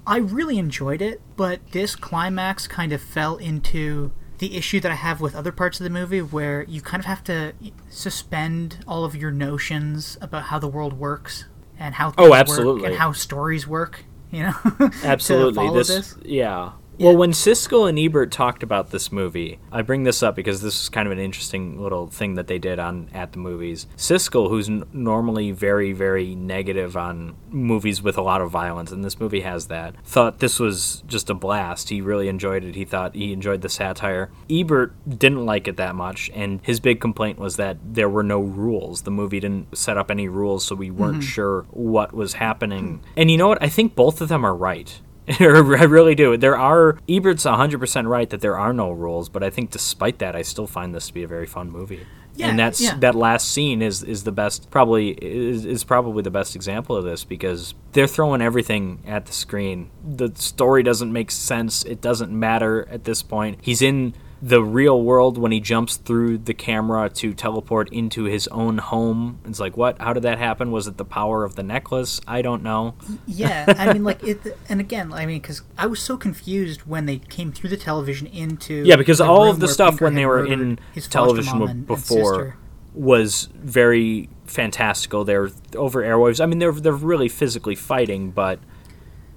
I 0.06 0.18
really 0.18 0.58
enjoyed 0.58 1.00
it, 1.00 1.20
but 1.36 1.60
this 1.72 1.96
climax 1.96 2.66
kind 2.66 2.92
of 2.92 3.00
fell 3.00 3.36
into 3.36 4.12
the 4.38 4.56
issue 4.56 4.80
that 4.80 4.90
I 4.90 4.96
have 4.96 5.20
with 5.20 5.34
other 5.34 5.52
parts 5.52 5.80
of 5.80 5.84
the 5.84 5.90
movie 5.90 6.20
where 6.22 6.64
you 6.64 6.80
kind 6.80 7.00
of 7.00 7.06
have 7.06 7.22
to 7.24 7.52
suspend 7.88 8.84
all 8.86 9.04
of 9.04 9.14
your 9.14 9.30
notions 9.30 10.18
about 10.20 10.44
how 10.44 10.58
the 10.58 10.68
world 10.68 10.94
works 10.94 11.44
and 11.78 11.94
how 11.94 12.08
Oh, 12.18 12.24
things 12.24 12.30
work 12.30 12.38
absolutely. 12.40 12.86
and 12.88 12.96
how 12.96 13.12
stories 13.12 13.66
work, 13.66 14.04
you 14.30 14.42
know? 14.44 14.54
Absolutely. 15.04 15.54
follow 15.54 15.82
This, 15.82 16.16
yeah. 16.24 16.72
Well, 16.98 17.16
when 17.16 17.32
Siskel 17.32 17.88
and 17.88 17.98
Ebert 17.98 18.30
talked 18.30 18.62
about 18.62 18.90
this 18.90 19.10
movie, 19.10 19.58
I 19.72 19.82
bring 19.82 20.04
this 20.04 20.22
up 20.22 20.36
because 20.36 20.62
this 20.62 20.82
is 20.82 20.88
kind 20.88 21.06
of 21.06 21.12
an 21.12 21.18
interesting 21.18 21.82
little 21.82 22.06
thing 22.06 22.34
that 22.34 22.46
they 22.46 22.58
did 22.58 22.78
on 22.78 23.08
at 23.12 23.32
the 23.32 23.38
movies. 23.38 23.86
Siskel, 23.96 24.48
who's 24.48 24.68
n- 24.68 24.84
normally 24.92 25.50
very, 25.50 25.92
very 25.92 26.34
negative 26.34 26.96
on 26.96 27.34
movies 27.48 28.00
with 28.02 28.16
a 28.16 28.22
lot 28.22 28.40
of 28.40 28.50
violence, 28.50 28.92
and 28.92 29.04
this 29.04 29.18
movie 29.18 29.40
has 29.40 29.66
that, 29.66 29.96
thought 30.04 30.38
this 30.38 30.60
was 30.60 31.02
just 31.06 31.30
a 31.30 31.34
blast. 31.34 31.88
He 31.88 32.00
really 32.00 32.28
enjoyed 32.28 32.62
it. 32.62 32.74
He 32.76 32.84
thought 32.84 33.14
he 33.14 33.32
enjoyed 33.32 33.62
the 33.62 33.68
satire. 33.68 34.30
Ebert 34.48 34.94
didn't 35.08 35.44
like 35.44 35.66
it 35.66 35.76
that 35.76 35.94
much, 35.96 36.30
and 36.32 36.60
his 36.62 36.78
big 36.78 37.00
complaint 37.00 37.38
was 37.38 37.56
that 37.56 37.76
there 37.82 38.08
were 38.08 38.22
no 38.22 38.40
rules. 38.40 39.02
The 39.02 39.10
movie 39.10 39.40
didn't 39.40 39.76
set 39.76 39.96
up 39.96 40.10
any 40.10 40.28
rules, 40.28 40.64
so 40.64 40.74
we 40.76 40.90
weren't 40.90 41.14
mm-hmm. 41.14 41.22
sure 41.22 41.66
what 41.70 42.12
was 42.12 42.34
happening. 42.34 43.02
And 43.16 43.30
you 43.30 43.36
know 43.36 43.48
what? 43.48 43.62
I 43.62 43.68
think 43.68 43.94
both 43.94 44.20
of 44.20 44.28
them 44.28 44.44
are 44.44 44.54
right. 44.54 45.00
I 45.40 45.44
really 45.44 46.14
do. 46.14 46.36
There 46.36 46.56
are 46.56 46.98
Ebert's 47.08 47.44
100% 47.44 48.08
right 48.08 48.28
that 48.28 48.40
there 48.40 48.58
are 48.58 48.72
no 48.72 48.90
rules, 48.90 49.28
but 49.28 49.42
I 49.42 49.50
think 49.50 49.70
despite 49.70 50.18
that, 50.18 50.36
I 50.36 50.42
still 50.42 50.66
find 50.66 50.94
this 50.94 51.06
to 51.08 51.14
be 51.14 51.22
a 51.22 51.28
very 51.28 51.46
fun 51.46 51.70
movie. 51.70 52.06
Yeah, 52.36 52.48
and 52.48 52.58
that's 52.58 52.80
yeah. 52.80 52.96
that 52.98 53.14
last 53.14 53.52
scene 53.52 53.80
is 53.80 54.02
is 54.02 54.24
the 54.24 54.32
best 54.32 54.68
probably 54.68 55.10
is, 55.10 55.64
is 55.64 55.84
probably 55.84 56.22
the 56.22 56.32
best 56.32 56.56
example 56.56 56.96
of 56.96 57.04
this 57.04 57.22
because 57.22 57.74
they're 57.92 58.08
throwing 58.08 58.42
everything 58.42 59.04
at 59.06 59.26
the 59.26 59.32
screen. 59.32 59.90
The 60.04 60.32
story 60.34 60.82
doesn't 60.82 61.12
make 61.12 61.30
sense. 61.30 61.84
It 61.84 62.00
doesn't 62.00 62.32
matter 62.32 62.88
at 62.90 63.04
this 63.04 63.22
point. 63.22 63.58
He's 63.62 63.82
in 63.82 64.14
the 64.46 64.62
real 64.62 65.00
world 65.00 65.38
when 65.38 65.52
he 65.52 65.58
jumps 65.60 65.96
through 65.96 66.36
the 66.36 66.52
camera 66.52 67.08
to 67.08 67.32
teleport 67.32 67.90
into 67.90 68.24
his 68.24 68.46
own 68.48 68.76
home. 68.76 69.38
It's 69.46 69.58
like, 69.58 69.74
what? 69.74 69.98
How 70.02 70.12
did 70.12 70.22
that 70.24 70.36
happen? 70.36 70.70
Was 70.70 70.86
it 70.86 70.98
the 70.98 71.04
power 71.04 71.44
of 71.44 71.54
the 71.54 71.62
necklace? 71.62 72.20
I 72.28 72.42
don't 72.42 72.62
know. 72.62 72.94
yeah, 73.26 73.64
I 73.78 73.92
mean, 73.94 74.04
like 74.04 74.22
it, 74.22 74.40
and 74.68 74.80
again, 74.80 75.14
I 75.14 75.24
mean, 75.24 75.40
because 75.40 75.62
I 75.78 75.86
was 75.86 76.00
so 76.02 76.18
confused 76.18 76.82
when 76.82 77.06
they 77.06 77.18
came 77.20 77.52
through 77.52 77.70
the 77.70 77.78
television 77.78 78.26
into 78.26 78.82
Yeah, 78.84 78.96
because 78.96 79.18
all 79.18 79.48
of 79.48 79.60
the 79.60 79.68
stuff 79.68 79.92
Pinker 79.92 80.04
when 80.04 80.14
they 80.14 80.26
were 80.26 80.44
in 80.44 80.78
his 80.92 81.08
television 81.08 81.62
and- 81.62 81.70
and 81.70 81.86
before 81.86 82.34
sister. 82.34 82.56
was 82.92 83.48
very 83.54 84.28
fantastical. 84.44 85.24
They're 85.24 85.48
over 85.74 86.02
airwaves. 86.02 86.42
I 86.42 86.44
mean, 86.46 86.58
they're 86.58 86.72
they're 86.72 86.92
really 86.92 87.30
physically 87.30 87.76
fighting, 87.76 88.30
but 88.30 88.58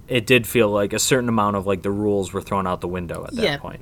it 0.06 0.26
did 0.26 0.46
feel 0.46 0.68
like 0.68 0.92
a 0.92 0.98
certain 0.98 1.30
amount 1.30 1.56
of 1.56 1.66
like 1.66 1.80
the 1.82 1.90
rules 1.90 2.34
were 2.34 2.42
thrown 2.42 2.66
out 2.66 2.82
the 2.82 2.88
window 2.88 3.24
at 3.24 3.34
that 3.36 3.42
Yeah. 3.42 3.56
point. 3.56 3.80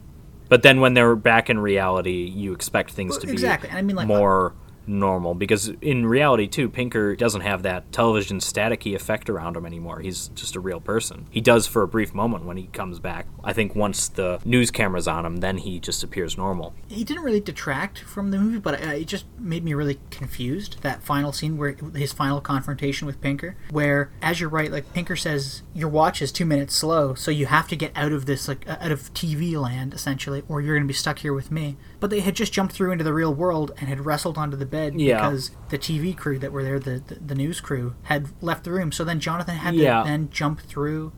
But 0.48 0.62
then 0.62 0.80
when 0.80 0.94
they're 0.94 1.16
back 1.16 1.50
in 1.50 1.58
reality, 1.58 2.24
you 2.24 2.52
expect 2.52 2.92
things 2.92 3.12
Well, 3.12 3.20
to 3.20 3.26
be 3.26 3.32
exactly, 3.32 3.70
I 3.70 3.82
mean, 3.82 3.96
like, 3.96 4.06
more 4.06 4.52
uh, 4.52 4.65
normal 4.86 5.34
because 5.34 5.68
in 5.80 6.06
reality 6.06 6.46
too 6.46 6.68
pinker 6.68 7.16
doesn't 7.16 7.40
have 7.40 7.62
that 7.62 7.90
television 7.92 8.38
staticky 8.38 8.94
effect 8.94 9.28
around 9.28 9.56
him 9.56 9.66
anymore. 9.66 10.00
He's 10.00 10.28
just 10.28 10.56
a 10.56 10.60
real 10.60 10.80
person. 10.80 11.26
He 11.30 11.40
does 11.40 11.66
for 11.66 11.82
a 11.82 11.88
brief 11.88 12.14
moment 12.14 12.44
when 12.44 12.56
he 12.56 12.66
comes 12.68 12.98
back. 12.98 13.26
I 13.44 13.52
think 13.52 13.74
once 13.74 14.08
the 14.08 14.40
news 14.44 14.70
camera's 14.70 15.08
on 15.08 15.24
him 15.24 15.38
then 15.38 15.58
he 15.58 15.78
just 15.78 16.02
appears 16.02 16.36
normal. 16.36 16.74
He 16.88 17.04
didn't 17.04 17.24
really 17.24 17.40
detract 17.40 18.00
from 18.00 18.30
the 18.30 18.38
movie 18.38 18.58
but 18.58 18.84
uh, 18.84 18.90
it 18.90 19.06
just 19.06 19.26
made 19.38 19.64
me 19.64 19.74
really 19.74 19.98
confused 20.10 20.82
that 20.82 21.02
final 21.02 21.32
scene 21.32 21.56
where 21.56 21.76
his 21.94 22.12
final 22.12 22.40
confrontation 22.40 23.06
with 23.06 23.20
pinker 23.20 23.56
where 23.70 24.10
as 24.22 24.40
you're 24.40 24.48
right 24.48 24.70
like 24.70 24.92
pinker 24.92 25.16
says 25.16 25.62
your 25.74 25.88
watch 25.88 26.22
is 26.22 26.32
two 26.32 26.44
minutes 26.44 26.74
slow 26.74 27.14
so 27.14 27.30
you 27.30 27.46
have 27.46 27.68
to 27.68 27.76
get 27.76 27.92
out 27.94 28.12
of 28.12 28.26
this 28.26 28.48
like 28.48 28.66
out 28.68 28.90
of 28.90 29.12
tv 29.14 29.60
land 29.60 29.94
essentially 29.94 30.42
or 30.48 30.60
you're 30.60 30.74
going 30.74 30.82
to 30.82 30.88
be 30.88 30.94
stuck 30.94 31.18
here 31.20 31.32
with 31.32 31.50
me 31.50 31.76
but 32.00 32.10
they 32.10 32.20
had 32.20 32.34
just 32.36 32.52
jumped 32.52 32.74
through 32.74 32.92
into 32.92 33.04
the 33.04 33.12
real 33.14 33.32
world 33.34 33.72
and 33.78 33.88
had 33.88 34.04
wrestled 34.04 34.36
onto 34.38 34.56
the 34.56 34.66
bed 34.66 35.00
Yeah. 35.00 35.16
because 35.16 35.50
the 35.70 35.78
TV 35.78 36.16
crew 36.16 36.38
that 36.38 36.52
were 36.52 36.62
there, 36.62 36.78
the, 36.78 37.02
the 37.06 37.14
the 37.16 37.34
news 37.34 37.60
crew, 37.60 37.94
had 38.04 38.28
left 38.42 38.64
the 38.64 38.72
room. 38.72 38.92
So 38.92 39.02
then 39.04 39.18
Jonathan 39.20 39.56
had 39.56 39.74
Yeah. 39.74 40.02
to 40.02 40.08
then 40.08 40.28
jump 40.30 40.60
through 40.60 41.12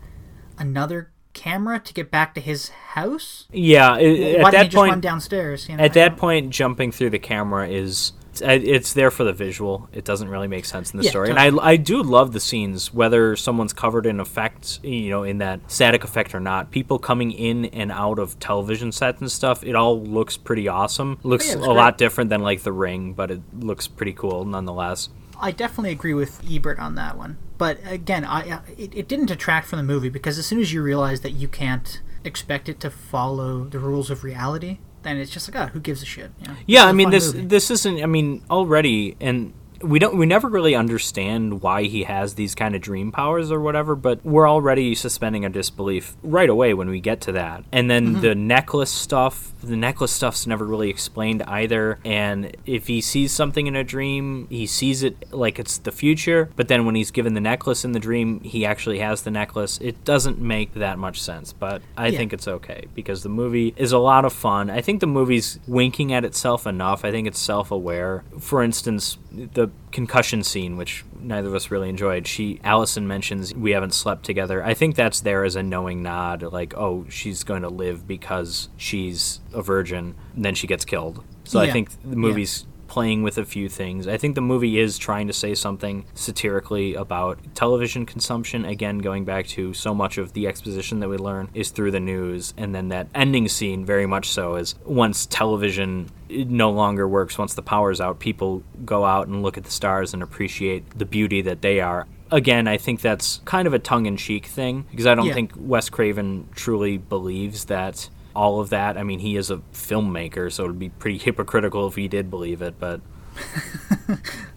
another 0.59 1.11
camera 1.35 1.79
to 1.79 1.95
get 1.95 2.11
back 2.11 2.35
to 2.35 2.41
his 2.41 2.69
house. 2.71 3.47
yeah 3.53 3.93
i- 3.93 4.39
Why 4.41 4.49
at 4.49 4.53
that 4.53 4.63
just 4.65 4.77
point 4.77 4.91
run 4.91 5.01
downstairs? 5.01 5.69
You 5.69 5.77
know, 5.77 5.85
At 5.85 5.91
I 5.93 5.95
that 5.95 6.09
don't- 6.11 6.19
point, 6.19 6.51
jumping 6.51 6.91
through 6.91 7.11
the 7.11 7.19
camera 7.19 7.69
is 7.69 8.13
it's- 8.43 8.60
it's 8.65 8.93
there 8.93 9.10
for 9.10 9.24
the 9.24 9.32
visual. 9.32 9.89
It 9.93 10.05
doesn't 10.05 10.28
really 10.28 10.48
make 10.48 10.65
sense 10.65 10.90
in 10.93 10.98
the 10.98 11.05
Yeah, 11.05 11.10
story. 11.10 11.31
And 11.31 11.39
I, 11.39 11.51
I 11.65 11.77
do 11.77 12.02
love 12.02 12.32
the 12.32 12.40
scenes, 12.40 12.93
whether 12.94 13.36
someone's 13.36 13.73
covered 13.73 14.06
in 14.06 14.20
effects, 14.20 14.81
you 14.82 15.10
know, 15.10 15.23
in 15.23 15.39
that 15.39 15.60
static 15.70 16.05
effect 16.05 16.35
or 16.35 16.40
not. 16.40 16.70
People 16.70 16.98
coming 16.98 17.31
in 17.32 17.66
and 17.66 17.90
out 17.93 18.19
of 18.19 18.39
television 18.40 18.93
sets 18.93 19.20
and 19.20 19.31
stuff, 19.31 19.62
it 19.65 19.74
all 19.74 20.01
looks 20.02 20.36
pretty 20.36 20.69
awesome. 20.69 21.19
Oh, 21.24 21.28
looks 21.28 21.47
Oh, 21.47 21.59
yeah, 21.59 21.62
a 21.65 21.66
great. 21.66 21.77
lot 21.77 21.98
different 21.98 22.31
than 22.31 22.40
like 22.43 22.62
The 22.62 22.73
Ring, 22.73 23.12
but 23.12 23.31
it 23.31 23.40
looks 23.59 23.86
pretty 23.89 24.12
cool 24.12 24.44
nonetheless. 24.44 25.09
I 25.40 25.52
definitely 25.52 25.93
agree 25.93 26.15
with 26.15 26.43
Ebert 26.51 26.78
on 26.81 26.97
that 26.97 27.16
one. 27.16 27.39
But 27.59 27.78
again, 27.86 28.24
I, 28.24 28.40
I 28.40 28.60
it, 28.77 28.93
it 28.94 29.09
didn't 29.09 29.27
detract 29.27 29.69
from 29.69 29.77
the 29.78 29.82
movie 29.85 30.09
because 30.09 30.36
as 30.39 30.47
soon 30.47 30.59
as 30.60 30.73
you 30.73 30.82
realize 30.82 31.20
that 31.20 31.31
you 31.32 31.47
can't 31.48 32.01
expect 32.24 32.69
it 32.69 32.81
to 32.81 32.90
follow 32.90 33.65
the 33.65 33.78
rules 33.78 34.10
of 34.10 34.24
reality, 34.24 34.78
then 35.09 35.23
it's 35.23 35.31
just 35.31 35.53
like, 35.53 35.61
oh, 35.63 35.73
who 35.73 35.81
gives 35.81 36.03
a 36.03 36.07
shit? 36.07 36.31
You 36.41 36.49
know? 36.49 36.57
Yeah, 36.67 36.87
I 36.87 36.93
mean 36.93 37.11
this 37.11 37.33
movie. 37.33 37.47
this 37.47 37.71
isn't. 37.71 38.03
I 38.03 38.07
mean 38.07 38.43
already, 38.51 39.17
and 39.21 39.53
we 39.83 39.99
don't 39.99 40.17
we 40.17 40.27
never 40.27 40.49
really 40.49 40.75
understand 40.75 41.63
why 41.63 41.85
he 41.85 42.05
has 42.05 42.35
these 42.35 42.55
kind 42.55 42.75
of 42.75 42.81
dream 42.81 43.13
powers 43.13 43.51
or 43.53 43.61
whatever. 43.61 43.95
But 43.95 44.25
we're 44.25 44.49
already 44.49 44.95
suspending 44.95 45.45
our 45.45 45.51
disbelief 45.51 46.17
right 46.23 46.49
away 46.49 46.75
when 46.75 46.89
we 46.89 47.01
get 47.01 47.21
to 47.23 47.33
that. 47.33 47.65
And 47.73 47.91
then 47.91 47.99
Mm-hmm. 48.09 48.21
the 48.21 48.35
necklace 48.35 48.91
stuff. 48.91 49.53
The 49.63 49.77
necklace 49.77 50.13
stuff's 50.13 50.47
never 50.47 50.65
really 50.65 50.89
explained 50.89 51.43
either. 51.43 51.99
And 52.05 52.57
if 52.65 52.87
he 52.87 53.01
sees 53.01 53.33
something 53.33 53.67
in 53.67 53.75
a 53.75 53.83
dream, 53.85 54.47
he 54.51 54.67
sees 54.67 55.03
it 55.03 55.33
like 55.33 55.59
it's 55.59 55.79
the 55.79 55.91
future. 55.93 56.49
But 56.57 56.69
then 56.69 56.87
when 56.87 56.95
he's 56.95 57.11
given 57.11 57.35
the 57.35 57.41
necklace 57.41 57.85
in 57.85 57.91
the 57.93 57.99
dream, 57.99 58.41
he 58.41 58.65
actually 58.65 59.01
has 59.01 59.23
the 59.23 59.31
necklace. 59.33 59.79
It 59.83 60.05
doesn't 60.05 60.39
make 60.41 60.75
that 60.75 60.97
much 60.99 61.21
sense. 61.21 61.53
But 61.53 61.83
I 61.97 62.09
Yeah. 62.09 62.19
think 62.19 62.33
it's 62.33 62.47
okay 62.49 62.85
because 62.95 63.25
the 63.25 63.29
movie 63.29 63.75
is 63.77 63.91
a 63.93 63.99
lot 63.99 64.25
of 64.25 64.33
fun. 64.33 64.71
I 64.71 64.81
think 64.81 65.01
the 65.01 65.07
movie's 65.09 65.59
winking 65.67 66.13
at 66.13 66.25
itself 66.25 66.67
enough. 66.67 67.05
I 67.05 67.11
think 67.11 67.27
it's 67.27 67.41
self 67.41 67.71
aware. 67.73 68.23
For 68.39 68.63
instance, 68.63 69.19
the 69.33 69.68
concussion 69.93 70.43
scene, 70.43 70.77
which 70.77 71.05
neither 71.20 71.49
of 71.49 71.55
us 71.55 71.70
really 71.70 71.89
enjoyed, 71.89 72.27
she 72.27 72.61
Allison 72.65 73.07
mentions 73.07 73.55
we 73.55 73.73
haven't 73.73 73.95
slept 73.95 74.24
together. 74.24 74.62
I 74.65 74.74
think 74.74 74.97
that's 74.97 75.20
there 75.20 75.45
as 75.45 75.57
a 75.57 75.62
knowing 75.62 76.03
nod, 76.03 76.43
like, 76.43 76.74
oh, 76.77 77.07
she's 77.09 77.45
going 77.45 77.62
to 77.62 77.69
live 77.69 78.07
because 78.07 78.69
she's 78.77 79.40
a 79.53 79.62
virgin, 79.62 80.15
and 80.35 80.45
then 80.45 80.55
she 80.55 80.66
gets 80.66 80.85
killed. 80.85 81.24
So 81.45 81.61
I 81.61 81.70
think 81.70 81.90
the 82.03 82.16
movie's 82.16 82.66
playing 82.99 83.23
with 83.23 83.39
a 83.39 83.45
few 83.45 83.69
things. 83.69 84.09
I 84.09 84.16
think 84.16 84.35
the 84.35 84.41
movie 84.41 84.77
is 84.81 84.99
trying 84.99 85.29
to 85.29 85.33
say 85.33 85.55
something 85.55 86.05
satirically 86.15 86.97
about 86.97 87.39
television 87.55 88.05
consumption. 88.05 88.65
Again, 88.65 88.99
going 88.99 89.25
back 89.25 89.47
to 89.49 89.73
so 89.73 89.95
much 89.95 90.19
of 90.19 90.33
the 90.33 90.49
exposition 90.49 90.99
that 90.99 91.09
we 91.09 91.16
learn 91.16 91.49
is 91.55 91.70
through 91.70 91.93
the 91.93 92.01
news, 92.01 92.55
and 92.57 92.75
then 92.75 92.89
that 92.89 93.07
ending 93.15 93.47
scene, 93.47 93.85
very 93.87 94.05
much 94.05 94.31
so, 94.31 94.57
is 94.57 94.75
once 94.85 95.27
television 95.27 96.11
no 96.29 96.70
longer 96.73 97.07
works, 97.07 97.39
once 97.39 97.55
the 97.55 97.62
power's 97.62 98.01
out, 98.01 98.19
people 98.19 98.65
go 98.85 99.05
out 99.05 99.29
and 99.29 99.45
look 99.45 99.57
at 99.57 99.62
the 99.62 99.70
stars 99.70 100.12
and 100.12 100.20
appreciate 100.20 100.99
the 100.99 101.07
beauty 101.07 101.41
that 101.43 101.62
they 101.62 101.79
are. 101.79 102.05
Again, 102.33 102.66
I 102.66 102.79
think 102.79 103.01
that's 103.01 103.41
kind 103.45 103.69
of 103.69 103.75
a 103.75 103.79
tongue 103.79 104.07
in 104.07 104.16
cheek 104.16 104.47
thing 104.47 104.87
because 104.91 105.07
I 105.07 105.15
don't 105.15 105.27
Yeah. 105.27 105.35
think 105.35 105.53
Wes 105.57 105.89
Craven 105.89 106.49
truly 106.57 106.99
believes 106.99 107.66
that 107.66 108.09
all 108.39 108.60
of 108.60 108.70
that. 108.70 108.97
I 108.97 109.02
mean, 109.02 109.19
he 109.19 109.36
is 109.36 109.51
a 109.51 109.56
filmmaker, 109.73 110.51
so 110.51 110.65
it 110.65 110.69
would 110.69 110.78
be 110.78 110.90
pretty 110.90 111.19
hypocritical 111.19 111.89
if 111.89 111.97
he 111.97 112.06
did 112.06 112.31
believe 112.31 112.62
it. 112.62 112.78
But 112.78 113.01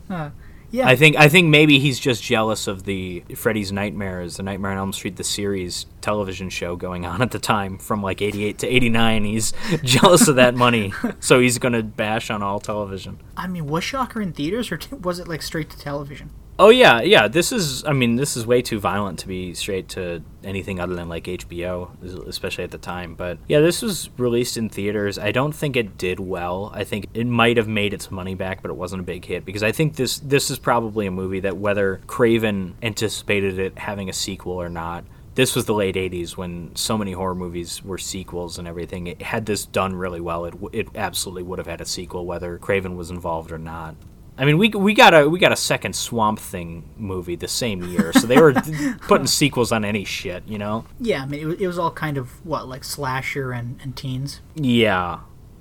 yeah, 0.71 0.87
I 0.87 0.95
think 0.95 1.17
I 1.17 1.27
think 1.27 1.49
maybe 1.49 1.79
he's 1.79 1.99
just 1.99 2.21
jealous 2.21 2.67
of 2.67 2.83
the 2.83 3.23
Freddy's 3.35 3.71
Nightmares, 3.71 4.37
the 4.37 4.43
Nightmare 4.43 4.71
on 4.71 4.77
Elm 4.77 4.93
Street, 4.93 5.15
the 5.15 5.23
series 5.23 5.87
television 5.99 6.49
show 6.49 6.75
going 6.75 7.07
on 7.07 7.23
at 7.23 7.31
the 7.31 7.39
time 7.39 7.79
from 7.79 8.03
like 8.03 8.21
'88 8.21 8.59
to 8.59 8.67
'89. 8.67 9.25
He's 9.25 9.51
jealous 9.83 10.27
of 10.27 10.35
that 10.35 10.53
money, 10.53 10.93
so 11.19 11.39
he's 11.39 11.57
gonna 11.57 11.81
bash 11.81 12.29
on 12.29 12.43
all 12.43 12.59
television. 12.59 13.19
I 13.35 13.47
mean, 13.47 13.65
was 13.65 13.83
Shocker 13.83 14.21
in 14.21 14.31
theaters 14.31 14.71
or 14.71 14.77
t- 14.77 14.95
was 14.95 15.17
it 15.17 15.27
like 15.27 15.41
straight 15.41 15.71
to 15.71 15.79
television? 15.79 16.29
Oh 16.63 16.69
yeah, 16.69 17.01
yeah. 17.01 17.27
This 17.27 17.51
is, 17.51 17.83
I 17.85 17.93
mean, 17.93 18.17
this 18.17 18.38
is 18.38 18.45
way 18.45 18.61
too 18.61 18.79
violent 18.79 19.17
to 19.19 19.27
be 19.27 19.55
straight 19.55 19.89
to 19.89 20.21
anything 20.43 20.79
other 20.79 20.93
than 20.93 21.09
like 21.09 21.23
HBO, 21.23 21.89
especially 22.27 22.63
at 22.63 22.69
the 22.69 22.77
time. 22.77 23.15
But 23.15 23.39
yeah, 23.47 23.61
this 23.61 23.81
was 23.81 24.11
released 24.15 24.57
in 24.57 24.69
theaters. 24.69 25.17
I 25.17 25.31
don't 25.31 25.53
think 25.53 25.75
it 25.75 25.97
did 25.97 26.19
well. 26.19 26.71
I 26.71 26.83
think 26.83 27.07
it 27.15 27.25
might 27.25 27.57
have 27.57 27.67
made 27.67 27.95
its 27.95 28.11
money 28.11 28.35
back, 28.35 28.61
but 28.61 28.69
it 28.69 28.75
wasn't 28.75 28.99
a 28.99 29.03
big 29.03 29.25
hit 29.25 29.43
because 29.43 29.63
I 29.63 29.71
think 29.71 29.95
this 29.95 30.19
this 30.19 30.51
is 30.51 30.59
probably 30.59 31.07
a 31.07 31.11
movie 31.11 31.39
that 31.39 31.57
whether 31.57 31.99
Craven 32.05 32.75
anticipated 32.83 33.57
it 33.57 33.79
having 33.79 34.07
a 34.07 34.13
sequel 34.13 34.61
or 34.61 34.69
not. 34.69 35.03
This 35.33 35.55
was 35.55 35.65
the 35.65 35.73
late 35.73 35.95
'80s 35.95 36.38
when 36.38 36.75
so 36.75 36.95
many 36.95 37.13
horror 37.13 37.33
movies 37.33 37.83
were 37.83 37.97
sequels 37.97 38.59
and 38.59 38.67
everything. 38.67 39.07
It, 39.07 39.23
had 39.23 39.47
this 39.47 39.65
done 39.65 39.95
really 39.95 40.21
well, 40.21 40.45
it, 40.45 40.51
w- 40.51 40.79
it 40.79 40.89
absolutely 40.93 41.41
would 41.41 41.57
have 41.57 41.65
had 41.65 41.81
a 41.81 41.85
sequel, 41.85 42.27
whether 42.27 42.59
Craven 42.59 42.95
was 42.95 43.09
involved 43.09 43.51
or 43.51 43.57
not. 43.57 43.95
I 44.41 44.45
mean, 44.45 44.57
we 44.57 44.69
we 44.69 44.95
got 44.95 45.13
a 45.13 45.30
we 45.30 45.38
got 45.38 45.51
a 45.51 45.55
second 45.55 45.95
Swamp 45.95 46.39
Thing 46.39 46.89
movie 46.97 47.35
the 47.35 47.47
same 47.47 47.84
year, 47.84 48.11
so 48.11 48.26
they 48.26 48.41
were 48.41 48.53
putting 49.01 49.27
sequels 49.27 49.72
on 49.72 49.85
any 49.85 50.03
shit, 50.03 50.43
you 50.47 50.57
know? 50.57 50.85
Yeah, 50.99 51.22
I 51.22 51.26
mean, 51.27 51.51
it, 51.51 51.61
it 51.61 51.68
was 51.68 51.77
all 51.77 51.91
kind 51.91 52.18
of 52.18 52.43
what 52.43 52.68
like 52.68 52.84
slasher 52.84 53.51
and, 53.51 53.80
and 53.84 53.95
teens. 53.95 54.41
Yeah. 54.55 55.19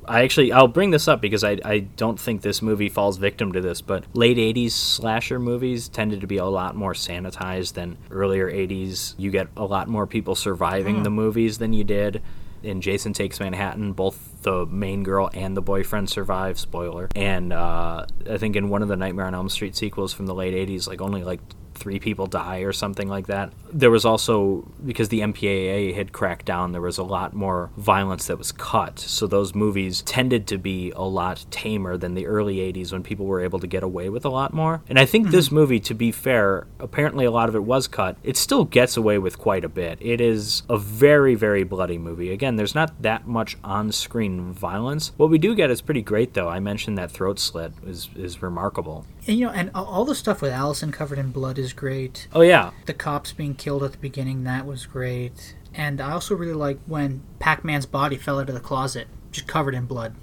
I 0.08 0.22
actually 0.24 0.50
I'll 0.50 0.66
bring 0.66 0.92
this 0.92 1.08
up 1.08 1.20
because 1.20 1.44
I 1.44 1.58
I 1.62 1.80
don't 1.80 2.18
think 2.18 2.40
this 2.40 2.62
movie 2.62 2.88
falls 2.88 3.18
victim 3.18 3.52
to 3.52 3.60
this, 3.60 3.82
but 3.82 4.04
late 4.14 4.38
80s 4.38 4.70
slasher 4.70 5.38
movies 5.38 5.86
tended 5.86 6.22
to 6.22 6.26
be 6.26 6.38
a 6.38 6.46
lot 6.46 6.74
more 6.74 6.94
sanitized 6.94 7.74
than 7.74 7.98
earlier 8.10 8.50
80s. 8.50 9.14
You 9.18 9.30
get 9.30 9.48
a 9.58 9.66
lot 9.66 9.88
more 9.88 10.06
people 10.06 10.34
surviving 10.34 10.96
hmm. 10.96 11.02
the 11.02 11.10
movies 11.10 11.58
than 11.58 11.74
you 11.74 11.84
did. 11.84 12.22
In 12.62 12.80
Jason 12.80 13.12
Takes 13.12 13.40
Manhattan, 13.40 13.92
both 13.92 14.29
the 14.42 14.66
main 14.66 15.02
girl 15.02 15.30
and 15.32 15.56
the 15.56 15.62
boyfriend 15.62 16.08
survive. 16.10 16.58
Spoiler. 16.58 17.08
And 17.14 17.52
uh, 17.52 18.06
I 18.28 18.38
think 18.38 18.56
in 18.56 18.68
one 18.68 18.82
of 18.82 18.88
the 18.88 18.96
Nightmare 18.96 19.26
on 19.26 19.34
Elm 19.34 19.48
Street 19.48 19.76
sequels 19.76 20.12
from 20.12 20.26
the 20.26 20.34
late 20.34 20.54
'80s, 20.54 20.86
like 20.86 21.00
only 21.00 21.24
like 21.24 21.40
three 21.80 21.98
people 21.98 22.26
die 22.26 22.58
or 22.58 22.72
something 22.72 23.08
like 23.08 23.26
that. 23.26 23.52
There 23.72 23.90
was 23.90 24.04
also 24.04 24.70
because 24.84 25.08
the 25.08 25.20
MPAA 25.20 25.94
had 25.94 26.12
cracked 26.12 26.46
down, 26.46 26.72
there 26.72 26.80
was 26.80 26.98
a 26.98 27.02
lot 27.02 27.32
more 27.34 27.70
violence 27.76 28.26
that 28.26 28.38
was 28.38 28.52
cut. 28.52 28.98
So 28.98 29.26
those 29.26 29.54
movies 29.54 30.02
tended 30.02 30.46
to 30.48 30.58
be 30.58 30.92
a 30.92 31.02
lot 31.02 31.46
tamer 31.50 31.96
than 31.96 32.14
the 32.14 32.26
early 32.26 32.56
80s 32.56 32.92
when 32.92 33.02
people 33.02 33.26
were 33.26 33.40
able 33.40 33.58
to 33.58 33.66
get 33.66 33.82
away 33.82 34.08
with 34.08 34.24
a 34.24 34.28
lot 34.28 34.52
more. 34.52 34.82
And 34.88 34.98
I 34.98 35.06
think 35.06 35.26
mm-hmm. 35.26 35.32
this 35.32 35.50
movie, 35.50 35.80
to 35.80 35.94
be 35.94 36.12
fair, 36.12 36.66
apparently 36.78 37.24
a 37.24 37.30
lot 37.30 37.48
of 37.48 37.54
it 37.54 37.64
was 37.64 37.88
cut. 37.88 38.16
It 38.22 38.36
still 38.36 38.64
gets 38.64 38.96
away 38.96 39.18
with 39.18 39.38
quite 39.38 39.64
a 39.64 39.68
bit. 39.68 39.98
It 40.00 40.20
is 40.20 40.62
a 40.68 40.76
very, 40.76 41.34
very 41.34 41.64
bloody 41.64 41.98
movie. 41.98 42.30
Again, 42.32 42.56
there's 42.56 42.74
not 42.74 43.00
that 43.02 43.26
much 43.26 43.56
on 43.64 43.90
screen 43.92 44.52
violence. 44.52 45.12
What 45.16 45.30
we 45.30 45.38
do 45.38 45.54
get 45.54 45.70
is 45.70 45.80
pretty 45.80 46.02
great, 46.02 46.34
though. 46.34 46.48
I 46.48 46.60
mentioned 46.60 46.98
that 46.98 47.10
throat 47.10 47.38
slit 47.38 47.72
is, 47.86 48.10
is 48.14 48.42
remarkable. 48.42 49.06
And 49.26 49.38
you 49.38 49.46
know, 49.46 49.52
and 49.52 49.70
all 49.74 50.04
the 50.04 50.14
stuff 50.14 50.40
with 50.40 50.52
Allison 50.52 50.92
covered 50.92 51.18
in 51.18 51.30
blood 51.30 51.58
is 51.58 51.72
great. 51.72 52.26
Oh, 52.32 52.40
yeah. 52.40 52.70
The 52.86 52.94
cops 52.94 53.32
being 53.32 53.54
killed 53.54 53.82
at 53.82 53.92
the 53.92 53.98
beginning, 53.98 54.44
that 54.44 54.66
was 54.66 54.86
great. 54.86 55.54
And 55.74 56.00
I 56.00 56.12
also 56.12 56.34
really 56.34 56.54
like 56.54 56.78
when 56.86 57.22
Pac 57.38 57.64
Man's 57.64 57.86
body 57.86 58.16
fell 58.16 58.40
out 58.40 58.48
of 58.48 58.54
the 58.54 58.60
closet, 58.60 59.08
just 59.30 59.46
covered 59.46 59.74
in 59.74 59.86
blood. 59.86 60.14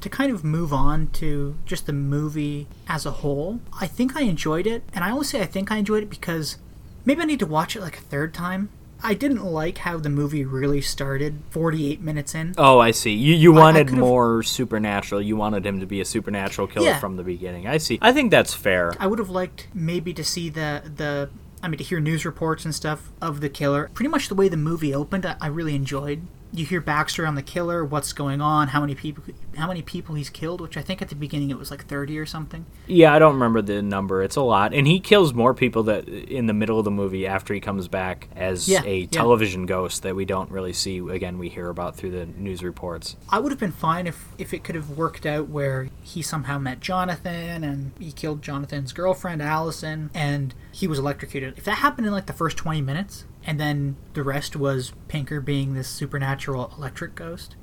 To 0.00 0.08
kind 0.08 0.32
of 0.32 0.44
move 0.44 0.72
on 0.72 1.08
to 1.12 1.56
just 1.64 1.86
the 1.86 1.92
movie 1.92 2.66
as 2.88 3.06
a 3.06 3.10
whole, 3.10 3.60
I 3.80 3.86
think 3.86 4.16
I 4.16 4.22
enjoyed 4.22 4.66
it. 4.66 4.82
And 4.92 5.04
I 5.04 5.10
only 5.10 5.24
say 5.24 5.40
I 5.40 5.46
think 5.46 5.70
I 5.70 5.76
enjoyed 5.76 6.02
it 6.02 6.10
because 6.10 6.58
maybe 7.04 7.22
I 7.22 7.24
need 7.24 7.38
to 7.38 7.46
watch 7.46 7.76
it 7.76 7.80
like 7.80 7.98
a 7.98 8.02
third 8.02 8.34
time. 8.34 8.68
I 9.02 9.14
didn't 9.14 9.44
like 9.44 9.78
how 9.78 9.98
the 9.98 10.08
movie 10.08 10.44
really 10.44 10.80
started 10.80 11.40
48 11.50 12.00
minutes 12.00 12.34
in. 12.34 12.54
Oh, 12.56 12.78
I 12.78 12.90
see. 12.92 13.12
You 13.12 13.34
you 13.34 13.52
wanted 13.52 13.90
more 13.90 14.42
supernatural. 14.42 15.20
You 15.20 15.36
wanted 15.36 15.66
him 15.66 15.80
to 15.80 15.86
be 15.86 16.00
a 16.00 16.04
supernatural 16.04 16.66
killer 16.68 16.86
Yeah. 16.86 16.98
from 17.00 17.16
the 17.16 17.24
beginning. 17.24 17.66
I 17.66 17.78
see. 17.78 17.98
I 18.00 18.12
think 18.12 18.30
that's 18.30 18.54
fair. 18.54 18.94
I 18.98 19.06
would 19.06 19.18
have 19.18 19.30
liked 19.30 19.68
maybe 19.74 20.12
to 20.14 20.24
see 20.24 20.48
the 20.48 20.82
the 20.94 21.30
I 21.62 21.68
mean 21.68 21.78
to 21.78 21.84
hear 21.84 22.00
news 22.00 22.24
reports 22.24 22.64
and 22.64 22.74
stuff 22.74 23.10
of 23.20 23.40
the 23.40 23.48
killer. 23.48 23.90
Pretty 23.94 24.08
much 24.08 24.28
the 24.28 24.34
way 24.34 24.48
the 24.48 24.56
movie 24.56 24.94
opened, 24.94 25.24
I, 25.26 25.36
I 25.40 25.46
really 25.48 25.74
enjoyed 25.74 26.22
you 26.52 26.66
hear 26.66 26.80
Baxter 26.80 27.26
on 27.26 27.34
the 27.34 27.42
killer, 27.42 27.84
what's 27.84 28.12
going 28.12 28.40
on, 28.40 28.68
how 28.68 28.80
many 28.80 28.94
people 28.94 29.24
how 29.56 29.66
many 29.66 29.82
people 29.82 30.14
he's 30.14 30.30
killed, 30.30 30.60
which 30.60 30.76
I 30.76 30.82
think 30.82 31.02
at 31.02 31.08
the 31.08 31.14
beginning 31.14 31.50
it 31.50 31.58
was 31.58 31.70
like 31.70 31.86
30 31.86 32.18
or 32.18 32.26
something. 32.26 32.64
Yeah, 32.86 33.12
I 33.14 33.18
don't 33.18 33.34
remember 33.34 33.60
the 33.62 33.82
number. 33.82 34.22
It's 34.22 34.36
a 34.36 34.40
lot, 34.42 34.72
and 34.74 34.86
he 34.86 35.00
kills 35.00 35.34
more 35.34 35.54
people 35.54 35.82
that 35.84 36.08
in 36.08 36.46
the 36.46 36.52
middle 36.54 36.78
of 36.78 36.84
the 36.84 36.90
movie 36.90 37.26
after 37.26 37.52
he 37.54 37.60
comes 37.60 37.88
back 37.88 38.28
as 38.36 38.68
Yeah, 38.68 38.82
a 38.84 39.00
yeah. 39.00 39.06
television 39.10 39.66
ghost 39.66 40.02
that 40.02 40.14
we 40.16 40.24
don't 40.24 40.50
really 40.50 40.72
see. 40.72 40.98
Again, 40.98 41.38
we 41.38 41.48
hear 41.48 41.68
about 41.68 41.96
through 41.96 42.10
the 42.12 42.26
news 42.26 42.62
reports. 42.62 43.16
I 43.28 43.38
would 43.38 43.52
have 43.52 43.58
been 43.60 43.72
fine 43.72 44.06
if 44.06 44.28
if 44.38 44.52
it 44.54 44.64
could 44.64 44.74
have 44.74 44.90
worked 44.90 45.26
out 45.26 45.48
where 45.48 45.88
he 46.02 46.22
somehow 46.22 46.58
met 46.58 46.80
Jonathan 46.80 47.64
and 47.64 47.92
he 47.98 48.12
killed 48.12 48.42
Jonathan's 48.42 48.92
girlfriend 48.92 49.42
Allison 49.42 50.10
and 50.14 50.54
he 50.72 50.86
was 50.86 50.98
electrocuted. 50.98 51.54
If 51.58 51.64
that 51.64 51.76
happened 51.78 52.06
in 52.06 52.12
like 52.12 52.26
the 52.26 52.32
first 52.32 52.56
20 52.56 52.80
minutes 52.80 53.24
and 53.44 53.60
then 53.60 53.96
the 54.14 54.22
rest 54.22 54.56
was 54.56 54.92
Pinker 55.08 55.40
being 55.40 55.74
this 55.74 55.88
supernatural 55.88 56.72
electric 56.76 57.14
ghost. 57.14 57.56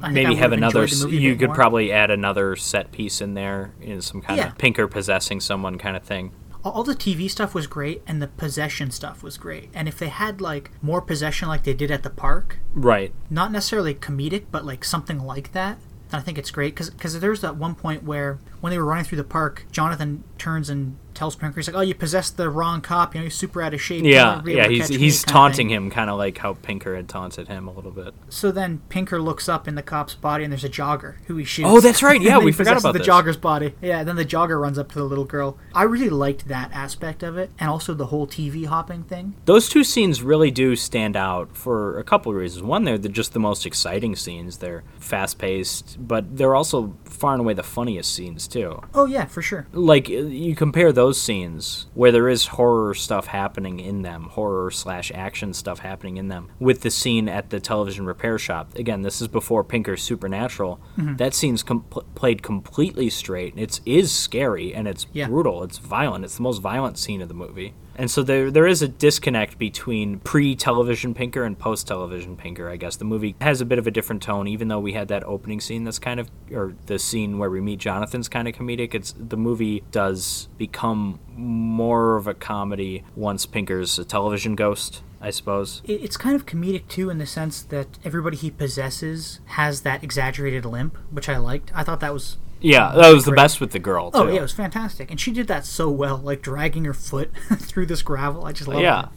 I 0.00 0.10
Maybe 0.10 0.36
have 0.36 0.52
another. 0.52 0.84
enjoyed 0.84 0.90
the 0.90 0.96
s- 0.96 1.02
movie 1.04 1.18
a 1.18 1.20
You 1.20 1.36
could 1.36 1.48
more. 1.48 1.54
probably 1.54 1.92
add 1.92 2.10
another 2.10 2.56
set 2.56 2.92
piece 2.92 3.20
in 3.20 3.34
there, 3.34 3.72
in 3.80 4.00
some 4.00 4.22
kind 4.22 4.38
Yeah. 4.38 4.48
of 4.48 4.58
Pinker 4.58 4.88
possessing 4.88 5.40
someone 5.40 5.76
kind 5.78 5.96
of 5.96 6.02
thing. 6.02 6.32
all 6.64 6.84
the 6.84 6.94
TV 6.94 7.26
stuff 7.28 7.54
was 7.56 7.66
great 7.66 8.02
and 8.06 8.22
the 8.22 8.28
possession 8.28 8.88
stuff 8.92 9.20
was 9.24 9.36
great. 9.36 9.68
And 9.74 9.88
if 9.88 9.98
they 9.98 10.06
had 10.08 10.40
like 10.40 10.70
more 10.80 11.00
possession 11.02 11.48
like 11.48 11.64
they 11.64 11.74
did 11.74 11.90
at 11.90 12.04
the 12.04 12.10
park, 12.10 12.60
Right. 12.72 13.12
not 13.28 13.50
necessarily 13.50 13.96
comedic, 13.96 14.44
but 14.52 14.64
like 14.64 14.84
something 14.84 15.18
like 15.18 15.50
that, 15.54 15.78
then 16.10 16.20
I 16.20 16.22
think 16.22 16.38
it's 16.38 16.52
great. 16.52 16.76
Because 16.76 17.18
there's 17.18 17.40
that 17.40 17.56
one 17.56 17.74
point 17.74 18.04
where 18.04 18.38
when 18.60 18.70
they 18.70 18.78
were 18.78 18.84
running 18.84 19.04
through 19.04 19.18
the 19.18 19.24
park, 19.24 19.64
Jonathan 19.72 20.22
turns 20.42 20.68
and 20.68 20.96
tells 21.14 21.36
Pinker, 21.36 21.60
he's 21.60 21.68
like, 21.68 21.76
"Oh, 21.76 21.80
you 21.80 21.94
possessed 21.94 22.36
the 22.36 22.50
wrong 22.50 22.80
cop. 22.80 23.14
You 23.14 23.20
know, 23.20 23.24
you're 23.24 23.30
super 23.30 23.62
out 23.62 23.72
of 23.72 23.80
shape. 23.80 24.04
Yeah, 24.04 24.24
never 24.24 24.42
be 24.42 24.52
able 24.52 24.62
yeah. 24.62 24.68
He's 24.68 24.80
catch 24.80 24.90
me," 24.90 24.98
he's 24.98 25.22
taunting 25.22 25.68
him, 25.70 25.90
kind 25.90 26.10
of 26.10 26.18
like 26.18 26.38
how 26.38 26.54
Pinker 26.54 26.96
had 26.96 27.08
taunted 27.08 27.46
him 27.48 27.68
a 27.68 27.72
little 27.72 27.92
bit. 27.92 28.12
So 28.28 28.50
then 28.50 28.82
Pinker 28.88 29.22
looks 29.22 29.48
up 29.48 29.68
in 29.68 29.76
the 29.76 29.82
cop's 29.82 30.14
body, 30.14 30.42
and 30.42 30.52
there's 30.52 30.64
a 30.64 30.68
jogger 30.68 31.16
who 31.26 31.36
he 31.36 31.44
shoots. 31.44 31.68
Oh, 31.70 31.80
that's 31.80 32.02
right. 32.02 32.20
Yeah, 32.20 32.38
we 32.46 32.50
forgot 32.50 32.76
about 32.76 32.92
the 32.92 32.98
this. 32.98 33.06
jogger's 33.06 33.36
body. 33.36 33.74
Yeah, 33.80 34.02
then 34.02 34.16
the 34.16 34.24
jogger 34.24 34.60
runs 34.60 34.78
up 34.78 34.88
to 34.92 34.98
the 34.98 35.04
little 35.04 35.24
girl. 35.24 35.58
I 35.74 35.84
really 35.84 36.10
liked 36.10 36.48
that 36.48 36.70
aspect 36.72 37.22
of 37.22 37.38
it, 37.38 37.50
and 37.58 37.70
also 37.70 37.94
the 37.94 38.06
whole 38.06 38.26
TV 38.26 38.66
hopping 38.66 39.04
thing. 39.04 39.36
Those 39.44 39.68
two 39.68 39.84
scenes 39.84 40.22
really 40.22 40.50
do 40.50 40.74
stand 40.74 41.16
out 41.16 41.56
for 41.56 41.98
a 41.98 42.04
couple 42.04 42.32
of 42.32 42.36
reasons. 42.36 42.64
One, 42.64 42.82
they're 42.84 42.98
the, 42.98 43.08
just 43.08 43.32
the 43.32 43.38
most 43.38 43.64
exciting 43.64 44.16
scenes. 44.16 44.58
They're 44.58 44.82
fast 44.98 45.38
paced, 45.38 45.96
but 46.06 46.36
they're 46.36 46.56
also 46.56 46.96
far 47.12 47.32
and 47.34 47.40
away 47.40 47.54
the 47.54 47.62
funniest 47.62 48.14
scenes 48.14 48.48
too. 48.48 48.80
Oh 48.94 49.06
yeah, 49.06 49.26
for 49.26 49.42
sure. 49.42 49.66
Like 49.72 50.08
uh, 50.08 50.14
you 50.14 50.54
compare 50.56 50.92
those 50.92 51.20
scenes 51.20 51.86
where 51.94 52.12
there 52.12 52.28
is 52.28 52.46
horror 52.48 52.94
stuff 52.94 53.26
happening 53.26 53.80
in 53.80 54.02
them, 54.02 54.24
horror 54.30 54.70
slash 54.70 55.12
action 55.14 55.52
stuff 55.52 55.80
happening 55.80 56.16
in 56.16 56.28
them, 56.28 56.50
with 56.58 56.80
the 56.82 56.90
scene 56.90 57.28
at 57.28 57.50
the 57.50 57.60
television 57.60 58.06
repair 58.06 58.38
shop. 58.38 58.74
Again, 58.76 59.02
this 59.02 59.20
is 59.20 59.28
before 59.28 59.64
Pinker's 59.64 60.02
Supernatural. 60.02 60.80
Mm-hmm. 60.98 61.16
That 61.16 61.34
scene's 61.34 61.62
com- 61.62 61.84
played 62.14 62.42
completely 62.42 63.10
straight. 63.10 63.54
It's 63.56 63.80
is 63.86 64.12
scary 64.12 64.74
and 64.74 64.86
it's 64.88 65.06
Yeah. 65.12 65.26
brutal. 65.28 65.62
It's 65.62 65.78
violent. 65.78 66.24
It's 66.24 66.36
the 66.36 66.42
most 66.42 66.60
violent 66.62 66.98
scene 66.98 67.20
of 67.22 67.28
the 67.28 67.34
movie. 67.34 67.74
And 67.96 68.10
so 68.10 68.22
there 68.22 68.50
there 68.50 68.66
is 68.66 68.82
a 68.82 68.88
disconnect 68.88 69.58
between 69.58 70.20
pre-television 70.20 71.14
Pinker 71.14 71.44
and 71.44 71.58
post-television 71.58 72.36
Pinker. 72.36 72.68
I 72.68 72.76
guess 72.76 72.96
the 72.96 73.04
movie 73.04 73.34
has 73.40 73.60
a 73.60 73.64
bit 73.64 73.78
of 73.78 73.86
a 73.86 73.90
different 73.90 74.22
tone, 74.22 74.48
even 74.48 74.68
though 74.68 74.80
we 74.80 74.94
had 74.94 75.08
that 75.08 75.24
opening 75.24 75.60
scene 75.60 75.84
that's 75.84 75.98
kind 75.98 76.18
of, 76.18 76.30
or 76.50 76.74
the 76.86 76.98
scene 76.98 77.38
where 77.38 77.50
we 77.50 77.60
meet 77.60 77.78
Jonathan's 77.78 78.28
kind 78.28 78.48
of 78.48 78.54
comedic. 78.54 78.94
It's 78.94 79.14
the 79.18 79.36
movie 79.36 79.84
does 79.90 80.48
become 80.56 81.20
more 81.36 82.16
of 82.16 82.26
a 82.26 82.34
comedy 82.34 83.04
once 83.16 83.46
Pinker's 83.46 83.98
a 83.98 84.04
television 84.04 84.54
ghost. 84.54 85.02
I 85.24 85.30
suppose. 85.30 85.82
It's 85.84 86.16
kind 86.16 86.34
of 86.34 86.46
comedic 86.46 86.88
too, 86.88 87.08
in 87.08 87.18
the 87.18 87.26
sense 87.26 87.62
that 87.62 87.86
everybody 88.04 88.36
he 88.36 88.50
possesses 88.50 89.38
has 89.46 89.82
that 89.82 90.02
exaggerated 90.02 90.64
limp, 90.64 90.98
which 91.12 91.28
I 91.28 91.36
liked. 91.36 91.70
I 91.76 91.84
thought 91.84 92.00
that 92.00 92.12
was 92.12 92.38
Yeah, 92.60 92.92
that 92.96 93.12
was 93.14 93.24
the 93.24 93.30
best 93.32 93.60
with 93.60 93.70
the 93.70 93.78
girl. 93.78 94.10
Oh, 94.14 94.24
too. 94.24 94.28
Oh 94.30 94.32
yeah, 94.32 94.40
it 94.40 94.42
was 94.42 94.52
fantastic, 94.52 95.12
and 95.12 95.20
she 95.20 95.30
did 95.30 95.46
that 95.46 95.64
so 95.64 95.88
well, 95.90 96.16
like 96.16 96.42
dragging 96.42 96.84
her 96.86 96.94
foot 96.94 97.30
through 97.54 97.86
this 97.86 98.02
gravel. 98.02 98.44
I 98.44 98.50
just 98.50 98.66
love 98.68 98.80
Yeah. 98.82 99.04
it. 99.04 99.08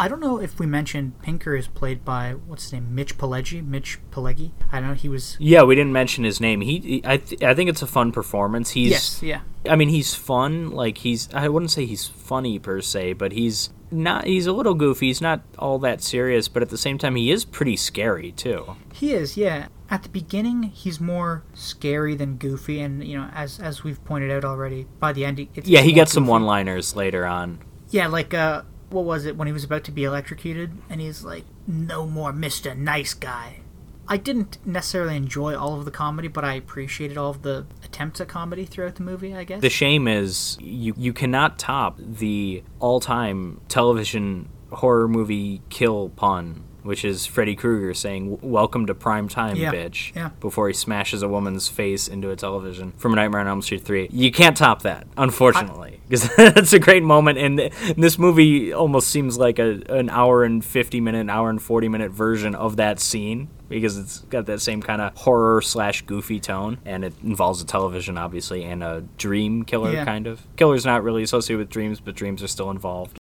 I 0.00 0.08
don't 0.08 0.20
know 0.20 0.38
if 0.40 0.58
we 0.58 0.66
mentioned 0.66 1.20
Pinker 1.22 1.54
is 1.54 1.68
played 1.68 2.04
by 2.04 2.32
what's 2.32 2.64
his 2.64 2.72
name, 2.72 2.94
Mitch 2.94 3.16
Pileggi. 3.18 3.64
Mitch 3.64 3.98
Pileggi. 4.10 4.50
I 4.72 4.80
don't 4.80 4.88
know. 4.90 4.94
He 4.94 5.08
was 5.08 5.36
Yeah, 5.38 5.62
we 5.62 5.74
didn't 5.74 5.92
mention 5.92 6.24
his 6.24 6.40
name. 6.40 6.60
He, 6.60 6.78
he- 6.80 7.02
I, 7.04 7.18
th- 7.18 7.42
I 7.42 7.54
think 7.54 7.70
it's 7.70 7.82
a 7.82 7.86
fun 7.86 8.10
performance. 8.10 8.70
He's, 8.70 8.90
yes, 8.90 9.22
yeah, 9.22 9.40
I 9.68 9.76
mean, 9.76 9.90
he's 9.90 10.14
fun. 10.14 10.70
Like 10.70 10.98
he's, 10.98 11.28
I 11.32 11.48
wouldn't 11.48 11.70
say 11.70 11.86
he's 11.86 12.06
funny 12.08 12.58
per 12.58 12.80
se, 12.80 13.12
but 13.14 13.32
he's 13.32 13.70
not. 13.90 14.24
He's 14.26 14.46
a 14.46 14.52
little 14.52 14.74
goofy. 14.74 15.08
He's 15.08 15.20
not 15.20 15.42
all 15.58 15.78
that 15.80 16.02
serious, 16.02 16.48
but 16.48 16.62
at 16.62 16.70
the 16.70 16.78
same 16.78 16.98
time, 16.98 17.14
he 17.14 17.30
is 17.30 17.44
pretty 17.44 17.76
scary 17.76 18.32
too. 18.32 18.76
he 18.94 19.12
is. 19.12 19.36
Yeah, 19.36 19.68
at 19.90 20.02
the 20.02 20.08
beginning, 20.08 20.62
he's 20.64 20.98
more 21.00 21.44
scary 21.54 22.14
than 22.16 22.36
goofy, 22.38 22.80
and 22.80 23.04
you 23.06 23.18
know, 23.18 23.28
as 23.34 23.60
as 23.60 23.84
we've 23.84 24.02
pointed 24.04 24.30
out 24.30 24.44
already, 24.44 24.86
by 24.98 25.12
the 25.12 25.24
end, 25.26 25.46
Yeah, 25.64 25.82
he 25.82 25.92
gets 25.92 26.12
some 26.12 26.26
one-liners 26.26 26.96
later 26.96 27.26
on. 27.26 27.58
Yeah, 27.90 28.06
like 28.06 28.32
uh, 28.32 28.62
what 28.92 29.04
was 29.04 29.24
it 29.26 29.36
when 29.36 29.46
he 29.46 29.52
was 29.52 29.64
about 29.64 29.84
to 29.84 29.92
be 29.92 30.04
electrocuted, 30.04 30.72
and 30.88 31.00
he's 31.00 31.24
like, 31.24 31.44
"No 31.66 32.06
more 32.06 32.32
Mister 32.32 32.74
Nice 32.74 33.14
Guy." 33.14 33.60
I 34.08 34.16
didn't 34.16 34.58
necessarily 34.66 35.16
enjoy 35.16 35.56
all 35.56 35.78
of 35.78 35.84
the 35.84 35.90
comedy, 35.90 36.28
but 36.28 36.44
I 36.44 36.54
appreciated 36.54 37.16
all 37.16 37.30
of 37.30 37.42
the 37.42 37.66
attempts 37.84 38.20
at 38.20 38.28
comedy 38.28 38.64
throughout 38.64 38.96
the 38.96 39.02
movie. 39.02 39.34
I 39.34 39.44
guess. 39.44 39.60
The 39.60 39.70
shame 39.70 40.08
is 40.08 40.58
you 40.60 40.92
you 40.96 41.12
cannot 41.12 41.58
top 41.58 41.98
the 41.98 42.62
all-time 42.80 43.60
television 43.68 44.48
horror 44.70 45.06
movie 45.08 45.62
kill 45.68 46.08
pun, 46.10 46.64
which 46.82 47.04
is 47.04 47.26
Freddy 47.26 47.54
Krueger 47.54 47.94
saying 47.94 48.38
"Welcome 48.42 48.86
to 48.86 48.94
prime 48.94 49.28
time, 49.28 49.56
Yeah, 49.56 49.72
bitch," 49.72 50.14
yeah. 50.14 50.30
before 50.40 50.68
he 50.68 50.74
smashes 50.74 51.22
a 51.22 51.28
woman's 51.28 51.68
face 51.68 52.08
into 52.08 52.30
a 52.30 52.36
television 52.36 52.92
from 52.96 53.14
Nightmare 53.14 53.40
on 53.40 53.46
Elm 53.48 53.62
Street 53.62 53.82
Three. 53.84 54.08
You 54.12 54.30
can't 54.32 54.56
top 54.56 54.82
that, 54.82 55.06
unfortunately, 55.16 56.00
because 56.08 56.28
that's 56.36 56.72
a 56.72 56.78
great 56.78 57.02
moment, 57.02 57.38
and 57.38 57.58
th- 57.58 57.72
this 57.96 58.18
movie 58.18 58.72
almost 58.72 59.08
seems 59.08 59.38
like 59.38 59.58
a 59.58 59.80
an 59.88 60.10
hour 60.10 60.44
and 60.44 60.64
fifty 60.64 61.00
minute, 61.00 61.28
hour 61.30 61.50
and 61.50 61.60
forty 61.62 61.88
minute 61.88 62.10
version 62.10 62.54
of 62.54 62.76
that 62.76 63.00
scene. 63.00 63.48
Because 63.68 63.96
it's 63.96 64.18
got 64.28 64.44
that 64.46 64.60
same 64.60 64.82
kind 64.82 65.00
of 65.00 65.16
horror 65.16 65.62
slash 65.62 66.02
goofy 66.02 66.40
tone, 66.40 66.76
and 66.84 67.06
it 67.06 67.14
involves 67.24 67.62
a 67.62 67.64
television, 67.64 68.18
obviously, 68.18 68.64
and 68.64 68.82
a 68.84 69.02
dream 69.16 69.62
killer 69.64 69.92
Yeah. 69.94 70.04
kind 70.04 70.26
of. 70.26 70.42
Killer's 70.56 70.84
not 70.84 71.02
really 71.02 71.22
associated 71.22 71.56
with 71.58 71.70
dreams, 71.70 71.98
but 71.98 72.14
dreams 72.14 72.42
are 72.42 72.48
still 72.48 72.70
involved. 72.70 73.16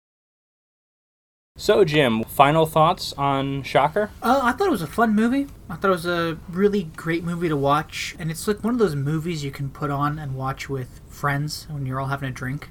So, 1.61 1.85
Jim, 1.85 2.24
final 2.24 2.65
thoughts 2.65 3.12
on 3.19 3.62
Shocker? 3.65 4.09
Uh, 4.23 4.41
I 4.45 4.53
thought 4.53 4.69
it 4.69 4.70
was 4.70 4.81
a 4.81 4.87
fun 4.87 5.15
movie. 5.15 5.47
I 5.69 5.74
thought 5.74 5.89
it 5.89 5.91
was 5.91 6.07
a 6.07 6.39
really 6.49 6.85
great 6.85 7.23
movie 7.23 7.51
to 7.51 7.57
watch, 7.57 8.16
and 8.19 8.31
it's 8.31 8.49
like 8.49 8.65
one 8.65 8.73
of 8.73 8.78
those 8.78 8.95
movies 8.95 9.45
you 9.45 9.51
can 9.51 9.69
put 9.69 9.91
on 9.91 10.19
and 10.19 10.35
watch 10.37 10.70
with 10.70 11.03
friends 11.07 11.66
when 11.69 11.85
you're 11.85 12.01
all 12.01 12.07
having 12.07 12.31
a 12.31 12.32
drink. 12.32 12.70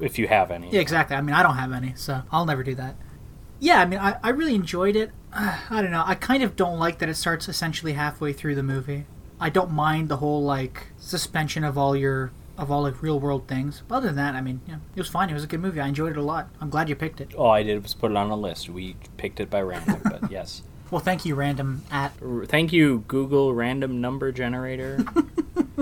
If 0.00 0.18
you 0.18 0.26
have 0.28 0.50
any. 0.50 0.70
Yeah, 0.70 0.80
exactly. 0.80 1.16
I 1.16 1.20
mean, 1.20 1.34
I 1.34 1.42
don't 1.42 1.56
have 1.56 1.70
any, 1.70 1.92
so 1.96 2.22
I'll 2.32 2.46
never 2.46 2.62
do 2.62 2.74
that. 2.76 2.96
Yeah, 3.58 3.78
I 3.78 3.84
mean, 3.84 3.98
I, 3.98 4.16
I 4.22 4.30
really 4.30 4.54
enjoyed 4.54 4.96
it. 4.96 5.10
Uh, 5.34 5.58
I 5.68 5.82
don't 5.82 5.90
know. 5.90 6.04
I 6.06 6.14
kind 6.14 6.42
of 6.42 6.56
don't 6.56 6.78
like 6.78 6.98
that 7.00 7.10
it 7.10 7.16
starts 7.16 7.46
essentially 7.46 7.92
halfway 7.92 8.32
through 8.32 8.54
the 8.54 8.62
movie. 8.62 9.04
I 9.38 9.50
don't 9.50 9.70
mind 9.70 10.08
the 10.08 10.16
whole 10.16 10.42
like 10.42 10.86
suspension 10.96 11.62
of 11.62 11.76
all 11.76 11.94
your 11.94 12.32
of 12.60 12.70
all 12.70 12.82
like 12.82 13.02
real 13.02 13.18
world 13.18 13.48
things. 13.48 13.82
But 13.88 13.96
other 13.96 14.06
than 14.08 14.16
that, 14.16 14.34
I 14.34 14.42
mean, 14.42 14.60
yeah, 14.68 14.76
it 14.94 15.00
was 15.00 15.08
fine. 15.08 15.30
It 15.30 15.34
was 15.34 15.44
a 15.44 15.46
good 15.46 15.60
movie. 15.60 15.80
I 15.80 15.88
enjoyed 15.88 16.12
it 16.12 16.18
a 16.18 16.22
lot. 16.22 16.48
I'm 16.60 16.68
glad 16.68 16.88
you 16.88 16.94
picked 16.94 17.20
it. 17.20 17.34
All 17.34 17.50
I 17.50 17.62
did 17.62 17.82
was 17.82 17.94
put 17.94 18.10
it 18.10 18.16
on 18.16 18.30
a 18.30 18.36
list. 18.36 18.68
We 18.68 18.96
picked 19.16 19.40
it 19.40 19.48
by 19.48 19.62
random, 19.62 20.00
but 20.04 20.30
yes. 20.30 20.62
Well, 20.90 21.00
thank 21.00 21.24
you, 21.24 21.34
random 21.34 21.82
at. 21.90 22.12
Thank 22.46 22.72
you, 22.72 23.04
Google 23.08 23.54
Random 23.54 24.00
Number 24.00 24.30
Generator. 24.30 25.04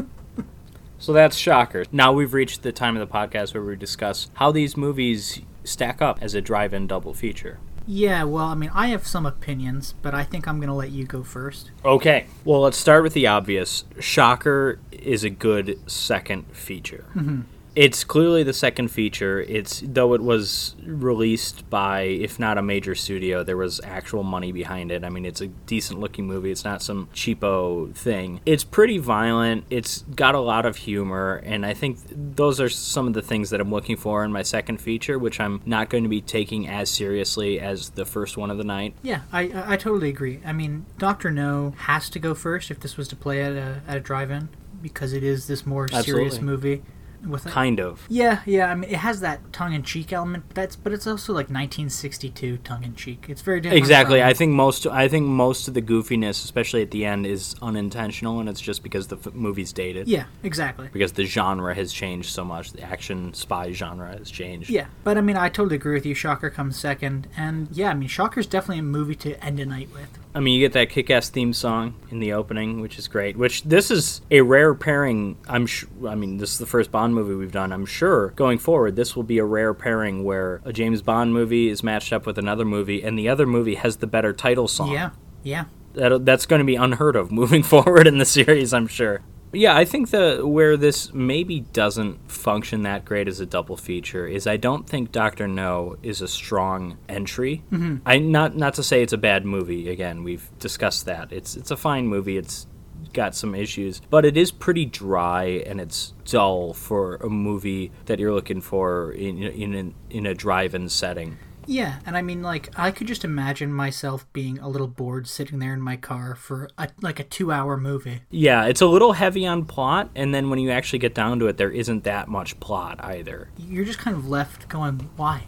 so 0.98 1.12
that's 1.12 1.36
Shocker. 1.36 1.84
Now 1.90 2.12
we've 2.12 2.32
reached 2.32 2.62
the 2.62 2.72
time 2.72 2.96
of 2.96 3.06
the 3.06 3.12
podcast 3.12 3.54
where 3.54 3.62
we 3.62 3.74
discuss 3.74 4.30
how 4.34 4.52
these 4.52 4.76
movies 4.76 5.40
stack 5.64 6.00
up 6.00 6.18
as 6.22 6.34
a 6.34 6.40
drive 6.40 6.72
in 6.72 6.86
double 6.86 7.12
feature. 7.12 7.58
Yeah, 7.90 8.24
well, 8.24 8.44
I 8.44 8.54
mean, 8.54 8.70
I 8.74 8.88
have 8.88 9.06
some 9.06 9.24
opinions, 9.24 9.94
but 10.02 10.14
I 10.14 10.22
think 10.22 10.46
I'm 10.46 10.60
gonna 10.60 10.76
let 10.76 10.90
you 10.90 11.06
go 11.06 11.22
first. 11.22 11.70
Okay. 11.82 12.26
Well, 12.44 12.60
let's 12.60 12.76
start 12.76 13.02
with 13.02 13.14
the 13.14 13.26
obvious. 13.26 13.84
Shocker 13.98 14.78
is 14.92 15.24
a 15.24 15.30
good 15.30 15.80
second 15.90 16.54
feature. 16.54 17.06
Mm-hmm. 17.16 17.40
It's 17.78 18.02
clearly 18.02 18.42
the 18.42 18.52
second 18.52 18.88
feature. 18.88 19.40
It's 19.40 19.84
though 19.86 20.12
it 20.14 20.20
was 20.20 20.74
released 20.84 21.70
by, 21.70 22.00
if 22.00 22.40
not 22.40 22.58
a 22.58 22.62
major 22.62 22.96
studio, 22.96 23.44
there 23.44 23.56
was 23.56 23.80
actual 23.84 24.24
money 24.24 24.50
behind 24.50 24.90
it. 24.90 25.04
I 25.04 25.10
mean, 25.10 25.24
it's 25.24 25.40
a 25.40 25.46
decent 25.46 26.00
looking 26.00 26.26
movie. 26.26 26.50
It's 26.50 26.64
not 26.64 26.82
some 26.82 27.06
cheapo 27.14 27.94
thing. 27.94 28.40
It's 28.44 28.64
pretty 28.64 28.98
violent. 28.98 29.64
It's 29.70 30.02
got 30.02 30.34
a 30.34 30.40
lot 30.40 30.66
of 30.66 30.74
humor, 30.74 31.40
and 31.44 31.64
I 31.64 31.72
think 31.72 32.00
those 32.10 32.60
are 32.60 32.68
some 32.68 33.06
of 33.06 33.12
the 33.12 33.22
things 33.22 33.50
that 33.50 33.60
I'm 33.60 33.70
looking 33.70 33.96
for 33.96 34.24
in 34.24 34.32
my 34.32 34.42
second 34.42 34.80
feature, 34.80 35.16
which 35.16 35.38
I'm 35.38 35.60
not 35.64 35.88
going 35.88 36.02
to 36.02 36.10
be 36.10 36.20
taking 36.20 36.66
as 36.66 36.90
seriously 36.90 37.60
as 37.60 37.90
the 37.90 38.04
first 38.04 38.36
one 38.36 38.50
of 38.50 38.58
the 38.58 38.64
night. 38.64 38.96
Yeah, 39.04 39.20
I 39.32 39.52
I 39.54 39.76
totally 39.76 40.08
agree. 40.08 40.40
I 40.44 40.52
mean, 40.52 40.86
Doctor 40.98 41.30
No 41.30 41.74
has 41.76 42.10
to 42.10 42.18
go 42.18 42.34
first 42.34 42.72
if 42.72 42.80
this 42.80 42.96
was 42.96 43.06
to 43.06 43.14
play 43.14 43.40
at 43.40 43.52
a 43.52 43.82
at 43.86 43.98
a 43.98 44.00
drive-in 44.00 44.48
because 44.82 45.12
it 45.12 45.22
is 45.22 45.46
this 45.46 45.64
more 45.64 45.86
serious 45.86 46.34
Absolutely. 46.34 46.40
movie. 46.40 46.82
With 47.26 47.46
it. 47.46 47.50
Kind 47.50 47.80
of. 47.80 48.04
Yeah, 48.08 48.40
yeah. 48.46 48.70
I 48.70 48.74
mean, 48.74 48.90
it 48.90 48.96
has 48.98 49.20
that 49.20 49.52
tongue-in-cheek 49.52 50.12
element, 50.12 50.44
but 50.48 50.54
that's 50.54 50.76
but 50.76 50.92
it's 50.92 51.06
also 51.06 51.32
like 51.32 51.48
1962 51.50 52.58
tongue-in-cheek. 52.58 53.26
It's 53.28 53.42
very 53.42 53.60
different. 53.60 53.78
Exactly. 53.78 54.18
from- 54.20 54.28
I 54.28 54.34
think 54.34 54.52
most 54.52 54.86
I 54.86 55.08
think 55.08 55.26
most 55.26 55.68
of 55.68 55.74
the 55.74 55.82
goofiness, 55.82 56.44
especially 56.44 56.82
at 56.82 56.90
the 56.90 57.04
end, 57.04 57.26
is 57.26 57.54
unintentional, 57.62 58.40
and 58.40 58.48
it's 58.48 58.60
just 58.60 58.82
because 58.82 59.08
the 59.08 59.16
f- 59.16 59.34
movie's 59.34 59.72
dated. 59.72 60.08
yeah, 60.08 60.24
exactly. 60.42 60.88
Because 60.92 61.12
the 61.12 61.24
genre 61.24 61.74
has 61.74 61.92
changed 61.92 62.30
so 62.30 62.44
much, 62.44 62.72
the 62.72 62.82
action 62.82 63.34
spy 63.34 63.72
genre 63.72 64.16
has 64.16 64.30
changed. 64.30 64.70
Yeah, 64.70 64.86
but 65.04 65.16
I 65.18 65.20
mean, 65.20 65.36
I 65.36 65.48
totally 65.48 65.76
agree 65.76 65.94
with 65.94 66.06
you. 66.06 66.14
Shocker 66.14 66.50
comes 66.50 66.76
second, 66.78 67.28
and 67.36 67.68
yeah, 67.72 67.90
I 67.90 67.94
mean, 67.94 68.08
Shocker's 68.08 68.46
definitely 68.46 68.80
a 68.80 68.82
movie 68.82 69.14
to 69.16 69.42
end 69.44 69.60
a 69.60 69.66
night 69.66 69.88
with. 69.92 70.18
I 70.34 70.40
mean, 70.40 70.54
you 70.54 70.60
get 70.64 70.74
that 70.74 70.90
kick-ass 70.90 71.30
theme 71.30 71.52
song 71.52 71.94
in 72.10 72.20
the 72.20 72.32
opening, 72.34 72.80
which 72.80 72.98
is 72.98 73.08
great. 73.08 73.36
Which 73.36 73.62
this 73.64 73.90
is 73.90 74.20
a 74.30 74.42
rare 74.42 74.74
pairing. 74.74 75.36
I'm. 75.48 75.66
Sh- 75.66 75.86
I 76.06 76.14
mean, 76.14 76.36
this 76.36 76.52
is 76.52 76.58
the 76.58 76.66
first 76.66 76.92
Bond 76.92 77.07
movie 77.14 77.34
we've 77.34 77.52
done. 77.52 77.72
I'm 77.72 77.86
sure 77.86 78.30
going 78.30 78.58
forward, 78.58 78.96
this 78.96 79.14
will 79.16 79.22
be 79.22 79.38
a 79.38 79.44
rare 79.44 79.74
pairing 79.74 80.24
where 80.24 80.60
a 80.64 80.72
James 80.72 81.02
Bond 81.02 81.32
movie 81.32 81.68
is 81.68 81.82
matched 81.82 82.12
up 82.12 82.26
with 82.26 82.38
another 82.38 82.64
movie, 82.64 83.02
and 83.02 83.18
the 83.18 83.28
other 83.28 83.46
movie 83.46 83.76
has 83.76 83.96
the 83.98 84.06
better 84.06 84.32
title 84.32 84.68
song. 84.68 84.92
Yeah, 84.92 85.10
yeah. 85.42 85.64
that 85.94 86.24
that's 86.24 86.46
going 86.46 86.60
to 86.60 86.64
be 86.64 86.76
unheard 86.76 87.16
of 87.16 87.30
moving 87.40 87.62
forward 87.62 88.06
in 88.06 88.18
the 88.18 88.24
series, 88.24 88.72
I'm 88.72 88.86
sure. 88.86 89.22
Yeah, 89.52 89.76
I 89.76 89.84
think 89.84 90.10
the 90.10 90.46
where 90.46 90.76
this 90.76 91.12
maybe 91.14 91.60
doesn't 91.60 92.30
function 92.30 92.82
that 92.82 93.04
great 93.04 93.28
as 93.28 93.40
a 93.40 93.46
double 93.46 93.76
feature 93.76 94.26
is 94.26 94.46
I 94.46 94.56
don't 94.56 94.86
think 94.86 95.10
Doctor 95.10 95.48
No 95.48 95.96
is 96.02 96.20
a 96.20 96.28
strong 96.28 96.98
entry. 97.08 97.64
Mm-hmm. 97.72 97.96
I 98.04 98.18
not 98.18 98.56
not 98.56 98.74
to 98.74 98.82
say 98.82 99.02
it's 99.02 99.12
a 99.12 99.18
bad 99.18 99.44
movie. 99.46 99.88
Again, 99.88 100.22
we've 100.22 100.50
discussed 100.58 101.06
that. 101.06 101.32
It's 101.32 101.56
it's 101.56 101.70
a 101.70 101.76
fine 101.76 102.06
movie. 102.08 102.36
It's 102.36 102.66
got 103.12 103.34
some 103.34 103.54
issues, 103.54 104.00
but 104.10 104.24
it 104.24 104.36
is 104.36 104.50
pretty 104.50 104.84
dry 104.84 105.44
and 105.66 105.80
it's 105.80 106.14
dull 106.24 106.72
for 106.72 107.16
a 107.16 107.28
movie 107.28 107.90
that 108.06 108.18
you're 108.18 108.34
looking 108.34 108.60
for 108.60 109.12
in 109.12 109.42
in 109.42 109.74
in, 109.74 109.94
in 110.10 110.26
a 110.26 110.34
drive-in 110.34 110.88
setting. 110.88 111.38
Yeah, 111.68 111.98
and 112.06 112.16
I 112.16 112.22
mean, 112.22 112.42
like, 112.42 112.70
I 112.76 112.90
could 112.90 113.06
just 113.06 113.26
imagine 113.26 113.70
myself 113.70 114.26
being 114.32 114.58
a 114.58 114.68
little 114.68 114.86
bored 114.86 115.28
sitting 115.28 115.58
there 115.58 115.74
in 115.74 115.82
my 115.82 115.98
car 115.98 116.34
for 116.34 116.70
a, 116.78 116.88
like 117.02 117.20
a 117.20 117.24
two-hour 117.24 117.76
movie. 117.76 118.22
Yeah, 118.30 118.64
it's 118.64 118.80
a 118.80 118.86
little 118.86 119.12
heavy 119.12 119.46
on 119.46 119.66
plot, 119.66 120.08
and 120.14 120.34
then 120.34 120.48
when 120.48 120.58
you 120.60 120.70
actually 120.70 121.00
get 121.00 121.14
down 121.14 121.38
to 121.40 121.46
it, 121.46 121.58
there 121.58 121.70
isn't 121.70 122.04
that 122.04 122.26
much 122.26 122.58
plot 122.58 122.98
either. 123.04 123.50
You're 123.58 123.84
just 123.84 123.98
kind 123.98 124.16
of 124.16 124.26
left 124.26 124.68
going, 124.68 125.10
"Why?" 125.16 125.44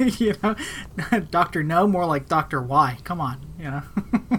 you 0.18 0.34
know, 0.42 0.56
Doctor 1.30 1.62
No, 1.62 1.86
more 1.86 2.04
like 2.04 2.28
Doctor 2.28 2.60
Why. 2.60 2.98
Come 3.04 3.20
on, 3.20 3.46
you 3.56 3.70
know. 3.70 3.82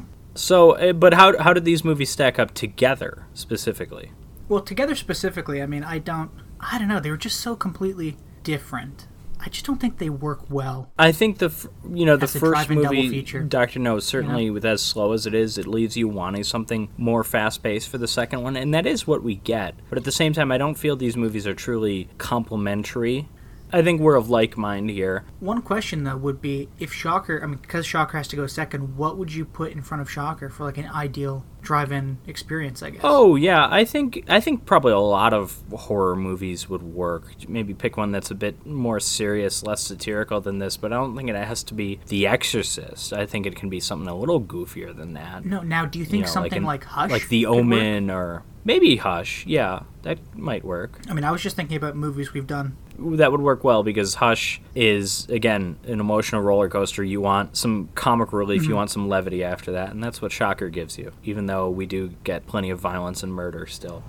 So, 0.36 0.72
uh, 0.72 0.94
but 0.94 1.14
how 1.14 1.38
how 1.40 1.54
did 1.54 1.66
these 1.66 1.84
movies 1.84 2.10
stack 2.10 2.38
up 2.38 2.54
together 2.54 3.26
specifically? 3.34 4.12
well, 4.48 4.62
together 4.62 4.96
specifically, 4.96 5.62
I 5.62 5.66
mean, 5.66 5.84
I 5.84 6.00
don't, 6.00 6.32
I 6.60 6.78
don't 6.78 6.88
know. 6.88 7.00
They 7.00 7.10
were 7.10 7.18
just 7.18 7.40
so 7.40 7.56
completely 7.56 8.18
different. 8.44 9.08
I 9.40 9.50
just 9.50 9.66
don't 9.66 9.80
think 9.80 9.98
they 9.98 10.10
work 10.10 10.50
well. 10.50 10.90
I 10.98 11.12
think 11.12 11.40
the 11.40 11.52
you 11.92 12.06
know 12.06 12.16
the 12.16 12.28
first 12.28 12.70
movie. 12.70 13.22
Doctor 13.48 13.80
No, 13.80 14.00
certainly 14.00 14.50
with 14.50 14.66
as 14.66 14.82
slow 14.82 15.12
as 15.12 15.28
it 15.28 15.34
is, 15.34 15.58
it 15.58 15.68
leaves 15.68 15.98
you 15.98 16.08
wanting 16.08 16.44
something 16.44 16.90
more 16.98 17.24
fast 17.24 17.62
paced 17.62 17.90
for 17.90 17.98
the 17.98 18.08
second 18.08 18.42
one, 18.44 18.56
and 18.56 18.74
that 18.74 18.86
is 18.86 19.06
what 19.06 19.24
we 19.24 19.36
get. 19.36 19.76
But 19.90 19.98
at 19.98 20.04
the 20.06 20.12
same 20.12 20.34
time, 20.34 20.52
I 20.52 20.58
don't 20.58 20.76
feel 20.76 20.96
these 20.96 21.18
movies 21.18 21.46
are 21.46 21.54
truly 21.54 22.08
complementary. 22.18 23.28
I 23.74 23.82
think 23.82 24.00
we're 24.00 24.16
of 24.16 24.30
like 24.30 24.58
mind 24.58 24.90
here. 24.90 25.26
One 25.40 25.62
question 25.62 26.04
though 26.04 26.16
would 26.18 26.42
be 26.42 26.70
if 26.80 26.94
Shocker, 26.94 27.42
I 27.44 27.48
mean, 27.48 27.58
because 27.58 27.86
Shocker 27.86 28.18
has 28.18 28.28
to 28.30 28.36
go 28.36 28.48
second, 28.48 28.96
what 28.98 29.18
would 29.18 29.34
you 29.34 29.44
put 29.46 29.72
in 29.72 29.82
front 29.82 30.02
of 30.02 30.10
Shocker 30.10 30.50
for 30.50 30.64
like 30.64 30.78
an 30.78 30.88
ideal 30.90 31.44
drive-in 31.62 32.20
experience? 32.28 32.84
I 32.84 32.92
guess. 32.92 33.02
Oh 33.04 33.36
yeah, 33.36 33.68
I 33.70 33.84
think 33.84 34.24
I 34.30 34.40
think 34.40 34.66
probably 34.66 34.94
a 34.94 35.00
lot 35.00 35.34
of 35.34 35.62
horror 35.74 36.16
movies 36.16 36.70
would 36.70 36.84
work. 36.84 37.34
Maybe 37.50 37.74
pick 37.74 37.98
one 37.98 38.12
that's 38.12 38.32
a 38.32 38.36
bit 38.36 38.66
more 38.66 39.00
serious, 39.00 39.64
less 39.64 39.82
satirical 39.82 40.40
than 40.42 40.60
this, 40.60 40.78
but 40.78 40.94
I 40.94 40.96
don't 40.96 41.16
think 41.18 41.30
it 41.30 41.36
has 41.36 41.64
to 41.64 41.74
be 41.74 42.00
The 42.08 42.28
Exorcist. 42.28 43.12
I 43.14 43.26
think 43.26 43.46
it 43.46 43.56
can 43.56 43.70
be 43.70 43.80
something 43.80 44.08
a 44.08 44.16
little 44.16 44.40
goofier 44.40 44.96
than 44.96 45.14
that. 45.16 45.44
No, 45.44 45.62
now 45.62 45.86
do 45.86 46.00
you 46.00 46.06
You 46.06 46.12
think 46.12 46.26
know, 46.26 46.32
something 46.32 46.58
in- 46.60 46.64
like, 46.64 46.84
Hush, 46.86 47.10
like 47.12 47.28
The 47.30 47.44
could 47.44 47.50
work? 47.52 47.60
Omen, 47.60 48.10
or 48.12 48.44
maybe 48.64 48.96
Hush. 48.98 49.44
Yeah, 49.48 49.82
that 50.04 50.20
might 50.38 50.64
work. 50.64 51.02
I 51.10 51.14
mean, 51.14 51.24
I 51.24 51.32
was 51.32 51.42
just 51.42 51.56
thinking 51.56 51.76
about 51.78 51.96
movies 51.96 52.32
we've 52.32 52.48
done. 52.48 52.78
That 52.98 53.32
would 53.32 53.42
work 53.42 53.64
well 53.64 53.84
because 53.84 54.16
Hush 54.16 54.62
is 54.74 55.28
again 55.30 55.78
an 55.86 56.00
emotional 56.00 56.42
roller 56.42 56.70
coaster. 56.70 57.04
You 57.04 57.22
want 57.22 57.58
some 57.58 57.90
comic 57.96 58.32
relief, 58.34 58.62
Mm-hmm. 58.62 58.70
you 58.72 58.76
want 58.76 58.90
some 58.92 59.10
levity 59.10 59.44
after 59.44 59.72
that, 59.74 59.90
and 59.92 60.04
that's 60.04 60.22
what 60.22 60.32
Shocker 60.32 60.70
gives 60.70 60.98
you. 60.98 61.12
Even 61.24 61.46
though 61.48 61.70
we 61.70 61.86
do 61.86 62.10
get 62.24 62.48
plenty 62.48 62.70
of 62.70 62.80
violence 62.80 63.22
and 63.24 63.34
murder 63.34 63.66
still. 63.68 64.04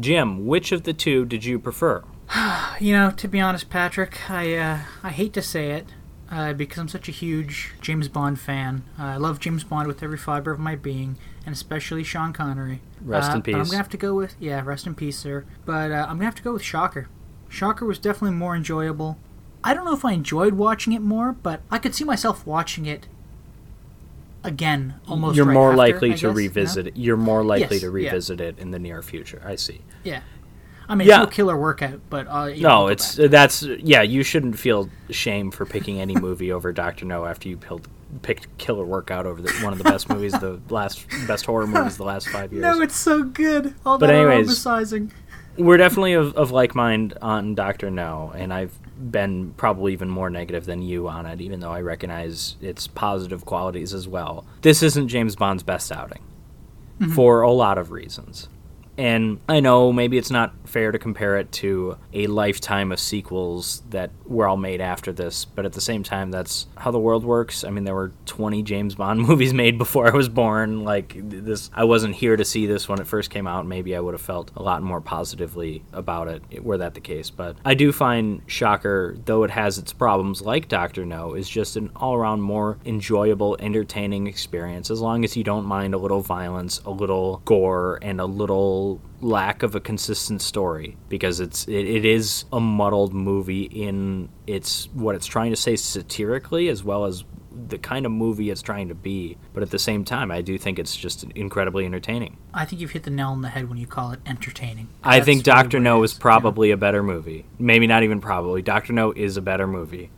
Jim, 0.00 0.46
which 0.46 0.72
of 0.72 0.84
the 0.84 0.92
two 0.94 1.24
did 1.26 1.44
you 1.44 1.58
prefer? 1.58 2.02
You 2.80 2.92
know, 2.94 3.10
to 3.12 3.28
be 3.28 3.38
honest, 3.38 3.68
Patrick, 3.70 4.28
I 4.30 4.54
uh, 4.56 4.78
I 5.04 5.10
hate 5.10 5.32
to 5.34 5.42
say 5.42 5.72
it 5.72 5.86
uh, 6.30 6.52
because 6.54 6.78
I'm 6.78 6.88
such 6.88 7.08
a 7.08 7.12
huge 7.12 7.72
James 7.80 8.08
Bond 8.08 8.40
fan. 8.40 8.82
Uh, 8.98 9.02
I 9.04 9.16
love 9.18 9.38
James 9.38 9.62
Bond 9.62 9.86
with 9.86 10.02
every 10.02 10.16
fiber 10.18 10.50
of 10.50 10.58
my 10.58 10.74
being, 10.74 11.16
and 11.46 11.54
especially 11.54 12.02
Sean 12.02 12.32
Connery. 12.32 12.80
Rest 13.00 13.30
Uh, 13.30 13.34
in 13.34 13.40
But 13.42 13.54
I'm 13.54 13.64
gonna 13.66 13.76
have 13.76 13.90
to 13.90 13.96
go 13.98 14.14
with 14.14 14.34
yeah, 14.40 14.62
rest 14.64 14.86
in 14.86 14.94
peace, 14.96 15.18
sir. 15.18 15.44
But 15.64 15.92
uh, 15.92 16.06
I'm 16.08 16.16
gonna 16.16 16.24
have 16.24 16.34
to 16.36 16.42
go 16.42 16.54
with 16.54 16.62
Shocker. 16.62 17.08
Shocker 17.52 17.84
was 17.84 17.98
definitely 17.98 18.36
more 18.36 18.56
enjoyable. 18.56 19.18
I 19.62 19.74
don't 19.74 19.84
know 19.84 19.92
if 19.94 20.04
I 20.04 20.12
enjoyed 20.12 20.54
watching 20.54 20.92
it 20.92 21.02
more, 21.02 21.32
but 21.32 21.60
I 21.70 21.78
could 21.78 21.94
see 21.94 22.02
myself 22.04 22.46
watching 22.46 22.86
it 22.86 23.06
again 24.44 24.94
almost. 25.06 25.36
You're 25.36 25.46
right 25.46 25.54
more 25.54 25.68
after, 25.70 25.76
likely 25.78 26.12
I 26.12 26.16
to 26.16 26.28
guess, 26.28 26.36
revisit 26.36 26.86
it. 26.88 26.96
You're 26.96 27.16
more 27.16 27.44
likely 27.44 27.76
Yes, 27.76 27.80
to 27.80 27.86
yeah. 27.86 27.92
revisit 28.10 28.40
it 28.40 28.58
in 28.58 28.70
the 28.70 28.78
near 28.78 29.02
future. 29.02 29.42
I 29.44 29.56
see. 29.56 29.82
Yeah. 30.02 30.20
I 30.88 30.94
mean, 30.96 31.06
Yeah. 31.06 31.22
it's 31.22 31.26
no 31.30 31.34
killer 31.34 31.56
workout, 31.56 32.00
but 32.10 32.26
uh, 32.28 32.48
No, 32.58 32.88
it's 32.88 33.14
that's 33.14 33.62
yeah. 33.62 34.02
You 34.02 34.22
shouldn't 34.22 34.58
feel 34.58 34.90
shame 35.10 35.50
for 35.50 35.64
picking 35.64 36.00
any 36.00 36.14
movie 36.20 36.50
over 36.52 36.72
Doctor 36.72 37.04
No 37.04 37.24
after 37.26 37.48
you 37.48 37.56
picked 37.56 37.88
picked 38.20 38.58
Killer 38.58 38.84
Workout 38.84 39.24
over 39.24 39.40
the, 39.40 39.50
one 39.64 39.72
of 39.72 39.78
the 39.78 39.84
best 39.84 40.06
movies, 40.10 40.32
the 40.32 40.60
last 40.68 41.06
best 41.26 41.46
horror 41.46 41.66
movies 41.66 41.96
the 41.96 42.04
last 42.04 42.28
five 42.28 42.52
years. 42.52 42.60
No, 42.62 42.80
it's 42.82 42.94
so 42.96 43.22
good. 43.22 43.74
All 43.86 43.96
But 43.96 44.08
that 44.08 44.16
anyways-. 44.16 44.66
We're 45.56 45.76
definitely 45.76 46.14
of, 46.14 46.34
of 46.34 46.50
like 46.50 46.74
mind 46.74 47.16
on 47.20 47.54
Doctor 47.54 47.90
No, 47.90 48.32
and 48.34 48.52
I've 48.52 48.76
been 49.10 49.52
probably 49.56 49.92
even 49.92 50.08
more 50.08 50.30
negative 50.30 50.64
than 50.64 50.82
you 50.82 51.08
on 51.08 51.26
it, 51.26 51.40
even 51.40 51.60
though 51.60 51.72
I 51.72 51.80
recognize 51.80 52.56
its 52.60 52.86
positive 52.86 53.44
qualities 53.44 53.92
as 53.92 54.08
well. 54.08 54.46
This 54.62 54.82
isn't 54.82 55.08
James 55.08 55.36
Bond's 55.36 55.62
best 55.62 55.92
outing 55.92 56.22
mm-hmm. 57.00 57.12
for 57.12 57.42
a 57.42 57.50
lot 57.50 57.78
of 57.78 57.90
reasons. 57.90 58.48
And 58.98 59.40
I 59.48 59.60
know 59.60 59.92
maybe 59.92 60.18
it's 60.18 60.30
not 60.30 60.52
fair 60.64 60.92
to 60.92 60.98
compare 60.98 61.38
it 61.38 61.50
to 61.52 61.96
a 62.12 62.26
lifetime 62.26 62.92
of 62.92 63.00
sequels 63.00 63.82
that 63.90 64.10
were 64.26 64.46
all 64.46 64.56
made 64.56 64.80
after 64.80 65.12
this, 65.12 65.44
but 65.44 65.64
at 65.64 65.72
the 65.72 65.80
same 65.80 66.02
time, 66.02 66.30
that's 66.30 66.66
how 66.76 66.90
the 66.90 66.98
world 66.98 67.24
works. 67.24 67.64
I 67.64 67.70
mean, 67.70 67.84
there 67.84 67.94
were 67.94 68.12
20 68.26 68.62
James 68.62 68.94
Bond 68.94 69.20
movies 69.28 69.54
made 69.54 69.78
before 69.78 70.12
I 70.12 70.16
was 70.16 70.28
born. 70.28 70.84
Like 70.84 71.14
this, 71.16 71.70
I 71.74 71.84
wasn't 71.84 72.14
here 72.14 72.36
to 72.36 72.44
see 72.44 72.66
this 72.66 72.88
when 72.88 73.00
it 73.00 73.06
first 73.06 73.30
came 73.30 73.46
out. 73.46 73.66
Maybe 73.66 73.96
I 73.96 74.00
would 74.00 74.14
have 74.14 74.20
felt 74.20 74.50
a 74.56 74.62
lot 74.62 74.82
more 74.82 75.00
positively 75.00 75.82
about 75.92 76.28
it 76.28 76.62
were 76.62 76.78
that 76.78 76.94
the 76.94 77.00
case. 77.00 77.30
But 77.30 77.56
I 77.64 77.74
do 77.74 77.92
find 77.92 78.42
Shocker, 78.46 79.16
though 79.24 79.44
it 79.44 79.50
has 79.50 79.78
its 79.78 79.92
problems, 79.92 80.42
like 80.42 80.68
Doctor 80.68 81.04
No, 81.04 81.34
is 81.34 81.48
just 81.48 81.76
an 81.76 81.90
all-around 81.96 82.40
more 82.40 82.78
enjoyable, 82.84 83.56
entertaining 83.60 84.26
experience. 84.26 84.90
As 84.90 85.00
long 85.00 85.24
as 85.24 85.36
you 85.36 85.44
don't 85.44 85.64
mind 85.64 85.94
a 85.94 85.98
little 85.98 86.20
violence, 86.20 86.80
a 86.84 86.90
little 86.90 87.42
gore, 87.44 87.98
and 88.02 88.20
a 88.20 88.26
little 88.26 88.81
lack 89.20 89.62
of 89.62 89.74
a 89.74 89.80
consistent 89.80 90.42
story 90.42 90.96
because 91.08 91.40
it's 91.40 91.66
it, 91.68 91.86
it 91.86 92.04
is 92.04 92.44
a 92.52 92.60
muddled 92.60 93.12
movie 93.14 93.62
in 93.64 94.28
its 94.46 94.88
what 94.92 95.14
it's 95.14 95.26
trying 95.26 95.50
to 95.50 95.56
say 95.56 95.76
satirically 95.76 96.68
as 96.68 96.82
well 96.82 97.04
as 97.04 97.24
the 97.68 97.78
kind 97.78 98.06
of 98.06 98.12
movie 98.12 98.48
it's 98.50 98.62
trying 98.62 98.88
to 98.88 98.94
be 98.94 99.36
but 99.52 99.62
at 99.62 99.70
the 99.70 99.78
same 99.78 100.04
time 100.04 100.30
I 100.30 100.40
do 100.40 100.56
think 100.58 100.78
it's 100.78 100.96
just 100.96 101.24
incredibly 101.34 101.84
entertaining. 101.84 102.36
I 102.54 102.64
think 102.64 102.80
you've 102.80 102.90
hit 102.92 103.02
the 103.04 103.10
nail 103.10 103.28
on 103.28 103.42
the 103.42 103.48
head 103.50 103.68
when 103.68 103.78
you 103.78 103.86
call 103.86 104.10
it 104.12 104.20
entertaining. 104.26 104.88
I 105.04 105.18
That's 105.18 105.26
think 105.26 105.44
Doctor 105.44 105.76
it 105.76 105.80
No 105.80 106.02
is, 106.02 106.12
is 106.12 106.18
probably 106.18 106.70
a 106.70 106.76
better 106.76 107.02
movie. 107.02 107.46
Maybe 107.58 107.86
not 107.86 108.02
even 108.02 108.20
probably. 108.20 108.62
Doctor 108.62 108.92
No 108.92 109.12
is 109.12 109.36
a 109.36 109.42
better 109.42 109.66
movie. 109.66 110.10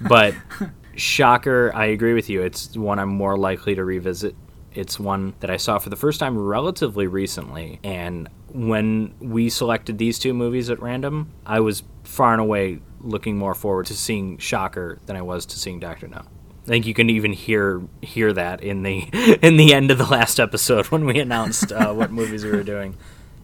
but 0.00 0.34
Shocker, 0.96 1.72
I 1.74 1.86
agree 1.86 2.14
with 2.14 2.28
you. 2.30 2.42
It's 2.42 2.76
one 2.76 2.98
I'm 2.98 3.08
more 3.08 3.36
likely 3.36 3.74
to 3.74 3.84
revisit. 3.84 4.34
It's 4.74 4.98
one 4.98 5.34
that 5.40 5.50
I 5.50 5.56
saw 5.56 5.78
for 5.78 5.88
the 5.90 5.96
first 5.96 6.20
time 6.20 6.36
relatively 6.36 7.06
recently. 7.06 7.78
And 7.84 8.28
when 8.48 9.14
we 9.20 9.48
selected 9.48 9.98
these 9.98 10.18
two 10.18 10.34
movies 10.34 10.70
at 10.70 10.80
random, 10.80 11.30
I 11.46 11.60
was 11.60 11.82
far 12.02 12.32
and 12.32 12.40
away 12.40 12.80
looking 13.00 13.36
more 13.36 13.54
forward 13.54 13.86
to 13.86 13.94
seeing 13.94 14.38
Shocker 14.38 14.98
than 15.06 15.16
I 15.16 15.22
was 15.22 15.46
to 15.46 15.58
seeing 15.58 15.80
Doctor 15.80 16.08
No. 16.08 16.22
I 16.64 16.66
think 16.66 16.86
you 16.86 16.94
can 16.94 17.10
even 17.10 17.32
hear 17.34 17.82
hear 18.00 18.32
that 18.32 18.62
in 18.62 18.82
the 18.82 19.08
in 19.42 19.58
the 19.58 19.74
end 19.74 19.90
of 19.90 19.98
the 19.98 20.06
last 20.06 20.40
episode 20.40 20.86
when 20.86 21.04
we 21.04 21.18
announced 21.20 21.70
uh, 21.72 21.92
what 21.92 22.10
movies 22.20 22.42
we 22.44 22.50
were 22.50 22.62
doing. 22.62 22.96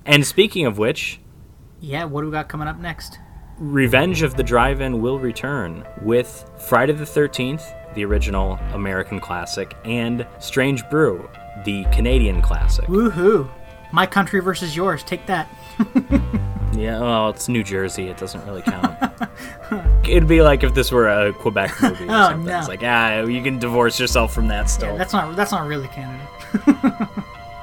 And 0.06 0.26
speaking 0.26 0.64
of 0.64 0.78
which, 0.78 1.20
Yeah, 1.80 2.04
what 2.04 2.22
do 2.22 2.28
we 2.28 2.32
got 2.32 2.48
coming 2.48 2.66
up 2.66 2.78
next? 2.78 3.18
Revenge 3.58 4.22
of 4.22 4.36
the 4.36 4.42
Drive-In 4.42 5.02
will 5.02 5.18
return 5.18 5.84
with 6.00 6.50
Friday 6.56 6.94
the 6.94 7.04
13th, 7.04 7.60
the 7.94 8.04
original 8.04 8.58
American 8.72 9.20
classic, 9.20 9.74
and 9.84 10.26
Strange 10.38 10.88
Brew, 10.90 11.28
the 11.64 11.84
Canadian 11.92 12.40
classic. 12.42 12.86
Woohoo! 12.86 13.48
My 13.92 14.06
country 14.06 14.40
versus 14.40 14.74
yours. 14.76 15.02
Take 15.02 15.26
that. 15.26 15.48
Yeah, 16.72 17.00
well, 17.00 17.30
it's 17.30 17.48
New 17.48 17.64
Jersey. 17.64 18.06
It 18.06 18.16
doesn't 18.16 18.42
really 18.46 18.62
count. 18.62 18.96
It'd 20.08 20.28
be 20.28 20.40
like 20.40 20.62
if 20.62 20.72
this 20.72 20.92
were 20.92 21.08
a 21.08 21.32
Quebec 21.32 21.74
movie 21.82 22.04
or 22.04 22.06
Oh, 22.10 22.28
something. 22.28 22.44
no. 22.46 22.58
It's 22.60 22.68
like, 22.68 22.80
ah, 22.84 23.22
you 23.22 23.42
can 23.42 23.58
divorce 23.58 23.98
yourself 23.98 24.32
from 24.32 24.46
that 24.48 24.70
still. 24.70 24.92
Yeah, 24.92 24.96
that's 24.98 25.12
not 25.12 25.34
that's 25.34 25.50
not 25.50 25.66
really 25.66 25.88
Canada. 25.88 27.10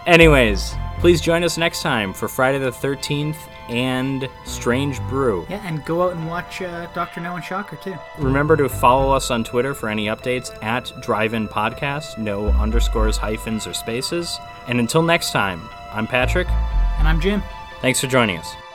Anyways, 0.05 0.75
please 0.99 1.21
join 1.21 1.43
us 1.43 1.57
next 1.57 1.81
time 1.81 2.13
for 2.13 2.27
Friday 2.27 2.59
the 2.59 2.69
13th 2.69 3.37
and 3.69 4.29
Strange 4.45 5.01
Brew. 5.03 5.45
Yeah, 5.49 5.65
and 5.65 5.83
go 5.85 6.03
out 6.03 6.13
and 6.13 6.27
watch 6.27 6.61
uh, 6.61 6.87
Doctor 6.93 7.21
No 7.21 7.35
and 7.35 7.43
Shocker 7.43 7.75
too. 7.77 7.95
Remember 8.17 8.57
to 8.57 8.69
follow 8.69 9.11
us 9.13 9.31
on 9.31 9.43
Twitter 9.43 9.73
for 9.73 9.89
any 9.89 10.07
updates 10.07 10.51
at 10.63 10.91
Drive-In 11.01 11.47
Podcast, 11.47 12.17
no 12.17 12.47
underscores, 12.47 13.17
hyphens, 13.17 13.67
or 13.67 13.73
spaces. 13.73 14.39
And 14.67 14.79
until 14.79 15.01
next 15.01 15.31
time, 15.31 15.67
I'm 15.91 16.07
Patrick. 16.07 16.47
And 16.99 17.07
I'm 17.07 17.21
Jim. 17.21 17.43
Thanks 17.81 18.01
for 18.01 18.07
joining 18.07 18.37
us. 18.37 18.66